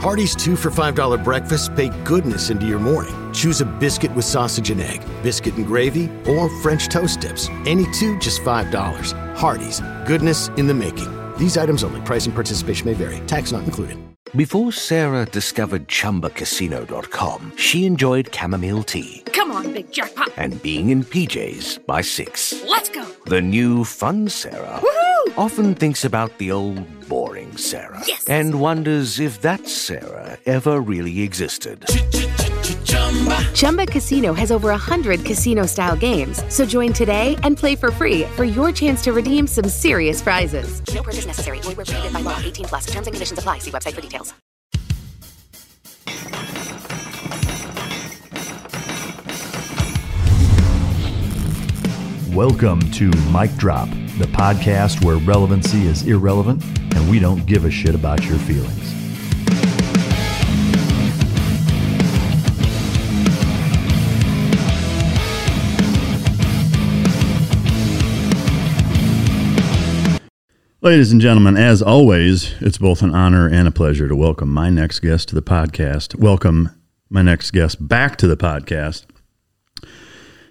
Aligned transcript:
Hardee's 0.00 0.34
two 0.36 0.54
for 0.56 0.70
$5 0.70 1.22
breakfast 1.24 1.74
bake 1.74 1.92
goodness 2.04 2.50
into 2.50 2.66
your 2.66 2.78
morning. 2.78 3.32
Choose 3.32 3.60
a 3.60 3.64
biscuit 3.64 4.14
with 4.14 4.24
sausage 4.24 4.70
and 4.70 4.80
egg, 4.80 5.02
biscuit 5.22 5.56
and 5.56 5.66
gravy, 5.66 6.08
or 6.28 6.48
French 6.62 6.88
toast 6.88 7.20
dips. 7.20 7.48
Any 7.66 7.84
two, 7.92 8.18
just 8.20 8.42
$5. 8.42 9.34
Hardee's, 9.36 9.80
goodness 10.06 10.48
in 10.56 10.66
the 10.68 10.74
making. 10.74 11.08
These 11.36 11.56
items 11.56 11.82
only. 11.84 12.00
Price 12.02 12.26
and 12.26 12.34
participation 12.34 12.86
may 12.86 12.94
vary. 12.94 13.18
Tax 13.26 13.50
not 13.52 13.64
included. 13.64 13.98
Before 14.36 14.70
Sarah 14.72 15.24
discovered 15.24 15.88
ChumbaCasino.com, 15.88 17.52
she 17.56 17.86
enjoyed 17.86 18.32
chamomile 18.34 18.82
tea 18.82 19.22
Come 19.32 19.50
on, 19.50 19.72
big 19.72 19.90
jackpot. 19.90 20.28
and 20.36 20.60
being 20.62 20.90
in 20.90 21.02
PJs 21.02 21.86
by 21.86 22.02
6. 22.02 22.64
Let's 22.68 22.88
go. 22.90 23.06
The 23.26 23.40
new 23.40 23.84
fun 23.84 24.28
Sarah 24.28 24.80
Woohoo! 24.82 25.07
Often 25.36 25.74
thinks 25.74 26.04
about 26.04 26.36
the 26.38 26.50
old 26.52 26.84
boring 27.08 27.56
Sarah 27.56 28.02
Yes. 28.06 28.24
and 28.28 28.60
wonders 28.60 29.18
if 29.20 29.40
that 29.42 29.66
Sarah 29.68 30.38
ever 30.46 30.80
really 30.80 31.22
existed. 31.22 31.84
Chumba 33.54 33.86
Casino 33.86 34.32
has 34.34 34.50
over 34.50 34.68
100 34.68 35.24
casino 35.24 35.66
style 35.66 35.96
games. 35.96 36.42
So 36.52 36.64
join 36.66 36.92
today 36.92 37.36
and 37.42 37.56
play 37.56 37.76
for 37.76 37.90
free 37.90 38.24
for 38.36 38.44
your 38.44 38.72
chance 38.72 39.02
to 39.04 39.12
redeem 39.12 39.46
some 39.46 39.68
serious 39.68 40.20
prizes. 40.22 40.82
No 40.94 41.02
purchase 41.02 41.26
necessary. 41.26 41.60
Void 41.60 41.76
where 41.76 41.86
prohibited 41.86 42.12
by 42.12 42.20
law. 42.20 42.38
18 42.38 42.64
plus. 42.66 42.86
Terms 42.86 43.06
and 43.06 43.14
conditions 43.14 43.38
apply. 43.38 43.58
See 43.58 43.70
website 43.70 43.94
for 43.94 44.00
details. 44.00 44.34
Welcome 52.34 52.80
to 52.92 53.10
Mike 53.30 53.56
Drop, 53.56 53.88
the 54.18 54.26
podcast 54.26 55.02
where 55.02 55.16
relevancy 55.16 55.86
is 55.86 56.06
irrelevant 56.06 56.62
and 56.94 57.10
we 57.10 57.18
don't 57.18 57.46
give 57.46 57.64
a 57.64 57.70
shit 57.70 57.94
about 57.94 58.22
your 58.26 58.36
feelings. 58.40 58.94
Ladies 70.82 71.10
and 71.10 71.22
gentlemen, 71.22 71.56
as 71.56 71.80
always, 71.80 72.54
it's 72.60 72.78
both 72.78 73.00
an 73.00 73.14
honor 73.14 73.48
and 73.48 73.66
a 73.66 73.72
pleasure 73.72 74.06
to 74.06 74.14
welcome 74.14 74.52
my 74.52 74.68
next 74.68 75.00
guest 75.00 75.30
to 75.30 75.34
the 75.34 75.42
podcast. 75.42 76.14
Welcome 76.14 76.68
my 77.08 77.22
next 77.22 77.52
guest 77.52 77.88
back 77.88 78.16
to 78.18 78.26
the 78.26 78.36
podcast. 78.36 79.06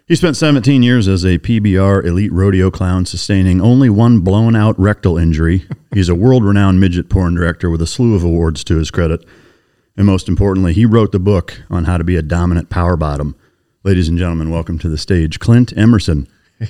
He 0.08 0.16
spent 0.16 0.38
17 0.38 0.84
years 0.84 1.08
as 1.10 1.26
a 1.26 1.38
PBR 1.38 2.06
elite 2.06 2.32
rodeo 2.32 2.72
clown, 2.72 3.06
sustaining 3.06 3.60
only 3.60 3.90
one 3.90 4.20
blown 4.20 4.56
out 4.56 4.80
rectal 4.80 5.18
injury. 5.18 5.66
He's 5.94 6.08
a 6.08 6.16
world 6.16 6.46
renowned 6.46 6.80
midget 6.80 7.10
porn 7.10 7.36
director 7.36 7.70
with 7.70 7.82
a 7.82 7.88
slew 7.88 8.16
of 8.16 8.24
awards 8.24 8.64
to 8.66 8.78
his 8.78 8.90
credit. 8.90 9.26
And 9.98 10.06
most 10.06 10.30
importantly, 10.30 10.72
he 10.74 10.86
wrote 10.86 11.12
the 11.12 11.20
book 11.20 11.62
on 11.70 11.84
how 11.86 11.98
to 11.98 12.06
be 12.06 12.16
a 12.16 12.22
dominant 12.22 12.70
power 12.70 12.96
bottom. 12.96 13.36
Ladies 13.84 14.08
and 14.08 14.18
gentlemen, 14.18 14.50
welcome 14.50 14.80
to 14.80 14.88
the 14.88 14.98
stage, 14.98 15.40
Clint 15.40 15.74
Emerson. 15.76 16.28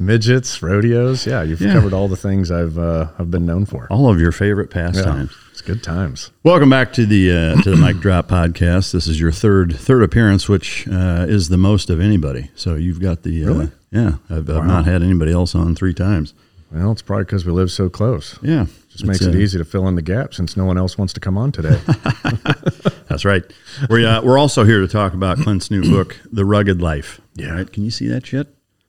midgets, 0.00 0.60
rodeos. 0.60 1.24
Yeah, 1.24 1.42
you've 1.44 1.60
Yeah. 1.60 1.74
covered 1.74 1.92
all 1.92 2.08
the 2.08 2.16
things 2.16 2.50
I've 2.50 2.76
uh, 2.78 3.08
I've 3.18 3.30
been 3.30 3.46
known 3.46 3.64
for. 3.64 3.86
All 3.90 4.10
of 4.10 4.20
your 4.20 4.32
favorite 4.32 4.70
pastimes. 4.70 5.30
it's 5.30 5.38
good 5.64 5.82
times. 5.82 6.30
Welcome 6.42 6.68
back 6.70 6.92
to 6.94 7.06
the 7.06 7.30
uh, 7.58 7.62
to 7.62 7.70
the 7.70 7.76
Mike 7.76 7.98
Drop 8.00 8.28
podcast. 8.28 8.92
This 8.92 9.06
is 9.06 9.18
your 9.20 9.32
third 9.32 9.74
third 9.76 10.02
appearance, 10.02 10.48
which 10.48 10.86
uh, 10.88 11.26
is 11.28 11.48
the 11.48 11.56
most 11.56 11.90
of 11.90 12.00
anybody. 12.00 12.50
So 12.54 12.74
you've 12.74 13.00
got 13.00 13.22
the 13.22 13.44
uh, 13.44 13.48
Really? 13.48 13.70
yeah. 13.90 14.12
I've, 14.30 14.48
I've 14.50 14.66
not 14.66 14.84
had 14.84 15.02
anybody 15.02 15.32
else 15.32 15.54
on 15.54 15.74
three 15.74 15.94
times. 15.94 16.34
Well, 16.70 16.90
it's 16.92 17.02
probably 17.02 17.24
because 17.24 17.44
we 17.46 17.52
live 17.52 17.70
so 17.70 17.88
close. 17.88 18.36
Yeah, 18.42 18.66
Just 18.90 19.04
makes 19.04 19.20
it 19.22 19.32
uh, 19.34 19.38
easy 19.38 19.58
to 19.58 19.64
fill 19.64 19.86
in 19.86 19.94
the 19.94 20.02
gap 20.02 20.34
since 20.34 20.56
no 20.56 20.64
one 20.64 20.76
else 20.76 20.98
wants 20.98 21.12
to 21.12 21.20
come 21.20 21.38
on 21.38 21.52
today. 21.52 21.80
That's 23.08 23.24
right. 23.24 23.44
We're 23.88 24.06
uh, 24.06 24.22
we're 24.22 24.38
also 24.38 24.64
here 24.64 24.80
to 24.80 24.88
talk 24.88 25.14
about 25.14 25.38
Clint's 25.38 25.70
new 25.70 25.82
book, 25.82 26.18
The 26.32 26.44
Rugged 26.44 26.82
Life. 26.82 27.20
Yeah. 27.34 27.54
Right? 27.54 27.72
Can 27.72 27.84
you 27.84 27.90
see 27.90 28.08
that 28.08 28.26
shit? 28.26 28.48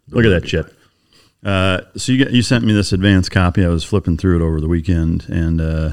Look 0.10 0.26
at 0.26 0.30
that 0.30 0.48
shit. 0.50 0.66
Uh, 1.44 1.82
so 1.96 2.12
you 2.12 2.18
get, 2.26 2.32
you 2.34 2.42
sent 2.42 2.64
me 2.66 2.74
this 2.74 2.92
advanced 2.92 3.30
copy. 3.30 3.64
I 3.64 3.68
was 3.70 3.84
flipping 3.84 4.18
through 4.18 4.42
it 4.42 4.44
over 4.46 4.60
the 4.60 4.68
weekend, 4.68 5.28
and 5.30 5.62
uh, 5.62 5.92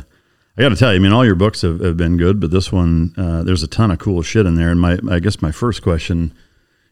I 0.56 0.62
got 0.62 0.68
to 0.68 0.76
tell 0.76 0.90
you, 0.92 0.96
I 0.96 0.98
mean, 0.98 1.12
all 1.12 1.24
your 1.24 1.34
books 1.34 1.62
have, 1.62 1.80
have 1.80 1.96
been 1.96 2.16
good, 2.18 2.38
but 2.38 2.50
this 2.50 2.70
one, 2.70 3.14
uh, 3.16 3.42
there's 3.42 3.62
a 3.62 3.66
ton 3.66 3.90
of 3.90 3.98
cool 3.98 4.22
shit 4.22 4.44
in 4.44 4.54
there. 4.54 4.70
And 4.70 4.80
my, 4.80 4.98
I 5.10 5.18
guess 5.18 5.40
my 5.40 5.50
first 5.50 5.82
question 5.82 6.34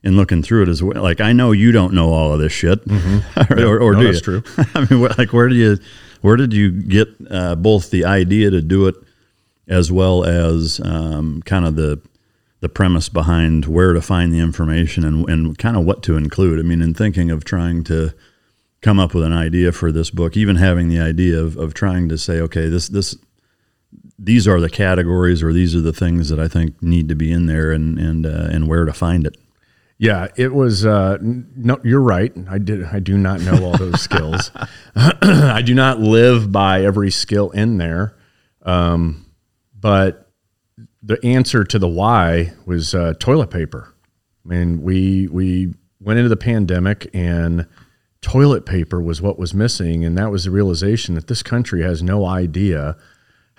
in 0.03 0.17
looking 0.17 0.43
through 0.43 0.63
it 0.63 0.69
is 0.71 0.83
like, 0.83 1.21
I 1.21 1.35
know 1.35 1.53
you 1.53 1.71
don't 1.73 1.93
know 1.93 2.11
all 2.11 2.33
of 2.33 2.41
this 2.41 2.53
shit, 2.53 2.81
or, 3.51 3.59
or, 3.61 3.79
or 3.81 3.93
No, 3.93 4.01
do 4.01 4.07
that's 4.13 4.27
you? 4.27 4.41
true. 4.41 4.65
I 4.75 4.87
mean, 4.91 5.03
like, 5.19 5.35
where 5.35 5.49
do 5.49 5.55
you, 5.55 5.77
where 6.23 6.37
did 6.37 6.55
you 6.55 6.71
get 6.71 7.09
uh, 7.31 7.55
both 7.55 7.91
the 7.91 8.07
idea 8.07 8.51
to 8.51 8.63
do 8.63 8.87
it, 8.87 8.95
as 9.69 9.93
well 9.93 10.25
as 10.25 10.81
um, 10.85 11.43
kind 11.43 11.65
of 11.67 11.77
the 11.77 12.01
the 12.61 12.69
premise 12.69 13.09
behind 13.09 13.65
where 13.65 13.95
to 13.95 14.03
find 14.03 14.35
the 14.35 14.39
information 14.39 15.03
and, 15.03 15.27
and 15.31 15.57
kind 15.57 15.79
of 15.79 15.85
what 15.87 16.03
to 16.03 16.19
include. 16.19 16.59
I 16.59 16.63
mean, 16.63 16.83
in 16.83 16.93
thinking 16.93 17.31
of 17.31 17.43
trying 17.43 17.85
to 17.85 18.13
come 18.83 18.99
up 19.01 19.15
with 19.15 19.25
an 19.25 19.33
idea 19.33 19.73
for 19.73 19.91
this 19.91 20.11
book, 20.11 20.37
even 20.37 20.57
having 20.57 20.91
the 20.91 21.01
idea 21.01 21.39
of, 21.39 21.57
of 21.57 21.73
trying 21.73 22.11
to 22.11 22.19
say, 22.19 22.39
okay, 22.41 22.69
this 22.69 22.89
this 22.89 23.17
these 24.23 24.47
are 24.47 24.61
the 24.61 24.69
categories 24.69 25.43
or 25.43 25.53
these 25.53 25.75
are 25.75 25.81
the 25.81 25.95
things 25.95 26.29
that 26.29 26.39
I 26.39 26.47
think 26.47 26.81
need 26.83 27.09
to 27.09 27.15
be 27.15 27.33
in 27.33 27.47
there 27.47 27.73
and 27.73 27.99
and 27.99 28.27
uh, 28.27 28.49
and 28.51 28.69
where 28.69 28.85
to 28.85 28.93
find 28.93 29.27
it. 29.27 29.37
yeah, 29.99 30.29
it 30.37 30.53
was. 30.55 30.85
Uh, 30.85 31.17
no, 31.21 31.81
you're 31.83 32.01
right. 32.01 32.33
I 32.49 32.59
did. 32.59 32.85
I 32.85 33.01
do 33.01 33.17
not 33.17 33.41
know 33.41 33.65
all 33.65 33.77
those 33.77 34.01
skills. 34.09 34.51
I 34.95 35.63
do 35.63 35.75
not 35.75 35.99
live 36.01 36.53
by 36.53 36.85
every 36.85 37.11
skill 37.11 37.51
in 37.51 37.79
there. 37.79 38.17
Um, 38.63 39.27
but 39.75 40.31
the 41.03 41.19
answer 41.25 41.65
to 41.65 41.79
the 41.79 41.89
why 41.89 42.53
was 42.67 42.95
uh, 42.95 43.15
toilet 43.19 43.51
paper. 43.51 43.95
I 44.45 44.49
mean, 44.49 44.83
we 44.83 45.29
we 45.29 45.75
went 45.99 46.19
into 46.19 46.29
the 46.29 46.37
pandemic 46.37 47.09
and 47.15 47.67
toilet 48.21 48.67
paper 48.67 49.01
was 49.01 49.23
what 49.23 49.39
was 49.39 49.55
missing, 49.55 50.05
and 50.05 50.17
that 50.19 50.31
was 50.31 50.45
the 50.45 50.51
realization 50.51 51.15
that 51.15 51.27
this 51.27 51.43
country 51.43 51.83
has 51.83 52.03
no 52.03 52.27
idea 52.27 52.99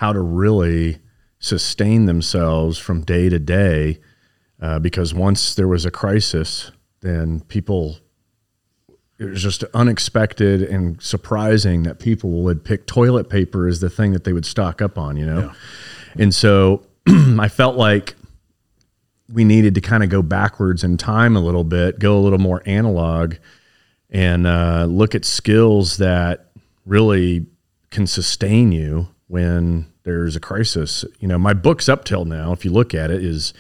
how 0.02 0.12
to 0.12 0.20
really 0.20 0.98
sustain 1.38 2.08
themselves 2.08 2.80
from 2.80 3.02
day 3.02 3.30
to 3.30 3.38
day. 3.38 4.00
Uh, 4.60 4.80
because 4.80 5.14
once 5.14 5.54
there 5.54 5.68
was 5.68 5.86
a 5.86 5.92
crisis, 5.92 6.72
then 7.02 7.40
people 7.42 7.98
it 9.20 9.26
was 9.26 9.44
just 9.44 9.64
unexpected 9.76 10.64
and 10.64 11.00
surprising 11.04 11.84
that 11.84 12.00
people 12.00 12.42
would 12.42 12.64
pick 12.64 12.88
toilet 12.88 13.30
paper 13.30 13.68
as 13.68 13.80
the 13.80 13.92
thing 13.92 14.14
that 14.14 14.24
they 14.24 14.34
would 14.34 14.48
stock 14.48 14.82
up 14.82 14.98
on, 14.98 15.18
you 15.18 15.26
know? 15.28 15.52
And 16.18 16.34
so 16.34 16.84
I 17.08 17.48
felt 17.48 17.76
like 17.76 18.16
we 19.32 19.44
needed 19.44 19.76
to 19.76 19.82
kind 19.82 20.04
of 20.04 20.10
go 20.10 20.24
backwards 20.24 20.84
in 20.84 20.98
time 20.98 21.36
a 21.36 21.42
little 21.42 21.64
bit, 21.64 22.00
go 22.00 22.18
a 22.18 22.22
little 22.22 22.40
more 22.40 22.64
analog, 22.66 23.36
and 24.10 24.48
uh, 24.48 24.86
look 24.90 25.14
at 25.14 25.26
skills 25.26 25.98
that 25.98 26.50
really 26.88 27.46
can 27.92 28.08
sustain 28.08 28.72
you 28.72 29.08
when 29.28 29.91
there's 30.04 30.36
a 30.36 30.40
crisis. 30.40 31.06
You 31.20 31.28
know, 31.28 31.38
my 31.38 31.54
books 31.54 31.88
up 31.88 32.04
till 32.04 32.26
now, 32.26 32.52
if 32.52 32.66
you 32.66 32.72
look 32.72 32.94
at 32.94 33.12
it, 33.12 33.24
is 33.24 33.54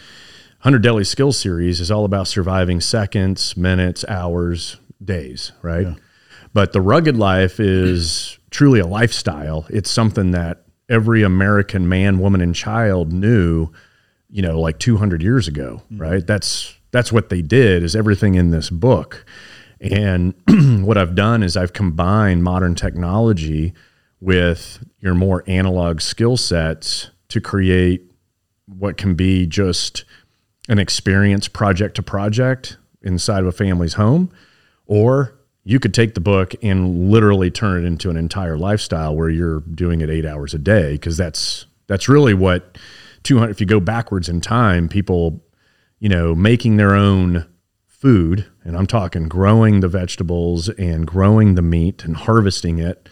100 0.62 0.84
Deadly 0.84 1.04
Skills 1.04 1.38
series 1.38 1.80
is 1.80 1.90
all 1.92 2.06
about 2.06 2.28
surviving 2.28 2.82
seconds, 2.82 3.58
minutes, 3.58 4.06
hours, 4.08 4.78
days, 5.04 5.52
right? 5.62 5.88
But 6.54 6.74
the 6.74 6.82
rugged 6.82 7.18
life 7.18 7.60
is 7.60 8.38
truly 8.50 8.80
a 8.80 8.86
lifestyle. 8.86 9.66
It's 9.70 9.90
something 9.90 10.32
that 10.32 10.64
every 10.90 11.24
American 11.24 11.88
man, 11.88 12.20
woman, 12.20 12.42
and 12.42 12.54
child 12.54 13.12
knew, 13.14 13.70
you 14.30 14.42
know, 14.42 14.60
like 14.60 14.78
200 14.78 15.24
years 15.24 15.48
ago, 15.48 15.82
mm. 15.92 16.00
right? 16.00 16.26
That's 16.28 16.76
that's 16.92 17.12
what 17.12 17.30
they 17.30 17.42
did. 17.42 17.84
Is 17.84 17.96
everything 17.96 18.36
in 18.36 18.52
this 18.52 18.70
book, 18.70 19.26
and 19.80 20.34
what 20.86 20.98
I've 20.98 21.16
done 21.16 21.42
is 21.42 21.56
I've 21.56 21.74
combined 21.74 22.44
modern 22.44 22.76
technology 22.76 23.74
with 24.22 24.84
your 25.00 25.16
more 25.16 25.44
analog 25.48 26.00
skill 26.00 26.38
sets 26.38 27.10
to 27.28 27.42
create 27.42 28.12
what 28.68 28.96
can 28.96 29.16
be 29.16 29.46
just 29.46 30.06
an 30.70 30.80
experience 30.80 31.48
project 31.48 31.96
to 31.96 32.04
project 32.04 32.78
inside 33.02 33.40
of 33.40 33.48
a 33.48 33.52
family's 33.52 33.96
home 33.96 34.32
or 34.86 35.34
you 35.64 35.80
could 35.80 35.94
take 35.94 36.14
the 36.14 36.22
book 36.22 36.54
and 36.64 37.12
literally 37.12 37.52
turn 37.52 37.84
it 37.84 37.88
into 37.88 38.10
an 38.10 38.18
entire 38.18 38.58
lifestyle 38.58 39.16
where 39.16 39.30
you're 39.30 39.62
doing 39.62 40.02
it 40.02 40.10
8 40.10 40.26
hours 40.26 40.54
a 40.54 40.60
day 40.60 40.94
because 40.94 41.18
that's 41.18 41.66
that's 41.88 42.08
really 42.08 42.34
what 42.34 42.78
200 43.24 43.50
if 43.50 43.60
you 43.60 43.66
go 43.66 43.80
backwards 43.80 44.30
in 44.30 44.40
time 44.40 44.88
people 44.88 45.44
you 46.00 46.10
know 46.10 46.36
making 46.36 46.78
their 46.78 46.94
own 46.94 47.48
food 47.88 48.46
and 48.64 48.78
I'm 48.78 48.88
talking 48.88 49.28
growing 49.28 49.80
the 49.80 49.88
vegetables 49.88 50.70
and 50.70 51.06
growing 51.06 51.56
the 51.56 51.62
meat 51.62 52.04
and 52.04 52.16
harvesting 52.16 52.80
it 52.80 53.10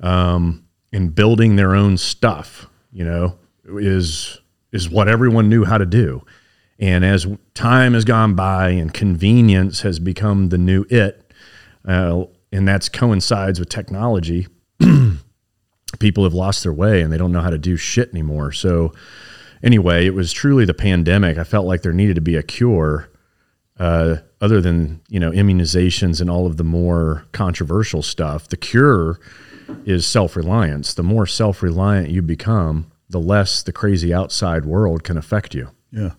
um, 0.00 0.64
and 0.92 1.14
building 1.14 1.56
their 1.56 1.74
own 1.74 1.96
stuff, 1.96 2.68
you 2.92 3.04
know, 3.04 3.38
is 3.64 4.40
is 4.72 4.90
what 4.90 5.08
everyone 5.08 5.48
knew 5.48 5.64
how 5.64 5.78
to 5.78 5.86
do. 5.86 6.24
And 6.78 7.04
as 7.04 7.26
time 7.54 7.94
has 7.94 8.04
gone 8.04 8.34
by 8.34 8.70
and 8.70 8.92
convenience 8.92 9.82
has 9.82 10.00
become 10.00 10.48
the 10.48 10.58
new 10.58 10.84
it, 10.90 11.32
uh, 11.86 12.24
and 12.50 12.66
that's 12.66 12.88
coincides 12.88 13.60
with 13.60 13.68
technology, 13.68 14.48
people 16.00 16.24
have 16.24 16.34
lost 16.34 16.64
their 16.64 16.72
way 16.72 17.00
and 17.00 17.12
they 17.12 17.18
don't 17.18 17.30
know 17.32 17.40
how 17.40 17.50
to 17.50 17.58
do 17.58 17.76
shit 17.76 18.10
anymore. 18.10 18.50
So 18.50 18.92
anyway, 19.62 20.06
it 20.06 20.14
was 20.14 20.32
truly 20.32 20.64
the 20.64 20.74
pandemic. 20.74 21.38
I 21.38 21.44
felt 21.44 21.66
like 21.66 21.82
there 21.82 21.92
needed 21.92 22.16
to 22.16 22.20
be 22.20 22.36
a 22.36 22.42
cure, 22.42 23.08
uh, 23.78 24.16
other 24.40 24.60
than 24.60 25.00
you 25.08 25.18
know 25.18 25.30
immunizations 25.30 26.20
and 26.20 26.28
all 26.28 26.46
of 26.46 26.56
the 26.56 26.64
more 26.64 27.24
controversial 27.32 28.02
stuff. 28.02 28.48
The 28.48 28.56
cure 28.56 29.18
is 29.84 30.06
self 30.06 30.36
reliance. 30.36 30.94
The 30.94 31.02
more 31.02 31.26
self 31.26 31.62
reliant 31.62 32.10
you 32.10 32.22
become, 32.22 32.90
the 33.08 33.20
less 33.20 33.62
the 33.62 33.72
crazy 33.72 34.12
outside 34.12 34.64
world 34.64 35.04
can 35.04 35.16
affect 35.16 35.54
you. 35.54 35.70
Yeah. 35.90 36.12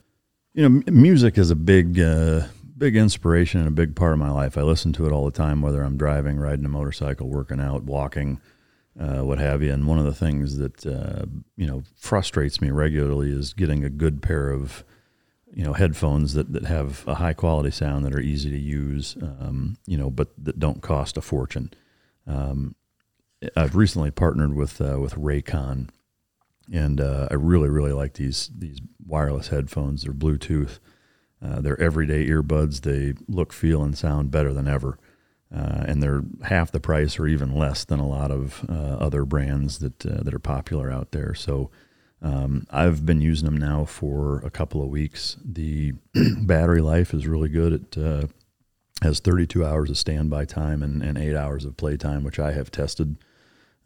You 0.53 0.69
know, 0.69 0.81
music 0.87 1.37
is 1.37 1.51
a 1.51 1.55
big, 1.55 1.99
uh, 1.99 2.43
big 2.77 2.95
inspiration 2.95 3.59
and 3.59 3.67
a 3.67 3.71
big 3.71 3.95
part 3.95 4.13
of 4.13 4.19
my 4.19 4.31
life. 4.31 4.57
I 4.57 4.61
listen 4.61 4.93
to 4.93 5.05
it 5.05 5.11
all 5.11 5.25
the 5.25 5.31
time, 5.31 5.61
whether 5.61 5.81
I'm 5.81 5.97
driving, 5.97 6.37
riding 6.37 6.65
a 6.65 6.69
motorcycle, 6.69 7.27
working 7.27 7.59
out, 7.59 7.83
walking, 7.83 8.39
uh, 8.99 9.21
what 9.21 9.39
have 9.39 9.61
you. 9.61 9.73
And 9.73 9.87
one 9.87 9.99
of 9.99 10.05
the 10.05 10.13
things 10.13 10.57
that, 10.57 10.85
uh, 10.85 11.25
you 11.57 11.67
know, 11.67 11.83
frustrates 11.97 12.61
me 12.61 12.69
regularly 12.69 13.31
is 13.31 13.53
getting 13.53 13.83
a 13.83 13.89
good 13.89 14.21
pair 14.21 14.49
of, 14.49 14.85
you 15.53 15.63
know, 15.63 15.73
headphones 15.73 16.33
that, 16.33 16.53
that 16.53 16.65
have 16.65 17.05
a 17.07 17.15
high 17.15 17.33
quality 17.33 17.71
sound 17.71 18.05
that 18.05 18.15
are 18.15 18.21
easy 18.21 18.49
to 18.49 18.59
use, 18.59 19.17
um, 19.21 19.77
you 19.85 19.97
know, 19.97 20.09
but 20.09 20.29
that 20.37 20.59
don't 20.59 20.81
cost 20.81 21.17
a 21.17 21.21
fortune. 21.21 21.71
Um, 22.27 22.75
I've 23.55 23.75
recently 23.75 24.11
partnered 24.11 24.53
with 24.53 24.79
uh, 24.81 24.99
with 24.99 25.15
Raycon, 25.15 25.89
and 26.71 27.01
uh, 27.01 27.27
I 27.29 27.35
really 27.35 27.69
really 27.69 27.91
like 27.91 28.13
these 28.13 28.49
these 28.55 28.79
wireless 29.05 29.49
headphones. 29.49 30.03
They're 30.03 30.13
Bluetooth. 30.13 30.79
Uh, 31.41 31.61
they're 31.61 31.79
everyday 31.79 32.27
earbuds. 32.27 32.81
They 32.81 33.13
look, 33.27 33.53
feel, 33.53 33.83
and 33.83 33.97
sound 33.97 34.31
better 34.31 34.53
than 34.53 34.67
ever, 34.67 34.97
uh, 35.53 35.83
and 35.85 36.01
they're 36.01 36.23
half 36.43 36.71
the 36.71 36.79
price 36.79 37.19
or 37.19 37.27
even 37.27 37.55
less 37.55 37.85
than 37.85 37.99
a 37.99 38.07
lot 38.07 38.31
of 38.31 38.65
uh, 38.69 38.73
other 38.73 39.25
brands 39.25 39.79
that 39.79 40.05
uh, 40.05 40.23
that 40.23 40.33
are 40.33 40.39
popular 40.39 40.91
out 40.91 41.11
there. 41.11 41.33
So. 41.33 41.71
Um, 42.21 42.65
I've 42.71 43.05
been 43.05 43.21
using 43.21 43.45
them 43.45 43.57
now 43.57 43.85
for 43.85 44.39
a 44.39 44.49
couple 44.49 44.81
of 44.81 44.87
weeks. 44.87 45.37
The 45.45 45.93
battery 46.41 46.81
life 46.81 47.13
is 47.13 47.27
really 47.27 47.49
good. 47.49 47.73
It 47.73 47.97
has 49.01 49.19
32 49.19 49.65
hours 49.65 49.89
of 49.89 49.97
standby 49.97 50.45
time 50.45 50.81
and, 50.81 51.01
and 51.01 51.17
eight 51.17 51.35
hours 51.35 51.65
of 51.65 51.77
playtime, 51.77 52.23
which 52.23 52.39
I 52.39 52.53
have 52.53 52.71
tested 52.71 53.17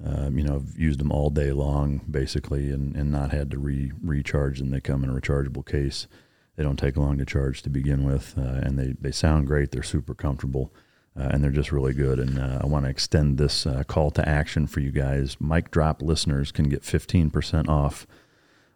um, 0.03 0.38
you 0.38 0.45
know, 0.45 0.56
I've 0.56 0.79
used 0.79 1.00
them 1.00 1.11
all 1.11 1.29
day 1.29 1.51
long 1.51 2.01
basically, 2.09 2.71
and, 2.71 2.95
and 2.95 3.11
not 3.11 3.31
had 3.31 3.51
to 3.51 3.59
re 3.59 3.91
recharge 4.01 4.59
them. 4.59 4.71
They 4.71 4.79
come 4.79 5.03
in 5.03 5.09
a 5.09 5.13
rechargeable 5.13 5.65
case. 5.65 6.07
They 6.56 6.63
don't 6.63 6.79
take 6.79 6.97
long 6.97 7.17
to 7.17 7.25
charge 7.25 7.61
to 7.63 7.69
begin 7.69 8.03
with, 8.03 8.33
uh, 8.38 8.41
and 8.41 8.77
they, 8.77 8.95
they 9.00 9.11
sound 9.11 9.47
great. 9.47 9.71
They're 9.71 9.83
super 9.83 10.13
comfortable, 10.13 10.73
uh, 11.17 11.29
and 11.31 11.44
they're 11.44 11.51
just 11.51 11.71
really 11.71 11.94
good. 11.94 12.19
And 12.19 12.38
uh, 12.38 12.59
I 12.62 12.65
want 12.65 12.85
to 12.85 12.91
extend 12.91 13.38
this 13.38 13.65
uh, 13.65 13.83
call 13.83 14.12
to 14.12 14.27
action 14.27 14.67
for 14.67 14.79
you 14.79 14.91
guys. 14.91 15.38
Mike 15.39 15.71
Drop 15.71 16.01
listeners 16.01 16.51
can 16.51 16.67
get 16.67 16.81
15% 16.81 17.69
off 17.69 18.05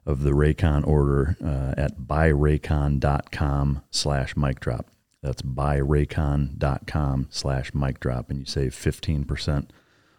of 0.06 0.24
the 0.24 0.32
Raycon 0.32 0.86
order 0.86 1.38
uh, 1.44 1.74
at 1.78 2.00
buyraycon.com 2.00 3.84
slash 3.92 4.38
mic 4.38 4.60
drop. 4.60 4.90
That's 5.24 5.42
buyraycon.com 5.42 7.28
slash 7.30 7.74
mic 7.74 8.02
drop, 8.02 8.30
and 8.30 8.40
you 8.40 8.46
save 8.46 8.74
15% 8.76 9.70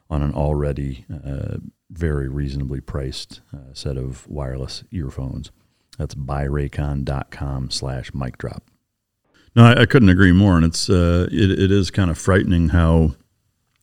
on 0.09 0.23
an 0.23 0.33
already 0.35 1.05
uh, 1.13 1.59
very 1.91 2.29
reasonably 2.29 2.81
priced 2.81 3.43
uh, 3.55 3.75
set 3.75 3.99
of 3.99 4.27
wireless 4.27 4.83
earphones. 4.91 5.51
That's 5.99 6.15
buyraycon.com 6.15 7.71
slash 7.71 8.15
mic 8.15 8.39
drop. 8.39 8.65
No, 9.55 9.67
I, 9.67 9.83
I, 9.83 9.87
couldn't 9.87 10.09
agree 10.09 10.33
more. 10.33 10.57
And 10.57 10.65
it's, 10.65 10.89
uh, 10.89 11.29
it, 11.31 11.51
it 11.51 11.71
is 11.71 11.91
kind 11.91 12.11
of 12.11 12.19
frightening 12.19 12.71
how 12.71 13.15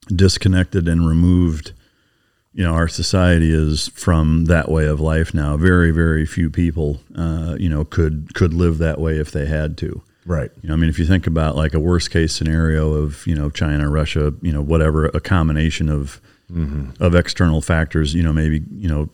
disconnected 0.07 0.87
and 0.87 1.07
removed, 1.07 1.73
you 2.51 2.63
know, 2.63 2.73
our 2.73 2.87
society 2.87 3.53
is 3.53 3.89
from 3.89 4.45
that 4.45 4.69
way 4.69 4.85
of 4.87 4.99
life 4.99 5.33
now. 5.33 5.55
Very, 5.55 5.91
very 5.91 6.25
few 6.25 6.49
people, 6.49 6.99
uh, 7.15 7.55
you 7.59 7.69
know, 7.69 7.85
could, 7.85 8.33
could 8.33 8.53
live 8.53 8.79
that 8.79 8.99
way 8.99 9.19
if 9.19 9.31
they 9.31 9.45
had 9.45 9.77
to. 9.77 10.01
Right. 10.25 10.51
You 10.61 10.69
know, 10.69 10.75
I 10.75 10.77
mean, 10.77 10.89
if 10.89 10.99
you 10.99 11.05
think 11.05 11.25
about 11.25 11.55
like 11.55 11.73
a 11.73 11.79
worst 11.79 12.11
case 12.11 12.33
scenario 12.33 12.93
of 12.93 13.25
you 13.25 13.35
know 13.35 13.49
China, 13.49 13.89
Russia, 13.89 14.33
you 14.41 14.51
know, 14.51 14.61
whatever, 14.61 15.05
a 15.07 15.19
combination 15.19 15.89
of 15.89 16.21
mm-hmm. 16.51 16.91
of 17.01 17.15
external 17.15 17.61
factors, 17.61 18.13
you 18.13 18.21
know, 18.21 18.33
maybe 18.33 18.63
you 18.71 18.87
know, 18.87 19.09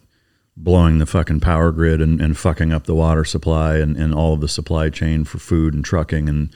blowing 0.58 0.98
the 0.98 1.06
fucking 1.06 1.40
power 1.40 1.72
grid 1.72 2.02
and, 2.02 2.20
and 2.20 2.38
fucking 2.38 2.74
up 2.74 2.86
the 2.86 2.96
water 2.96 3.24
supply 3.24 3.78
and, 3.78 3.96
and 3.96 4.14
all 4.14 4.34
of 4.34 4.42
the 4.42 4.48
supply 4.48 4.90
chain 4.90 5.24
for 5.24 5.38
food 5.38 5.74
and 5.74 5.86
trucking 5.86 6.28
and 6.28 6.54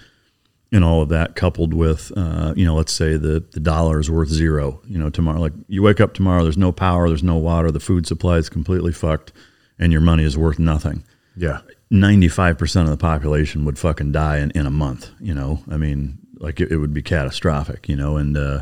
and 0.73 0.85
all 0.85 1.01
of 1.01 1.09
that, 1.09 1.35
coupled 1.35 1.73
with 1.73 2.11
uh, 2.17 2.53
you 2.55 2.65
know, 2.65 2.75
let's 2.75 2.93
say 2.93 3.15
the 3.15 3.45
the 3.51 3.59
dollar 3.59 3.99
is 3.99 4.11
worth 4.11 4.29
zero. 4.29 4.81
You 4.85 4.97
know, 4.97 5.09
tomorrow, 5.09 5.39
like 5.39 5.53
you 5.67 5.81
wake 5.81 6.01
up 6.01 6.13
tomorrow, 6.13 6.43
there's 6.43 6.57
no 6.57 6.73
power, 6.73 7.07
there's 7.07 7.23
no 7.23 7.37
water, 7.37 7.71
the 7.71 7.79
food 7.79 8.05
supply 8.05 8.37
is 8.37 8.49
completely 8.49 8.91
fucked, 8.91 9.31
and 9.79 9.93
your 9.93 10.01
money 10.01 10.23
is 10.23 10.37
worth 10.37 10.59
nothing. 10.59 11.05
Yeah. 11.37 11.61
95% 11.91 12.83
of 12.83 12.89
the 12.89 12.97
population 12.97 13.65
would 13.65 13.77
fucking 13.77 14.13
die 14.13 14.37
in, 14.37 14.51
in 14.51 14.65
a 14.65 14.71
month, 14.71 15.11
you 15.19 15.33
know? 15.33 15.61
I 15.69 15.77
mean, 15.77 16.19
like 16.37 16.61
it, 16.61 16.71
it 16.71 16.77
would 16.77 16.93
be 16.93 17.01
catastrophic, 17.01 17.89
you 17.89 17.97
know? 17.97 18.15
And, 18.15 18.37
uh, 18.37 18.61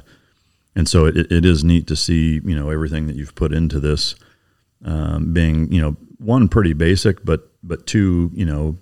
and 0.76 0.88
so 0.88 1.06
it, 1.06 1.32
it 1.32 1.46
is 1.46 1.64
neat 1.64 1.86
to 1.88 1.96
see, 1.96 2.42
you 2.44 2.56
know, 2.56 2.70
everything 2.70 3.06
that 3.08 3.16
you've 3.16 3.36
put 3.36 3.54
into 3.54 3.80
this, 3.80 4.16
um, 4.84 5.32
being, 5.32 5.72
you 5.72 5.80
know, 5.82 5.96
one 6.18 6.48
pretty 6.48 6.74
basic, 6.74 7.24
but, 7.24 7.52
but 7.62 7.86
two, 7.86 8.32
you 8.34 8.46
know, 8.46 8.78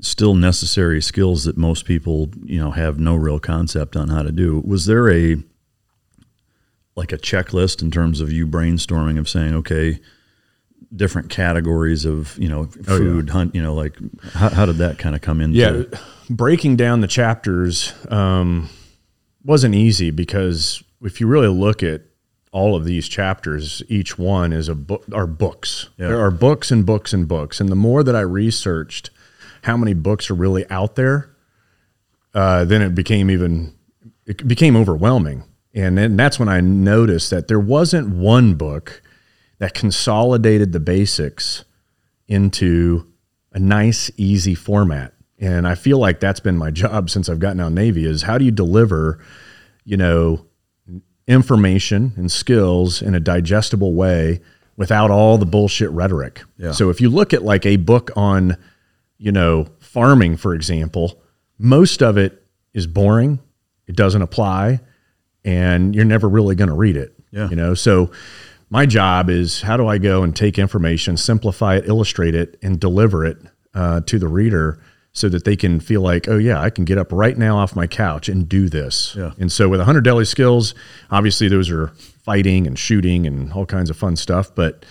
still 0.00 0.34
necessary 0.34 1.02
skills 1.02 1.44
that 1.44 1.56
most 1.56 1.86
people, 1.86 2.30
you 2.44 2.60
know, 2.60 2.70
have 2.70 2.98
no 2.98 3.16
real 3.16 3.40
concept 3.40 3.96
on 3.96 4.08
how 4.08 4.22
to 4.22 4.30
do. 4.30 4.62
Was 4.64 4.86
there 4.86 5.10
a, 5.10 5.42
like 6.94 7.12
a 7.12 7.18
checklist 7.18 7.82
in 7.82 7.90
terms 7.90 8.20
of 8.20 8.30
you 8.30 8.46
brainstorming 8.46 9.18
of 9.18 9.28
saying, 9.28 9.54
okay, 9.54 9.98
different 10.94 11.28
categories 11.28 12.04
of 12.04 12.36
you 12.38 12.48
know 12.48 12.64
food 12.64 12.88
oh, 12.88 13.26
yeah. 13.26 13.32
hunt 13.32 13.54
you 13.54 13.62
know 13.62 13.74
like 13.74 13.96
how, 14.32 14.48
how 14.48 14.66
did 14.66 14.76
that 14.76 14.98
kind 14.98 15.14
of 15.14 15.20
come 15.20 15.40
in 15.40 15.52
yeah 15.52 15.82
breaking 16.30 16.76
down 16.76 17.00
the 17.00 17.06
chapters 17.06 17.92
um, 18.10 18.68
wasn't 19.44 19.74
easy 19.74 20.10
because 20.10 20.82
if 21.02 21.20
you 21.20 21.26
really 21.26 21.48
look 21.48 21.82
at 21.82 22.02
all 22.52 22.76
of 22.76 22.84
these 22.84 23.08
chapters 23.08 23.82
each 23.88 24.18
one 24.18 24.52
is 24.52 24.68
a 24.68 24.74
book 24.74 25.04
are 25.12 25.26
books 25.26 25.88
yeah. 25.96 26.08
there 26.08 26.20
are 26.20 26.30
books 26.30 26.70
and 26.70 26.86
books 26.86 27.12
and 27.12 27.26
books 27.26 27.60
and 27.60 27.68
the 27.68 27.76
more 27.76 28.02
that 28.02 28.14
i 28.14 28.20
researched 28.20 29.10
how 29.62 29.76
many 29.76 29.94
books 29.94 30.30
are 30.30 30.34
really 30.34 30.68
out 30.70 30.94
there 30.94 31.30
uh, 32.34 32.64
then 32.64 32.82
it 32.82 32.94
became 32.94 33.30
even 33.30 33.74
it 34.26 34.46
became 34.46 34.76
overwhelming 34.76 35.44
and 35.74 35.98
then 35.98 36.16
that's 36.16 36.38
when 36.38 36.48
i 36.48 36.60
noticed 36.60 37.30
that 37.30 37.48
there 37.48 37.60
wasn't 37.60 38.08
one 38.08 38.54
book 38.54 39.02
that 39.58 39.74
consolidated 39.74 40.72
the 40.72 40.80
basics 40.80 41.64
into 42.28 43.06
a 43.52 43.58
nice, 43.58 44.10
easy 44.16 44.54
format. 44.54 45.12
And 45.38 45.66
I 45.66 45.74
feel 45.74 45.98
like 45.98 46.20
that's 46.20 46.40
been 46.40 46.56
my 46.56 46.70
job 46.70 47.10
since 47.10 47.28
I've 47.28 47.38
gotten 47.38 47.60
out 47.60 47.68
of 47.68 47.72
Navy 47.72 48.04
is 48.06 48.22
how 48.22 48.38
do 48.38 48.44
you 48.44 48.50
deliver, 48.50 49.22
you 49.84 49.96
know, 49.96 50.46
information 51.26 52.12
and 52.16 52.30
skills 52.30 53.00
in 53.02 53.14
a 53.14 53.20
digestible 53.20 53.94
way 53.94 54.40
without 54.76 55.10
all 55.10 55.38
the 55.38 55.46
bullshit 55.46 55.90
rhetoric. 55.90 56.42
Yeah. 56.58 56.72
So 56.72 56.90
if 56.90 57.00
you 57.00 57.08
look 57.08 57.32
at 57.32 57.42
like 57.42 57.64
a 57.64 57.76
book 57.76 58.10
on, 58.16 58.56
you 59.18 59.32
know, 59.32 59.66
farming, 59.80 60.36
for 60.36 60.54
example, 60.54 61.20
most 61.58 62.02
of 62.02 62.18
it 62.18 62.44
is 62.72 62.86
boring. 62.86 63.38
It 63.86 63.96
doesn't 63.96 64.22
apply 64.22 64.80
and 65.44 65.94
you're 65.94 66.04
never 66.04 66.28
really 66.28 66.54
going 66.54 66.68
to 66.68 66.74
read 66.74 66.96
it. 66.96 67.14
Yeah. 67.30 67.48
You 67.48 67.56
know, 67.56 67.74
so 67.74 68.10
my 68.74 68.86
job 68.86 69.30
is 69.30 69.62
how 69.62 69.76
do 69.76 69.86
I 69.86 69.98
go 69.98 70.24
and 70.24 70.34
take 70.34 70.58
information, 70.58 71.16
simplify 71.16 71.76
it, 71.76 71.86
illustrate 71.86 72.34
it, 72.34 72.58
and 72.60 72.80
deliver 72.80 73.24
it 73.24 73.38
uh, 73.72 74.00
to 74.00 74.18
the 74.18 74.26
reader 74.26 74.80
so 75.12 75.28
that 75.28 75.44
they 75.44 75.54
can 75.54 75.78
feel 75.78 76.00
like, 76.00 76.26
oh 76.26 76.38
yeah, 76.38 76.60
I 76.60 76.70
can 76.70 76.84
get 76.84 76.98
up 76.98 77.12
right 77.12 77.38
now 77.38 77.56
off 77.56 77.76
my 77.76 77.86
couch 77.86 78.28
and 78.28 78.48
do 78.48 78.68
this. 78.68 79.14
Yeah. 79.16 79.30
And 79.38 79.52
so 79.52 79.68
with 79.68 79.78
100 79.78 80.00
deadly 80.00 80.24
skills, 80.24 80.74
obviously 81.08 81.46
those 81.46 81.70
are 81.70 81.92
fighting 82.24 82.66
and 82.66 82.76
shooting 82.76 83.28
and 83.28 83.52
all 83.52 83.64
kinds 83.64 83.90
of 83.90 83.96
fun 83.96 84.16
stuff, 84.16 84.52
but 84.52 84.84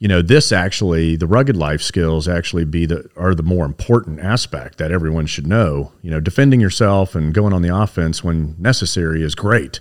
you 0.00 0.08
know 0.08 0.20
this 0.20 0.50
actually 0.50 1.14
the 1.14 1.26
rugged 1.28 1.56
life 1.56 1.82
skills 1.82 2.26
actually 2.26 2.64
be 2.64 2.86
the 2.86 3.08
are 3.16 3.36
the 3.36 3.42
more 3.44 3.64
important 3.64 4.18
aspect 4.18 4.78
that 4.78 4.92
everyone 4.92 5.26
should 5.26 5.44
know 5.44 5.92
you 6.02 6.10
know 6.10 6.20
defending 6.20 6.60
yourself 6.60 7.16
and 7.16 7.34
going 7.34 7.52
on 7.52 7.62
the 7.62 7.76
offense 7.76 8.22
when 8.22 8.54
necessary 8.60 9.24
is 9.24 9.34
great 9.34 9.80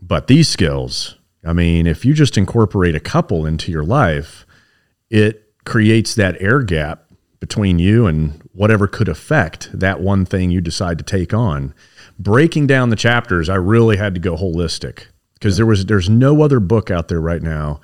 but 0.00 0.26
these 0.26 0.48
skills 0.48 1.14
I 1.44 1.52
mean, 1.52 1.86
if 1.86 2.04
you 2.04 2.14
just 2.14 2.38
incorporate 2.38 2.94
a 2.94 3.00
couple 3.00 3.46
into 3.46 3.72
your 3.72 3.84
life, 3.84 4.46
it 5.10 5.52
creates 5.64 6.14
that 6.14 6.40
air 6.40 6.62
gap 6.62 7.04
between 7.40 7.78
you 7.78 8.06
and 8.06 8.40
whatever 8.52 8.86
could 8.86 9.08
affect 9.08 9.68
that 9.72 10.00
one 10.00 10.24
thing 10.24 10.50
you 10.50 10.60
decide 10.60 10.98
to 10.98 11.04
take 11.04 11.34
on. 11.34 11.74
Breaking 12.18 12.68
down 12.68 12.90
the 12.90 12.96
chapters, 12.96 13.48
I 13.48 13.56
really 13.56 13.96
had 13.96 14.14
to 14.14 14.20
go 14.20 14.36
holistic 14.36 15.06
because 15.34 15.56
there 15.56 15.66
was 15.66 15.86
there's 15.86 16.08
no 16.08 16.42
other 16.42 16.60
book 16.60 16.90
out 16.90 17.08
there 17.08 17.20
right 17.20 17.42
now 17.42 17.80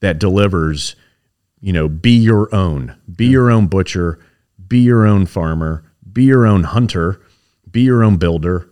that 0.00 0.20
delivers, 0.20 0.94
you 1.60 1.72
know, 1.72 1.88
be 1.88 2.12
your 2.12 2.54
own, 2.54 2.96
be 3.12 3.26
your 3.26 3.50
own 3.50 3.66
butcher, 3.66 4.20
be 4.68 4.78
your 4.78 5.04
own 5.04 5.26
farmer, 5.26 5.84
be 6.12 6.24
your 6.24 6.46
own 6.46 6.62
hunter, 6.62 7.20
be 7.68 7.80
your 7.80 8.04
own 8.04 8.18
builder, 8.18 8.70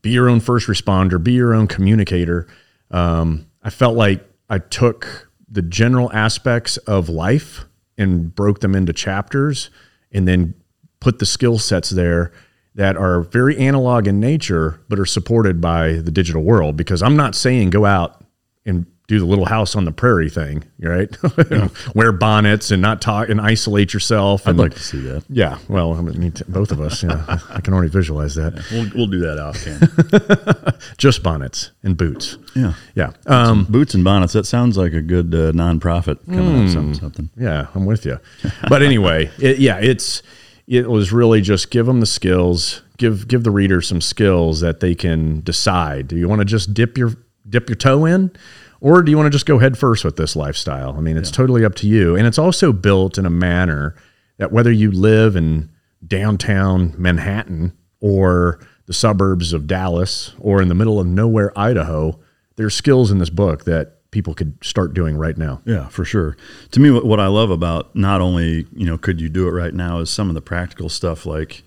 be 0.00 0.10
your 0.10 0.30
own 0.30 0.40
first 0.40 0.66
responder, 0.66 1.22
be 1.22 1.32
your 1.32 1.52
own 1.52 1.66
communicator. 1.66 2.46
Um, 2.90 3.47
I 3.68 3.70
felt 3.70 3.98
like 3.98 4.26
I 4.48 4.60
took 4.60 5.28
the 5.46 5.60
general 5.60 6.10
aspects 6.14 6.78
of 6.78 7.10
life 7.10 7.66
and 7.98 8.34
broke 8.34 8.60
them 8.60 8.74
into 8.74 8.94
chapters 8.94 9.68
and 10.10 10.26
then 10.26 10.54
put 11.00 11.18
the 11.18 11.26
skill 11.26 11.58
sets 11.58 11.90
there 11.90 12.32
that 12.76 12.96
are 12.96 13.20
very 13.20 13.58
analog 13.58 14.06
in 14.06 14.20
nature 14.20 14.80
but 14.88 14.98
are 14.98 15.04
supported 15.04 15.60
by 15.60 15.96
the 15.96 16.10
digital 16.10 16.44
world. 16.44 16.78
Because 16.78 17.02
I'm 17.02 17.14
not 17.14 17.34
saying 17.34 17.68
go 17.68 17.84
out 17.84 18.24
and 18.64 18.86
do 19.08 19.18
the 19.18 19.24
little 19.24 19.46
house 19.46 19.74
on 19.74 19.86
the 19.86 19.90
prairie 19.90 20.28
thing, 20.28 20.62
right? 20.80 21.08
Wear 21.94 22.12
bonnets 22.12 22.70
and 22.70 22.82
not 22.82 23.00
talk 23.00 23.30
and 23.30 23.40
isolate 23.40 23.94
yourself. 23.94 24.46
I'd 24.46 24.56
like 24.56 24.74
to 24.74 24.82
see 24.82 25.00
that. 25.00 25.24
Yeah, 25.30 25.56
well, 25.66 25.94
I 25.94 26.02
mean, 26.02 26.34
both 26.46 26.70
of 26.70 26.80
us. 26.82 27.02
Yeah, 27.02 27.24
I 27.48 27.62
can 27.62 27.72
already 27.72 27.88
visualize 27.88 28.34
that. 28.34 28.62
We'll, 28.70 28.90
we'll 28.94 29.06
do 29.06 29.20
that 29.20 29.38
off 29.38 29.64
cam. 29.64 30.78
Just 30.98 31.22
bonnets 31.22 31.70
and 31.82 31.96
boots. 31.96 32.36
Yeah. 32.54 32.74
Yeah. 32.94 33.12
Um, 33.26 33.64
Boots 33.64 33.94
and 33.94 34.04
bonnets. 34.04 34.34
That 34.34 34.44
sounds 34.44 34.76
like 34.76 34.92
a 34.92 35.00
good 35.00 35.34
uh, 35.34 35.52
nonprofit 35.52 36.24
coming 36.26 36.64
up 36.66 36.70
something. 36.70 36.94
something. 36.94 37.30
Yeah, 37.34 37.68
I'm 37.74 37.86
with 37.86 38.04
you. 38.04 38.20
But 38.68 38.82
anyway, 38.82 39.30
it, 39.38 39.58
yeah, 39.58 39.78
it's 39.78 40.22
it 40.66 40.90
was 40.90 41.12
really 41.12 41.40
just 41.40 41.70
give 41.70 41.86
them 41.86 42.00
the 42.00 42.06
skills, 42.06 42.82
give 42.98 43.26
give 43.26 43.42
the 43.42 43.50
reader 43.50 43.80
some 43.80 44.02
skills 44.02 44.60
that 44.60 44.80
they 44.80 44.94
can 44.94 45.40
decide. 45.40 46.08
Do 46.08 46.16
you 46.16 46.28
want 46.28 46.40
to 46.40 46.44
just 46.44 46.74
dip 46.74 46.98
your 46.98 47.14
dip 47.48 47.70
your 47.70 47.76
toe 47.76 48.04
in? 48.04 48.32
Or 48.80 49.02
do 49.02 49.10
you 49.10 49.16
want 49.16 49.26
to 49.26 49.30
just 49.30 49.46
go 49.46 49.58
head 49.58 49.76
first 49.76 50.04
with 50.04 50.16
this 50.16 50.36
lifestyle? 50.36 50.96
I 50.96 51.00
mean, 51.00 51.16
it's 51.16 51.30
yeah. 51.30 51.36
totally 51.36 51.64
up 51.64 51.74
to 51.76 51.88
you. 51.88 52.16
And 52.16 52.26
it's 52.26 52.38
also 52.38 52.72
built 52.72 53.18
in 53.18 53.26
a 53.26 53.30
manner 53.30 53.96
that 54.36 54.52
whether 54.52 54.70
you 54.70 54.90
live 54.90 55.36
in 55.36 55.70
downtown 56.06 56.94
Manhattan 56.96 57.76
or 58.00 58.60
the 58.86 58.92
suburbs 58.92 59.52
of 59.52 59.66
Dallas 59.66 60.32
or 60.38 60.62
in 60.62 60.68
the 60.68 60.74
middle 60.74 61.00
of 61.00 61.06
nowhere, 61.06 61.56
Idaho, 61.58 62.18
there's 62.56 62.74
skills 62.74 63.10
in 63.10 63.18
this 63.18 63.30
book 63.30 63.64
that 63.64 64.10
people 64.10 64.32
could 64.32 64.56
start 64.64 64.94
doing 64.94 65.16
right 65.16 65.36
now. 65.36 65.60
Yeah, 65.64 65.88
for 65.88 66.04
sure. 66.04 66.36
To 66.70 66.80
me, 66.80 66.90
what, 66.90 67.04
what 67.04 67.20
I 67.20 67.26
love 67.26 67.50
about 67.50 67.94
not 67.94 68.20
only, 68.20 68.66
you 68.72 68.86
know, 68.86 68.96
could 68.96 69.20
you 69.20 69.28
do 69.28 69.46
it 69.48 69.50
right 69.50 69.74
now 69.74 69.98
is 69.98 70.10
some 70.10 70.28
of 70.28 70.34
the 70.34 70.40
practical 70.40 70.88
stuff 70.88 71.26
like 71.26 71.62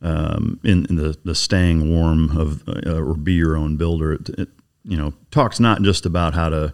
um, 0.00 0.60
in, 0.62 0.86
in, 0.86 0.96
the, 0.96 1.16
the 1.24 1.34
staying 1.34 1.90
warm 1.90 2.36
of 2.36 2.68
uh, 2.68 2.96
or 2.96 3.14
be 3.14 3.32
your 3.32 3.56
own 3.56 3.76
builder. 3.76 4.12
It, 4.14 4.28
it, 4.30 4.48
you 4.84 4.96
know, 4.96 5.14
talks 5.30 5.60
not 5.60 5.82
just 5.82 6.06
about 6.06 6.34
how 6.34 6.48
to 6.48 6.72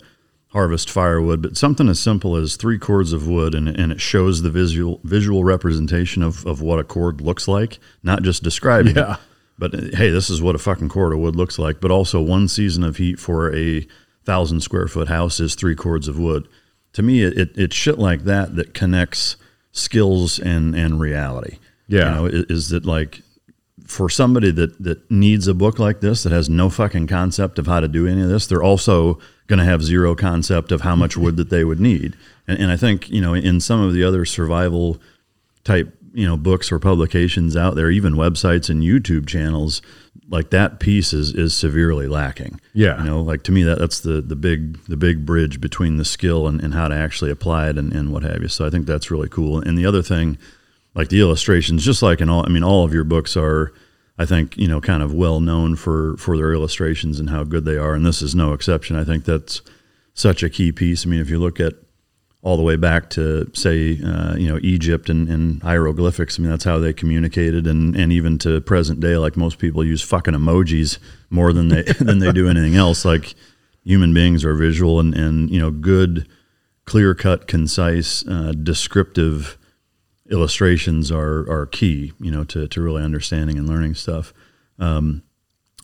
harvest 0.48 0.90
firewood, 0.90 1.42
but 1.42 1.56
something 1.56 1.88
as 1.88 2.00
simple 2.00 2.34
as 2.36 2.56
three 2.56 2.78
cords 2.78 3.12
of 3.12 3.28
wood, 3.28 3.54
and, 3.54 3.68
and 3.68 3.92
it 3.92 4.00
shows 4.00 4.42
the 4.42 4.50
visual 4.50 5.00
visual 5.04 5.44
representation 5.44 6.22
of, 6.22 6.46
of 6.46 6.62
what 6.62 6.78
a 6.78 6.84
cord 6.84 7.20
looks 7.20 7.46
like, 7.46 7.78
not 8.02 8.22
just 8.22 8.42
describing 8.42 8.96
yeah. 8.96 9.14
it. 9.14 9.20
But 9.58 9.74
uh, 9.74 9.96
hey, 9.96 10.10
this 10.10 10.30
is 10.30 10.40
what 10.40 10.54
a 10.54 10.58
fucking 10.58 10.88
cord 10.88 11.12
of 11.12 11.18
wood 11.18 11.36
looks 11.36 11.58
like. 11.58 11.80
But 11.80 11.90
also, 11.90 12.22
one 12.22 12.48
season 12.48 12.84
of 12.84 12.96
heat 12.96 13.18
for 13.18 13.54
a 13.54 13.86
thousand 14.24 14.60
square 14.60 14.88
foot 14.88 15.08
house 15.08 15.40
is 15.40 15.54
three 15.54 15.74
cords 15.74 16.08
of 16.08 16.18
wood. 16.18 16.48
To 16.94 17.02
me, 17.02 17.22
it, 17.22 17.38
it, 17.38 17.58
it's 17.58 17.76
shit 17.76 17.98
like 17.98 18.24
that 18.24 18.56
that 18.56 18.72
connects 18.72 19.36
skills 19.72 20.38
and 20.38 20.74
and 20.74 21.00
reality. 21.00 21.58
Yeah, 21.88 22.08
you 22.08 22.14
know, 22.14 22.26
is, 22.26 22.44
is 22.44 22.68
that 22.70 22.86
like 22.86 23.22
for 23.88 24.10
somebody 24.10 24.50
that 24.50 24.80
that 24.82 25.10
needs 25.10 25.48
a 25.48 25.54
book 25.54 25.78
like 25.78 26.00
this 26.00 26.22
that 26.22 26.30
has 26.30 26.48
no 26.48 26.68
fucking 26.68 27.06
concept 27.06 27.58
of 27.58 27.66
how 27.66 27.80
to 27.80 27.88
do 27.88 28.06
any 28.06 28.20
of 28.22 28.28
this, 28.28 28.46
they're 28.46 28.62
also 28.62 29.18
going 29.46 29.58
to 29.58 29.64
have 29.64 29.82
zero 29.82 30.14
concept 30.14 30.70
of 30.70 30.82
how 30.82 30.94
much 30.94 31.16
wood 31.16 31.38
that 31.38 31.48
they 31.48 31.64
would 31.64 31.80
need. 31.80 32.14
And, 32.46 32.60
and 32.60 32.70
I 32.70 32.76
think 32.76 33.08
you 33.08 33.22
know 33.22 33.32
in 33.32 33.60
some 33.60 33.80
of 33.80 33.94
the 33.94 34.04
other 34.04 34.26
survival 34.26 35.00
type 35.64 35.96
you 36.12 36.26
know 36.26 36.36
books 36.36 36.70
or 36.70 36.78
publications 36.78 37.56
out 37.56 37.76
there, 37.76 37.90
even 37.90 38.12
websites 38.12 38.68
and 38.68 38.82
YouTube 38.82 39.26
channels, 39.26 39.80
like 40.28 40.50
that 40.50 40.80
piece 40.80 41.14
is 41.14 41.32
is 41.32 41.54
severely 41.54 42.06
lacking. 42.06 42.60
Yeah, 42.74 42.98
you 42.98 43.08
know, 43.08 43.22
like 43.22 43.42
to 43.44 43.52
me 43.52 43.62
that 43.62 43.78
that's 43.78 44.00
the 44.00 44.20
the 44.20 44.36
big 44.36 44.84
the 44.84 44.98
big 44.98 45.24
bridge 45.24 45.62
between 45.62 45.96
the 45.96 46.04
skill 46.04 46.46
and, 46.46 46.60
and 46.62 46.74
how 46.74 46.88
to 46.88 46.94
actually 46.94 47.30
apply 47.30 47.70
it 47.70 47.78
and, 47.78 47.90
and 47.94 48.12
what 48.12 48.22
have 48.22 48.42
you. 48.42 48.48
So 48.48 48.66
I 48.66 48.70
think 48.70 48.86
that's 48.86 49.10
really 49.10 49.30
cool. 49.30 49.60
And 49.60 49.78
the 49.78 49.86
other 49.86 50.02
thing 50.02 50.36
like 50.98 51.08
the 51.10 51.20
illustrations, 51.20 51.84
just 51.84 52.02
like 52.02 52.20
in 52.20 52.28
all, 52.28 52.44
I 52.44 52.48
mean, 52.48 52.64
all 52.64 52.84
of 52.84 52.92
your 52.92 53.04
books 53.04 53.36
are, 53.36 53.72
I 54.18 54.26
think, 54.26 54.58
you 54.58 54.66
know, 54.66 54.80
kind 54.80 55.00
of 55.00 55.14
well 55.14 55.38
known 55.38 55.76
for 55.76 56.16
for 56.16 56.36
their 56.36 56.52
illustrations 56.52 57.20
and 57.20 57.30
how 57.30 57.44
good 57.44 57.64
they 57.64 57.76
are, 57.76 57.94
and 57.94 58.04
this 58.04 58.20
is 58.20 58.34
no 58.34 58.52
exception. 58.52 58.96
I 58.96 59.04
think 59.04 59.24
that's 59.24 59.62
such 60.12 60.42
a 60.42 60.50
key 60.50 60.72
piece. 60.72 61.06
I 61.06 61.08
mean, 61.08 61.20
if 61.20 61.30
you 61.30 61.38
look 61.38 61.60
at 61.60 61.74
all 62.42 62.56
the 62.56 62.64
way 62.64 62.74
back 62.74 63.10
to 63.10 63.48
say, 63.54 64.00
uh, 64.04 64.34
you 64.34 64.48
know, 64.48 64.58
Egypt 64.62 65.08
and, 65.08 65.28
and, 65.28 65.60
hieroglyphics. 65.62 66.38
I 66.38 66.42
mean, 66.42 66.50
that's 66.50 66.64
how 66.64 66.78
they 66.78 66.92
communicated, 66.92 67.66
and, 67.66 67.96
and 67.96 68.12
even 68.12 68.38
to 68.38 68.60
present 68.60 69.00
day, 69.00 69.16
like 69.16 69.36
most 69.36 69.58
people 69.58 69.84
use 69.84 70.02
fucking 70.02 70.34
emojis 70.34 70.98
more 71.30 71.52
than 71.52 71.68
they 71.68 71.82
than 72.00 72.18
they 72.18 72.32
do 72.32 72.48
anything 72.48 72.74
else. 72.74 73.04
Like 73.04 73.34
human 73.84 74.12
beings 74.12 74.44
are 74.44 74.54
visual, 74.54 74.98
and 74.98 75.14
and 75.14 75.48
you 75.48 75.60
know, 75.60 75.70
good, 75.70 76.28
clear 76.86 77.14
cut, 77.14 77.46
concise, 77.46 78.26
uh, 78.26 78.52
descriptive 78.60 79.58
illustrations 80.30 81.10
are 81.10 81.48
are 81.50 81.66
key, 81.66 82.12
you 82.20 82.30
know, 82.30 82.44
to 82.44 82.68
to 82.68 82.80
really 82.80 83.02
understanding 83.02 83.58
and 83.58 83.68
learning 83.68 83.94
stuff. 83.94 84.32
Um, 84.78 85.22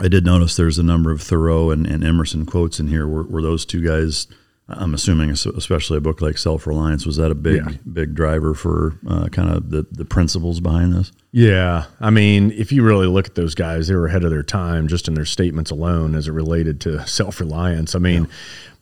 I 0.01 0.09
did 0.09 0.25
notice 0.25 0.57
there's 0.57 0.79
a 0.79 0.83
number 0.83 1.13
of 1.13 1.23
Thoreau 1.23 1.71
and, 1.71 1.87
and 1.87 2.03
Emerson 2.03 2.47
quotes 2.47 2.81
in 2.81 2.89
here. 2.89 3.07
Were, 3.07 3.23
were 3.23 3.43
those 3.43 3.65
two 3.65 3.81
guys? 3.81 4.27
I'm 4.67 4.95
assuming, 4.95 5.31
especially 5.31 5.99
a 5.99 6.01
book 6.01 6.23
like 6.23 6.39
Self 6.39 6.67
Reliance, 6.67 7.05
was 7.05 7.17
that 7.17 7.31
a 7.31 7.35
big 7.35 7.57
yeah. 7.57 7.77
big 7.93 8.15
driver 8.15 8.55
for 8.55 8.99
uh, 9.07 9.29
kind 9.29 9.51
of 9.51 9.71
the 9.71 9.87
the 9.91 10.05
principles 10.05 10.61
behind 10.61 10.95
this? 10.95 11.13
Yeah, 11.33 11.85
I 12.01 12.11
mean, 12.11 12.51
if 12.53 12.73
you 12.73 12.83
really 12.83 13.07
look 13.07 13.27
at 13.27 13.35
those 13.35 13.55
guys, 13.55 13.89
they 13.89 13.95
were 13.95 14.07
ahead 14.07 14.25
of 14.25 14.31
their 14.31 14.43
time 14.43 14.89
just 14.89 15.07
in 15.07 15.15
their 15.15 15.27
statements 15.27 15.71
alone 15.71 16.15
as 16.15 16.29
it 16.29 16.33
related 16.33 16.81
to 16.83 17.07
self 17.07 17.41
reliance. 17.41 17.95
I 17.95 17.99
mean. 17.99 18.25
Yeah 18.25 18.31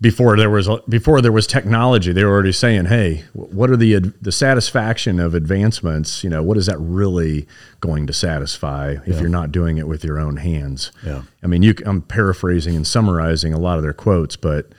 before 0.02 0.36
there 0.36 0.50
was 0.50 0.68
before 0.88 1.20
there 1.20 1.30
was 1.30 1.46
technology, 1.46 2.12
they 2.12 2.24
were 2.24 2.32
already 2.32 2.50
saying, 2.50 2.86
"Hey, 2.86 3.22
what 3.34 3.70
are 3.70 3.76
the 3.76 4.00
the 4.20 4.32
satisfaction 4.32 5.20
of 5.20 5.32
advancements? 5.32 6.24
You 6.24 6.30
know, 6.30 6.42
what 6.42 6.58
is 6.58 6.66
that 6.66 6.76
really 6.78 7.46
going 7.80 8.08
to 8.08 8.12
satisfy 8.12 8.96
if 9.06 9.14
yeah. 9.14 9.20
you're 9.20 9.28
not 9.28 9.52
doing 9.52 9.78
it 9.78 9.86
with 9.86 10.04
your 10.04 10.18
own 10.18 10.38
hands?" 10.38 10.90
Yeah, 11.06 11.22
I 11.40 11.46
mean, 11.46 11.62
you, 11.62 11.74
I'm 11.86 12.02
paraphrasing 12.02 12.74
and 12.74 12.84
summarizing 12.84 13.54
a 13.54 13.58
lot 13.58 13.76
of 13.76 13.84
their 13.84 13.92
quotes, 13.92 14.34
but 14.34 14.72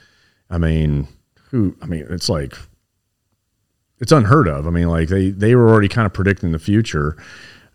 I 0.54 0.58
mean, 0.58 1.08
who? 1.50 1.76
I 1.82 1.86
mean, 1.86 2.06
it's 2.10 2.28
like 2.28 2.56
it's 3.98 4.12
unheard 4.12 4.48
of. 4.48 4.66
I 4.66 4.70
mean, 4.70 4.88
like 4.88 5.08
they 5.08 5.30
they 5.30 5.54
were 5.54 5.68
already 5.68 5.88
kind 5.88 6.06
of 6.06 6.12
predicting 6.12 6.52
the 6.52 6.58
future, 6.58 7.16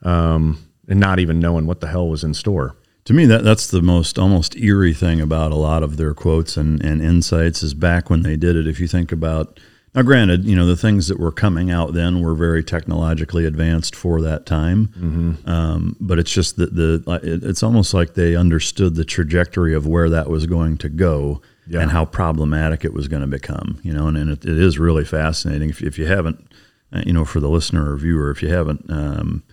um, 0.03 0.65
and 0.87 0.99
not 0.99 1.19
even 1.19 1.39
knowing 1.39 1.65
what 1.65 1.81
the 1.81 1.87
hell 1.87 2.07
was 2.07 2.23
in 2.23 2.33
store 2.33 2.75
to 3.09 3.13
me 3.15 3.25
that 3.25 3.43
that's 3.43 3.65
the 3.65 3.81
most 3.81 4.19
almost 4.19 4.55
eerie 4.57 4.93
thing 4.93 5.19
about 5.19 5.51
a 5.51 5.55
lot 5.55 5.81
of 5.81 5.97
their 5.97 6.13
quotes 6.13 6.55
and, 6.55 6.79
and 6.85 7.01
insights 7.01 7.63
is 7.63 7.73
back 7.73 8.07
when 8.07 8.21
they 8.21 8.35
did 8.35 8.55
it 8.55 8.67
if 8.67 8.79
you 8.79 8.87
think 8.87 9.11
about 9.11 9.59
now 9.95 10.03
granted 10.03 10.45
you 10.45 10.55
know 10.55 10.67
the 10.67 10.77
things 10.77 11.07
that 11.07 11.19
were 11.19 11.31
coming 11.31 11.71
out 11.71 11.93
then 11.93 12.21
were 12.21 12.35
very 12.35 12.63
technologically 12.63 13.45
advanced 13.45 13.95
for 13.95 14.21
that 14.21 14.45
time 14.45 14.89
mm-hmm. 14.89 15.49
um, 15.49 15.95
but 15.99 16.19
it's 16.19 16.31
just 16.31 16.57
that 16.57 16.75
the 16.75 17.01
it's 17.23 17.63
almost 17.63 17.95
like 17.95 18.13
they 18.13 18.35
understood 18.35 18.93
the 18.93 19.05
trajectory 19.05 19.73
of 19.73 19.87
where 19.87 20.07
that 20.07 20.29
was 20.29 20.45
going 20.45 20.77
to 20.77 20.87
go 20.87 21.41
yeah. 21.69 21.81
and 21.81 21.91
how 21.91 22.03
problematic 22.05 22.83
it 22.83 22.93
was 22.93 23.07
going 23.07 23.21
to 23.21 23.27
become 23.27 23.79
you 23.83 23.93
know 23.93 24.07
and, 24.07 24.17
and 24.17 24.29
it, 24.29 24.45
it 24.45 24.57
is 24.57 24.77
really 24.77 25.05
fascinating 25.05 25.69
if, 25.69 25.81
if 25.81 25.97
you 25.97 26.05
haven't 26.05 26.51
uh, 26.91 27.01
you 27.05 27.13
know 27.13 27.23
for 27.23 27.39
the 27.39 27.49
listener 27.49 27.91
or 27.91 27.97
viewer 27.97 28.29
if 28.31 28.41
you 28.41 28.49
haven't 28.49 28.89
um, 28.89 29.43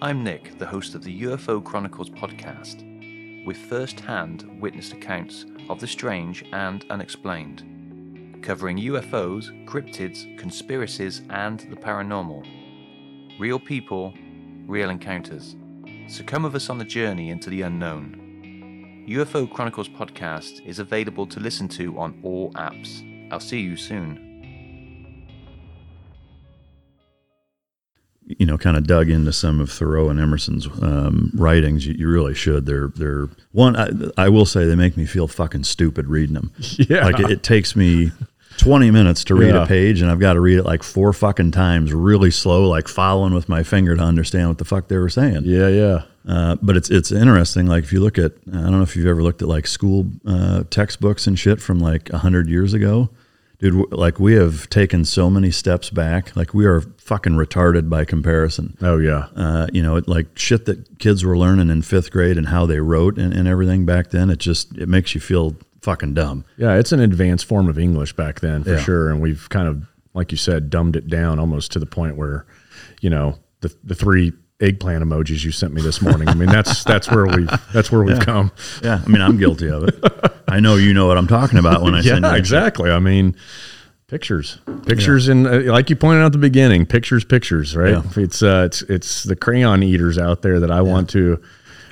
I'm 0.00 0.22
Nick, 0.22 0.60
the 0.60 0.66
host 0.66 0.94
of 0.94 1.02
the 1.02 1.22
UFO 1.22 1.62
Chronicles 1.62 2.08
podcast, 2.08 2.84
with 3.44 3.56
first 3.56 3.98
hand 3.98 4.48
witnessed 4.60 4.92
accounts 4.92 5.44
of 5.68 5.80
the 5.80 5.88
strange 5.88 6.44
and 6.52 6.86
unexplained, 6.88 8.40
covering 8.40 8.78
UFOs, 8.78 9.66
cryptids, 9.66 10.38
conspiracies, 10.38 11.22
and 11.30 11.58
the 11.68 11.74
paranormal. 11.74 12.46
Real 13.40 13.58
people, 13.58 14.14
real 14.68 14.88
encounters. 14.88 15.56
So 16.06 16.22
come 16.22 16.44
with 16.44 16.54
us 16.54 16.70
on 16.70 16.78
the 16.78 16.84
journey 16.84 17.30
into 17.30 17.50
the 17.50 17.62
unknown. 17.62 18.17
UFO 19.08 19.50
Chronicles 19.50 19.88
podcast 19.88 20.64
is 20.66 20.78
available 20.78 21.26
to 21.28 21.40
listen 21.40 21.66
to 21.68 21.98
on 21.98 22.20
all 22.22 22.52
apps. 22.52 23.02
I'll 23.32 23.40
see 23.40 23.60
you 23.60 23.74
soon. 23.74 24.28
you 28.36 28.44
know, 28.44 28.58
kind 28.58 28.76
of 28.76 28.86
dug 28.86 29.08
into 29.08 29.32
some 29.32 29.58
of 29.58 29.72
Thoreau 29.72 30.10
and 30.10 30.20
Emerson's 30.20 30.66
um, 30.82 31.32
writings, 31.34 31.86
you, 31.86 31.94
you, 31.94 32.06
really 32.06 32.34
should. 32.34 32.66
They're 32.66 32.88
they're 32.88 33.30
one. 33.52 33.74
I, 33.74 33.88
I, 34.18 34.28
will 34.28 34.44
say 34.44 34.66
they 34.66 34.74
make 34.74 34.98
me 34.98 35.06
feel 35.06 35.26
fucking 35.26 35.64
stupid 35.64 36.06
reading 36.08 36.34
them. 36.34 36.52
Yeah, 36.60 37.06
like 37.06 37.18
it, 37.20 37.30
it 37.30 37.42
takes 37.42 37.74
me. 37.74 38.12
20 38.58 38.90
minutes 38.90 39.24
to 39.24 39.34
read 39.34 39.54
yeah. 39.54 39.64
a 39.64 39.66
page 39.66 40.02
and 40.02 40.10
I've 40.10 40.20
got 40.20 40.34
to 40.34 40.40
read 40.40 40.58
it 40.58 40.64
like 40.64 40.82
four 40.82 41.12
fucking 41.12 41.52
times 41.52 41.92
really 41.92 42.30
slow 42.30 42.68
like 42.68 42.88
following 42.88 43.32
with 43.32 43.48
my 43.48 43.62
finger 43.62 43.96
to 43.96 44.02
understand 44.02 44.48
what 44.48 44.58
the 44.58 44.64
fuck 44.64 44.88
they 44.88 44.98
were 44.98 45.08
saying. 45.08 45.42
Yeah, 45.44 45.68
yeah. 45.68 46.02
Uh, 46.28 46.56
but 46.60 46.76
it's 46.76 46.90
it's 46.90 47.10
interesting 47.10 47.66
like 47.66 47.84
if 47.84 47.92
you 47.92 48.00
look 48.00 48.18
at 48.18 48.32
I 48.48 48.56
don't 48.56 48.72
know 48.72 48.82
if 48.82 48.96
you've 48.96 49.06
ever 49.06 49.22
looked 49.22 49.40
at 49.40 49.48
like 49.48 49.66
school 49.66 50.10
uh, 50.26 50.64
textbooks 50.68 51.26
and 51.26 51.38
shit 51.38 51.62
from 51.62 51.78
like 51.78 52.10
100 52.10 52.48
years 52.48 52.74
ago 52.74 53.08
dude 53.58 53.92
like 53.92 54.20
we 54.20 54.34
have 54.34 54.68
taken 54.70 55.04
so 55.04 55.28
many 55.28 55.50
steps 55.50 55.90
back 55.90 56.34
like 56.36 56.54
we 56.54 56.64
are 56.64 56.80
fucking 56.98 57.32
retarded 57.32 57.88
by 57.88 58.04
comparison 58.04 58.76
oh 58.82 58.98
yeah 58.98 59.26
uh, 59.36 59.66
you 59.72 59.82
know 59.82 60.00
like 60.06 60.26
shit 60.36 60.64
that 60.66 60.98
kids 60.98 61.24
were 61.24 61.36
learning 61.36 61.70
in 61.70 61.82
fifth 61.82 62.10
grade 62.10 62.38
and 62.38 62.48
how 62.48 62.66
they 62.66 62.78
wrote 62.78 63.18
and, 63.18 63.32
and 63.32 63.48
everything 63.48 63.84
back 63.84 64.10
then 64.10 64.30
it 64.30 64.38
just 64.38 64.76
it 64.76 64.88
makes 64.88 65.14
you 65.14 65.20
feel 65.20 65.56
fucking 65.88 66.12
dumb. 66.12 66.44
Yeah, 66.58 66.74
it's 66.74 66.92
an 66.92 67.00
advanced 67.00 67.46
form 67.46 67.66
of 67.68 67.78
English 67.78 68.12
back 68.12 68.40
then 68.40 68.62
for 68.62 68.72
Yeah. 68.74 68.80
sure, 68.80 69.10
and 69.10 69.22
we've 69.22 69.48
kind 69.48 69.66
of, 69.68 69.82
like 70.12 70.30
you 70.32 70.36
said, 70.36 70.68
dumbed 70.68 70.96
it 70.96 71.08
down 71.08 71.38
almost 71.38 71.72
to 71.72 71.78
the 71.78 71.86
point 71.86 72.16
where, 72.16 72.44
you 73.00 73.08
know, 73.08 73.38
the 73.62 73.74
the 73.84 73.94
three 73.94 74.32
eggplant 74.60 75.02
emojis 75.04 75.44
you 75.44 75.50
sent 75.52 75.72
me 75.72 75.80
this 75.80 76.02
morning. 76.02 76.28
I 76.28 76.34
mean, 76.34 76.50
that's 76.50 76.84
that's 76.92 77.10
where 77.10 77.24
we've 77.26 77.50
that's 77.72 77.90
where 77.90 78.02
we've 78.02 78.20
come. 78.20 78.52
Yeah, 78.84 79.00
I 79.04 79.08
mean, 79.08 79.22
I'm 79.22 79.38
guilty 79.38 79.68
of 79.70 79.84
it. 79.84 79.94
I 80.48 80.60
know 80.60 80.76
you 80.76 80.92
know 80.92 81.06
what 81.06 81.16
I'm 81.16 81.26
talking 81.28 81.58
about 81.58 81.82
when 81.82 81.94
I 81.94 82.02
send 82.02 82.24
you 82.24 82.30
Yeah, 82.30 82.36
exactly. 82.36 82.90
I 82.90 82.98
mean, 82.98 83.34
pictures, 84.08 84.58
pictures, 84.86 85.28
and 85.28 85.46
uh, 85.46 85.60
like 85.72 85.88
you 85.90 85.96
pointed 85.96 86.20
out 86.22 86.26
at 86.26 86.32
the 86.32 86.38
beginning, 86.38 86.84
pictures, 86.84 87.24
pictures. 87.24 87.74
Right? 87.74 87.92
Yeah. 87.94 88.02
It's 88.22 88.42
uh, 88.42 88.64
it's 88.66 88.82
it's 88.82 89.22
the 89.24 89.36
crayon 89.36 89.82
eaters 89.82 90.18
out 90.18 90.42
there 90.42 90.60
that 90.60 90.70
I 90.70 90.82
want 90.82 91.08
to. 91.10 91.40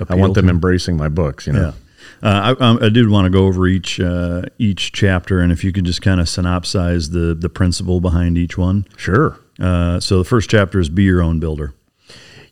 I 0.07 0.13
want 0.15 0.35
them 0.35 0.45
to. 0.45 0.51
embracing 0.51 0.97
my 0.97 1.09
books. 1.09 1.47
You 1.47 1.53
know. 1.53 1.73
Yeah. 2.21 2.29
Uh, 2.29 2.55
I, 2.59 2.65
um, 2.65 2.79
I 2.81 2.89
did 2.89 3.09
want 3.09 3.25
to 3.25 3.29
go 3.29 3.45
over 3.45 3.67
each 3.67 3.99
uh, 3.99 4.43
each 4.57 4.91
chapter, 4.91 5.39
and 5.39 5.51
if 5.51 5.63
you 5.63 5.71
could 5.71 5.85
just 5.85 6.01
kind 6.01 6.19
of 6.19 6.27
synopsize 6.27 7.11
the 7.11 7.33
the 7.33 7.49
principle 7.49 8.01
behind 8.01 8.37
each 8.37 8.57
one. 8.57 8.85
Sure. 8.97 9.39
Uh, 9.59 9.99
so 9.99 10.19
the 10.19 10.23
first 10.23 10.49
chapter 10.49 10.79
is 10.79 10.89
be 10.89 11.03
your 11.03 11.21
own 11.21 11.39
builder. 11.39 11.73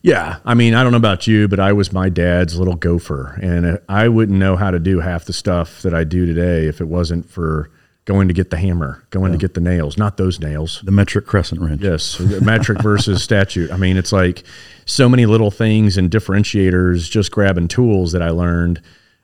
Yeah, 0.02 0.38
I 0.44 0.54
mean, 0.54 0.74
I 0.74 0.82
don't 0.84 0.92
know 0.92 0.98
about 0.98 1.26
you, 1.26 1.48
but 1.48 1.58
I 1.58 1.72
was 1.72 1.92
my 1.92 2.08
dad's 2.08 2.56
little 2.56 2.76
gopher, 2.76 3.38
and 3.42 3.66
uh, 3.66 3.78
I 3.88 4.08
wouldn't 4.08 4.38
know 4.38 4.56
how 4.56 4.70
to 4.70 4.78
do 4.78 5.00
half 5.00 5.24
the 5.24 5.32
stuff 5.32 5.82
that 5.82 5.94
I 5.94 6.04
do 6.04 6.26
today 6.26 6.66
if 6.66 6.80
it 6.80 6.84
wasn't 6.84 7.28
for 7.28 7.70
going 8.04 8.28
to 8.28 8.34
get 8.34 8.50
the 8.50 8.56
hammer, 8.56 9.02
going 9.10 9.32
to 9.32 9.38
get 9.38 9.54
the 9.54 9.60
nails, 9.60 9.98
not 9.98 10.16
those 10.16 10.38
nails. 10.38 10.80
The 10.84 10.92
metric 10.92 11.26
crescent 11.26 11.60
wrench. 11.60 11.82
Yes, 11.82 12.20
metric 12.20 12.80
versus 12.80 13.20
statute. 13.20 13.72
I 13.72 13.76
mean, 13.76 13.96
it's 13.96 14.12
like 14.12 14.44
so 14.84 15.08
many 15.08 15.26
little 15.26 15.50
things 15.50 15.98
and 15.98 16.08
differentiators, 16.08 17.10
just 17.10 17.32
grabbing 17.32 17.66
tools 17.66 18.12
that 18.12 18.22
I 18.22 18.30
learned. 18.30 18.80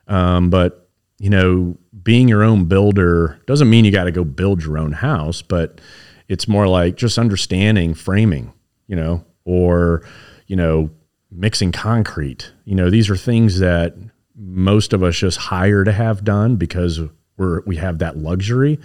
Um, 0.07 0.49
but 0.49 0.89
you 1.19 1.29
know, 1.29 1.77
being 2.03 2.27
your 2.27 2.43
own 2.43 2.65
builder 2.65 3.39
doesn't 3.45 3.69
mean 3.69 3.85
you 3.85 3.91
got 3.91 4.05
to 4.05 4.11
go 4.11 4.23
build 4.23 4.63
your 4.63 4.77
own 4.77 4.91
house, 4.91 5.41
but 5.41 5.79
it's 6.27 6.47
more 6.47 6.67
like 6.67 6.95
just 6.95 7.17
understanding 7.17 7.93
framing, 7.93 8.51
you 8.87 8.95
know, 8.95 9.23
or 9.45 10.03
you 10.47 10.55
know, 10.55 10.89
mixing 11.31 11.71
concrete. 11.71 12.51
You 12.65 12.75
know, 12.75 12.89
these 12.89 13.09
are 13.09 13.17
things 13.17 13.59
that 13.59 13.95
most 14.35 14.93
of 14.93 15.03
us 15.03 15.15
just 15.15 15.37
hire 15.37 15.83
to 15.83 15.91
have 15.91 16.23
done 16.23 16.55
because 16.55 16.99
we're 17.37 17.61
we 17.61 17.77
have 17.77 17.99
that 17.99 18.17
luxury. 18.17 18.79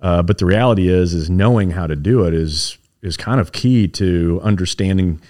Uh, 0.00 0.22
but 0.22 0.38
the 0.38 0.46
reality 0.46 0.88
is, 0.88 1.12
is 1.12 1.28
knowing 1.28 1.70
how 1.70 1.86
to 1.86 1.96
do 1.96 2.24
it 2.24 2.34
is 2.34 2.78
is 3.02 3.16
kind 3.16 3.40
of 3.40 3.52
key 3.52 3.86
to 3.88 4.40
understanding 4.42 5.20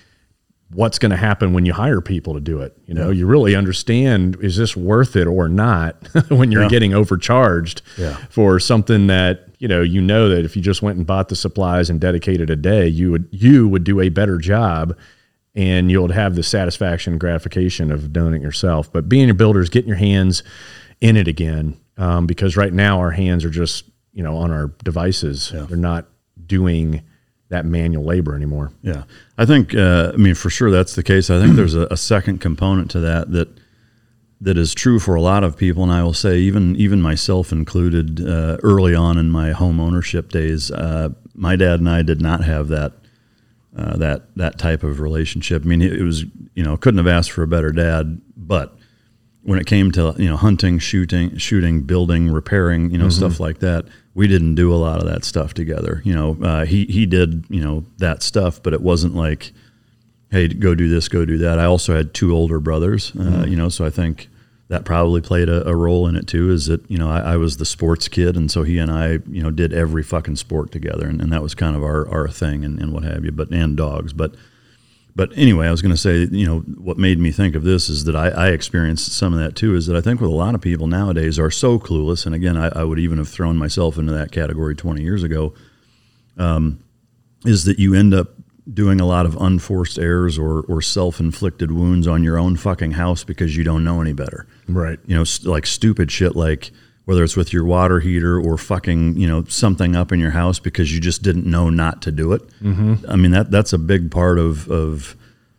what's 0.70 0.98
going 0.98 1.10
to 1.10 1.16
happen 1.16 1.54
when 1.54 1.64
you 1.64 1.72
hire 1.72 2.00
people 2.02 2.34
to 2.34 2.40
do 2.40 2.60
it. 2.60 2.76
You 2.86 2.92
know, 2.94 3.08
you 3.10 3.26
really 3.26 3.54
understand 3.54 4.36
is 4.42 4.56
this 4.56 4.76
worth 4.76 5.16
it 5.16 5.26
or 5.26 5.48
not 5.48 5.96
when 6.28 6.52
you're 6.52 6.64
Yeah. 6.64 6.68
getting 6.68 6.92
overcharged 6.94 7.80
Yeah. 7.96 8.16
for 8.28 8.60
something 8.60 9.06
that 9.06 9.46
you 9.58 9.66
know 9.66 9.80
you 9.80 10.00
know 10.02 10.28
that 10.28 10.44
if 10.44 10.54
you 10.56 10.62
just 10.62 10.82
went 10.82 10.98
and 10.98 11.06
bought 11.06 11.30
the 11.30 11.36
supplies 11.36 11.88
and 11.90 12.00
dedicated 12.00 12.50
a 12.50 12.56
day, 12.56 12.86
you 12.86 13.10
would 13.10 13.28
you 13.30 13.66
would 13.68 13.84
do 13.84 14.00
a 14.00 14.08
better 14.10 14.38
job. 14.38 14.96
And 15.54 15.90
you'll 15.90 16.12
have 16.12 16.36
the 16.36 16.44
satisfaction 16.44 17.14
and 17.14 17.20
gratification 17.20 17.90
of 17.90 18.12
doing 18.12 18.32
it 18.34 18.42
yourself. 18.42 18.92
But 18.92 19.08
being 19.08 19.28
a 19.28 19.34
builder 19.34 19.60
is 19.60 19.68
getting 19.68 19.88
your 19.88 19.96
hands 19.96 20.44
in 21.00 21.16
it 21.16 21.26
again, 21.26 21.76
um, 21.96 22.26
because 22.26 22.56
right 22.56 22.72
now 22.72 23.00
our 23.00 23.10
hands 23.10 23.44
are 23.44 23.50
just 23.50 23.84
you 24.12 24.22
know 24.22 24.36
on 24.36 24.52
our 24.52 24.68
devices. 24.84 25.50
They're 25.52 25.76
not 25.76 26.06
doing 26.46 27.02
that 27.48 27.64
manual 27.64 28.04
labor 28.04 28.34
anymore. 28.34 28.72
Yeah, 28.82 29.04
I 29.36 29.46
think. 29.46 29.74
Uh, 29.74 30.12
I 30.14 30.16
mean, 30.16 30.34
for 30.34 30.50
sure, 30.50 30.70
that's 30.70 30.94
the 30.94 31.02
case. 31.02 31.30
I 31.30 31.40
think 31.40 31.56
there's 31.56 31.74
a, 31.74 31.86
a 31.90 31.96
second 31.96 32.40
component 32.40 32.90
to 32.92 33.00
that 33.00 33.32
that 33.32 33.48
that 34.40 34.56
is 34.56 34.74
true 34.74 35.00
for 35.00 35.14
a 35.14 35.20
lot 35.20 35.42
of 35.42 35.56
people, 35.56 35.82
and 35.82 35.92
I 35.92 36.02
will 36.02 36.14
say, 36.14 36.38
even 36.38 36.76
even 36.76 37.00
myself 37.00 37.52
included. 37.52 38.20
Uh, 38.26 38.58
early 38.62 38.94
on 38.94 39.18
in 39.18 39.30
my 39.30 39.52
home 39.52 39.80
ownership 39.80 40.30
days, 40.30 40.70
uh, 40.70 41.10
my 41.34 41.56
dad 41.56 41.80
and 41.80 41.88
I 41.88 42.02
did 42.02 42.20
not 42.20 42.44
have 42.44 42.68
that 42.68 42.92
uh, 43.76 43.96
that 43.96 44.34
that 44.36 44.58
type 44.58 44.82
of 44.82 45.00
relationship. 45.00 45.62
I 45.62 45.66
mean, 45.66 45.82
it, 45.82 45.94
it 45.94 46.02
was 46.02 46.24
you 46.54 46.62
know 46.62 46.76
couldn't 46.76 46.98
have 46.98 47.06
asked 47.06 47.30
for 47.30 47.42
a 47.42 47.48
better 47.48 47.72
dad, 47.72 48.20
but 48.36 48.76
when 49.42 49.58
it 49.58 49.66
came 49.66 49.90
to 49.92 50.14
you 50.18 50.28
know 50.28 50.36
hunting, 50.36 50.78
shooting, 50.78 51.36
shooting, 51.38 51.82
building, 51.82 52.30
repairing, 52.30 52.90
you 52.90 52.98
know 52.98 53.08
stuff 53.08 53.40
like 53.40 53.60
that, 53.60 53.86
we 54.18 54.26
didn't 54.26 54.56
do 54.56 54.74
a 54.74 54.76
lot 54.76 54.98
of 54.98 55.06
that 55.06 55.24
stuff 55.24 55.54
together. 55.54 56.02
You 56.04 56.12
know, 56.12 56.36
uh, 56.42 56.64
he 56.64 56.86
he 56.86 57.06
did 57.06 57.44
you 57.48 57.62
know 57.64 57.84
that 57.98 58.24
stuff, 58.24 58.60
but 58.60 58.72
it 58.72 58.80
wasn't 58.80 59.14
like, 59.14 59.52
hey, 60.32 60.48
go 60.48 60.74
do 60.74 60.88
this, 60.88 61.06
go 61.06 61.24
do 61.24 61.38
that. 61.38 61.60
I 61.60 61.66
also 61.66 61.94
had 61.94 62.14
two 62.14 62.34
older 62.34 62.58
brothers, 62.58 63.12
uh, 63.14 63.46
you 63.46 63.54
know, 63.54 63.68
so 63.68 63.84
I 63.86 63.90
think 63.90 64.28
that 64.66 64.84
probably 64.84 65.20
played 65.20 65.48
a, 65.48 65.68
a 65.68 65.76
role 65.76 66.08
in 66.08 66.16
it 66.16 66.26
too. 66.26 66.50
Is 66.50 66.66
that 66.66 66.90
you 66.90 66.98
know 66.98 67.08
I, 67.08 67.34
I 67.34 67.36
was 67.36 67.58
the 67.58 67.64
sports 67.64 68.08
kid, 68.08 68.36
and 68.36 68.50
so 68.50 68.64
he 68.64 68.78
and 68.78 68.90
I 68.90 69.20
you 69.28 69.40
know 69.40 69.52
did 69.52 69.72
every 69.72 70.02
fucking 70.02 70.34
sport 70.34 70.72
together, 70.72 71.06
and, 71.06 71.20
and 71.22 71.32
that 71.32 71.40
was 71.40 71.54
kind 71.54 71.76
of 71.76 71.84
our 71.84 72.08
our 72.08 72.26
thing 72.26 72.64
and, 72.64 72.80
and 72.80 72.92
what 72.92 73.04
have 73.04 73.24
you. 73.24 73.30
But 73.30 73.52
and 73.52 73.76
dogs, 73.76 74.12
but 74.12 74.34
but 75.18 75.30
anyway, 75.36 75.66
I 75.66 75.72
was 75.72 75.82
going 75.82 75.90
to 75.90 76.00
say, 76.00 76.28
you 76.30 76.46
know, 76.46 76.60
what 76.60 76.96
made 76.96 77.18
me 77.18 77.32
think 77.32 77.56
of 77.56 77.64
this 77.64 77.88
is 77.88 78.04
that 78.04 78.14
I, 78.14 78.28
I 78.28 78.48
experienced 78.50 79.10
some 79.12 79.32
of 79.34 79.40
that 79.40 79.56
too. 79.56 79.74
Is 79.74 79.86
that 79.88 79.96
I 79.96 80.00
think 80.00 80.20
with 80.20 80.30
a 80.30 80.34
lot 80.34 80.54
of 80.54 80.60
people 80.60 80.86
nowadays 80.86 81.40
are 81.40 81.50
so 81.50 81.76
clueless, 81.80 82.24
and 82.24 82.36
again, 82.36 82.56
I, 82.56 82.68
I 82.68 82.84
would 82.84 83.00
even 83.00 83.18
have 83.18 83.28
thrown 83.28 83.56
myself 83.56 83.98
into 83.98 84.12
that 84.12 84.30
category 84.30 84.76
20 84.76 85.02
years 85.02 85.24
ago. 85.24 85.54
Um, 86.36 86.84
is 87.44 87.64
that 87.64 87.80
you 87.80 87.94
end 87.94 88.14
up 88.14 88.28
doing 88.72 89.00
a 89.00 89.06
lot 89.06 89.26
of 89.26 89.36
unforced 89.40 89.98
errors 89.98 90.38
or, 90.38 90.60
or 90.68 90.80
self-inflicted 90.80 91.72
wounds 91.72 92.06
on 92.06 92.22
your 92.22 92.38
own 92.38 92.56
fucking 92.56 92.92
house 92.92 93.24
because 93.24 93.56
you 93.56 93.64
don't 93.64 93.82
know 93.82 94.00
any 94.00 94.12
better 94.12 94.46
Right. 94.68 94.98
you 95.06 95.16
know, 95.16 95.24
st- 95.24 95.48
like 95.50 95.66
stupid 95.66 96.12
shit 96.12 96.36
like 96.36 96.70
whether 97.08 97.24
it's 97.24 97.38
with 97.38 97.54
your 97.54 97.64
water 97.64 98.00
heater 98.00 98.38
or 98.38 98.58
fucking, 98.58 99.16
you 99.16 99.26
know, 99.26 99.42
something 99.44 99.96
up 99.96 100.12
in 100.12 100.20
your 100.20 100.32
house 100.32 100.58
because 100.58 100.92
you 100.92 101.00
just 101.00 101.22
didn't 101.22 101.46
know 101.46 101.70
not 101.70 102.02
to 102.02 102.12
do 102.12 102.34
it. 102.34 102.42
Mm-hmm. 102.62 103.10
I 103.10 103.16
mean, 103.16 103.30
that 103.30 103.50
that's 103.50 103.72
a 103.72 103.78
big 103.78 104.10
part 104.10 104.38
of, 104.38 104.68
of 104.70 105.16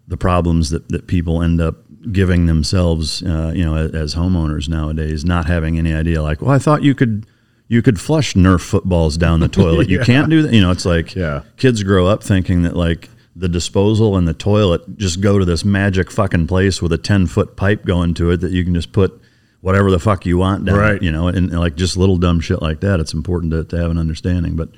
the 0.07 0.15
problems 0.15 0.69
that, 0.69 0.89
that 0.89 1.07
people 1.07 1.41
end 1.41 1.59
up 1.59 1.77
giving 2.11 2.45
themselves, 2.45 3.23
uh, 3.23 3.51
you 3.55 3.65
know, 3.65 3.73
as, 3.75 3.95
as 3.95 4.13
homeowners 4.13 4.69
nowadays, 4.69 5.25
not 5.25 5.47
having 5.47 5.79
any 5.79 5.91
idea. 5.91 6.21
Like, 6.21 6.39
well, 6.39 6.51
I 6.51 6.59
thought 6.59 6.83
you 6.83 6.93
could 6.93 7.25
you 7.67 7.81
could 7.81 7.99
flush 7.99 8.35
Nerf 8.35 8.61
footballs 8.61 9.17
down 9.17 9.39
the 9.39 9.47
toilet. 9.61 9.89
You 9.89 10.01
can't 10.01 10.29
do 10.29 10.43
that. 10.43 10.53
You 10.53 10.61
know, 10.61 10.69
it's 10.69 10.85
like 10.85 11.15
Yeah. 11.15 11.41
kids 11.57 11.81
grow 11.81 12.05
up 12.05 12.21
thinking 12.23 12.61
that 12.61 12.75
like 12.75 13.09
the 13.35 13.49
disposal 13.49 14.15
and 14.17 14.27
the 14.27 14.35
toilet 14.35 14.97
just 14.99 15.19
go 15.19 15.39
to 15.39 15.45
this 15.45 15.65
magic 15.65 16.11
fucking 16.11 16.45
place 16.45 16.79
with 16.79 16.93
a 16.93 16.97
10 16.99 17.25
foot 17.25 17.55
pipe 17.57 17.85
going 17.85 18.13
to 18.13 18.29
it 18.29 18.37
that 18.41 18.51
you 18.51 18.63
can 18.63 18.75
just 18.75 18.91
put 18.91 19.19
whatever 19.61 19.91
the 19.91 19.99
fuck 19.99 20.25
you 20.25 20.37
want 20.37 20.65
down 20.65 20.77
Right. 20.77 21.01
you 21.01 21.11
know 21.11 21.27
and, 21.27 21.37
and 21.51 21.59
like 21.59 21.75
just 21.75 21.97
little 21.97 22.17
dumb 22.17 22.39
shit 22.39 22.61
like 22.61 22.79
that 22.81 22.99
it's 22.99 23.13
important 23.13 23.51
to, 23.51 23.63
to 23.65 23.77
have 23.77 23.91
an 23.91 23.97
understanding 23.97 24.55
but 24.55 24.69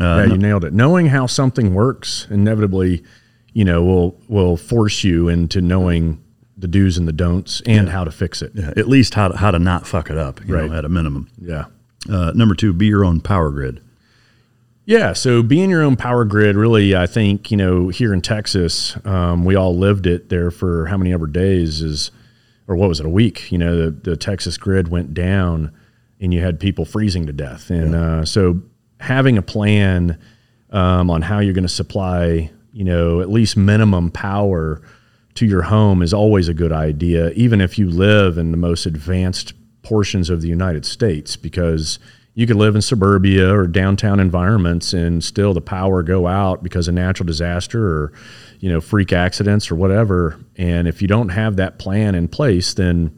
uh, 0.00 0.24
yeah, 0.26 0.32
you 0.32 0.38
nailed 0.38 0.64
it. 0.64 0.72
Knowing 0.72 1.06
how 1.06 1.26
something 1.26 1.72
works 1.72 2.26
inevitably, 2.28 3.04
you 3.52 3.64
know, 3.64 3.84
will 3.84 4.20
will 4.26 4.56
force 4.56 5.04
you 5.04 5.28
into 5.28 5.60
knowing 5.60 6.20
the 6.58 6.66
do's 6.66 6.98
and 6.98 7.06
the 7.06 7.12
don'ts 7.12 7.60
and 7.64 7.88
how 7.90 8.02
to 8.02 8.10
fix 8.10 8.42
it. 8.42 8.50
yeah, 8.54 8.72
at 8.76 8.88
least 8.88 9.14
how 9.14 9.28
to, 9.28 9.36
how 9.36 9.52
to 9.52 9.58
not 9.60 9.86
fuck 9.86 10.10
it 10.10 10.16
up 10.18 10.44
you 10.46 10.52
Right. 10.54 10.68
know, 10.68 10.76
at 10.76 10.84
a 10.84 10.88
minimum 10.88 11.28
Yeah. 11.40 11.66
uh, 12.10 12.32
number 12.34 12.56
two 12.56 12.72
be 12.72 12.86
your 12.86 13.04
own 13.04 13.20
power 13.20 13.50
grid 13.50 13.82
Yeah, 14.84 15.12
so 15.12 15.42
being 15.44 15.70
your 15.70 15.82
own 15.82 15.94
power 15.96 16.24
grid, 16.24 16.56
really, 16.56 16.94
I 16.96 17.06
think 17.06 17.50
you 17.52 17.56
know 17.56 17.88
here 17.88 18.12
in 18.12 18.20
Texas, 18.20 18.96
um, 19.06 19.44
we 19.44 19.54
all 19.54 19.76
lived 19.78 20.06
it 20.06 20.28
there 20.28 20.50
for 20.50 20.86
how 20.86 20.96
many 20.96 21.12
ever 21.12 21.26
days 21.28 21.80
is, 21.82 22.10
or 22.66 22.76
what 22.76 22.88
was 22.88 23.00
it, 23.00 23.06
a 23.06 23.10
week? 23.10 23.50
You 23.52 23.58
know, 23.58 23.76
the, 23.76 23.90
the 23.90 24.16
Texas 24.16 24.56
grid 24.56 24.88
went 24.88 25.14
down, 25.14 25.72
and 26.20 26.32
you 26.32 26.40
had 26.40 26.58
people 26.60 26.84
freezing 26.84 27.26
to 27.26 27.32
death, 27.32 27.70
and 27.70 27.94
uh, 27.94 28.24
so 28.24 28.62
having 29.00 29.36
a 29.36 29.42
plan 29.42 30.18
um, 30.70 31.10
on 31.10 31.22
how 31.22 31.38
you're 31.38 31.54
going 31.54 31.62
to 31.62 31.68
supply, 31.68 32.50
you 32.72 32.84
know, 32.84 33.20
at 33.20 33.30
least 33.30 33.56
minimum 33.56 34.10
power 34.10 34.82
to 35.34 35.46
your 35.46 35.62
home 35.62 36.02
is 36.02 36.14
always 36.14 36.48
a 36.48 36.54
good 36.54 36.72
idea, 36.72 37.30
even 37.30 37.60
if 37.60 37.78
you 37.78 37.90
live 37.90 38.38
in 38.38 38.50
the 38.50 38.56
most 38.56 38.86
advanced 38.86 39.52
portions 39.82 40.30
of 40.30 40.40
the 40.40 40.48
United 40.48 40.86
States, 40.86 41.36
because 41.36 41.98
you 42.34 42.46
could 42.46 42.56
live 42.56 42.74
in 42.74 42.82
suburbia 42.82 43.52
or 43.52 43.66
downtown 43.66 44.18
environments 44.18 44.92
and 44.92 45.22
still 45.22 45.54
the 45.54 45.60
power 45.60 46.02
go 46.02 46.26
out 46.26 46.62
because 46.62 46.88
of 46.88 46.94
natural 46.94 47.26
disaster 47.26 47.86
or 47.86 48.12
you 48.64 48.70
know 48.72 48.80
freak 48.80 49.12
accidents 49.12 49.70
or 49.70 49.74
whatever. 49.74 50.38
And 50.56 50.88
if 50.88 51.02
you 51.02 51.08
don't 51.08 51.28
have 51.28 51.56
that 51.56 51.78
plan 51.78 52.14
in 52.14 52.28
place, 52.28 52.72
then 52.74 53.10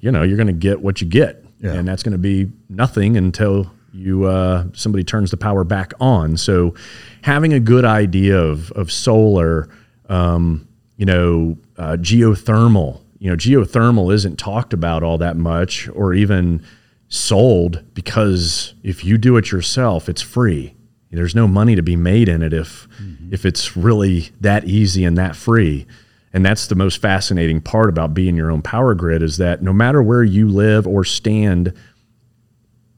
you 0.00 0.12
know 0.12 0.22
you're 0.22 0.36
going 0.36 0.54
to 0.58 0.60
get 0.68 0.80
what 0.82 1.00
you 1.00 1.08
get, 1.08 1.44
Yeah. 1.58 1.72
and 1.72 1.88
that's 1.88 2.04
going 2.04 2.12
to 2.12 2.26
be 2.34 2.52
nothing 2.68 3.16
until 3.16 3.72
you 3.92 4.24
uh, 4.24 4.66
somebody 4.72 5.02
turns 5.04 5.30
the 5.32 5.36
power 5.36 5.64
back 5.64 5.92
on. 5.98 6.36
So 6.36 6.74
having 7.22 7.52
a 7.52 7.58
good 7.60 7.84
idea 7.84 8.38
of 8.38 8.70
of 8.72 8.92
solar, 8.92 9.68
um, 10.08 10.68
you 10.96 11.06
know, 11.06 11.56
uh, 11.76 11.96
geothermal. 11.98 13.00
You 13.18 13.30
know, 13.30 13.36
geothermal 13.36 14.12
isn't 14.14 14.38
talked 14.38 14.72
about 14.72 15.02
all 15.02 15.18
that 15.18 15.36
much, 15.36 15.88
or 15.88 16.14
even 16.14 16.62
sold 17.08 17.82
because 17.94 18.74
if 18.82 19.04
you 19.04 19.18
do 19.18 19.36
it 19.38 19.50
yourself, 19.50 20.08
it's 20.08 20.22
free. 20.22 20.74
There's 21.14 21.34
no 21.34 21.46
money 21.46 21.74
to 21.76 21.82
be 21.82 21.96
made 21.96 22.28
in 22.28 22.42
it 22.42 22.52
if 22.52 22.88
mm-hmm. 23.00 23.32
if 23.32 23.44
it's 23.44 23.76
really 23.76 24.30
that 24.40 24.64
easy 24.64 25.04
and 25.04 25.16
that 25.18 25.36
free. 25.36 25.86
And 26.32 26.44
that's 26.44 26.66
the 26.66 26.74
most 26.74 27.00
fascinating 27.00 27.60
part 27.60 27.88
about 27.88 28.12
being 28.12 28.34
your 28.36 28.50
own 28.50 28.60
power 28.60 28.94
grid 28.94 29.22
is 29.22 29.36
that 29.36 29.62
no 29.62 29.72
matter 29.72 30.02
where 30.02 30.24
you 30.24 30.48
live 30.48 30.84
or 30.84 31.04
stand 31.04 31.72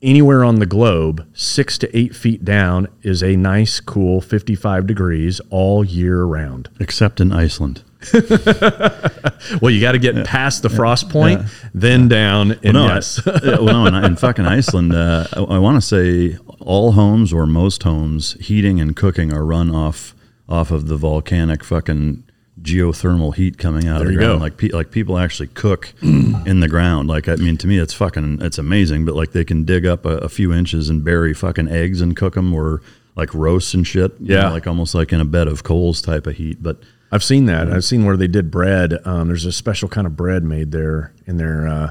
anywhere 0.01 0.43
on 0.43 0.59
the 0.59 0.67
globe, 0.67 1.27
six 1.35 1.77
to 1.79 1.97
eight 1.97 2.17
feet 2.17 2.45
down 2.45 2.89
is 3.03 3.23
a 3.23 3.37
nice, 3.37 3.81
cool 3.81 4.23
55 4.23 4.87
degrees 4.87 5.41
all 5.51 5.85
year 5.85 6.25
round. 6.25 6.71
Except 6.81 7.21
in 7.21 7.31
Iceland. 7.31 7.83
Well, 9.61 9.71
you 9.71 9.81
got 9.81 9.93
to 9.93 9.99
get 9.99 10.25
past 10.27 10.63
the 10.63 10.69
frost 10.71 11.09
point, 11.09 11.43
then 11.73 12.09
down, 12.09 12.53
and 12.65 12.73
no, 12.73 12.87
yes, 12.87 13.21
yeah, 13.25 13.59
well, 13.61 13.85
no, 13.85 13.87
in, 13.87 13.95
in 14.05 14.17
fucking 14.17 14.45
Iceland, 14.45 14.93
uh, 14.93 15.27
I, 15.35 15.41
I 15.41 15.59
want 15.59 15.77
to 15.77 15.81
say 15.87 16.37
all 16.59 16.93
homes 16.93 17.33
or 17.33 17.47
most 17.47 17.83
homes, 17.85 18.33
heating 18.41 18.81
and 18.81 18.97
cooking 18.97 19.33
are 19.33 19.45
run 19.45 19.73
off 19.73 20.15
off 20.49 20.71
of 20.71 20.89
the 20.89 20.97
volcanic 20.97 21.63
fucking 21.63 22.25
geothermal 22.61 23.35
heat 23.35 23.59
coming 23.59 23.87
out 23.87 23.99
There 23.99 24.09
of 24.09 24.15
the 24.15 24.19
ground. 24.19 24.39
go. 24.39 24.43
Like 24.45 24.57
pe- 24.57 24.69
like 24.71 24.91
people 24.91 25.19
actually 25.19 25.49
cook 25.49 25.93
in 26.03 26.61
the 26.61 26.69
ground. 26.69 27.09
Like 27.09 27.29
I 27.29 27.37
mean, 27.37 27.57
to 27.59 27.67
me, 27.69 27.79
it's 27.79 27.95
fucking 27.95 28.39
it's 28.43 28.59
amazing. 28.59 29.05
But 29.05 29.15
like 29.15 29.33
they 29.33 29.45
can 29.45 29.65
dig 29.65 29.87
up 29.87 30.05
a, 30.07 30.19
a 30.19 30.29
few 30.29 30.53
inches 30.53 30.89
and 30.89 31.05
bury 31.05 31.35
fucking 31.35 31.69
eggs 31.69 32.01
and 32.01 32.17
cook 32.17 32.35
them, 32.35 32.53
or 32.55 32.83
like 33.15 33.33
roasts 33.35 33.75
and 33.75 33.87
shit. 33.87 34.13
you 34.21 34.35
Yeah. 34.35 34.43
know, 34.49 34.51
like 34.53 34.67
almost 34.67 34.95
like 34.95 35.13
in 35.13 35.21
a 35.21 35.25
bed 35.25 35.47
of 35.47 35.63
coals 35.63 36.01
type 36.03 36.27
of 36.27 36.37
heat. 36.37 36.63
But 36.63 36.79
I've 37.13 37.25
seen 37.25 37.47
that. 37.47 37.71
I've 37.73 37.85
seen 37.85 38.05
where 38.05 38.17
they 38.17 38.27
did 38.29 38.51
bread. 38.51 38.95
Um, 39.07 39.29
there's 39.29 39.45
a 39.45 39.53
special 39.53 39.89
kind 39.89 40.07
of 40.07 40.17
bread 40.17 40.43
made 40.43 40.73
there 40.73 41.13
in 41.27 41.37
there. 41.37 41.67
Uh, 41.69 41.91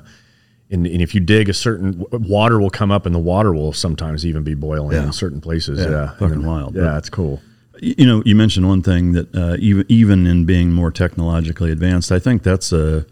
and, 0.69 0.85
and 0.85 1.01
if 1.01 1.13
you 1.15 1.21
dig 1.21 1.47
a 1.47 1.53
certain 1.53 2.03
water 2.11 2.59
will 2.59 2.69
come 2.69 2.91
up, 2.91 3.05
and 3.05 3.13
the 3.15 3.19
water 3.19 3.53
will 3.53 3.71
sometimes 3.71 4.25
even 4.25 4.43
be 4.43 4.55
boiling 4.55 4.91
Yeah. 4.97 5.03
in 5.05 5.13
certain 5.13 5.39
places. 5.39 5.79
Yeah, 5.79 5.89
Yeah, 5.89 6.09
fucking 6.11 6.29
then- 6.29 6.45
wild. 6.45 6.75
Yeah, 6.75 6.97
it's 6.97 7.09
cool. 7.09 7.41
You 7.81 8.05
know, 8.05 8.23
you 8.25 8.35
mentioned 8.35 8.67
one 8.67 8.81
thing 8.81 9.11
that 9.13 9.35
uh, 9.35 9.57
even 9.59 9.85
even 9.89 10.25
in 10.27 10.45
being 10.45 10.71
more 10.71 10.91
technologically 10.91 11.71
advanced, 11.71 12.09
I 12.11 12.19
think 12.19 12.41
that's 12.43 12.71
a 12.71 13.05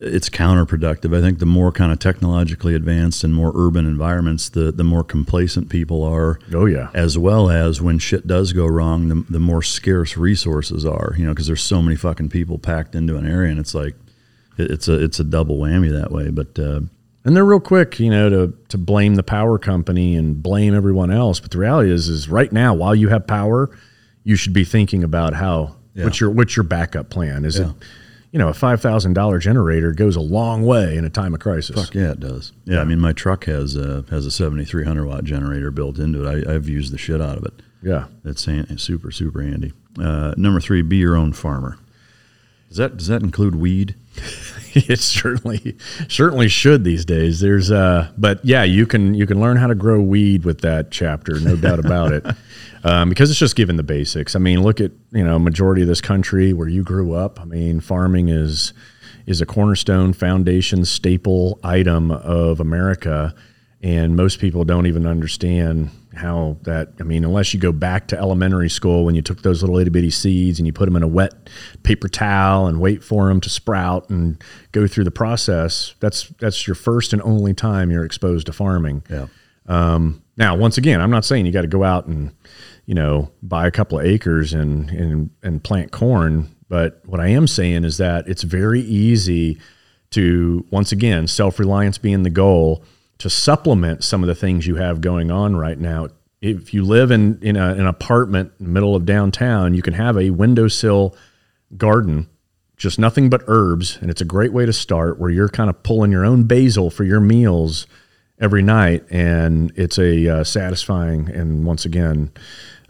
it's 0.00 0.28
counterproductive. 0.28 1.16
I 1.16 1.20
think 1.20 1.38
the 1.38 1.46
more 1.46 1.72
kind 1.72 1.90
of 1.90 1.98
technologically 1.98 2.74
advanced 2.74 3.24
and 3.24 3.34
more 3.34 3.52
urban 3.54 3.86
environments, 3.86 4.48
the 4.50 4.70
the 4.72 4.84
more 4.84 5.02
complacent 5.02 5.68
people 5.70 6.02
are. 6.02 6.38
Oh, 6.52 6.66
yeah. 6.66 6.90
As 6.94 7.16
well 7.16 7.50
as 7.50 7.80
when 7.80 7.98
shit 7.98 8.26
does 8.26 8.52
go 8.52 8.66
wrong, 8.66 9.08
the, 9.08 9.24
the 9.30 9.40
more 9.40 9.62
scarce 9.62 10.16
resources 10.16 10.84
are. 10.84 11.14
You 11.16 11.24
know, 11.24 11.32
because 11.32 11.46
there's 11.46 11.62
so 11.62 11.80
many 11.80 11.96
fucking 11.96 12.28
people 12.28 12.58
packed 12.58 12.94
into 12.94 13.16
an 13.16 13.26
area, 13.26 13.50
and 13.50 13.58
it's 13.58 13.74
like 13.74 13.94
it, 14.58 14.70
it's 14.70 14.88
a 14.88 15.02
it's 15.02 15.18
a 15.20 15.24
double 15.24 15.58
whammy 15.58 15.90
that 15.90 16.10
way. 16.12 16.28
But 16.30 16.58
uh, 16.58 16.80
And 17.24 17.34
they're 17.34 17.44
real 17.44 17.60
quick, 17.60 17.98
you 17.98 18.10
know, 18.10 18.28
to 18.28 18.54
to 18.68 18.78
blame 18.78 19.14
the 19.14 19.22
power 19.22 19.58
company 19.58 20.14
and 20.16 20.42
blame 20.42 20.74
everyone 20.74 21.10
else. 21.10 21.40
But 21.40 21.52
the 21.52 21.58
reality 21.58 21.90
is, 21.90 22.08
is 22.08 22.28
right 22.28 22.52
now, 22.52 22.74
while 22.74 22.94
you 22.94 23.08
have 23.08 23.26
power, 23.26 23.70
you 24.24 24.36
should 24.36 24.52
be 24.52 24.64
thinking 24.64 25.02
about 25.04 25.32
how 25.32 25.76
Yeah. 25.94 26.04
what's 26.04 26.20
your 26.20 26.30
what's 26.30 26.54
your 26.54 26.64
backup 26.64 27.08
plan? 27.08 27.46
Is 27.46 27.58
Yeah. 27.58 27.70
it, 27.70 27.74
you 28.36 28.42
know, 28.42 28.48
a 28.48 28.52
five 28.52 28.82
thousand 28.82 29.14
dollar 29.14 29.38
generator 29.38 29.92
goes 29.92 30.14
a 30.14 30.20
long 30.20 30.62
way 30.62 30.94
in 30.98 31.06
a 31.06 31.08
time 31.08 31.32
of 31.32 31.40
crisis. 31.40 31.74
Fuck 31.74 31.94
yeah, 31.94 32.10
it 32.12 32.20
does. 32.20 32.52
Yeah, 32.66 32.82
I 32.82 32.84
mean, 32.84 33.00
my 33.00 33.14
truck 33.14 33.46
has 33.46 33.76
a 33.76 34.04
has 34.10 34.26
a 34.26 34.30
7300 34.30 35.06
watt 35.06 35.24
generator 35.24 35.70
built 35.70 35.98
into 35.98 36.22
it. 36.22 36.46
I, 36.46 36.54
I've 36.54 36.68
used 36.68 36.92
the 36.92 36.98
shit 36.98 37.18
out 37.22 37.38
of 37.38 37.46
it. 37.46 37.54
Yeah. 37.82 38.08
It's 38.26 38.44
han- 38.44 38.76
super 38.76 39.10
super 39.10 39.40
handy. 39.40 39.72
Uh, 39.98 40.34
number 40.36 40.60
three, 40.60 40.82
be 40.82 40.96
your 40.98 41.16
own 41.16 41.32
farmer. 41.32 41.78
Does 42.68 42.76
that 42.76 42.98
does 42.98 43.06
that 43.06 43.22
include 43.22 43.54
weed? 43.54 43.94
it 44.74 44.98
certainly 44.98 45.76
certainly 46.08 46.48
should 46.48 46.84
these 46.84 47.04
days. 47.04 47.40
There's 47.40 47.70
uh 47.70 48.12
but 48.16 48.44
yeah, 48.44 48.62
you 48.62 48.86
can 48.86 49.14
you 49.14 49.26
can 49.26 49.40
learn 49.40 49.56
how 49.56 49.66
to 49.66 49.74
grow 49.74 50.00
weed 50.00 50.44
with 50.44 50.60
that 50.60 50.90
chapter, 50.90 51.40
no 51.40 51.56
doubt 51.56 51.78
about 51.78 52.12
it. 52.12 52.26
Um, 52.84 53.08
because 53.08 53.30
it's 53.30 53.40
just 53.40 53.56
given 53.56 53.74
the 53.74 53.82
basics. 53.82 54.36
I 54.36 54.38
mean, 54.38 54.62
look 54.62 54.80
at 54.80 54.92
you 55.10 55.24
know 55.24 55.40
majority 55.40 55.82
of 55.82 55.88
this 55.88 56.00
country 56.00 56.52
where 56.52 56.68
you 56.68 56.84
grew 56.84 57.14
up. 57.14 57.40
I 57.40 57.44
mean, 57.44 57.80
farming 57.80 58.28
is 58.28 58.72
is 59.26 59.40
a 59.40 59.46
cornerstone, 59.46 60.12
foundation, 60.12 60.84
staple 60.84 61.58
item 61.64 62.12
of 62.12 62.60
America, 62.60 63.34
and 63.82 64.14
most 64.14 64.38
people 64.38 64.64
don't 64.64 64.86
even 64.86 65.04
understand 65.04 65.90
how 66.16 66.56
that. 66.62 66.92
I 67.00 67.02
mean, 67.02 67.24
unless 67.24 67.54
you 67.54 67.60
go 67.60 67.72
back 67.72 68.08
to 68.08 68.18
elementary 68.18 68.70
school 68.70 69.04
when 69.04 69.14
you 69.14 69.22
took 69.22 69.42
those 69.42 69.62
little 69.62 69.78
itty 69.78 69.90
bitty 69.90 70.10
seeds 70.10 70.58
and 70.58 70.66
you 70.66 70.72
put 70.72 70.86
them 70.86 70.96
in 70.96 71.02
a 71.02 71.08
wet 71.08 71.50
paper 71.82 72.08
towel 72.08 72.66
and 72.66 72.80
wait 72.80 73.04
for 73.04 73.28
them 73.28 73.40
to 73.42 73.50
sprout 73.50 74.10
and 74.10 74.42
go 74.72 74.86
through 74.86 75.04
the 75.04 75.10
process. 75.10 75.94
That's 76.00 76.28
that's 76.40 76.66
your 76.66 76.74
first 76.74 77.12
and 77.12 77.22
only 77.22 77.54
time 77.54 77.90
you're 77.90 78.04
exposed 78.04 78.46
to 78.46 78.52
farming. 78.52 79.04
Yeah. 79.10 79.26
Um, 79.68 80.22
now, 80.36 80.56
once 80.56 80.78
again, 80.78 81.00
I'm 81.00 81.10
not 81.10 81.24
saying 81.24 81.46
you 81.46 81.52
got 81.52 81.62
to 81.62 81.68
go 81.68 81.82
out 81.82 82.06
and, 82.06 82.34
you 82.84 82.94
know, 82.94 83.30
buy 83.42 83.66
a 83.66 83.70
couple 83.70 83.98
of 83.98 84.04
acres 84.04 84.52
and, 84.52 84.90
and, 84.90 85.30
and 85.42 85.62
plant 85.62 85.92
corn. 85.92 86.54
But 86.68 87.00
what 87.06 87.20
I 87.20 87.28
am 87.28 87.46
saying 87.46 87.84
is 87.84 87.96
that 87.98 88.28
it's 88.28 88.42
very 88.42 88.82
easy 88.82 89.58
to, 90.10 90.64
once 90.70 90.92
again, 90.92 91.26
self 91.26 91.58
reliance 91.58 91.98
being 91.98 92.22
the 92.22 92.30
goal, 92.30 92.84
to 93.18 93.30
supplement 93.30 94.04
some 94.04 94.22
of 94.22 94.26
the 94.26 94.34
things 94.34 94.66
you 94.66 94.76
have 94.76 95.00
going 95.00 95.30
on 95.30 95.56
right 95.56 95.78
now. 95.78 96.08
If 96.42 96.74
you 96.74 96.84
live 96.84 97.10
in, 97.10 97.38
in 97.42 97.56
a, 97.56 97.72
an 97.72 97.86
apartment 97.86 98.52
in 98.58 98.66
the 98.66 98.72
middle 98.72 98.94
of 98.94 99.06
downtown, 99.06 99.74
you 99.74 99.82
can 99.82 99.94
have 99.94 100.16
a 100.18 100.30
windowsill 100.30 101.16
garden, 101.76 102.28
just 102.76 102.98
nothing 102.98 103.30
but 103.30 103.42
herbs. 103.46 103.98
And 104.00 104.10
it's 104.10 104.20
a 104.20 104.24
great 104.26 104.52
way 104.52 104.66
to 104.66 104.72
start 104.72 105.18
where 105.18 105.30
you're 105.30 105.48
kind 105.48 105.70
of 105.70 105.82
pulling 105.82 106.12
your 106.12 106.24
own 106.24 106.44
basil 106.44 106.90
for 106.90 107.04
your 107.04 107.20
meals 107.20 107.86
every 108.38 108.62
night, 108.62 109.02
and 109.10 109.72
it's 109.76 109.98
a 109.98 110.28
uh, 110.28 110.44
satisfying 110.44 111.30
and 111.30 111.64
once 111.64 111.86
again 111.86 112.30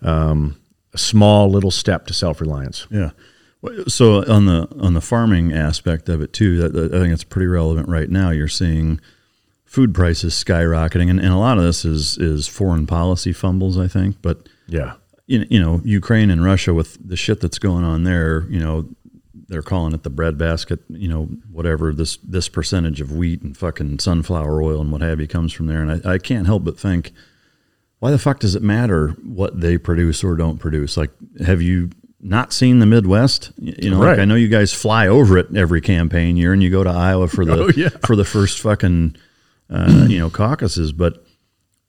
um, 0.03 0.61
a 0.93 0.99
small 0.99 1.49
little 1.49 1.71
step 1.71 2.07
to 2.09 2.13
self 2.15 2.41
reliance. 2.41 2.87
Yeah. 2.91 3.11
So 3.87 4.25
on 4.31 4.47
the 4.47 4.69
on 4.81 4.95
the 4.95 5.01
farming 5.01 5.53
aspect 5.53 6.09
of 6.09 6.21
it 6.21 6.33
too, 6.33 6.57
that, 6.59 6.73
that- 6.73 6.95
I 6.95 6.99
think 6.99 7.13
it's 7.13 7.25
pretty 7.25 7.47
relevant 7.47 7.89
right 7.89 8.11
now. 8.11 8.31
You're 8.31 8.49
seeing 8.49 9.01
food 9.77 9.95
prices 9.95 10.33
skyrocketing, 10.35 11.11
and, 11.11 11.21
and 11.21 11.33
a 11.33 11.37
lot 11.37 11.59
of 11.59 11.65
this 11.65 11.85
is 11.85 12.17
is 12.19 12.49
foreign 12.49 12.87
policy 12.87 13.33
fumbles, 13.33 13.77
I 13.79 13.89
think. 13.89 14.17
But 14.23 14.49
Yeah, 14.69 14.95
you 15.27 15.39
know, 15.41 15.47
you 15.51 15.61
know, 15.61 15.81
Ukraine 15.85 16.31
and 16.31 16.43
Russia 16.43 16.73
with 16.73 16.97
the 17.13 17.17
shit 17.17 17.41
that's 17.43 17.59
going 17.59 17.85
on 17.85 18.05
there, 18.05 18.47
you 18.49 18.59
know, 18.59 18.89
they're 19.49 19.63
calling 19.73 19.93
it 19.95 20.03
the 20.03 20.11
breadbasket, 20.11 20.81
you 20.89 21.09
know, 21.09 21.25
whatever 21.53 21.93
this 21.93 22.17
this 22.37 22.49
percentage 22.49 23.01
of 23.03 23.13
wheat 23.13 23.43
and 23.43 23.57
fucking 23.57 23.99
sunflower 23.99 24.63
oil 24.63 24.81
and 24.81 24.91
what 24.93 25.03
have 25.03 25.21
you 25.21 25.29
comes 25.29 25.53
from 25.53 25.67
there, 25.67 25.83
and 25.83 25.91
I, 26.07 26.15
I 26.15 26.19
can't 26.19 26.47
help 26.47 26.65
but 26.65 26.79
think, 26.81 27.13
why 27.99 28.11
the 28.11 28.19
fuck 28.19 28.41
does 28.41 28.55
it 28.55 28.63
matter 28.63 29.09
what 29.23 29.61
they 29.61 29.77
produce 29.79 30.25
or 30.25 30.37
don't 30.37 30.59
produce? 30.59 30.97
Like, 30.97 31.11
have 31.45 31.61
you 31.61 31.91
not 32.21 32.53
seen 32.53 32.79
the 32.79 32.87
Midwest? 32.87 33.53
You 33.59 33.91
know, 33.91 34.01
Right. 34.01 34.13
like 34.13 34.21
I 34.21 34.25
know 34.25 34.35
you 34.37 34.49
guys 34.49 34.73
fly 34.73 35.07
over 35.07 35.37
it 35.39 35.55
every 35.55 35.81
campaign 35.83 36.37
year, 36.39 36.53
and 36.55 36.63
you 36.63 36.71
go 36.71 36.83
to 36.83 36.91
Iowa 36.91 37.29
for 37.29 37.45
the 37.45 37.57
Oh, 37.65 37.71
yeah. 37.77 37.91
for 38.07 38.17
the 38.17 38.25
first 38.25 38.59
fucking 38.61 39.17
uh, 39.71 40.07
you 40.09 40.19
know 40.19 40.31
caucuses, 40.31 40.93
but 40.93 41.25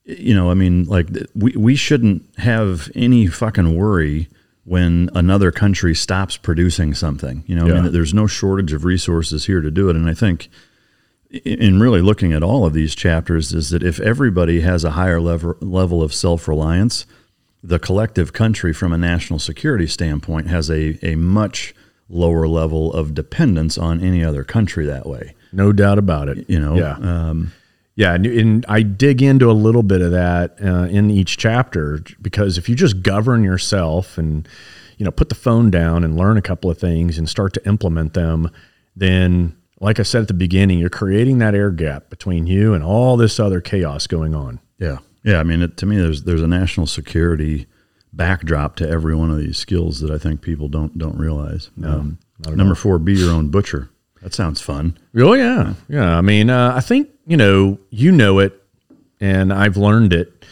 you 0.06 0.34
know, 0.34 0.50
I 0.50 0.54
mean, 0.54 0.86
like 0.86 1.08
we 1.36 1.52
we 1.52 1.76
shouldn't 1.76 2.24
have 2.38 2.90
any 2.96 3.28
fucking 3.28 3.76
worry 3.76 4.30
when 4.63 5.10
another 5.13 5.52
country 5.52 5.96
stops 5.96 6.38
producing 6.38 6.94
something. 6.94 7.44
You 7.48 7.56
know, 7.56 7.68
I 7.68 7.82
mean, 7.82 7.92
there's 7.92 8.13
no 8.13 8.28
shortage 8.28 8.74
of 8.74 8.86
resources 8.86 9.46
here 9.46 9.62
to 9.62 9.72
do 9.72 9.90
it, 9.90 9.96
and 9.96 10.10
I 10.10 10.13
think 10.13 10.50
in 11.30 11.80
really 11.80 12.02
looking 12.02 12.32
at 12.34 12.44
all 12.44 12.66
of 12.66 12.74
these 12.74 12.96
chapters 12.96 13.54
is 13.54 13.70
that 13.70 13.84
if 13.84 14.00
everybody 14.00 14.62
has 14.62 14.84
a 14.84 14.92
higher 14.92 15.20
level 15.20 15.56
level 15.62 16.02
of 16.02 16.13
self 16.13 16.48
reliance, 16.48 17.06
the 17.62 17.80
collective 17.80 18.34
country 18.34 18.74
from 18.74 18.94
a 18.94 18.98
national 18.98 19.40
security 19.40 19.88
standpoint 19.88 20.48
has 20.48 20.70
a 20.70 20.98
a 21.06 21.16
much 21.16 21.76
lower 22.10 22.48
level 22.48 22.94
of 22.94 23.13
dependence 23.13 23.78
on 23.78 24.02
any 24.02 24.24
other 24.24 24.46
country 24.46 24.86
that 24.86 25.06
way. 25.06 25.36
no 25.52 25.74
doubt 25.74 25.98
about 25.98 26.30
it. 26.30 26.50
You 26.50 26.60
know, 26.60 26.76
yeah. 26.76 26.96
um, 27.02 27.52
Yeah, 27.98 28.14
and, 28.14 28.28
and 28.28 28.66
I 28.70 28.84
dig 28.84 29.24
into 29.24 29.50
a 29.50 29.54
little 29.54 29.82
bit 29.82 30.02
of 30.02 30.12
that 30.12 30.58
uh, 30.64 30.84
in 30.84 31.10
each 31.10 31.36
chapter 31.36 32.00
because 32.22 32.60
if 32.60 32.70
you 32.70 32.76
just 32.76 33.02
govern 33.02 33.44
yourself 33.44 34.20
and 34.20 34.48
you 34.98 35.04
know 35.04 35.10
put 35.12 35.30
the 35.30 35.36
phone 35.36 35.72
down 35.72 36.04
and 36.04 36.16
learn 36.16 36.38
a 36.38 36.42
couple 36.44 36.70
of 36.70 36.78
things 36.78 37.18
and 37.18 37.28
start 37.28 37.54
to 37.56 37.68
implement 37.68 38.14
them, 38.14 38.52
then 38.96 39.56
like 39.80 40.00
I 40.00 40.04
said 40.04 40.22
at 40.22 40.28
the 40.28 40.36
beginning, 40.36 40.78
you're 40.78 40.90
creating 40.92 41.40
that 41.40 41.56
air 41.56 41.72
gap 41.72 42.12
between 42.12 42.46
you 42.46 42.76
and 42.76 42.84
all 42.84 43.18
this 43.18 43.40
other 43.40 43.62
chaos 43.62 44.06
going 44.06 44.36
on. 44.36 44.60
Yeah, 44.78 45.00
yeah. 45.24 45.40
I 45.40 45.44
mean, 45.44 45.64
it, 45.64 45.76
to 45.78 45.88
me, 45.88 45.98
there's 45.98 46.22
there's 46.22 46.44
a 46.44 46.48
national 46.48 46.86
security 46.86 47.66
backdrop 48.14 48.76
to 48.76 48.88
every 48.88 49.16
one 49.16 49.32
of 49.32 49.40
these 49.40 49.58
skills 49.58 50.02
that 50.02 50.12
I 50.12 50.20
think 50.20 50.42
people 50.42 50.68
don't 50.68 50.96
don't 51.00 51.18
realize. 51.18 51.72
um, 51.84 52.20
number 52.48 52.76
four, 52.76 53.00
be 53.00 53.16
your 53.16 53.32
own 53.32 53.50
butcher. 53.50 53.90
That 54.22 54.36
sounds 54.36 54.62
fun. 54.62 55.00
Oh 55.16 55.34
yeah, 55.34 55.74
yeah. 55.90 56.16
I 56.16 56.22
mean, 56.22 56.52
uh, 56.52 56.74
I 56.76 56.82
think 56.82 57.10
you 57.28 57.38
know, 57.38 57.78
you 57.90 58.12
know 58.12 58.40
it, 58.40 58.63
and 59.20 59.54
I've 59.54 59.78
learned 59.78 60.13
it. 60.13 60.46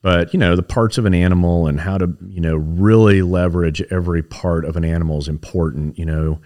But 0.00 0.34
you 0.34 0.38
know, 0.38 0.56
the 0.56 0.62
parts 0.62 0.98
of 0.98 1.06
an 1.06 1.14
animal 1.14 1.66
and 1.66 1.80
how 1.80 1.96
to 1.98 2.14
you 2.28 2.40
know 2.40 2.56
really 2.56 3.22
leverage 3.22 3.80
every 3.90 4.22
part 4.22 4.64
of 4.64 4.76
an 4.76 4.84
animal 4.84 5.18
is 5.18 5.28
important. 5.28 5.98
You 5.98 6.06
know, 6.06 6.40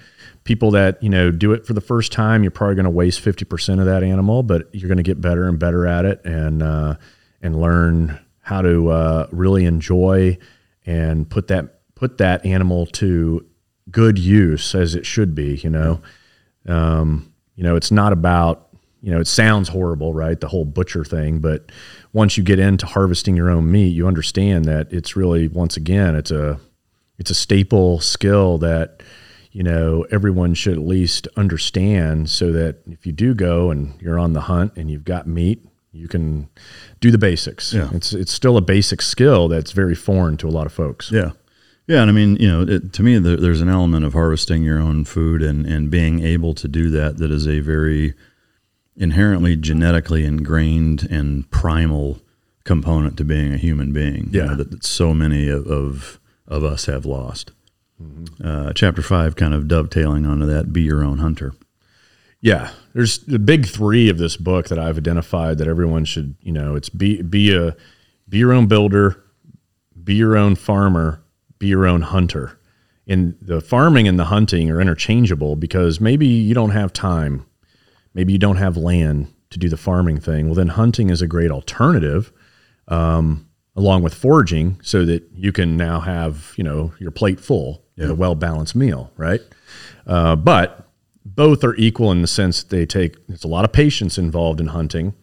people 0.45 0.71
that 0.73 1.03
you 1.03 1.09
know 1.09 1.31
do 1.31 1.53
it 1.53 1.67
for 1.67 1.73
the 1.73 1.81
first 1.81 2.12
time, 2.12 2.43
you're 2.43 2.51
probably 2.51 2.77
going 2.77 2.85
to 2.85 2.91
waste 2.91 3.21
fifty 3.21 3.45
percent 3.45 3.81
of 3.81 3.87
that 3.87 4.03
animal, 4.03 4.43
but 4.43 4.69
you're 4.73 4.88
going 4.88 4.99
to 4.99 5.03
get 5.03 5.21
better 5.21 5.49
and 5.49 5.59
better 5.59 5.87
at 5.87 6.05
it, 6.05 6.25
and 6.25 6.62
uh, 6.62 6.97
and 7.43 7.61
learn 7.61 8.19
how 8.43 8.62
to 8.62 8.91
uh, 8.91 9.27
really 9.33 9.64
enjoy 9.64 10.38
and 10.87 11.29
put 11.29 11.49
that 11.49 11.81
put 11.97 12.19
that 12.19 12.45
animal 12.47 12.87
to 12.87 13.45
good 13.91 14.19
use 14.19 14.75
as 14.75 14.95
it 14.95 15.07
should 15.07 15.35
be. 15.35 15.57
You 15.57 15.71
know. 15.71 16.01
Um, 16.67 17.33
you 17.57 17.64
know, 17.64 17.75
it's 17.75 17.91
not 17.91 18.12
about 18.12 18.67
you 19.01 19.13
know, 19.13 19.21
it 19.21 19.27
sounds 19.27 19.69
horrible, 19.69 20.13
right? 20.13 20.41
The 20.41 20.49
whole 20.49 20.65
butcher 20.65 21.05
thing, 21.05 21.39
but 21.39 21.71
once 22.13 22.37
you 22.37 22.43
get 22.43 22.59
into 22.59 22.87
harvesting 22.87 23.37
your 23.37 23.51
own 23.51 23.71
meat, 23.71 23.89
you 23.89 24.07
understand 24.07 24.65
that 24.65 24.93
it's 24.93 25.17
really 25.17 25.49
once 25.49 25.77
again, 25.77 26.17
it's 26.17 26.31
a 26.31 26.61
it's 27.19 27.31
a 27.31 27.35
staple 27.35 28.01
skill 28.01 28.59
that 28.59 29.03
you 29.53 29.63
know 29.63 30.07
everyone 30.11 30.55
should 30.55 30.75
at 30.75 30.85
least 30.85 31.29
understand 31.37 32.29
so 32.31 32.53
that 32.53 32.79
if 32.87 33.07
you 33.07 33.13
do 33.13 33.35
go 33.35 33.71
and 33.71 34.01
you're 34.01 34.19
on 34.19 34.33
the 34.33 34.43
hunt 34.43 34.73
and 34.77 34.91
you've 34.91 35.05
got 35.05 35.27
meat, 35.27 35.65
you 35.93 36.09
can 36.09 36.49
do 37.01 37.11
the 37.11 37.19
basics. 37.19 37.73
Yeah. 37.73 37.91
It's 37.93 38.13
it's 38.13 38.33
still 38.33 38.57
a 38.57 38.63
basic 38.63 39.01
skill 39.01 39.49
that's 39.49 39.73
very 39.73 39.95
foreign 39.95 40.37
to 40.39 40.49
a 40.49 40.51
lot 40.51 40.67
of 40.67 40.73
folks. 40.73 41.11
Yeah. 41.13 41.33
Yeah, 41.87 42.03
and 42.03 42.11
I 42.11 42.13
mean, 42.13 42.37
you 42.37 42.47
know, 42.47 42.71
it, 42.71 42.93
to 42.93 43.03
me, 43.03 43.19
there, 43.19 43.39
there's 43.39 43.63
an 43.63 43.71
element 43.71 44.05
of 44.05 44.13
harvesting 44.13 44.63
your 44.63 44.79
own 44.79 45.07
food 45.07 45.41
and, 45.41 45.65
and 45.65 45.91
being 45.91 46.23
able 46.23 46.53
to 46.53 46.69
do 46.69 46.91
that 46.91 47.17
that 47.17 47.31
is 47.31 47.49
a 47.49 47.61
very 47.61 48.13
inherently 48.99 49.57
genetically 49.57 50.27
ingrained 50.27 51.09
and 51.11 51.51
primal 51.51 52.21
component 52.65 53.17
to 53.17 53.25
being 53.25 53.55
a 53.55 53.57
human 53.57 53.93
being. 53.93 54.29
you 54.43 54.49
know, 54.51 54.57
that, 54.57 54.71
that 54.71 54.85
so 54.85 55.15
many 55.15 55.49
of, 55.49 55.67
of 55.67 56.21
of 56.47 56.65
us 56.65 56.87
have 56.87 57.07
lost. 57.07 57.53
Uh, 58.43 58.73
chapter 58.75 59.03
five, 59.03 59.37
kind 59.37 59.55
of 59.55 59.69
dovetailing 59.69 60.25
onto 60.25 60.47
that, 60.47 60.73
be 60.73 60.83
your 60.83 61.03
own 61.03 61.19
hunter. 61.19 61.53
Yeah, 62.41 62.71
there's 62.95 63.19
the 63.19 63.41
big 63.41 63.67
three 63.67 64.09
of 64.09 64.19
this 64.19 64.37
book 64.37 64.69
that 64.69 64.79
I've 64.79 64.97
identified 64.99 65.59
that 65.59 65.67
everyone 65.67 66.05
should, 66.05 66.37
you 66.41 66.53
know, 66.53 66.77
it's 66.77 66.89
be 66.89 67.23
be 67.23 67.55
a 67.55 67.77
be 68.29 68.39
your 68.39 68.53
own 68.53 68.67
builder, 68.67 69.23
be 70.05 70.15
your 70.15 70.37
own 70.37 70.55
farmer, 70.55 71.21
be 71.59 71.67
your 71.67 71.87
own 71.87 72.03
hunter. 72.03 72.59
And 73.09 73.37
the 73.41 73.61
farming 73.61 74.07
and 74.07 74.19
the 74.19 74.27
hunting 74.27 74.71
are 74.71 74.81
interchangeable 74.81 75.57
because 75.57 76.01
maybe 76.01 76.27
you 76.27 76.55
don't 76.55 76.71
have 76.71 76.93
time, 76.93 77.47
maybe 78.14 78.33
you 78.33 78.38
don't 78.38 78.57
have 78.57 78.77
land 78.77 79.33
to 79.51 79.59
do 79.59 79.68
the 79.68 79.77
farming 79.77 80.21
thing. 80.21 80.47
Well, 80.47 80.55
then 80.55 80.68
hunting 80.68 81.11
is 81.11 81.23
a 81.23 81.27
great 81.27 81.51
alternative, 81.51 82.33
um, 82.88 83.49
along 83.77 84.03
with 84.03 84.14
foraging, 84.14 84.79
so 84.83 85.05
that 85.07 85.29
you 85.35 85.53
can 85.53 85.77
now 85.77 86.01
have 86.01 86.53
you 86.57 86.64
know 86.64 86.92
your 86.99 87.11
plate 87.11 87.40
full 87.40 87.85
and 87.97 88.11
a 88.11 88.14
well 88.14 88.35
balanced 88.35 88.77
meal, 88.77 89.12
right? 89.16 89.40
Uh, 90.07 90.37
but 90.37 90.88
both 91.25 91.62
are 91.64 91.75
equal 91.77 92.11
in 92.12 92.23
the 92.23 92.29
sense 92.29 92.62
that 92.62 92.71
they 92.75 92.87
take 92.87 93.14
there's 93.27 93.44
a 93.44 93.49
lot 93.49 93.64
of 93.64 93.73
patience 93.73 94.18
involved 94.18 94.61
in 94.61 94.68
hunting 94.68 95.14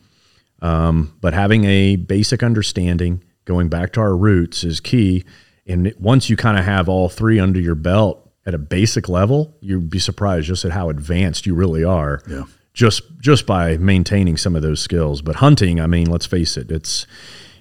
um, 0.62 1.16
but 1.20 1.34
having 1.34 1.66
a 1.66 1.96
basic 1.96 2.44
understanding 2.44 3.24
going 3.46 3.70
back 3.70 3.92
to 3.94 4.00
our 4.00 4.16
roots 4.16 4.64
is 4.64 4.80
key 4.80 5.24
and 5.66 5.94
once 6.00 6.30
you 6.30 6.36
kind 6.36 6.60
of 6.60 6.66
have 6.66 6.88
all 6.88 7.10
three 7.10 7.40
under 7.40 7.60
your 7.60 7.76
belt 7.76 8.32
at 8.46 8.54
a 8.54 8.58
basic 8.58 9.10
level 9.10 9.58
you'd 9.62 9.90
be 9.90 10.00
surprised 10.00 10.48
just 10.48 10.64
at 10.64 10.72
how 10.72 10.90
advanced 10.90 11.46
you 11.46 11.56
really 11.56 11.84
are 11.84 12.22
Yeah. 12.28 12.44
Just 12.76 13.02
just 13.20 13.48
by 13.48 13.78
maintaining 13.78 14.38
some 14.38 14.56
of 14.56 14.62
those 14.62 14.80
skills 14.80 15.22
but 15.24 15.38
hunting 15.38 15.80
i 15.80 15.88
mean 15.88 16.08
let's 16.08 16.28
face 16.28 16.58
it 16.58 16.70
it's 16.70 17.08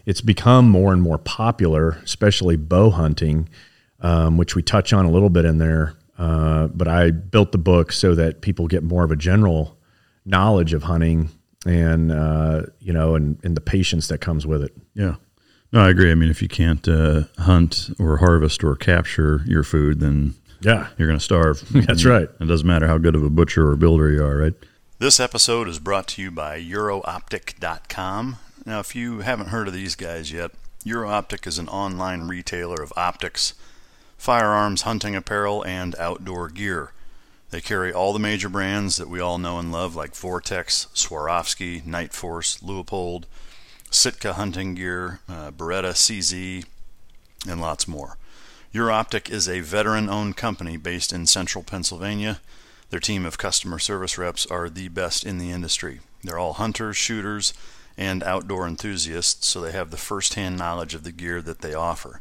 it's 0.04 0.20
become 0.20 0.68
more 0.68 0.92
and 0.92 1.00
more 1.00 1.16
popular 1.16 1.90
especially 2.04 2.56
bow 2.56 2.90
hunting 2.90 3.48
um, 4.04 4.36
which 4.36 4.54
we 4.54 4.62
touch 4.62 4.92
on 4.92 5.06
a 5.06 5.10
little 5.10 5.30
bit 5.30 5.44
in 5.44 5.58
there. 5.58 5.94
Uh, 6.18 6.68
but 6.68 6.86
I 6.86 7.10
built 7.10 7.52
the 7.52 7.58
book 7.58 7.90
so 7.90 8.14
that 8.14 8.42
people 8.42 8.68
get 8.68 8.84
more 8.84 9.02
of 9.02 9.10
a 9.10 9.16
general 9.16 9.76
knowledge 10.24 10.74
of 10.74 10.84
hunting 10.84 11.30
and 11.66 12.12
uh, 12.12 12.62
you 12.78 12.92
know 12.92 13.14
and, 13.14 13.38
and 13.42 13.56
the 13.56 13.60
patience 13.60 14.08
that 14.08 14.18
comes 14.18 14.46
with 14.46 14.62
it. 14.62 14.72
Yeah. 14.94 15.16
No, 15.72 15.80
I 15.80 15.88
agree. 15.88 16.12
I 16.12 16.14
mean, 16.14 16.30
if 16.30 16.40
you 16.40 16.46
can't 16.48 16.86
uh, 16.86 17.22
hunt 17.38 17.90
or 17.98 18.18
harvest 18.18 18.62
or 18.62 18.76
capture 18.76 19.40
your 19.46 19.64
food, 19.64 19.98
then 19.98 20.34
Yeah, 20.60 20.86
you're 20.98 21.08
going 21.08 21.18
to 21.18 21.24
starve. 21.24 21.64
That's 21.72 22.04
right. 22.04 22.28
It 22.40 22.46
doesn't 22.46 22.66
matter 22.66 22.86
how 22.86 22.98
good 22.98 23.16
of 23.16 23.24
a 23.24 23.30
butcher 23.30 23.68
or 23.68 23.74
builder 23.74 24.12
you 24.12 24.22
are, 24.22 24.36
right? 24.36 24.54
This 25.04 25.20
episode 25.20 25.68
is 25.68 25.78
brought 25.78 26.08
to 26.08 26.22
you 26.22 26.30
by 26.30 26.58
EuroOptic.com. 26.62 28.36
Now, 28.64 28.80
if 28.80 28.96
you 28.96 29.18
haven't 29.18 29.50
heard 29.50 29.68
of 29.68 29.74
these 29.74 29.96
guys 29.96 30.32
yet, 30.32 30.52
EuroOptic 30.86 31.46
is 31.46 31.58
an 31.58 31.68
online 31.68 32.22
retailer 32.22 32.82
of 32.82 32.90
optics, 32.96 33.52
firearms, 34.16 34.80
hunting 34.80 35.14
apparel, 35.14 35.62
and 35.62 35.94
outdoor 35.96 36.48
gear. 36.48 36.92
They 37.50 37.60
carry 37.60 37.92
all 37.92 38.14
the 38.14 38.18
major 38.18 38.48
brands 38.48 38.96
that 38.96 39.10
we 39.10 39.20
all 39.20 39.36
know 39.36 39.58
and 39.58 39.70
love, 39.70 39.94
like 39.94 40.16
Vortex, 40.16 40.86
Swarovski, 40.94 41.82
Nightforce, 41.82 42.62
Leupold, 42.62 43.24
Sitka 43.90 44.32
hunting 44.32 44.74
gear, 44.74 45.20
uh, 45.28 45.50
Beretta 45.50 45.92
CZ, 45.92 46.64
and 47.46 47.60
lots 47.60 47.86
more. 47.86 48.16
EuroOptic 48.72 49.28
is 49.28 49.50
a 49.50 49.60
veteran 49.60 50.08
owned 50.08 50.38
company 50.38 50.78
based 50.78 51.12
in 51.12 51.26
central 51.26 51.62
Pennsylvania. 51.62 52.40
Their 52.94 53.00
team 53.00 53.26
of 53.26 53.38
customer 53.38 53.80
service 53.80 54.18
reps 54.18 54.46
are 54.46 54.70
the 54.70 54.86
best 54.86 55.26
in 55.26 55.38
the 55.38 55.50
industry. 55.50 55.98
They're 56.22 56.38
all 56.38 56.52
hunters, 56.52 56.96
shooters, 56.96 57.52
and 57.98 58.22
outdoor 58.22 58.68
enthusiasts, 58.68 59.48
so 59.48 59.60
they 59.60 59.72
have 59.72 59.90
the 59.90 59.96
first 59.96 60.34
hand 60.34 60.56
knowledge 60.56 60.94
of 60.94 61.02
the 61.02 61.10
gear 61.10 61.42
that 61.42 61.58
they 61.58 61.74
offer. 61.74 62.20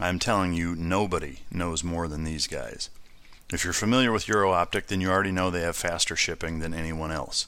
I'm 0.00 0.18
telling 0.18 0.54
you, 0.54 0.74
nobody 0.74 1.42
knows 1.52 1.84
more 1.84 2.08
than 2.08 2.24
these 2.24 2.48
guys. 2.48 2.90
If 3.52 3.62
you're 3.62 3.72
familiar 3.72 4.10
with 4.10 4.26
EuroOptic, 4.26 4.86
then 4.86 5.00
you 5.00 5.08
already 5.08 5.30
know 5.30 5.50
they 5.50 5.60
have 5.60 5.76
faster 5.76 6.16
shipping 6.16 6.58
than 6.58 6.74
anyone 6.74 7.12
else. 7.12 7.46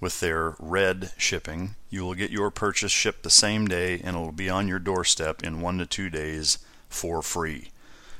With 0.00 0.20
their 0.20 0.56
red 0.58 1.12
shipping, 1.18 1.74
you 1.90 2.02
will 2.02 2.14
get 2.14 2.30
your 2.30 2.50
purchase 2.50 2.92
shipped 2.92 3.24
the 3.24 3.28
same 3.28 3.68
day 3.68 4.00
and 4.02 4.16
it 4.16 4.20
will 4.20 4.32
be 4.32 4.48
on 4.48 4.68
your 4.68 4.78
doorstep 4.78 5.44
in 5.44 5.60
one 5.60 5.76
to 5.76 5.84
two 5.84 6.08
days 6.08 6.60
for 6.88 7.20
free. 7.20 7.72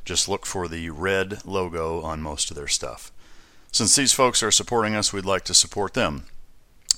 Just 0.04 0.28
look 0.28 0.44
for 0.44 0.68
the 0.68 0.90
red 0.90 1.46
logo 1.46 2.02
on 2.02 2.20
most 2.20 2.50
of 2.50 2.58
their 2.58 2.68
stuff. 2.68 3.10
Since 3.72 3.96
these 3.96 4.12
folks 4.12 4.42
are 4.42 4.50
supporting 4.50 4.96
us, 4.96 5.12
we'd 5.12 5.24
like 5.24 5.44
to 5.44 5.54
support 5.54 5.94
them. 5.94 6.24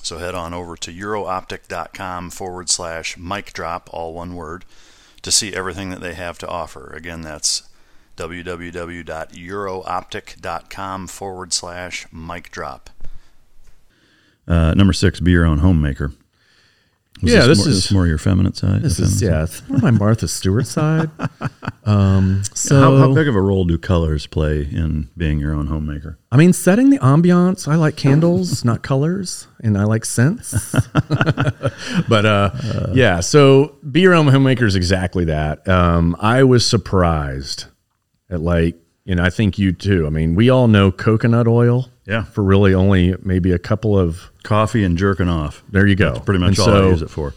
So 0.01 0.17
head 0.17 0.33
on 0.35 0.53
over 0.53 0.75
to 0.77 0.91
eurooptic.com 0.91 2.31
forward 2.31 2.69
slash 2.69 3.17
mic 3.17 3.53
drop, 3.53 3.89
all 3.93 4.13
one 4.13 4.35
word, 4.35 4.65
to 5.21 5.31
see 5.31 5.53
everything 5.53 5.91
that 5.91 6.01
they 6.01 6.13
have 6.13 6.37
to 6.39 6.47
offer. 6.47 6.91
Again, 6.93 7.21
that's 7.21 7.63
www.eurooptic.com 8.17 11.07
forward 11.07 11.53
slash 11.53 12.07
mic 12.11 12.51
drop. 12.51 12.89
Uh, 14.45 14.73
number 14.73 14.93
six, 14.93 15.21
be 15.21 15.31
your 15.31 15.45
own 15.45 15.59
homemaker. 15.59 16.11
Was 17.21 17.31
Yeah, 17.31 17.45
this 17.47 17.59
more, 17.59 17.69
is- 17.69 17.91
more 17.91 18.07
your 18.07 18.17
feminine 18.17 18.53
side. 18.53 18.81
This 18.81 18.99
is 18.99 19.19
feminine 19.19 19.37
yeah, 19.37 19.43
it's 19.43 19.69
more 19.69 19.79
my 19.79 19.91
Martha 19.91 20.27
Stewart 20.27 20.67
side. 20.67 21.09
Um, 21.85 22.43
so 22.53 22.79
how, 22.79 22.95
how 22.95 23.13
big 23.13 23.27
of 23.27 23.35
a 23.35 23.41
role 23.41 23.65
do 23.65 23.77
colors 23.77 24.25
play 24.25 24.61
in 24.61 25.09
being 25.17 25.37
your 25.39 25.53
own 25.53 25.67
homemaker? 25.67 26.17
I 26.31 26.37
mean, 26.37 26.53
setting 26.53 26.91
the 26.91 26.99
ambiance. 26.99 27.67
I 27.67 27.75
like 27.75 27.97
candles, 27.97 28.63
not 28.71 28.83
colors, 28.83 29.47
and 29.61 29.77
I 29.77 29.83
like 29.83 30.05
scents. 30.05 30.71
but 32.07 32.25
uh, 32.25 32.51
yeah, 32.93 33.19
so 33.19 33.75
be 33.91 33.99
your 33.99 34.13
own 34.13 34.27
homemaker 34.29 34.65
is 34.65 34.77
exactly 34.77 35.25
that. 35.25 35.67
Um, 35.67 36.15
I 36.21 36.43
was 36.43 36.65
surprised 36.65 37.65
at 38.29 38.39
like, 38.39 38.77
you 39.05 39.15
know, 39.15 39.23
I 39.23 39.29
think 39.29 39.57
you 39.57 39.71
too. 39.73 40.05
I 40.07 40.09
mean, 40.09 40.35
we 40.35 40.49
all 40.49 40.67
know 40.67 40.91
coconut 40.91 41.47
oil. 41.47 41.89
Yeah. 42.05 42.23
For 42.23 42.43
really 42.43 42.73
only 42.73 43.15
maybe 43.21 43.51
a 43.51 43.59
couple 43.59 43.97
of. 43.97 44.29
Coffee 44.43 44.83
and 44.83 44.97
jerking 44.97 45.29
off. 45.29 45.63
There 45.71 45.87
you 45.87 45.95
go. 45.95 46.13
That's 46.13 46.25
pretty 46.25 46.39
much 46.39 46.59
And 46.59 46.67
all 46.67 46.75
I 46.75 46.89
use 46.89 47.01
it 47.01 47.09
for. 47.09 47.33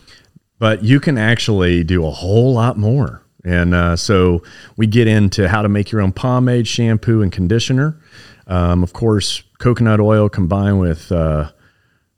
but 0.58 0.82
you 0.82 0.98
can 1.00 1.18
actually 1.18 1.84
do 1.84 2.04
a 2.06 2.10
whole 2.10 2.52
lot 2.52 2.76
more. 2.76 3.22
And 3.44 3.74
uh, 3.74 3.94
so 3.94 4.42
we 4.76 4.88
get 4.88 5.06
into 5.06 5.48
how 5.48 5.62
to 5.62 5.68
make 5.68 5.92
your 5.92 6.00
own 6.00 6.12
pomade, 6.12 6.66
shampoo, 6.66 7.22
and 7.22 7.30
conditioner. 7.30 8.00
Um, 8.48 8.82
of 8.82 8.92
course, 8.92 9.42
coconut 9.60 10.00
oil 10.00 10.28
combined 10.28 10.80
with 10.80 11.12
uh, 11.12 11.52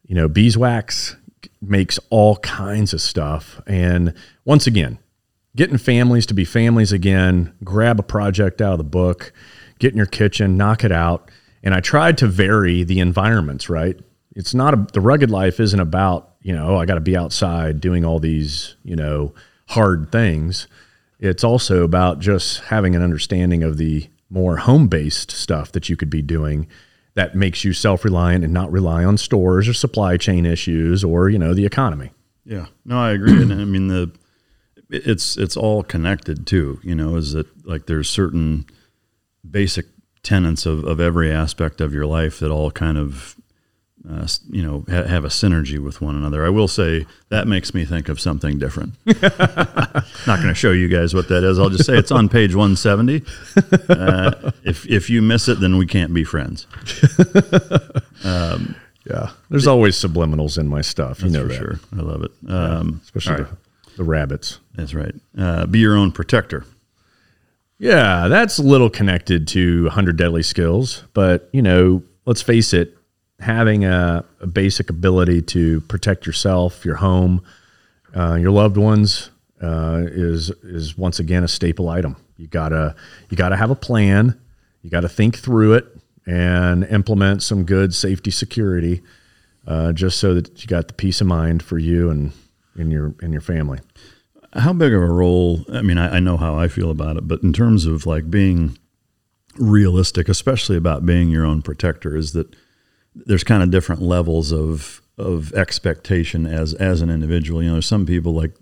you 0.06 0.14
know 0.14 0.26
beeswax 0.28 1.16
makes 1.60 1.98
all 2.08 2.36
kinds 2.36 2.94
of 2.94 3.02
stuff. 3.02 3.60
And 3.66 4.14
once 4.46 4.66
again, 4.66 4.98
getting 5.58 5.76
families 5.76 6.24
to 6.24 6.34
be 6.34 6.44
families 6.44 6.92
again. 6.92 7.52
Grab 7.64 7.98
a 7.98 8.02
project 8.04 8.62
out 8.62 8.72
of 8.72 8.78
the 8.78 8.84
book, 8.84 9.32
get 9.80 9.90
in 9.90 9.96
your 9.96 10.06
kitchen, 10.06 10.56
knock 10.56 10.84
it 10.84 10.92
out. 10.92 11.30
And 11.64 11.74
I 11.74 11.80
tried 11.80 12.16
to 12.18 12.28
vary 12.28 12.84
the 12.84 13.00
environments. 13.00 13.68
Right, 13.68 13.98
it's 14.34 14.54
not 14.54 14.72
a, 14.72 14.86
the 14.92 15.00
rugged 15.00 15.30
life 15.30 15.60
isn't 15.60 15.80
about 15.80 16.36
you 16.40 16.54
know 16.54 16.68
oh, 16.68 16.76
I 16.78 16.86
got 16.86 16.94
to 16.94 17.00
be 17.00 17.16
outside 17.16 17.80
doing 17.80 18.04
all 18.04 18.20
these 18.20 18.76
you 18.84 18.96
know 18.96 19.34
hard 19.66 20.10
things. 20.12 20.68
It's 21.18 21.42
also 21.42 21.82
about 21.82 22.20
just 22.20 22.60
having 22.60 22.94
an 22.94 23.02
understanding 23.02 23.64
of 23.64 23.76
the 23.76 24.08
more 24.30 24.58
home 24.58 24.86
based 24.86 25.32
stuff 25.32 25.72
that 25.72 25.88
you 25.88 25.96
could 25.96 26.10
be 26.10 26.22
doing 26.22 26.68
that 27.14 27.34
makes 27.34 27.64
you 27.64 27.72
self 27.72 28.04
reliant 28.04 28.44
and 28.44 28.52
not 28.54 28.70
rely 28.70 29.04
on 29.04 29.18
stores 29.18 29.68
or 29.68 29.74
supply 29.74 30.16
chain 30.16 30.46
issues 30.46 31.02
or 31.02 31.28
you 31.28 31.38
know 31.38 31.52
the 31.52 31.66
economy. 31.66 32.12
Yeah, 32.44 32.66
no, 32.84 33.00
I 33.00 33.10
agree. 33.10 33.42
and 33.42 33.52
I 33.52 33.64
mean 33.64 33.88
the 33.88 34.12
it's 34.90 35.36
it's 35.36 35.56
all 35.56 35.82
connected 35.82 36.46
too. 36.46 36.80
You 36.82 36.94
know, 36.94 37.16
is 37.16 37.32
that 37.32 37.46
like 37.66 37.86
there's 37.86 38.08
certain 38.08 38.66
basic 39.48 39.86
tenets 40.22 40.66
of, 40.66 40.84
of 40.84 41.00
every 41.00 41.32
aspect 41.32 41.80
of 41.80 41.92
your 41.94 42.06
life 42.06 42.38
that 42.40 42.50
all 42.50 42.70
kind 42.70 42.98
of 42.98 43.36
uh, 44.08 44.26
you 44.50 44.62
know 44.62 44.84
ha- 44.88 45.04
have 45.04 45.24
a 45.24 45.28
synergy 45.28 45.82
with 45.82 46.00
one 46.00 46.16
another. 46.16 46.44
I 46.44 46.48
will 46.48 46.68
say 46.68 47.06
that 47.28 47.46
makes 47.46 47.74
me 47.74 47.84
think 47.84 48.08
of 48.08 48.20
something 48.20 48.58
different. 48.58 48.94
Not 49.06 50.26
going 50.26 50.48
to 50.48 50.54
show 50.54 50.72
you 50.72 50.88
guys 50.88 51.14
what 51.14 51.28
that 51.28 51.44
is. 51.44 51.58
I'll 51.58 51.70
just 51.70 51.86
say 51.86 51.96
it's 51.96 52.12
on 52.12 52.28
page 52.28 52.54
170. 52.54 53.22
Uh, 53.88 54.50
if 54.64 54.86
if 54.86 55.10
you 55.10 55.22
miss 55.22 55.48
it, 55.48 55.60
then 55.60 55.76
we 55.76 55.86
can't 55.86 56.14
be 56.14 56.24
friends. 56.24 56.66
Yeah, 59.08 59.30
there's 59.48 59.66
always 59.66 59.96
subliminals 59.96 60.58
in 60.58 60.68
my 60.68 60.82
stuff. 60.82 61.22
You 61.22 61.30
know 61.30 61.42
for 61.42 61.48
that, 61.48 61.56
sure. 61.56 61.80
I 61.96 62.02
love 62.02 62.22
it. 62.24 62.30
Um, 62.46 63.00
especially 63.02 63.44
right. 63.44 63.50
the, 63.50 63.56
the 63.98 64.04
rabbits. 64.04 64.60
That's 64.74 64.94
right. 64.94 65.14
Uh, 65.36 65.66
be 65.66 65.80
your 65.80 65.96
own 65.96 66.12
protector. 66.12 66.64
Yeah, 67.78 68.28
that's 68.28 68.58
a 68.58 68.62
little 68.62 68.88
connected 68.88 69.46
to 69.48 69.84
100 69.84 70.16
Deadly 70.16 70.42
Skills, 70.42 71.04
but 71.12 71.50
you 71.52 71.60
know, 71.60 72.02
let's 72.24 72.42
face 72.42 72.72
it, 72.72 72.96
having 73.40 73.84
a, 73.84 74.24
a 74.40 74.46
basic 74.46 74.88
ability 74.88 75.42
to 75.42 75.80
protect 75.82 76.26
yourself, 76.26 76.84
your 76.84 76.96
home, 76.96 77.42
uh, 78.16 78.34
your 78.34 78.50
loved 78.50 78.76
ones 78.76 79.30
uh, 79.62 80.02
is 80.06 80.50
is 80.62 80.96
once 80.96 81.18
again 81.20 81.44
a 81.44 81.48
staple 81.48 81.88
item. 81.88 82.16
You 82.36 82.46
gotta 82.46 82.96
you 83.28 83.36
gotta 83.36 83.56
have 83.56 83.70
a 83.70 83.76
plan. 83.76 84.40
You 84.82 84.90
gotta 84.90 85.08
think 85.08 85.36
through 85.36 85.74
it 85.74 85.86
and 86.26 86.84
implement 86.84 87.42
some 87.42 87.64
good 87.64 87.94
safety 87.94 88.30
security, 88.30 89.02
uh, 89.66 89.92
just 89.92 90.18
so 90.18 90.34
that 90.34 90.62
you 90.62 90.66
got 90.66 90.88
the 90.88 90.94
peace 90.94 91.20
of 91.20 91.26
mind 91.26 91.62
for 91.62 91.78
you 91.78 92.10
and 92.10 92.32
and 92.78 92.92
your 92.92 93.14
and 93.20 93.32
your 93.32 93.40
family. 93.42 93.78
How 94.54 94.72
big 94.72 94.92
of 94.92 95.02
a 95.02 95.06
role? 95.06 95.64
I 95.70 95.82
mean, 95.82 95.98
I, 95.98 96.16
I 96.16 96.20
know 96.20 96.36
how 96.36 96.58
I 96.58 96.68
feel 96.68 96.90
about 96.90 97.16
it, 97.16 97.28
but 97.28 97.42
in 97.42 97.52
terms 97.52 97.84
of 97.84 98.06
like 98.06 98.30
being 98.30 98.78
realistic, 99.56 100.28
especially 100.28 100.76
about 100.76 101.04
being 101.04 101.28
your 101.28 101.44
own 101.44 101.60
protector, 101.62 102.16
is 102.16 102.32
that 102.32 102.54
there's 103.14 103.44
kind 103.44 103.62
of 103.62 103.70
different 103.70 104.02
levels 104.02 104.52
of 104.52 105.02
of 105.18 105.52
expectation 105.52 106.46
as 106.46 106.74
as 106.74 107.02
an 107.02 107.10
individual. 107.10 107.62
You 107.62 107.68
know, 107.68 107.74
there's 107.74 107.86
some 107.86 108.06
people 108.06 108.32
like 108.32 108.52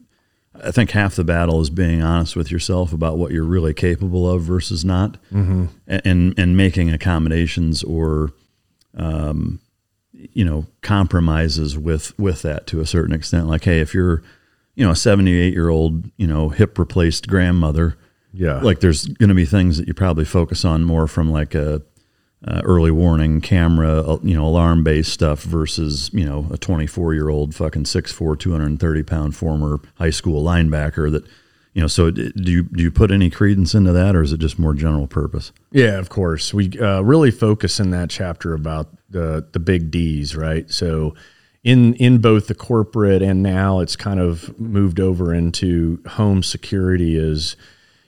I 0.63 0.71
think 0.71 0.91
half 0.91 1.17
the 1.17 1.25
battle 1.25 1.61
is 1.61 1.71
being 1.71 2.03
honest 2.03 2.37
with 2.37 2.51
yourself 2.51 2.93
about 2.93 3.19
what 3.19 3.33
you're 3.33 3.45
really 3.45 3.75
capable 3.75 4.29
of 4.31 4.43
versus 4.43 4.85
not, 4.85 5.19
mm-hmm. 5.33 5.67
and 5.87 6.39
and 6.39 6.57
making 6.57 6.91
accommodations 6.91 7.83
or, 7.83 8.33
um, 8.97 9.61
you 10.33 10.45
know, 10.45 10.67
compromises 10.83 11.77
with 11.79 12.19
with 12.19 12.43
that 12.43 12.67
to 12.69 12.81
a 12.81 12.87
certain 12.87 13.15
extent. 13.15 13.49
Like, 13.49 13.65
hey, 13.65 13.81
if 13.81 13.95
you're, 13.95 14.23
you 14.75 14.85
know, 14.85 14.93
a 14.93 14.97
78 14.97 15.53
year 15.53 15.69
old, 15.69 16.11
you 16.17 16.27
know, 16.27 16.49
hip 16.49 16.79
replaced 16.79 17.29
grandmother, 17.29 17.97
Yeah, 18.33 18.61
like 18.61 18.81
there's 18.81 19.07
going 19.07 19.29
to 19.29 19.35
be 19.35 19.47
things 19.47 19.79
that 19.79 19.89
you 19.89 19.95
probably 19.95 20.25
focus 20.25 20.65
on 20.65 20.85
more 20.85 21.07
from 21.07 21.31
like 21.31 21.55
a 21.55 21.83
uh, 22.47 22.61
early 22.65 22.91
warning 22.91 23.41
camera, 23.41 24.19
you 24.23 24.37
know, 24.37 24.47
alarm 24.47 24.85
based 24.85 25.13
stuff 25.13 25.43
versus, 25.43 26.11
you 26.13 26.25
know, 26.25 26.47
a 26.51 26.59
24 26.59 27.15
year 27.15 27.29
old 27.29 27.55
fucking 27.55 27.85
6'4, 27.85 28.39
230 28.39 29.03
pound 29.03 29.35
former 29.35 29.81
high 29.97 30.11
school 30.11 30.45
linebacker 30.45 31.11
that, 31.11 31.25
you 31.73 31.81
know, 31.81 31.89
so 31.89 32.11
do 32.11 32.33
you, 32.45 32.63
do 32.63 32.83
you 32.83 32.91
put 32.91 33.11
any 33.11 33.31
credence 33.31 33.75
into 33.75 33.93
that 33.93 34.15
or 34.15 34.23
is 34.23 34.33
it 34.33 34.41
just 34.41 34.59
more 34.59 34.75
general 34.75 35.07
purpose? 35.07 35.53
Yeah, 35.73 35.99
of 35.99 36.09
course. 36.09 36.55
We 36.55 36.79
uh, 36.79 37.01
really 37.01 37.31
focus 37.31 37.81
in 37.81 37.91
that 37.91 38.11
chapter 38.11 38.55
about 38.55 38.89
the 39.11 39.47
the 39.53 39.61
big 39.61 39.91
D's, 39.91 40.37
right? 40.37 40.71
So 40.71 41.15
in 41.65 41.95
in 41.95 42.19
both 42.19 42.47
the 42.47 42.55
corporate 42.55 43.23
and 43.23 43.43
now 43.43 43.81
it's 43.81 43.97
kind 43.97 44.21
of 44.21 44.59
moved 44.59 45.01
over 45.01 45.35
into 45.35 46.01
home 46.07 46.43
security 46.43 47.17
is 47.17 47.57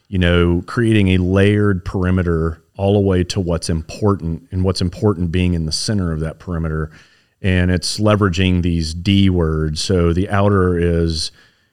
you 0.09 0.19
know 0.19 0.63
creating 0.67 1.09
a 1.09 1.19
layered 1.19 1.85
perimeter 1.85 2.63
all 2.77 2.95
the 2.95 3.01
way 3.01 3.25
to 3.25 3.41
what's 3.41 3.69
important 3.69 4.47
and 4.53 4.63
what's 4.63 4.81
important 4.81 5.33
being 5.33 5.55
in 5.55 5.67
the 5.67 5.73
center 5.73 6.13
of 6.13 6.21
that 6.21 6.39
perimeter 6.39 6.91
and 7.43 7.71
it's 7.71 7.99
leveraging 7.99 8.63
these 8.63 8.95
D 8.95 9.31
words. 9.31 9.81
So 9.81 10.13
the 10.13 10.29
outer 10.29 10.79
is 10.79 11.31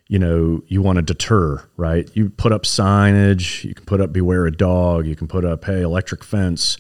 you 0.08 0.20
know, 0.20 0.62
you 0.68 0.82
want 0.82 0.98
to 0.98 1.02
deter, 1.02 1.64
right? 1.78 2.10
You 2.14 2.30
put 2.30 2.52
up 2.52 2.64
signage, 2.64 3.64
you 3.64 3.74
can 3.74 3.86
put 3.86 4.02
up 4.02 4.14
beware 4.14 4.46
a 4.46 4.52
dog, 4.52 5.08
you 5.08 5.16
can 5.16 5.28
put 5.28 5.44
up, 5.44 5.66
hey, 5.66 5.82
electric 5.82 6.24
fence, 6.24 6.78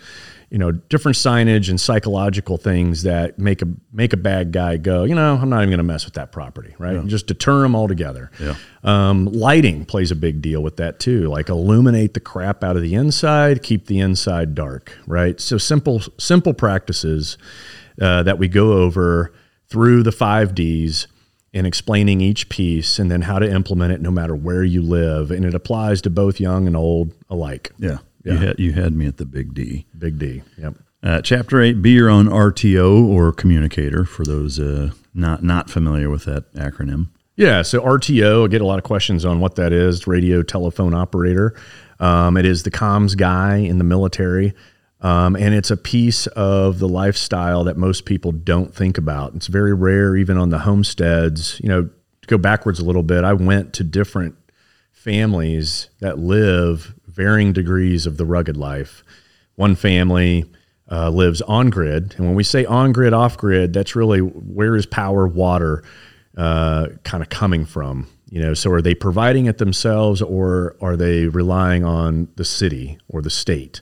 you 0.50 0.58
know, 0.58 0.72
different 0.72 1.18
signage 1.18 1.70
and 1.70 1.80
psychological 1.80 2.58
things 2.58 3.04
that 3.04 3.40
make 3.40 3.62
a 3.62 3.68
make 3.92 4.14
a 4.14 4.18
bad 4.18 4.52
guy 4.52 4.78
go, 4.78 5.04
you 5.04 5.16
know, 5.16 5.36
I'm 5.36 5.50
not 5.50 5.58
even 5.58 5.70
going 5.70 5.78
to 5.80 5.84
mess 5.84 6.06
with 6.06 6.14
that 6.16 6.32
property, 6.32 6.76
right? 6.78 6.96
And 6.96 7.10
just 7.10 7.28
deter 7.28 7.62
them 7.62 7.76
altogether. 7.76 8.32
Yeah. 8.40 8.56
Um, 8.84 9.26
lighting 9.26 9.86
plays 9.86 10.12
a 10.12 10.16
big 10.16 10.42
deal 10.42 10.62
with 10.62 10.78
that 10.78 11.00
too. 11.00 11.28
Like 11.28 11.50
illuminate 11.50 12.14
the 12.14 12.20
crap 12.20 12.64
out 12.64 12.76
of 12.76 12.82
the 12.82 12.94
inside, 12.94 13.64
keep 13.64 13.88
the 13.88 14.00
inside 14.00 14.56
dark, 14.56 14.98
right? 15.08 15.40
So 15.42 15.58
simple 15.58 16.02
simple 16.18 16.54
practices 16.54 17.38
uh, 18.00 18.24
that 18.24 18.38
we 18.38 18.48
go 18.48 18.74
over 18.74 19.34
through 19.68 20.04
the 20.04 20.12
five 20.12 20.54
Ds 20.54 21.08
and 21.54 21.66
explaining 21.66 22.20
each 22.22 22.50
piece 22.50 23.00
and 23.00 23.10
then 23.10 23.22
how 23.22 23.40
to 23.40 23.50
implement 23.50 23.94
it 23.94 24.02
no 24.02 24.12
matter 24.12 24.36
where 24.36 24.64
you 24.64 24.82
live. 24.82 25.32
And 25.32 25.46
it 25.46 25.56
applies 25.56 26.02
to 26.02 26.10
both 26.10 26.40
young 26.40 26.68
and 26.68 26.76
old 26.76 27.14
alike. 27.30 27.72
Yeah. 27.80 28.00
You 28.34 28.38
had, 28.38 28.60
you 28.60 28.74
had 28.74 28.94
me 28.94 29.06
at 29.06 29.18
the 29.18 29.26
big 29.26 29.54
D. 29.54 29.86
Big 29.98 30.18
D. 30.18 30.44
Yep. 30.58 30.76
Uh, 31.04 31.22
chapter 31.22 31.62
eight: 31.62 31.82
Be 31.82 31.92
your 31.92 32.10
own 32.10 32.26
RTO 32.26 33.08
or 33.08 33.32
communicator. 33.32 34.06
For 34.06 34.24
those 34.24 34.60
uh, 34.60 34.92
not 35.14 35.44
not 35.44 35.70
familiar 35.70 36.10
with 36.10 36.26
that 36.26 36.52
acronym. 36.54 37.08
Yeah. 37.36 37.62
So 37.62 37.82
RTO, 37.82 38.46
I 38.46 38.48
get 38.48 38.62
a 38.62 38.66
lot 38.66 38.80
of 38.80 38.84
questions 38.84 39.26
on 39.26 39.40
what 39.40 39.56
that 39.56 39.74
is 39.74 40.08
radio 40.08 40.42
telephone 40.42 40.94
operator. 40.94 41.56
Um, 42.00 42.38
it 42.38 42.46
is 42.46 42.64
the 42.64 42.72
comms 42.72 43.16
guy 43.16 43.58
in 43.58 43.78
the 43.78 43.84
military. 43.84 44.54
Um, 45.02 45.36
and 45.36 45.54
it's 45.54 45.70
a 45.70 45.78
piece 45.78 46.26
of 46.28 46.80
the 46.80 46.88
lifestyle 46.88 47.66
that 47.66 47.78
most 47.78 48.06
people 48.06 48.32
don't 48.32 48.74
think 48.74 48.98
about. 48.98 49.36
It's 49.36 49.48
very 49.48 49.74
rare, 49.74 50.16
even 50.16 50.38
on 50.38 50.50
the 50.50 50.60
homesteads. 50.60 51.60
You 51.62 51.70
know, 51.70 51.84
to 51.84 52.28
go 52.28 52.38
backwards 52.38 52.80
a 52.80 52.86
little 52.86 53.04
bit, 53.04 53.24
I 53.24 53.34
went 53.34 53.74
to 53.74 53.84
different 53.84 54.36
families 54.92 55.90
that 56.00 56.18
live 56.18 56.96
varying 57.16 57.54
degrees 57.54 58.06
of 58.06 58.18
the 58.18 58.26
rugged 58.26 58.58
life. 58.58 59.04
One 59.56 59.76
family 59.76 60.46
uh, 60.92 61.10
lives 61.10 61.42
on 61.42 61.70
grid, 61.70 62.14
and 62.18 62.26
when 62.26 62.36
we 62.36 62.44
say 62.44 62.66
on 62.66 62.92
grid, 62.92 63.14
off 63.14 63.38
grid, 63.38 63.74
that's 63.74 63.96
really 63.96 64.20
where 64.20 64.76
is 64.76 64.86
power, 64.86 65.28
water 65.28 65.84
uh, 66.38 66.88
kind 67.04 67.24
of 67.24 67.30
coming 67.30 67.66
from. 67.66 68.08
You 68.30 68.42
know, 68.42 68.54
so 68.54 68.72
are 68.72 68.82
they 68.82 68.96
providing 68.96 69.46
it 69.46 69.60
themselves, 69.60 70.22
or 70.22 70.76
are 70.82 70.98
they 70.98 71.28
relying 71.28 71.86
on 71.86 72.28
the 72.36 72.46
city 72.46 72.98
or 73.08 73.22
the 73.22 73.30
state? 73.30 73.82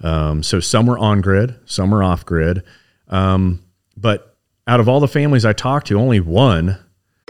Um, 0.00 0.42
so 0.42 0.60
some 0.60 0.88
are 0.88 0.98
on 0.98 1.20
grid, 1.20 1.54
some 1.66 1.94
are 1.94 2.02
off 2.02 2.24
grid. 2.24 2.62
Um, 3.08 3.62
but 3.96 4.36
out 4.66 4.80
of 4.80 4.88
all 4.88 5.00
the 5.00 5.08
families 5.08 5.44
I 5.44 5.52
talked 5.52 5.88
to, 5.88 5.98
only 5.98 6.20
one 6.20 6.78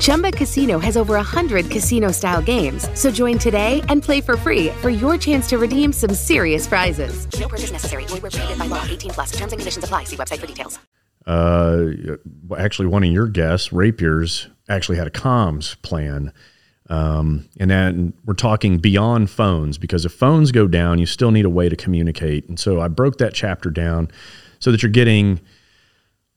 Chumba 0.00 0.30
Casino 0.30 0.78
has 0.78 0.96
over 0.96 1.14
100 1.14 1.70
casino 1.70 2.10
style 2.10 2.42
games. 2.42 2.88
So 2.98 3.10
join 3.10 3.38
today 3.38 3.82
and 3.88 4.02
play 4.02 4.20
for 4.20 4.36
free 4.36 4.68
for 4.82 4.90
your 4.90 5.16
chance 5.16 5.48
to 5.48 5.58
redeem 5.58 5.92
some 5.92 6.14
serious 6.14 6.66
prizes. 6.66 7.26
No 7.40 7.48
purchase 7.48 7.72
necessary. 7.72 8.04
Void 8.06 8.22
where 8.22 8.30
prohibited 8.30 8.58
by 8.58 8.66
law. 8.66 8.84
18 8.84 9.12
plus. 9.12 9.30
Terms 9.30 9.52
and 9.52 9.60
conditions 9.60 9.84
apply. 9.84 10.04
See 10.04 10.16
website 10.16 10.38
for 10.40 10.46
details. 10.46 10.78
uh, 11.26 11.86
actually 12.56 12.86
one 12.86 13.02
of 13.02 13.10
your 13.10 13.26
guests, 13.26 13.72
Rapier's, 13.72 14.48
actually 14.68 14.96
had 14.98 15.06
a 15.06 15.10
comms 15.10 15.80
plan. 15.82 16.32
Um, 16.88 17.48
and 17.58 17.68
then 17.70 18.12
we're 18.24 18.34
talking 18.34 18.78
beyond 18.78 19.28
phones 19.30 19.76
because 19.76 20.04
if 20.04 20.12
phones 20.12 20.52
go 20.52 20.68
down, 20.68 20.98
you 20.98 21.06
still 21.06 21.32
need 21.32 21.44
a 21.44 21.50
way 21.50 21.68
to 21.68 21.74
communicate. 21.76 22.48
And 22.48 22.60
so 22.60 22.80
I 22.80 22.88
broke 22.88 23.18
that 23.18 23.34
chapter 23.34 23.70
down 23.70 24.08
so 24.60 24.70
that 24.70 24.82
you're 24.82 24.90
getting 24.92 25.40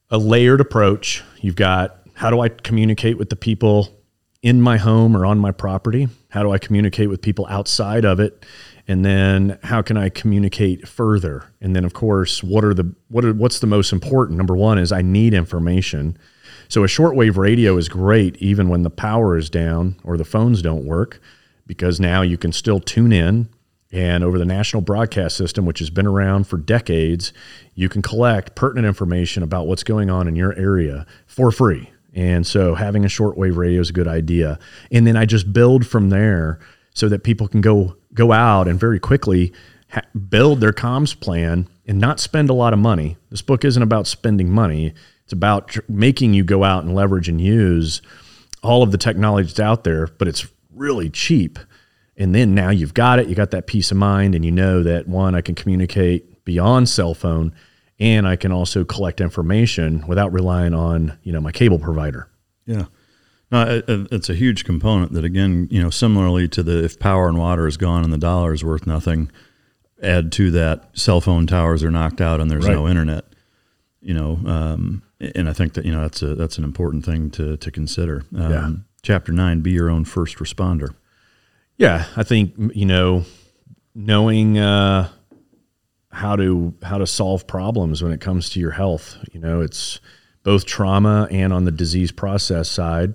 a 0.10 0.18
layered 0.18 0.60
approach. 0.60 1.24
You've 1.42 1.56
got 1.56 1.99
how 2.20 2.30
do 2.30 2.42
I 2.42 2.50
communicate 2.50 3.18
with 3.18 3.30
the 3.30 3.38
people 3.38 3.98
in 4.42 4.62
my 4.62 4.76
home 4.76 5.16
or 5.16 5.26
on 5.26 5.40
my 5.40 5.52
property? 5.52 6.10
How 6.28 6.44
do 6.44 6.52
I 6.52 6.58
communicate 6.58 7.08
with 7.08 7.22
people 7.22 7.48
outside 7.50 8.04
of 8.04 8.20
it? 8.20 8.46
And 8.90 9.06
then 9.06 9.58
how 9.64 9.82
can 9.82 9.96
I 9.96 10.10
communicate 10.10 10.86
further? 10.86 11.46
And 11.62 11.74
then 11.74 11.86
of 11.86 11.94
course, 11.94 12.44
what 12.44 12.66
are 12.66 12.74
the 12.74 12.94
what 13.08 13.24
are 13.24 13.32
what's 13.32 13.60
the 13.60 13.68
most 13.68 13.94
important? 13.94 14.38
Number 14.38 14.54
1 14.54 14.80
is 14.80 14.92
I 14.92 15.02
need 15.02 15.34
information. 15.34 16.18
So 16.68 16.84
a 16.84 16.88
shortwave 16.88 17.38
radio 17.38 17.78
is 17.78 17.88
great 17.88 18.36
even 18.42 18.68
when 18.68 18.84
the 18.84 18.90
power 18.90 19.38
is 19.38 19.50
down 19.50 19.96
or 20.04 20.18
the 20.18 20.26
phones 20.26 20.62
don't 20.62 20.84
work 20.84 21.22
because 21.68 22.02
now 22.02 22.22
you 22.22 22.38
can 22.38 22.52
still 22.52 22.82
tune 22.82 23.14
in 23.14 23.48
and 23.94 24.26
over 24.26 24.38
the 24.38 24.44
national 24.44 24.82
broadcast 24.82 25.38
system, 25.38 25.66
which 25.66 25.80
has 25.80 25.90
been 25.90 26.06
around 26.06 26.48
for 26.48 26.58
decades, 26.58 27.32
you 27.76 27.88
can 27.88 28.02
collect 28.02 28.56
pertinent 28.56 28.86
information 28.86 29.42
about 29.42 29.68
what's 29.68 29.84
going 29.84 30.10
on 30.10 30.28
in 30.28 30.36
your 30.36 30.54
area 30.56 31.06
for 31.26 31.50
free. 31.50 31.90
And 32.20 32.46
so 32.46 32.76
having 32.76 33.06
a 33.06 33.08
shortwave 33.08 33.56
radio 33.56 33.80
is 33.80 33.92
a 33.92 33.94
good 33.94 34.08
idea. 34.08 34.60
And 34.92 35.08
then 35.08 35.16
I 35.16 35.24
just 35.24 35.54
build 35.54 35.88
from 35.88 36.10
there 36.10 36.60
so 36.94 37.08
that 37.08 37.24
people 37.24 37.48
can 37.48 37.62
go 37.62 37.96
go 38.14 38.34
out 38.34 38.68
and 38.68 38.78
very 38.78 39.00
quickly 39.00 39.54
ha- 39.90 40.02
build 40.28 40.60
their 40.60 40.74
comms 40.74 41.18
plan 41.18 41.70
and 41.88 41.98
not 41.98 42.20
spend 42.20 42.50
a 42.50 42.54
lot 42.54 42.74
of 42.74 42.80
money. 42.80 43.16
This 43.30 43.42
book 43.42 43.64
isn't 43.64 43.82
about 43.82 44.06
spending 44.06 44.50
money. 44.50 44.94
It's 45.24 45.32
about 45.32 45.70
tr- 45.70 45.80
making 45.88 46.34
you 46.34 46.44
go 46.44 46.66
out 46.66 46.84
and 46.84 46.94
leverage 46.94 47.30
and 47.30 47.40
use 47.40 48.02
all 48.62 48.84
of 48.84 48.92
the 48.92 48.98
technology 48.98 49.48
that's 49.48 49.60
out 49.62 49.86
there, 49.86 50.08
but 50.18 50.28
it's 50.28 50.46
really 50.76 51.10
cheap. 51.10 51.58
And 52.18 52.36
then 52.36 52.54
now 52.54 52.70
you've 52.70 52.94
got 52.94 53.20
it, 53.20 53.30
you 53.30 53.36
got 53.36 53.52
that 53.52 53.66
peace 53.66 53.92
of 53.92 53.98
mind, 53.98 54.36
and 54.36 54.44
you 54.44 54.52
know 54.52 54.84
that 54.84 55.08
one, 55.08 55.36
I 55.36 55.42
can 55.42 55.56
communicate 55.56 56.44
beyond 56.44 56.90
cell 56.90 57.14
phone, 57.14 57.54
and 58.00 58.28
I 58.28 58.36
can 58.36 58.52
also 58.52 58.84
collect 58.86 59.20
information 59.22 60.06
without 60.08 60.32
relying 60.34 60.74
on 60.74 61.18
you 61.24 61.32
know 61.32 61.42
my 61.42 61.52
cable 61.52 61.80
provider. 61.80 62.28
Yeah. 62.66 62.86
No, 63.52 63.64
it, 63.68 63.86
it's 64.12 64.30
a 64.30 64.36
huge 64.36 64.64
component 64.64 65.14
that, 65.14 65.26
again, 65.26 65.68
you 65.72 65.82
know, 65.82 65.90
similarly 65.90 66.48
to 66.50 66.62
the 66.62 66.84
if 66.84 67.00
power 67.00 67.28
and 67.28 67.36
water 67.36 67.66
is 67.66 67.78
gone 67.78 68.04
and 68.04 68.14
the 68.14 68.18
dollar 68.20 68.54
is 68.54 68.64
worth 68.64 68.86
nothing, 68.86 69.32
add 70.04 70.32
to 70.34 70.52
that 70.52 70.92
cell 70.94 71.20
phone 71.20 71.48
towers 71.48 71.84
are 71.84 71.90
knocked 71.90 72.22
out 72.22 72.40
and 72.40 72.52
there's 72.52 72.68
Right. 72.68 72.76
no 72.76 72.88
internet. 72.88 73.26
You 74.02 74.14
know, 74.14 74.40
um, 74.46 75.02
and 75.20 75.50
I 75.50 75.54
think 75.54 75.74
that 75.74 75.84
you 75.86 75.92
know 75.92 76.02
that's 76.02 76.22
a 76.22 76.36
that's 76.36 76.58
an 76.60 76.64
important 76.64 77.04
thing 77.06 77.32
to 77.32 77.58
to 77.58 77.72
consider. 77.72 78.24
Um, 78.36 78.52
Yeah. 78.52 78.72
Chapter 79.02 79.32
nine: 79.34 79.62
Be 79.62 79.72
your 79.72 79.90
own 79.90 80.06
first 80.06 80.38
responder. 80.38 80.94
Yeah, 81.78 82.06
I 82.16 82.24
think 82.24 82.54
you 82.76 82.86
know 82.86 83.26
knowing 83.96 84.58
uh, 84.60 85.10
how 86.12 86.36
to 86.36 86.74
how 86.84 86.98
to 86.98 87.08
solve 87.08 87.48
problems 87.48 88.02
when 88.02 88.12
it 88.12 88.22
comes 88.22 88.50
to 88.52 88.60
your 88.60 88.72
health. 88.72 89.18
You 89.32 89.40
know, 89.40 89.62
it's 89.62 90.00
both 90.44 90.66
trauma 90.66 91.28
and 91.30 91.54
on 91.54 91.66
the 91.66 91.72
disease 91.72 92.12
process 92.12 92.70
side. 92.70 93.14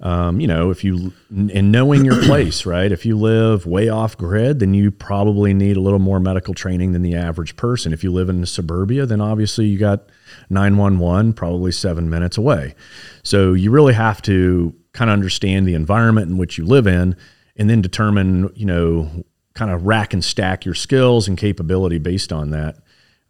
Um, 0.00 0.40
you 0.40 0.46
know, 0.46 0.70
if 0.70 0.82
you 0.82 1.12
and 1.28 1.70
knowing 1.70 2.04
your 2.04 2.22
place, 2.24 2.64
right? 2.64 2.90
If 2.90 3.04
you 3.04 3.18
live 3.18 3.66
way 3.66 3.90
off 3.90 4.16
grid, 4.16 4.60
then 4.60 4.72
you 4.72 4.90
probably 4.90 5.52
need 5.52 5.76
a 5.76 5.80
little 5.80 5.98
more 5.98 6.18
medical 6.20 6.54
training 6.54 6.92
than 6.92 7.02
the 7.02 7.14
average 7.14 7.56
person. 7.56 7.92
If 7.92 8.02
you 8.02 8.10
live 8.10 8.30
in 8.30 8.46
suburbia, 8.46 9.04
then 9.04 9.20
obviously 9.20 9.66
you 9.66 9.78
got 9.78 10.08
911 10.48 11.34
probably 11.34 11.72
seven 11.72 12.08
minutes 12.08 12.38
away. 12.38 12.74
So 13.22 13.52
you 13.52 13.70
really 13.70 13.94
have 13.94 14.22
to 14.22 14.74
kind 14.92 15.10
of 15.10 15.12
understand 15.12 15.68
the 15.68 15.74
environment 15.74 16.30
in 16.30 16.38
which 16.38 16.56
you 16.56 16.64
live 16.64 16.86
in 16.86 17.14
and 17.56 17.68
then 17.68 17.82
determine, 17.82 18.50
you 18.54 18.64
know, 18.64 19.24
kind 19.54 19.70
of 19.70 19.86
rack 19.86 20.12
and 20.12 20.24
stack 20.24 20.64
your 20.64 20.74
skills 20.74 21.28
and 21.28 21.36
capability 21.36 21.98
based 21.98 22.32
on 22.32 22.50
that. 22.50 22.76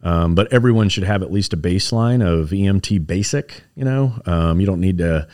Um, 0.03 0.33
but 0.35 0.51
everyone 0.51 0.89
should 0.89 1.03
have 1.03 1.21
at 1.21 1.31
least 1.31 1.53
a 1.53 1.57
baseline 1.57 2.25
of 2.25 2.49
EMT 2.49 3.05
basic. 3.05 3.63
You 3.75 3.85
know, 3.85 4.13
um, 4.25 4.59
you 4.59 4.65
don't 4.65 4.79
need 4.79 4.97
to 4.99 5.27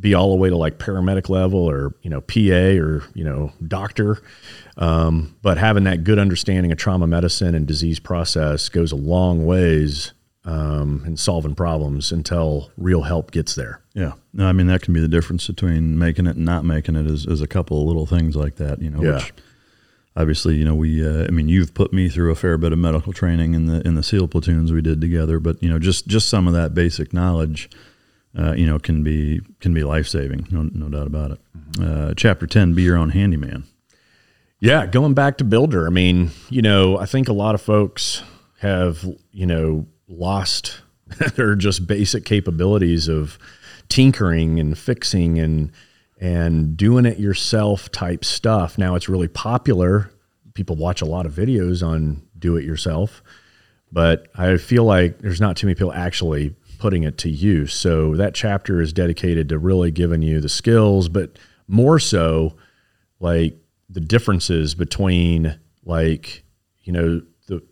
be 0.00 0.14
all 0.14 0.30
the 0.30 0.36
way 0.36 0.48
to 0.48 0.56
like 0.56 0.78
paramedic 0.78 1.28
level 1.28 1.58
or 1.60 1.94
you 2.02 2.10
know 2.10 2.20
PA 2.20 2.80
or 2.80 3.02
you 3.14 3.24
know 3.24 3.52
doctor. 3.66 4.22
Um, 4.76 5.36
but 5.42 5.58
having 5.58 5.84
that 5.84 6.04
good 6.04 6.18
understanding 6.18 6.72
of 6.72 6.78
trauma 6.78 7.06
medicine 7.06 7.54
and 7.54 7.66
disease 7.66 7.98
process 8.00 8.68
goes 8.68 8.90
a 8.92 8.96
long 8.96 9.44
ways 9.44 10.12
um, 10.44 11.02
in 11.06 11.16
solving 11.16 11.54
problems 11.54 12.10
until 12.10 12.70
real 12.76 13.02
help 13.02 13.30
gets 13.32 13.54
there. 13.54 13.80
Yeah, 13.94 14.12
no, 14.32 14.46
I 14.46 14.52
mean 14.52 14.66
that 14.68 14.82
can 14.82 14.94
be 14.94 15.00
the 15.00 15.08
difference 15.08 15.46
between 15.46 15.98
making 15.98 16.26
it 16.26 16.36
and 16.36 16.44
not 16.44 16.64
making 16.64 16.96
it. 16.96 17.06
Is, 17.06 17.26
is 17.26 17.40
a 17.40 17.46
couple 17.48 17.80
of 17.80 17.86
little 17.86 18.06
things 18.06 18.34
like 18.36 18.56
that. 18.56 18.80
You 18.80 18.90
know, 18.90 19.02
Yeah. 19.02 19.14
which 19.16 19.32
obviously 20.16 20.56
you 20.56 20.64
know 20.64 20.74
we. 20.74 21.06
Uh, 21.06 21.26
I 21.26 21.30
mean, 21.30 21.48
you've 21.48 21.74
put 21.74 21.92
me 21.92 22.08
through 22.08 22.30
a 22.30 22.36
fair 22.36 22.58
bit 22.58 22.72
of 22.72 22.78
medical 22.78 23.12
training 23.12 23.54
in 23.54 23.66
the 23.66 23.86
in 23.86 23.94
the 23.94 24.02
SEAL 24.02 24.28
platoons 24.28 24.72
we 24.72 24.82
did 24.82 25.00
together. 25.00 25.38
But 25.40 25.62
you 25.62 25.68
know, 25.68 25.78
just 25.78 26.06
just 26.06 26.28
some 26.28 26.46
of 26.46 26.54
that 26.54 26.74
basic 26.74 27.12
knowledge, 27.12 27.70
uh, 28.38 28.52
you 28.52 28.66
know, 28.66 28.78
can 28.78 29.02
be 29.02 29.40
can 29.60 29.74
be 29.74 29.84
life 29.84 30.06
saving. 30.06 30.46
No, 30.50 30.62
no 30.72 30.88
doubt 30.88 31.06
about 31.06 31.32
it. 31.32 31.40
Uh, 31.80 32.14
chapter 32.16 32.46
ten: 32.46 32.74
Be 32.74 32.82
your 32.82 32.96
own 32.96 33.10
handyman. 33.10 33.64
Yeah, 34.62 34.86
going 34.86 35.14
back 35.14 35.38
to 35.38 35.44
Builder, 35.44 35.88
I 35.88 35.90
mean, 35.90 36.30
you 36.48 36.62
know, 36.62 36.96
I 36.96 37.04
think 37.04 37.28
a 37.28 37.32
lot 37.32 37.56
of 37.56 37.60
folks 37.60 38.22
have, 38.60 39.04
you 39.32 39.44
know, 39.44 39.88
lost 40.06 40.82
their 41.34 41.56
just 41.56 41.88
basic 41.88 42.24
capabilities 42.24 43.08
of 43.08 43.40
tinkering 43.88 44.60
and 44.60 44.78
fixing 44.78 45.40
and 45.40 45.72
and 46.22 46.76
doing 46.76 47.04
it 47.04 47.18
yourself 47.18 47.90
type 47.90 48.24
stuff. 48.24 48.78
Now 48.78 48.94
it's 48.94 49.08
really 49.08 49.26
popular. 49.26 50.12
People 50.54 50.76
watch 50.76 51.02
a 51.02 51.04
lot 51.04 51.26
of 51.26 51.32
videos 51.32 51.84
on 51.84 52.22
do 52.38 52.56
it 52.56 52.64
yourself, 52.64 53.24
but 53.90 54.28
I 54.36 54.56
feel 54.56 54.84
like 54.84 55.18
there's 55.18 55.40
not 55.40 55.56
too 55.56 55.66
many 55.66 55.74
people 55.74 55.92
actually 55.92 56.54
putting 56.78 57.02
it 57.02 57.18
to 57.18 57.28
use. 57.28 57.74
So 57.74 58.14
that 58.14 58.34
chapter 58.34 58.80
is 58.80 58.92
dedicated 58.92 59.48
to 59.48 59.58
really 59.58 59.90
giving 59.90 60.22
you 60.22 60.40
the 60.40 60.48
skills, 60.48 61.08
but 61.08 61.40
more 61.66 61.98
so 61.98 62.54
like 63.18 63.56
the 63.90 64.00
differences 64.00 64.76
between 64.76 65.58
like 65.84 66.44
you 66.82 66.92
know 66.92 67.20
the 67.48 67.62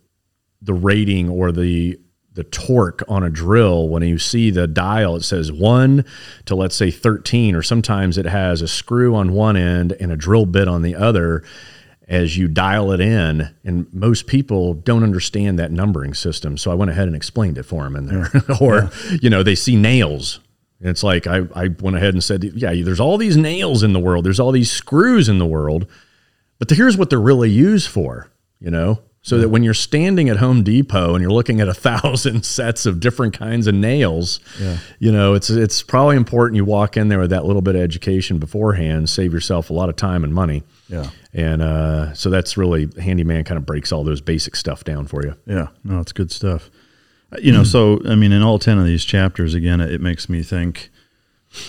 the 0.61 0.73
rating 0.73 1.29
or 1.29 1.53
the 1.53 1.97
the 2.33 2.43
torque 2.45 3.03
on 3.07 3.23
a 3.23 3.29
drill 3.29 3.89
when 3.89 4.03
you 4.03 4.17
see 4.17 4.51
the 4.51 4.67
dial 4.67 5.15
it 5.15 5.23
says 5.23 5.51
1 5.51 6.05
to 6.45 6.55
let's 6.55 6.75
say 6.75 6.89
13 6.89 7.55
or 7.55 7.61
sometimes 7.61 8.17
it 8.17 8.25
has 8.25 8.61
a 8.61 8.67
screw 8.67 9.15
on 9.15 9.33
one 9.33 9.57
end 9.57 9.93
and 9.99 10.11
a 10.11 10.17
drill 10.17 10.45
bit 10.45 10.67
on 10.67 10.81
the 10.81 10.95
other 10.95 11.43
as 12.07 12.37
you 12.37 12.47
dial 12.47 12.91
it 12.91 12.99
in. 12.99 13.49
And 13.63 13.87
most 13.93 14.27
people 14.27 14.73
don't 14.73 15.03
understand 15.03 15.57
that 15.59 15.71
numbering 15.71 16.13
system 16.13 16.57
so 16.57 16.71
i 16.71 16.73
went 16.73 16.91
ahead 16.91 17.07
and 17.07 17.15
explained 17.15 17.57
it 17.57 17.63
for 17.63 17.83
them 17.83 17.95
in 17.95 18.05
there. 18.07 18.29
Or 18.61 18.91
you 19.21 19.29
know 19.29 19.43
they 19.43 19.55
see 19.55 19.75
nails. 19.75 20.39
And 20.79 20.89
it's 20.89 21.03
like 21.03 21.27
I, 21.27 21.41
I 21.53 21.67
went 21.79 21.97
ahead 21.97 22.13
and 22.13 22.23
said 22.23 22.43
yeah 22.43 22.73
there's 22.83 22.99
all 22.99 23.17
these 23.17 23.37
nails 23.37 23.83
in 23.83 23.93
the 23.93 23.99
world. 23.99 24.25
There's 24.25 24.39
all 24.39 24.51
these 24.51 24.71
screws 24.71 25.27
in 25.27 25.37
the 25.37 25.45
world 25.45 25.87
but 26.61 26.69
here's 26.69 26.95
what 26.95 27.09
they're 27.09 27.19
really 27.19 27.49
used 27.49 27.87
for, 27.87 28.29
you 28.59 28.69
know? 28.69 29.01
So 29.23 29.37
that 29.37 29.49
when 29.49 29.61
you're 29.61 29.75
standing 29.75 30.29
at 30.29 30.37
Home 30.37 30.63
Depot 30.63 31.13
and 31.13 31.21
you're 31.21 31.31
looking 31.31 31.61
at 31.61 31.67
a 31.67 31.73
thousand 31.89 32.43
sets 32.43 32.87
of 32.87 32.99
different 32.99 33.33
kinds 33.37 33.67
of 33.67 33.75
nails, 33.75 34.39
you 34.97 35.11
know, 35.11 35.35
it's 35.35 35.49
it's 35.51 35.83
probably 35.83 36.15
important 36.15 36.55
you 36.55 36.65
walk 36.65 36.97
in 36.97 37.07
there 37.09 37.19
with 37.19 37.29
that 37.29 37.45
little 37.45 37.61
bit 37.61 37.75
of 37.75 37.81
education 37.81 38.39
beforehand, 38.39 39.09
save 39.09 39.31
yourself 39.31 39.69
a 39.69 39.73
lot 39.73 39.89
of 39.89 39.95
time 39.95 40.23
and 40.23 40.33
money. 40.33 40.63
Yeah. 40.87 41.11
And 41.33 41.61
uh, 41.61 42.13
so 42.13 42.29
that's 42.31 42.57
really 42.57 42.89
handyman 42.99 43.43
kind 43.43 43.57
of 43.59 43.65
breaks 43.65 43.91
all 43.91 44.03
those 44.03 44.21
basic 44.21 44.55
stuff 44.55 44.83
down 44.83 45.05
for 45.05 45.23
you. 45.23 45.35
Yeah, 45.45 45.67
no, 45.83 45.99
it's 45.99 46.11
good 46.13 46.31
stuff. 46.31 46.71
Uh, 47.31 47.37
You 47.41 47.51
know, 47.51 47.63
so 47.75 48.01
I 48.09 48.15
mean, 48.15 48.31
in 48.31 48.41
all 48.41 48.57
ten 48.57 48.79
of 48.79 48.85
these 48.85 49.05
chapters, 49.05 49.53
again, 49.53 49.81
it, 49.81 49.91
it 49.93 50.01
makes 50.01 50.29
me 50.29 50.41
think. 50.41 50.89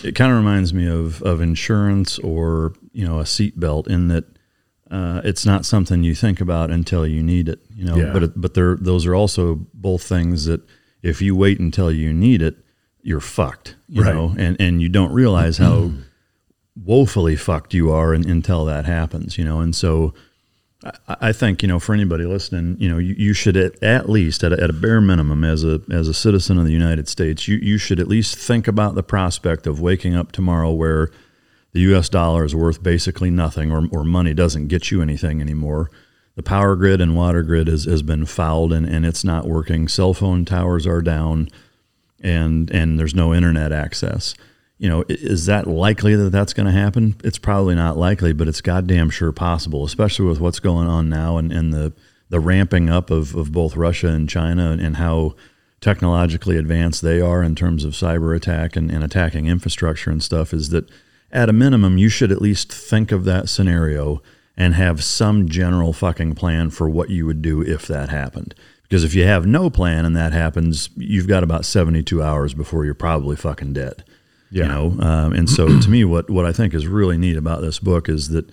It 0.04 0.14
kind 0.14 0.30
of 0.30 0.38
reminds 0.38 0.72
me 0.72 0.86
of 0.88 1.20
of 1.22 1.40
insurance 1.40 2.18
or 2.20 2.72
you 2.92 3.04
know 3.04 3.18
a 3.18 3.24
seatbelt 3.24 3.88
in 3.88 4.08
that 4.08 4.24
uh, 4.92 5.20
it's 5.24 5.44
not 5.46 5.64
something 5.64 6.04
you 6.04 6.14
think 6.14 6.40
about 6.40 6.70
until 6.70 7.06
you 7.06 7.22
need 7.22 7.48
it. 7.48 7.58
You 7.74 7.84
know, 7.86 7.96
Yeah. 7.96 8.12
but 8.12 8.40
but 8.40 8.54
they're 8.54 8.76
those 8.76 9.06
are 9.06 9.14
also 9.14 9.66
both 9.74 10.02
things 10.04 10.44
that 10.44 10.60
if 11.02 11.20
you 11.22 11.34
wait 11.34 11.58
until 11.58 11.90
you 11.90 12.12
need 12.12 12.42
it, 12.42 12.56
you're 13.02 13.18
fucked. 13.20 13.74
You 13.88 14.02
Right. 14.02 14.14
know, 14.14 14.34
and 14.38 14.56
and 14.60 14.80
you 14.82 14.88
don't 14.88 15.12
realize 15.12 15.56
how 15.58 15.90
woefully 16.76 17.36
fucked 17.36 17.74
you 17.74 17.90
are 17.90 18.14
in, 18.14 18.28
until 18.28 18.64
that 18.66 18.84
happens. 18.84 19.38
You 19.38 19.44
know, 19.44 19.60
and 19.60 19.74
so. 19.74 20.14
I 20.84 21.28
I 21.28 21.32
think 21.32 21.62
you 21.62 21.68
know 21.68 21.78
for 21.78 21.94
anybody 21.94 22.24
listening, 22.24 22.76
you 22.80 22.88
know 22.90 22.98
you, 22.98 23.14
you 23.16 23.32
should 23.34 23.56
at, 23.56 23.80
at 23.84 24.08
least 24.10 24.42
at 24.42 24.52
a, 24.52 24.60
at 24.60 24.68
a 24.68 24.72
bare 24.72 25.00
minimum 25.00 25.44
as 25.44 25.62
a 25.62 25.80
as 25.92 26.08
a 26.08 26.14
citizen 26.14 26.58
of 26.58 26.64
the 26.66 26.72
United 26.72 27.06
States, 27.08 27.46
you 27.46 27.56
you 27.58 27.78
should 27.78 28.00
at 28.00 28.08
least 28.08 28.36
think 28.36 28.66
about 28.66 28.96
the 28.96 29.02
prospect 29.04 29.68
of 29.68 29.80
waking 29.80 30.16
up 30.16 30.32
tomorrow 30.32 30.72
where 30.72 31.12
the 31.72 31.80
U.S. 31.80 32.08
dollar 32.08 32.44
is 32.44 32.54
worth 32.54 32.82
basically 32.82 33.30
nothing, 33.30 33.72
or 33.72 33.88
or 33.90 34.04
money 34.04 34.34
doesn't 34.34 34.68
get 34.68 34.90
you 34.90 35.02
anything 35.02 35.40
anymore. 35.40 35.90
The 36.34 36.42
power 36.42 36.76
grid 36.76 37.00
and 37.00 37.14
water 37.14 37.42
grid 37.42 37.66
has, 37.66 37.84
has 37.84 38.02
been 38.02 38.24
fouled 38.24 38.72
and, 38.72 38.86
and 38.86 39.04
it's 39.04 39.22
not 39.22 39.46
working. 39.46 39.86
Cell 39.86 40.14
phone 40.14 40.44
towers 40.44 40.86
are 40.86 41.02
down, 41.02 41.48
and 42.20 42.70
and 42.70 42.98
there's 42.98 43.14
no 43.14 43.34
internet 43.34 43.72
access. 43.72 44.34
You 44.78 44.88
know, 44.88 45.04
is 45.08 45.46
that 45.46 45.66
likely 45.66 46.16
that 46.16 46.30
that's 46.30 46.52
going 46.52 46.66
to 46.66 46.72
happen? 46.72 47.16
It's 47.22 47.38
probably 47.38 47.74
not 47.74 47.96
likely, 47.96 48.32
but 48.32 48.48
it's 48.48 48.60
goddamn 48.60 49.10
sure 49.10 49.30
possible, 49.30 49.84
especially 49.84 50.26
with 50.26 50.40
what's 50.40 50.58
going 50.58 50.88
on 50.88 51.08
now 51.08 51.36
and, 51.36 51.52
and 51.52 51.72
the 51.72 51.92
the 52.30 52.40
ramping 52.40 52.88
up 52.88 53.10
of, 53.10 53.34
of 53.34 53.52
both 53.52 53.76
Russia 53.76 54.08
and 54.08 54.28
China 54.28 54.70
and, 54.70 54.80
and 54.80 54.96
how 54.96 55.34
technologically 55.82 56.56
advanced 56.56 57.02
they 57.02 57.20
are 57.20 57.42
in 57.42 57.54
terms 57.54 57.84
of 57.84 57.92
cyber 57.92 58.34
attack 58.34 58.74
and, 58.74 58.90
and 58.90 59.04
attacking 59.04 59.46
infrastructure 59.46 60.10
and 60.10 60.22
stuff. 60.22 60.54
Is 60.54 60.70
that 60.70 60.88
at 61.32 61.48
a 61.48 61.52
minimum 61.52 61.98
you 61.98 62.08
should 62.08 62.30
at 62.32 62.42
least 62.42 62.72
think 62.72 63.10
of 63.12 63.24
that 63.24 63.48
scenario 63.48 64.22
and 64.56 64.74
have 64.74 65.02
some 65.02 65.48
general 65.48 65.92
fucking 65.92 66.34
plan 66.34 66.70
for 66.70 66.88
what 66.88 67.08
you 67.10 67.24
would 67.26 67.40
do 67.42 67.62
if 67.62 67.86
that 67.86 68.10
happened. 68.10 68.54
Because 68.82 69.04
if 69.04 69.14
you 69.14 69.24
have 69.24 69.46
no 69.46 69.70
plan 69.70 70.04
and 70.04 70.14
that 70.14 70.32
happens, 70.32 70.90
you've 70.96 71.26
got 71.26 71.42
about 71.42 71.64
72 71.64 72.22
hours 72.22 72.52
before 72.52 72.84
you're 72.84 72.92
probably 72.94 73.36
fucking 73.36 73.72
dead. 73.72 74.04
You 74.50 74.64
know, 74.68 74.86
um, 75.00 75.32
and 75.32 75.48
so 75.48 75.80
to 75.80 75.88
me, 75.88 76.04
what 76.04 76.28
what 76.28 76.44
I 76.44 76.52
think 76.52 76.74
is 76.74 76.86
really 76.86 77.16
neat 77.16 77.38
about 77.38 77.62
this 77.62 77.78
book 77.78 78.10
is 78.10 78.28
that 78.28 78.50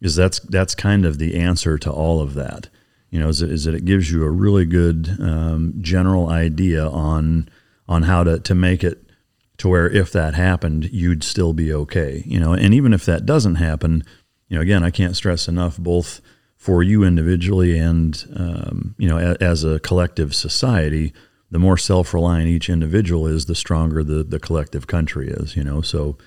is 0.00 0.16
that's 0.16 0.40
that's 0.40 0.74
kind 0.74 1.04
of 1.06 1.18
the 1.18 1.36
answer 1.36 1.78
to 1.78 1.88
all 1.92 2.20
of 2.20 2.34
that. 2.34 2.68
You 3.10 3.20
know, 3.20 3.28
is, 3.28 3.38
that- 3.38 3.52
is 3.52 3.62
that 3.62 3.74
it 3.76 3.84
gives 3.84 4.10
you 4.10 4.24
a 4.24 4.30
really 4.30 4.64
good 4.64 5.16
um, 5.20 5.74
general 5.80 6.28
idea 6.30 6.84
on 6.88 7.48
on 7.88 8.02
how 8.02 8.24
to 8.24 8.40
to 8.40 8.54
make 8.56 8.82
it 8.82 9.05
to 9.58 9.68
where 9.68 9.88
if 9.88 10.12
that 10.12 10.34
happened, 10.34 10.90
you'd 10.92 11.24
still 11.24 11.52
be 11.52 11.72
okay. 11.72 12.22
You 12.26 12.40
know, 12.40 12.52
and 12.52 12.74
even 12.74 12.92
if 12.92 13.04
that 13.06 13.26
doesn't 13.26 13.56
happen, 13.56 14.04
you 14.48 14.56
know, 14.56 14.62
again, 14.62 14.84
I 14.84 14.90
can't 14.90 15.16
stress 15.16 15.48
enough 15.48 15.78
both 15.78 16.20
for 16.56 16.82
you 16.82 17.04
individually 17.04 17.78
and 17.78 18.24
um, 18.34 18.94
you 18.98 19.08
know 19.08 19.18
a, 19.18 19.42
as 19.42 19.64
a 19.64 19.80
collective 19.80 20.34
society. 20.34 21.12
The 21.50 21.60
more 21.60 21.76
self-reliant 21.76 22.48
each 22.48 22.68
individual 22.68 23.26
is, 23.26 23.46
the 23.46 23.54
stronger 23.54 24.02
the 24.02 24.24
the 24.24 24.40
collective 24.40 24.86
country 24.86 25.28
is. 25.28 25.56
You 25.56 25.64
know, 25.64 25.80
so 25.80 26.18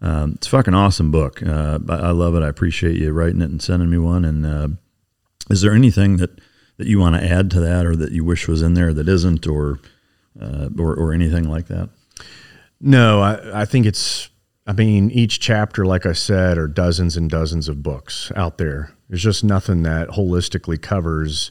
um, 0.00 0.32
it's 0.36 0.46
a 0.46 0.50
fucking 0.50 0.74
awesome 0.74 1.10
book. 1.10 1.42
Uh, 1.42 1.80
I, 1.88 2.10
love 2.12 2.36
it. 2.36 2.42
I 2.42 2.48
appreciate 2.48 2.96
you 2.96 3.10
writing 3.10 3.40
it 3.40 3.50
and 3.50 3.60
sending 3.60 3.90
me 3.90 3.98
one. 3.98 4.24
And 4.24 4.46
uh, 4.46 4.68
is 5.50 5.62
there 5.62 5.72
anything 5.72 6.18
that 6.18 6.38
that 6.76 6.86
you 6.86 7.00
want 7.00 7.16
to 7.16 7.28
add 7.28 7.50
to 7.52 7.60
that, 7.60 7.84
or 7.84 7.96
that 7.96 8.12
you 8.12 8.24
wish 8.24 8.46
was 8.46 8.62
in 8.62 8.74
there 8.74 8.94
that 8.94 9.08
isn't, 9.08 9.46
or 9.46 9.80
uh, 10.40 10.68
or, 10.78 10.94
or 10.94 11.12
anything 11.12 11.48
like 11.48 11.66
that? 11.66 11.90
No, 12.80 13.20
I, 13.20 13.62
I 13.62 13.64
think 13.64 13.86
it's. 13.86 14.28
I 14.66 14.72
mean, 14.72 15.10
each 15.10 15.40
chapter, 15.40 15.86
like 15.86 16.04
I 16.04 16.12
said, 16.12 16.58
are 16.58 16.68
dozens 16.68 17.16
and 17.16 17.30
dozens 17.30 17.68
of 17.68 17.82
books 17.82 18.30
out 18.36 18.58
there. 18.58 18.92
There's 19.08 19.22
just 19.22 19.42
nothing 19.42 19.82
that 19.84 20.10
holistically 20.10 20.80
covers 20.80 21.50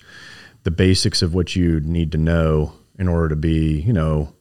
the 0.61 0.69
basics 0.69 1.23
of 1.23 1.33
what 1.33 1.55
you 1.55 1.79
need 1.79 2.11
to 2.11 2.19
know 2.19 2.73
in 2.99 3.07
order 3.07 3.29
to 3.29 3.35
be, 3.35 3.81
you 3.81 3.91
know, 3.91 4.35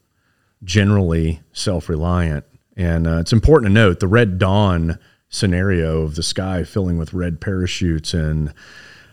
generally 0.63 1.41
self-reliant. 1.53 2.45
And 2.77 3.07
uh, 3.07 3.19
it's 3.19 3.33
important 3.33 3.71
to 3.71 3.73
note 3.73 4.01
the 4.01 4.09
Red 4.09 4.39
Dawn 4.39 4.99
scenario 5.31 6.03
of 6.03 6.15
the 6.15 6.23
sky 6.23 6.63
filling 6.63 6.99
with 6.99 7.15
red 7.15 7.41
parachutes 7.41 8.13
and 8.13 8.53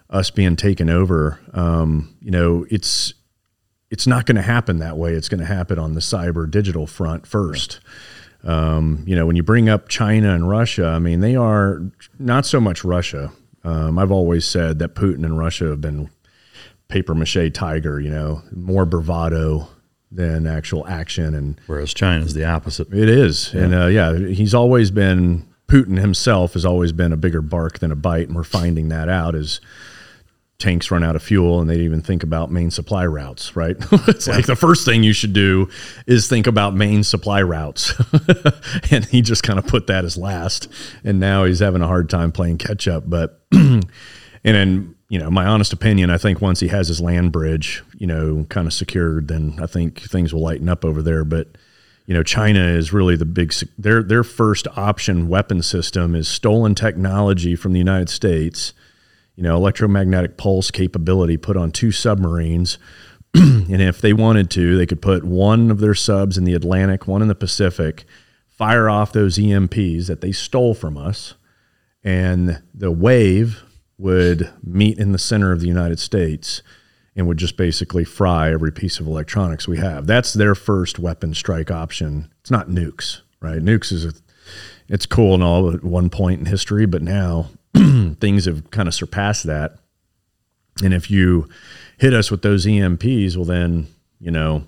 us 0.09 0.29
being 0.29 0.57
taken 0.57 0.89
over. 0.89 1.39
Um, 1.53 2.15
you 2.19 2.31
know, 2.31 2.65
it's 2.69 3.13
it's 3.93 4.07
not 4.07 4.25
going 4.25 4.37
to 4.37 4.41
happen 4.41 4.79
that 4.79 4.97
way. 4.97 5.13
It's 5.13 5.29
going 5.29 5.39
to 5.39 5.45
happen 5.45 5.77
on 5.77 5.93
the 5.93 5.99
cyber 5.99 6.49
digital 6.49 6.87
front 6.87 7.27
first. 7.27 7.79
Um, 8.43 9.03
you 9.05 9.15
know, 9.15 9.27
when 9.27 9.35
you 9.35 9.43
bring 9.43 9.69
up 9.69 9.87
China 9.87 10.33
and 10.33 10.49
Russia, 10.49 10.87
I 10.87 10.97
mean, 10.97 11.19
they 11.19 11.35
are 11.35 11.79
not 12.17 12.47
so 12.47 12.59
much 12.59 12.83
Russia. 12.83 13.31
Um, 13.63 13.99
I've 13.99 14.11
always 14.11 14.45
said 14.45 14.79
that 14.79 14.95
Putin 14.95 15.23
and 15.23 15.37
Russia 15.37 15.65
have 15.65 15.79
been 15.79 16.09
paper 16.87 17.13
mache 17.13 17.53
tiger, 17.53 17.99
you 17.99 18.09
know, 18.09 18.41
more 18.51 18.87
bravado 18.87 19.67
than 20.11 20.47
actual 20.47 20.87
action. 20.87 21.35
And 21.35 21.61
whereas 21.67 21.93
China 21.93 22.25
is 22.25 22.33
the 22.33 22.45
opposite. 22.45 22.91
It 22.91 23.09
is. 23.09 23.53
Yeah. 23.53 23.61
And 23.61 23.75
uh, 23.75 23.85
yeah, 23.85 24.17
he's 24.17 24.55
always 24.55 24.89
been, 24.89 25.47
Putin 25.67 25.99
himself 25.99 26.53
has 26.53 26.65
always 26.65 26.93
been 26.93 27.13
a 27.13 27.17
bigger 27.17 27.43
bark 27.43 27.77
than 27.77 27.91
a 27.91 27.95
bite. 27.95 28.25
And 28.25 28.35
we're 28.35 28.43
finding 28.43 28.89
that 28.89 29.07
out 29.07 29.35
as 29.35 29.61
tanks 30.63 30.89
run 30.89 31.03
out 31.03 31.13
of 31.15 31.21
fuel 31.21 31.59
and 31.59 31.69
they 31.69 31.79
even 31.79 32.01
think 32.01 32.23
about 32.23 32.49
main 32.49 32.71
supply 32.71 33.05
routes, 33.05 33.53
right? 33.53 33.75
it's 34.07 34.27
like 34.27 34.45
the 34.45 34.55
first 34.55 34.85
thing 34.85 35.03
you 35.03 35.11
should 35.11 35.33
do 35.33 35.69
is 36.07 36.29
think 36.29 36.47
about 36.47 36.73
main 36.73 37.03
supply 37.03 37.41
routes. 37.41 37.93
and 38.91 39.03
he 39.05 39.21
just 39.21 39.43
kind 39.43 39.59
of 39.59 39.67
put 39.67 39.87
that 39.87 40.05
as 40.05 40.15
last. 40.15 40.69
And 41.03 41.19
now 41.19 41.43
he's 41.43 41.59
having 41.59 41.81
a 41.81 41.87
hard 41.87 42.09
time 42.09 42.31
playing 42.31 42.59
catch 42.59 42.87
up. 42.87 43.03
But, 43.05 43.41
and 43.51 43.85
then, 44.43 44.95
you 45.09 45.19
know, 45.19 45.29
my 45.29 45.45
honest 45.45 45.73
opinion, 45.73 46.09
I 46.09 46.17
think 46.17 46.39
once 46.41 46.61
he 46.61 46.69
has 46.69 46.87
his 46.87 47.01
land 47.01 47.33
bridge, 47.33 47.83
you 47.97 48.07
know, 48.07 48.45
kind 48.47 48.65
of 48.65 48.73
secured, 48.73 49.27
then 49.27 49.59
I 49.61 49.67
think 49.67 49.99
things 49.99 50.33
will 50.33 50.41
lighten 50.41 50.69
up 50.69 50.85
over 50.85 51.01
there. 51.01 51.25
But, 51.25 51.49
you 52.05 52.13
know, 52.13 52.23
China 52.23 52.65
is 52.65 52.93
really 52.93 53.17
the 53.17 53.25
big, 53.25 53.53
their, 53.77 54.01
their 54.01 54.23
first 54.23 54.65
option 54.77 55.27
weapon 55.27 55.61
system 55.61 56.15
is 56.15 56.29
stolen 56.29 56.73
technology 56.73 57.57
from 57.57 57.73
the 57.73 57.79
United 57.79 58.09
States 58.09 58.71
you 59.35 59.43
know, 59.43 59.55
electromagnetic 59.55 60.37
pulse 60.37 60.71
capability 60.71 61.37
put 61.37 61.57
on 61.57 61.71
two 61.71 61.91
submarines. 61.91 62.77
and 63.33 63.81
if 63.81 63.99
they 63.99 64.13
wanted 64.13 64.49
to, 64.51 64.77
they 64.77 64.85
could 64.85 65.01
put 65.01 65.23
one 65.23 65.71
of 65.71 65.79
their 65.79 65.95
subs 65.95 66.37
in 66.37 66.43
the 66.43 66.53
Atlantic, 66.53 67.07
one 67.07 67.21
in 67.21 67.27
the 67.27 67.35
Pacific, 67.35 68.05
fire 68.47 68.89
off 68.89 69.11
those 69.11 69.37
EMPs 69.37 70.07
that 70.07 70.21
they 70.21 70.31
stole 70.31 70.73
from 70.73 70.97
us, 70.97 71.33
and 72.03 72.61
the 72.73 72.91
wave 72.91 73.63
would 73.97 74.51
meet 74.63 74.99
in 74.99 75.11
the 75.11 75.17
center 75.17 75.51
of 75.51 75.61
the 75.61 75.67
United 75.67 75.99
States 75.99 76.61
and 77.15 77.27
would 77.27 77.37
just 77.37 77.57
basically 77.57 78.03
fry 78.03 78.51
every 78.51 78.71
piece 78.71 78.99
of 78.99 79.07
electronics 79.07 79.67
we 79.67 79.77
have. 79.77 80.07
That's 80.07 80.33
their 80.33 80.55
first 80.55 80.99
weapon 80.99 81.33
strike 81.33 81.71
option. 81.71 82.31
It's 82.41 82.51
not 82.51 82.69
nukes, 82.69 83.21
right? 83.39 83.61
Nukes 83.61 83.91
is 83.91 84.05
a, 84.05 84.13
it's 84.87 85.05
cool 85.05 85.33
and 85.33 85.43
all 85.43 85.71
at 85.71 85.83
one 85.83 86.09
point 86.09 86.39
in 86.39 86.45
history, 86.45 86.85
but 86.85 87.01
now 87.01 87.49
things 88.19 88.45
have 88.45 88.69
kind 88.71 88.87
of 88.87 88.93
surpassed 88.93 89.45
that. 89.45 89.77
And 90.83 90.93
if 90.93 91.09
you 91.11 91.47
hit 91.97 92.13
us 92.13 92.31
with 92.31 92.41
those 92.41 92.65
EMPs, 92.65 93.35
well, 93.35 93.45
then, 93.45 93.87
you 94.19 94.31
know, 94.31 94.67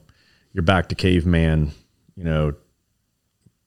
you're 0.54 0.64
back 0.64 0.90
to 0.90 0.96
caveman, 0.96 1.72
you 2.16 2.24
know, 2.24 2.54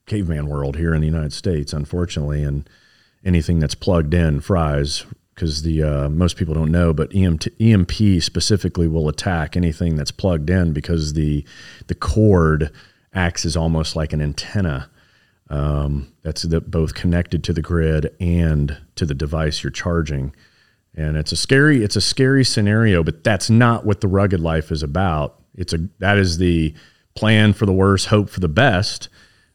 caveman 0.07 0.47
world 0.49 0.77
here 0.77 0.95
in 0.95 1.01
the 1.01 1.07
United 1.07 1.33
States, 1.33 1.73
unfortunately. 1.73 2.43
And 2.43 2.69
anything 3.25 3.59
that's 3.59 3.75
plugged 3.75 4.15
in 4.15 4.41
fries 4.41 5.05
because 5.35 5.63
the 5.63 5.83
uh, 5.83 6.09
most 6.09 6.37
people 6.37 6.55
don't 6.55 6.73
know, 6.73 6.93
but 6.93 7.11
EMT, 7.11 7.49
EMP 7.61 8.21
specifically 8.23 8.89
will 8.89 9.09
attack 9.09 9.57
anything 9.57 9.95
that's 9.95 10.11
plugged 10.11 10.51
in 10.51 10.73
because 10.73 11.13
the 11.13 11.45
the 11.87 11.95
cord 11.95 12.73
acts 13.15 13.45
as 13.45 13.57
almost 13.57 13.95
like 13.95 14.13
an 14.13 14.21
antenna 14.21 14.91
um, 15.51 16.13
that's 16.23 16.43
the, 16.43 16.61
both 16.61 16.95
connected 16.95 17.43
to 17.45 17.53
the 17.53 17.63
grid 17.63 18.15
and 18.21 18.77
to 18.97 19.07
the 19.07 19.15
device 19.15 19.63
you're 19.63 19.71
charging. 19.71 20.35
And 20.95 21.17
it's 21.17 21.33
a 21.33 21.37
scary 21.37 21.85
it's 21.85 21.97
a 21.97 22.01
scary 22.01 22.45
scenario, 22.45 23.03
but 23.03 23.23
that's 23.23 23.49
not 23.49 23.87
what 23.87 24.01
the 24.01 24.09
rugged 24.09 24.41
life 24.41 24.71
is 24.73 24.83
about. 24.83 25.41
It's 25.55 25.73
a 25.73 25.89
that 25.99 26.19
is 26.19 26.39
the 26.39 26.75
plan 27.15 27.53
for 27.53 27.67
the 27.67 27.73
worst, 27.73 28.07
hope 28.07 28.31
for 28.31 28.41
the 28.41 28.49
best. 28.49 29.09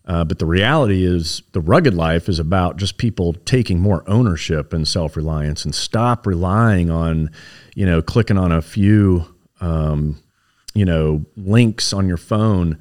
Uh, 0.06 0.26
but 0.26 0.38
the 0.38 0.46
reality 0.46 1.06
is, 1.06 1.44
the 1.54 1.62
rugged 1.62 1.94
life 1.94 2.28
is 2.28 2.38
about 2.38 2.76
just 2.76 2.98
people 2.98 3.34
taking 3.46 3.80
more 3.80 4.04
ownership 4.06 4.74
and 4.74 4.86
self 4.86 5.16
reliance 5.16 5.64
and 5.64 5.74
stop 5.74 6.28
relying 6.28 6.90
on, 6.90 7.32
you 7.74 7.86
know, 7.86 8.02
clicking 8.02 8.38
on 8.38 8.52
a 8.52 8.62
few, 8.62 9.26
um, 9.62 10.22
you 10.74 10.84
know, 10.84 11.26
links 11.38 11.94
on 11.94 12.08
your 12.08 12.18
phone 12.18 12.78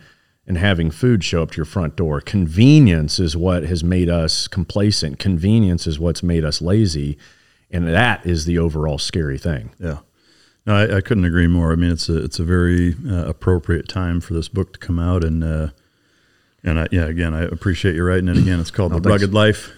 and 0.52 0.58
having 0.58 0.90
food 0.90 1.24
show 1.24 1.42
up 1.42 1.50
to 1.50 1.56
your 1.56 1.64
front 1.64 1.96
door. 1.96 2.20
Convenience 2.20 3.18
is 3.18 3.34
what 3.34 3.62
has 3.62 3.82
made 3.82 4.10
us 4.10 4.46
complacent. 4.46 5.18
Convenience 5.18 5.86
is 5.86 5.98
what's 5.98 6.22
made 6.22 6.44
us 6.44 6.60
lazy. 6.60 7.16
And 7.70 7.88
that 7.88 8.26
is 8.26 8.44
the 8.44 8.58
overall 8.58 8.98
scary 8.98 9.38
thing. 9.38 9.70
Yeah. 9.78 10.00
No, 10.66 10.76
I, 10.76 10.98
I 10.98 11.00
couldn't 11.00 11.24
agree 11.24 11.46
more. 11.46 11.72
I 11.72 11.76
mean, 11.76 11.90
it's 11.90 12.10
a 12.10 12.22
it's 12.22 12.38
a 12.38 12.44
very 12.44 12.94
uh, 13.08 13.24
appropriate 13.24 13.88
time 13.88 14.20
for 14.20 14.34
this 14.34 14.48
book 14.48 14.74
to 14.74 14.78
come 14.78 14.98
out, 14.98 15.24
and 15.24 15.42
uh, 15.42 15.68
and 16.62 16.78
I, 16.78 16.88
yeah, 16.92 17.06
again, 17.06 17.34
I 17.34 17.42
appreciate 17.44 17.96
you 17.96 18.04
writing 18.04 18.28
it. 18.28 18.36
Again, 18.36 18.60
it's 18.60 18.70
called 18.70 18.92
oh, 18.92 19.00
The 19.00 19.08
Rugged 19.08 19.32
Life. 19.32 19.72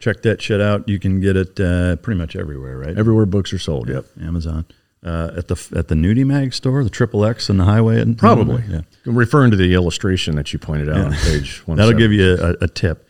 Check 0.00 0.22
that 0.22 0.42
shit 0.42 0.60
out. 0.60 0.86
You 0.86 0.98
can 0.98 1.20
get 1.20 1.36
it 1.36 1.58
uh, 1.58 1.96
pretty 1.96 2.18
much 2.18 2.36
everywhere, 2.36 2.76
right? 2.76 2.98
Everywhere 2.98 3.24
books 3.24 3.52
are 3.54 3.58
sold. 3.58 3.88
Yep, 3.88 4.04
Amazon 4.20 4.66
uh, 5.04 5.30
at 5.36 5.48
the 5.48 5.68
at 5.76 5.88
the 5.88 5.94
Nudie 5.94 6.26
Mag 6.26 6.52
store, 6.52 6.82
the 6.82 6.90
Triple 6.90 7.24
X 7.24 7.48
and 7.48 7.60
the 7.60 7.64
Highway. 7.64 8.00
And 8.00 8.18
Probably, 8.18 8.62
yeah. 8.68 8.80
Referring 9.04 9.50
to 9.52 9.56
the 9.56 9.74
illustration 9.74 10.36
that 10.36 10.52
you 10.52 10.58
pointed 10.58 10.88
out 10.88 10.96
yeah. 10.96 11.04
on 11.04 11.12
page 11.12 11.66
one. 11.66 11.76
That'll 11.78 11.98
give 11.98 12.12
you 12.12 12.34
a, 12.34 12.64
a 12.64 12.68
tip. 12.68 13.08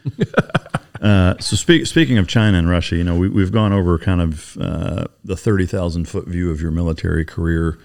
uh, 1.01 1.35
so 1.39 1.57
speak, 1.57 1.87
speaking 1.87 2.19
of 2.19 2.29
China 2.29 2.59
and 2.59 2.69
Russia, 2.69 2.97
you 2.97 3.05
know 3.05 3.17
we, 3.17 3.41
have 3.41 3.53
gone 3.53 3.73
over 3.73 3.99
kind 3.99 4.21
of 4.21 4.57
uh, 4.59 5.07
the 5.25 5.37
thirty 5.37 5.67
thousand 5.67 6.09
foot 6.09 6.27
view 6.27 6.51
of 6.51 6.61
your 6.61 6.71
military 6.71 7.25
career 7.25 7.79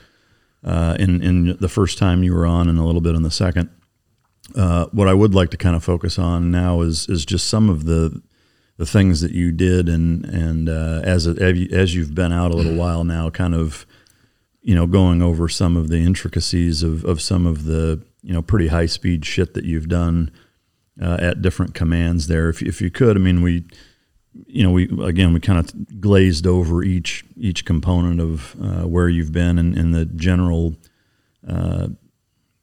uh, 0.63 0.97
in 0.99 1.21
in 1.23 1.57
the 1.59 1.69
first 1.69 1.97
time 1.97 2.23
you 2.23 2.33
were 2.33 2.45
on, 2.45 2.67
and 2.67 2.77
a 2.77 2.83
little 2.83 3.01
bit 3.01 3.15
in 3.15 3.23
the 3.23 3.31
second. 3.31 3.69
Uh, 4.55 4.87
what 4.87 5.07
I 5.07 5.13
would 5.13 5.33
like 5.33 5.49
to 5.51 5.57
kind 5.57 5.75
of 5.75 5.83
focus 5.83 6.19
on 6.19 6.51
now 6.51 6.81
is 6.81 7.07
is 7.07 7.25
just 7.25 7.47
some 7.47 7.69
of 7.69 7.85
the 7.85 8.21
the 8.77 8.85
things 8.85 9.21
that 9.21 9.31
you 9.31 9.53
did 9.53 9.87
and 9.87 10.25
and 10.25 10.67
uh, 10.67 10.99
as 11.03 11.25
a, 11.25 11.31
as 11.71 11.95
you've 11.95 12.13
been 12.13 12.33
out 12.33 12.51
a 12.51 12.55
little 12.55 12.75
while 12.75 13.05
now, 13.05 13.29
kind 13.29 13.55
of 13.55 13.85
you 14.63 14.73
know 14.73 14.87
going 14.87 15.21
over 15.21 15.47
some 15.47 15.77
of 15.77 15.89
the 15.89 15.99
intricacies 15.99 16.81
of 16.81 17.05
of 17.05 17.21
some 17.21 17.45
of 17.45 17.65
the 17.65 18.01
you 18.23 18.33
know 18.33 18.41
pretty 18.41 18.67
high 18.67 18.85
speed 18.85 19.25
shit 19.25 19.53
that 19.53 19.65
you've 19.65 19.89
done 19.89 20.31
uh, 21.01 21.17
at 21.19 21.41
different 21.41 21.75
commands 21.75 22.27
there. 22.27 22.49
If 22.49 22.61
if 22.63 22.81
you 22.81 22.89
could, 22.89 23.15
I 23.15 23.19
mean 23.19 23.41
we. 23.41 23.65
You 24.47 24.63
know, 24.63 24.71
we 24.71 24.89
again 25.03 25.31
we 25.31 25.39
kind 25.39 25.59
of 25.59 26.01
glazed 26.01 26.47
over 26.47 26.81
each 26.81 27.23
each 27.37 27.65
component 27.65 28.19
of 28.19 28.55
uh, 28.59 28.87
where 28.87 29.07
you've 29.07 29.31
been 29.31 29.59
and, 29.59 29.77
and 29.77 29.93
the 29.93 30.05
general 30.05 30.75
uh, 31.47 31.89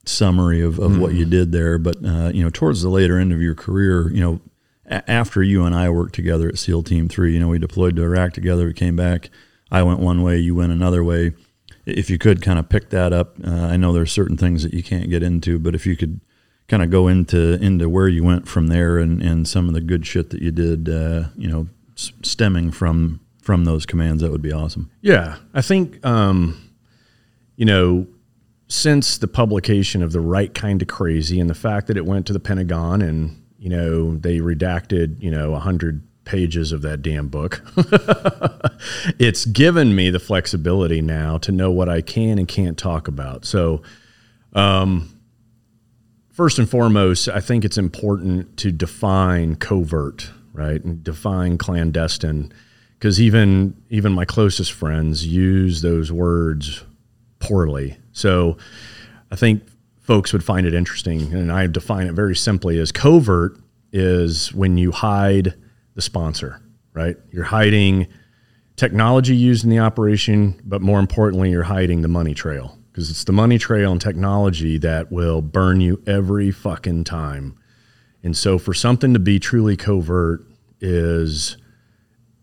summary 0.05 0.61
of, 0.61 0.81
of 0.81 0.93
mm. 0.93 0.99
what 0.99 1.13
you 1.15 1.21
mm-hmm. 1.21 1.31
did 1.31 1.53
there. 1.53 1.79
But 1.79 2.05
uh, 2.05 2.33
you 2.35 2.43
know, 2.43 2.51
towards 2.51 2.83
the 2.83 2.89
later 2.89 3.21
end 3.21 3.33
of 3.33 3.41
your 3.41 3.55
career, 3.55 4.13
you 4.13 4.21
know, 4.21 4.41
after 4.87 5.45
you 5.45 5.65
and 5.65 5.75
I 5.75 5.91
worked 5.91 6.17
together 6.17 6.49
at 6.49 6.59
SEAL 6.59 6.83
Team 6.83 7.09
Three, 7.09 7.35
you 7.35 7.39
know, 7.39 7.47
we 7.47 7.61
deployed 7.61 7.95
to 7.97 8.03
Iraq 8.03 8.33
together. 8.33 8.67
We 8.67 8.75
came 8.75 8.97
back. 8.97 9.31
I 9.71 9.85
went 9.85 10.01
one 10.01 10.23
way, 10.23 10.39
you 10.39 10.57
went 10.57 10.73
another 10.73 11.05
way. 11.05 11.35
If 11.97 12.11
you 12.11 12.19
could 12.19 12.43
kind 12.43 12.59
of 12.59 12.69
pick 12.69 12.91
that 12.91 13.13
up, 13.13 13.37
uh, 13.45 13.51
I 13.51 13.77
know 13.77 13.93
there's 13.93 14.13
certain 14.13 14.37
things 14.37 14.63
that 14.63 14.75
you 14.75 14.83
can't 14.83 15.11
get 15.11 15.23
into, 15.23 15.59
but 15.59 15.75
if 15.75 15.87
you 15.87 15.97
could 15.97 16.21
kind 16.69 16.83
of 16.83 16.91
go 16.91 17.09
into 17.09 17.55
into 17.63 17.89
where 17.89 18.09
you 18.09 18.23
went 18.23 18.49
from 18.49 18.69
there 18.69 18.99
and, 18.99 19.23
and 19.23 19.49
some 19.49 19.69
of 19.69 19.75
the 19.75 19.81
good 19.81 20.07
shit 20.07 20.31
that 20.31 20.43
you 20.43 20.51
did, 20.51 20.89
uh, 20.89 21.25
you 21.37 21.49
know, 21.49 21.69
s- 21.97 22.13
stemming 22.23 22.71
from 22.71 23.21
from 23.43 23.65
those 23.65 23.87
commands, 23.87 24.23
that 24.23 24.31
would 24.31 24.43
be 24.43 24.53
awesome. 24.53 24.91
Yeah, 25.01 25.37
I 25.55 25.63
think 25.63 26.05
um, 26.07 26.71
you 27.57 27.65
know 27.67 28.07
since 28.69 29.19
the 29.19 29.27
publication 29.27 30.01
of 30.01 30.13
the 30.13 30.21
right 30.21 30.55
kind 30.55 30.81
of 30.81 30.87
crazy 30.87 31.41
and 31.41 31.51
the 31.51 31.55
fact 31.55 31.89
that 31.89 31.97
it 31.97 32.07
went 32.07 32.25
to 32.25 32.33
the 32.33 32.39
Pentagon 32.39 33.03
and 33.03 33.37
you 33.61 33.69
know, 33.69 34.17
they 34.17 34.39
redacted, 34.39 35.23
you 35.23 35.31
know, 35.31 35.51
100 35.51 36.03
pages 36.25 36.73
of 36.73 36.83
that 36.83 37.03
damn 37.03 37.29
book. 37.29 37.63
it's 39.19 39.45
given 39.47 39.95
me 39.95 40.11
the 40.11 40.21
flexibility 40.21 41.01
now 41.01 41.39
to 41.39 41.53
know 41.53 41.71
what 41.71 41.89
I 41.89 42.01
can 42.01 42.39
and 42.39 42.47
can't 42.47 42.79
talk 42.79 43.09
about. 43.09 43.45
So, 43.45 43.83
um, 44.53 45.21
first 46.31 46.59
and 46.59 46.69
foremost, 46.69 47.29
I 47.29 47.41
think 47.41 47.65
it's 47.65 47.79
important 47.79 48.57
to 48.59 48.73
define 48.73 49.57
covert, 49.57 50.31
right? 50.53 50.83
And 50.83 51.03
define 51.03 51.59
clandestine 51.59 52.53
because 53.01 53.21
even 53.21 53.75
even 53.89 54.13
my 54.13 54.25
closest 54.25 54.73
friends 54.73 55.27
use 55.27 55.81
those 55.81 56.13
words 56.13 56.85
poorly. 57.39 57.97
So 58.13 58.59
I 59.31 59.37
think 59.37 59.63
folks 60.01 60.33
would 60.33 60.45
find 60.45 60.67
it 60.67 60.75
interesting, 60.75 61.33
and 61.33 61.51
I 61.51 61.67
define 61.67 62.07
it 62.07 62.13
very 62.13 62.37
simply 62.37 62.79
as 62.79 62.93
covert 62.93 63.59
is 63.93 64.53
when 64.53 64.77
you 64.77 64.93
hide 64.93 65.55
the 65.95 66.03
sponsor, 66.03 66.63
right? 66.93 67.17
You're 67.31 67.45
hiding 67.45 68.07
technology 68.77 69.37
used 69.37 69.65
in 69.65 69.71
the 69.71 69.79
operation, 69.79 70.61
but 70.65 70.81
more 70.81 70.99
importantly, 70.99 71.51
you're 71.51 71.65
hiding 71.65 72.03
the 72.03 72.09
money 72.09 72.35
trail 72.35 72.79
because 72.91 73.11
it's 73.11 73.25
the 73.25 73.33
money 73.33 73.59
trail 73.59 73.93
and 73.93 74.01
technology 74.01 74.79
that 74.79 75.13
will 75.13 75.43
burn 75.43 75.81
you 75.81 76.03
every 76.07 76.51
fucking 76.51 77.05
time. 77.05 77.57
And 78.23 78.37
so 78.37 78.59
for 78.59 78.75
something 78.75 79.13
to 79.15 79.19
be 79.21 79.39
truly 79.39 79.77
covert 79.77 80.45
is 80.81 81.57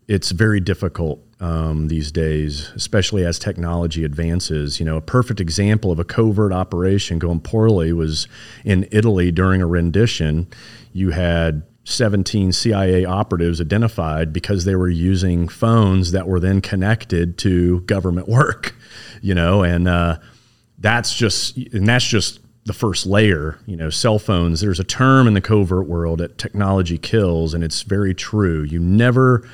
it's 0.08 0.30
very 0.30 0.58
difficult 0.58 1.22
um, 1.40 1.88
these 1.88 2.10
days, 2.10 2.70
especially 2.74 3.24
as 3.24 3.38
technology 3.38 4.04
advances. 4.04 4.80
You 4.80 4.86
know, 4.86 4.96
a 4.96 5.02
perfect 5.02 5.40
example 5.40 5.92
of 5.92 5.98
a 5.98 6.04
covert 6.04 6.52
operation 6.52 7.18
going 7.18 7.40
poorly 7.40 7.92
was 7.92 8.26
in 8.64 8.88
Italy 8.90 9.30
during 9.30 9.62
a 9.62 9.66
rendition. 9.66 10.48
You 10.92 11.10
had 11.10 11.62
17 11.88 12.52
CIA 12.52 13.04
operatives 13.04 13.60
identified 13.60 14.32
because 14.32 14.64
they 14.64 14.74
were 14.74 14.90
using 14.90 15.48
phones 15.48 16.12
that 16.12 16.28
were 16.28 16.40
then 16.40 16.60
connected 16.60 17.38
to 17.38 17.80
government 17.82 18.28
work. 18.28 18.74
You 19.20 19.34
know, 19.34 19.62
and 19.62 19.88
uh, 19.88 20.18
that's 20.78 21.14
just 21.14 21.56
and 21.56 21.88
that's 21.88 22.06
just 22.06 22.40
the 22.66 22.72
first 22.72 23.06
layer. 23.06 23.58
You 23.66 23.76
know, 23.76 23.90
cell 23.90 24.18
phones. 24.18 24.60
There's 24.60 24.80
a 24.80 24.84
term 24.84 25.26
in 25.26 25.34
the 25.34 25.40
covert 25.40 25.88
world 25.88 26.20
that 26.20 26.38
technology 26.38 26.98
kills, 26.98 27.54
and 27.54 27.64
it's 27.64 27.82
very 27.82 28.14
true. 28.14 28.62
You 28.62 28.78
never 28.78 29.48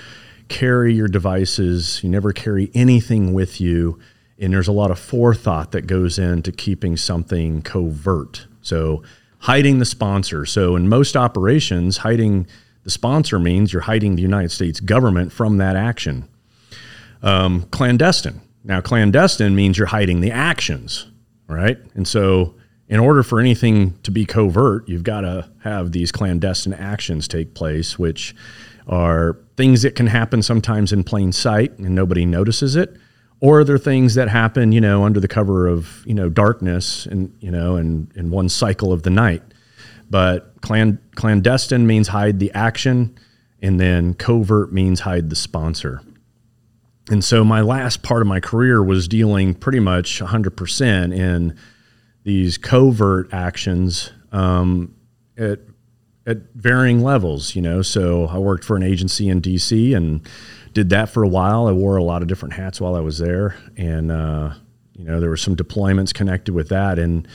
carry 0.48 0.94
your 0.94 1.08
devices. 1.08 2.02
You 2.02 2.10
never 2.10 2.32
carry 2.32 2.70
anything 2.74 3.32
with 3.32 3.60
you. 3.60 3.98
And 4.38 4.52
there's 4.52 4.68
a 4.68 4.72
lot 4.72 4.90
of 4.90 4.98
forethought 4.98 5.72
that 5.72 5.86
goes 5.86 6.18
into 6.18 6.52
keeping 6.52 6.96
something 6.96 7.62
covert. 7.62 8.46
So, 8.62 9.02
hiding 9.44 9.78
the 9.78 9.84
sponsor. 9.84 10.46
So, 10.46 10.74
in 10.74 10.88
most 10.88 11.16
operations, 11.16 11.98
hiding 11.98 12.46
the 12.82 12.90
sponsor 12.90 13.38
means 13.38 13.72
you're 13.72 13.82
hiding 13.82 14.16
the 14.16 14.22
United 14.22 14.50
States 14.50 14.80
government 14.80 15.32
from 15.32 15.58
that 15.58 15.76
action. 15.76 16.26
Um, 17.22 17.62
clandestine. 17.70 18.40
Now, 18.64 18.80
clandestine 18.80 19.54
means 19.54 19.76
you're 19.76 19.86
hiding 19.86 20.22
the 20.22 20.30
actions, 20.30 21.06
right? 21.46 21.78
And 21.94 22.08
so, 22.08 22.54
in 22.88 22.98
order 22.98 23.22
for 23.22 23.38
anything 23.38 23.98
to 24.02 24.10
be 24.10 24.24
covert, 24.24 24.88
you've 24.88 25.04
got 25.04 25.22
to 25.22 25.50
have 25.62 25.92
these 25.92 26.10
clandestine 26.10 26.72
actions 26.72 27.28
take 27.28 27.52
place, 27.52 27.98
which 27.98 28.34
are 28.88 29.38
things 29.58 29.82
that 29.82 29.94
can 29.94 30.06
happen 30.06 30.42
sometimes 30.42 30.90
in 30.90 31.04
plain 31.04 31.32
sight 31.32 31.78
and 31.78 31.94
nobody 31.94 32.24
notices 32.24 32.76
it 32.76 32.96
or 33.44 33.60
are 33.60 33.64
there 33.64 33.76
things 33.76 34.14
that 34.14 34.28
happen 34.28 34.72
you 34.72 34.80
know 34.80 35.04
under 35.04 35.20
the 35.20 35.28
cover 35.28 35.66
of 35.66 36.02
you 36.06 36.14
know 36.14 36.30
darkness 36.30 37.04
and 37.06 37.36
you 37.40 37.50
know 37.50 37.76
and 37.76 38.10
in 38.16 38.30
one 38.30 38.48
cycle 38.48 38.92
of 38.92 39.02
the 39.02 39.10
night 39.10 39.42
but 40.08 40.54
clan, 40.62 40.98
clandestine 41.14 41.86
means 41.86 42.08
hide 42.08 42.38
the 42.38 42.50
action 42.52 43.16
and 43.60 43.78
then 43.78 44.14
covert 44.14 44.72
means 44.72 45.00
hide 45.00 45.28
the 45.28 45.36
sponsor 45.36 46.00
and 47.10 47.22
so 47.22 47.44
my 47.44 47.60
last 47.60 48.02
part 48.02 48.22
of 48.22 48.28
my 48.28 48.40
career 48.40 48.82
was 48.82 49.06
dealing 49.06 49.54
pretty 49.54 49.80
much 49.80 50.20
100% 50.20 51.14
in 51.14 51.54
these 52.22 52.56
covert 52.56 53.28
actions 53.32 54.10
um, 54.32 54.94
at 55.36 55.60
at 56.26 56.38
varying 56.54 57.02
levels, 57.02 57.54
you 57.54 57.60
know. 57.60 57.82
So 57.82 58.26
I 58.28 58.38
worked 58.38 58.64
for 58.64 58.76
an 58.76 58.82
agency 58.82 59.28
in 59.28 59.42
DC 59.42 59.94
and 59.94 60.26
did 60.74 60.90
that 60.90 61.08
for 61.08 61.22
a 61.22 61.28
while. 61.28 61.66
I 61.66 61.72
wore 61.72 61.96
a 61.96 62.04
lot 62.04 62.22
of 62.22 62.28
different 62.28 62.54
hats 62.54 62.80
while 62.80 62.94
I 62.94 63.00
was 63.00 63.18
there, 63.18 63.56
and 63.76 64.10
uh, 64.10 64.52
you 64.92 65.04
know 65.04 65.20
there 65.20 65.30
were 65.30 65.36
some 65.36 65.56
deployments 65.56 66.12
connected 66.12 66.54
with 66.54 66.68
that, 66.68 66.98
and 66.98 67.26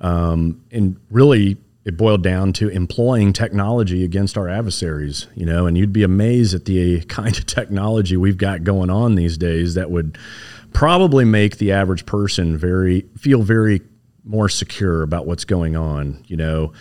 um, 0.00 0.64
and 0.70 0.96
really 1.10 1.58
it 1.84 1.96
boiled 1.96 2.22
down 2.22 2.52
to 2.52 2.68
employing 2.68 3.32
technology 3.32 4.04
against 4.04 4.36
our 4.36 4.48
adversaries, 4.48 5.26
you 5.34 5.46
know. 5.46 5.66
And 5.66 5.78
you'd 5.78 5.92
be 5.92 6.02
amazed 6.02 6.54
at 6.54 6.64
the 6.64 7.00
kind 7.04 7.36
of 7.36 7.46
technology 7.46 8.16
we've 8.16 8.38
got 8.38 8.64
going 8.64 8.90
on 8.90 9.14
these 9.14 9.38
days 9.38 9.74
that 9.74 9.90
would 9.90 10.18
probably 10.72 11.24
make 11.24 11.58
the 11.58 11.72
average 11.72 12.06
person 12.06 12.56
very 12.56 13.02
feel 13.16 13.42
very 13.42 13.82
more 14.24 14.48
secure 14.48 15.02
about 15.02 15.26
what's 15.26 15.44
going 15.44 15.76
on, 15.76 16.24
you 16.26 16.36
know 16.36 16.72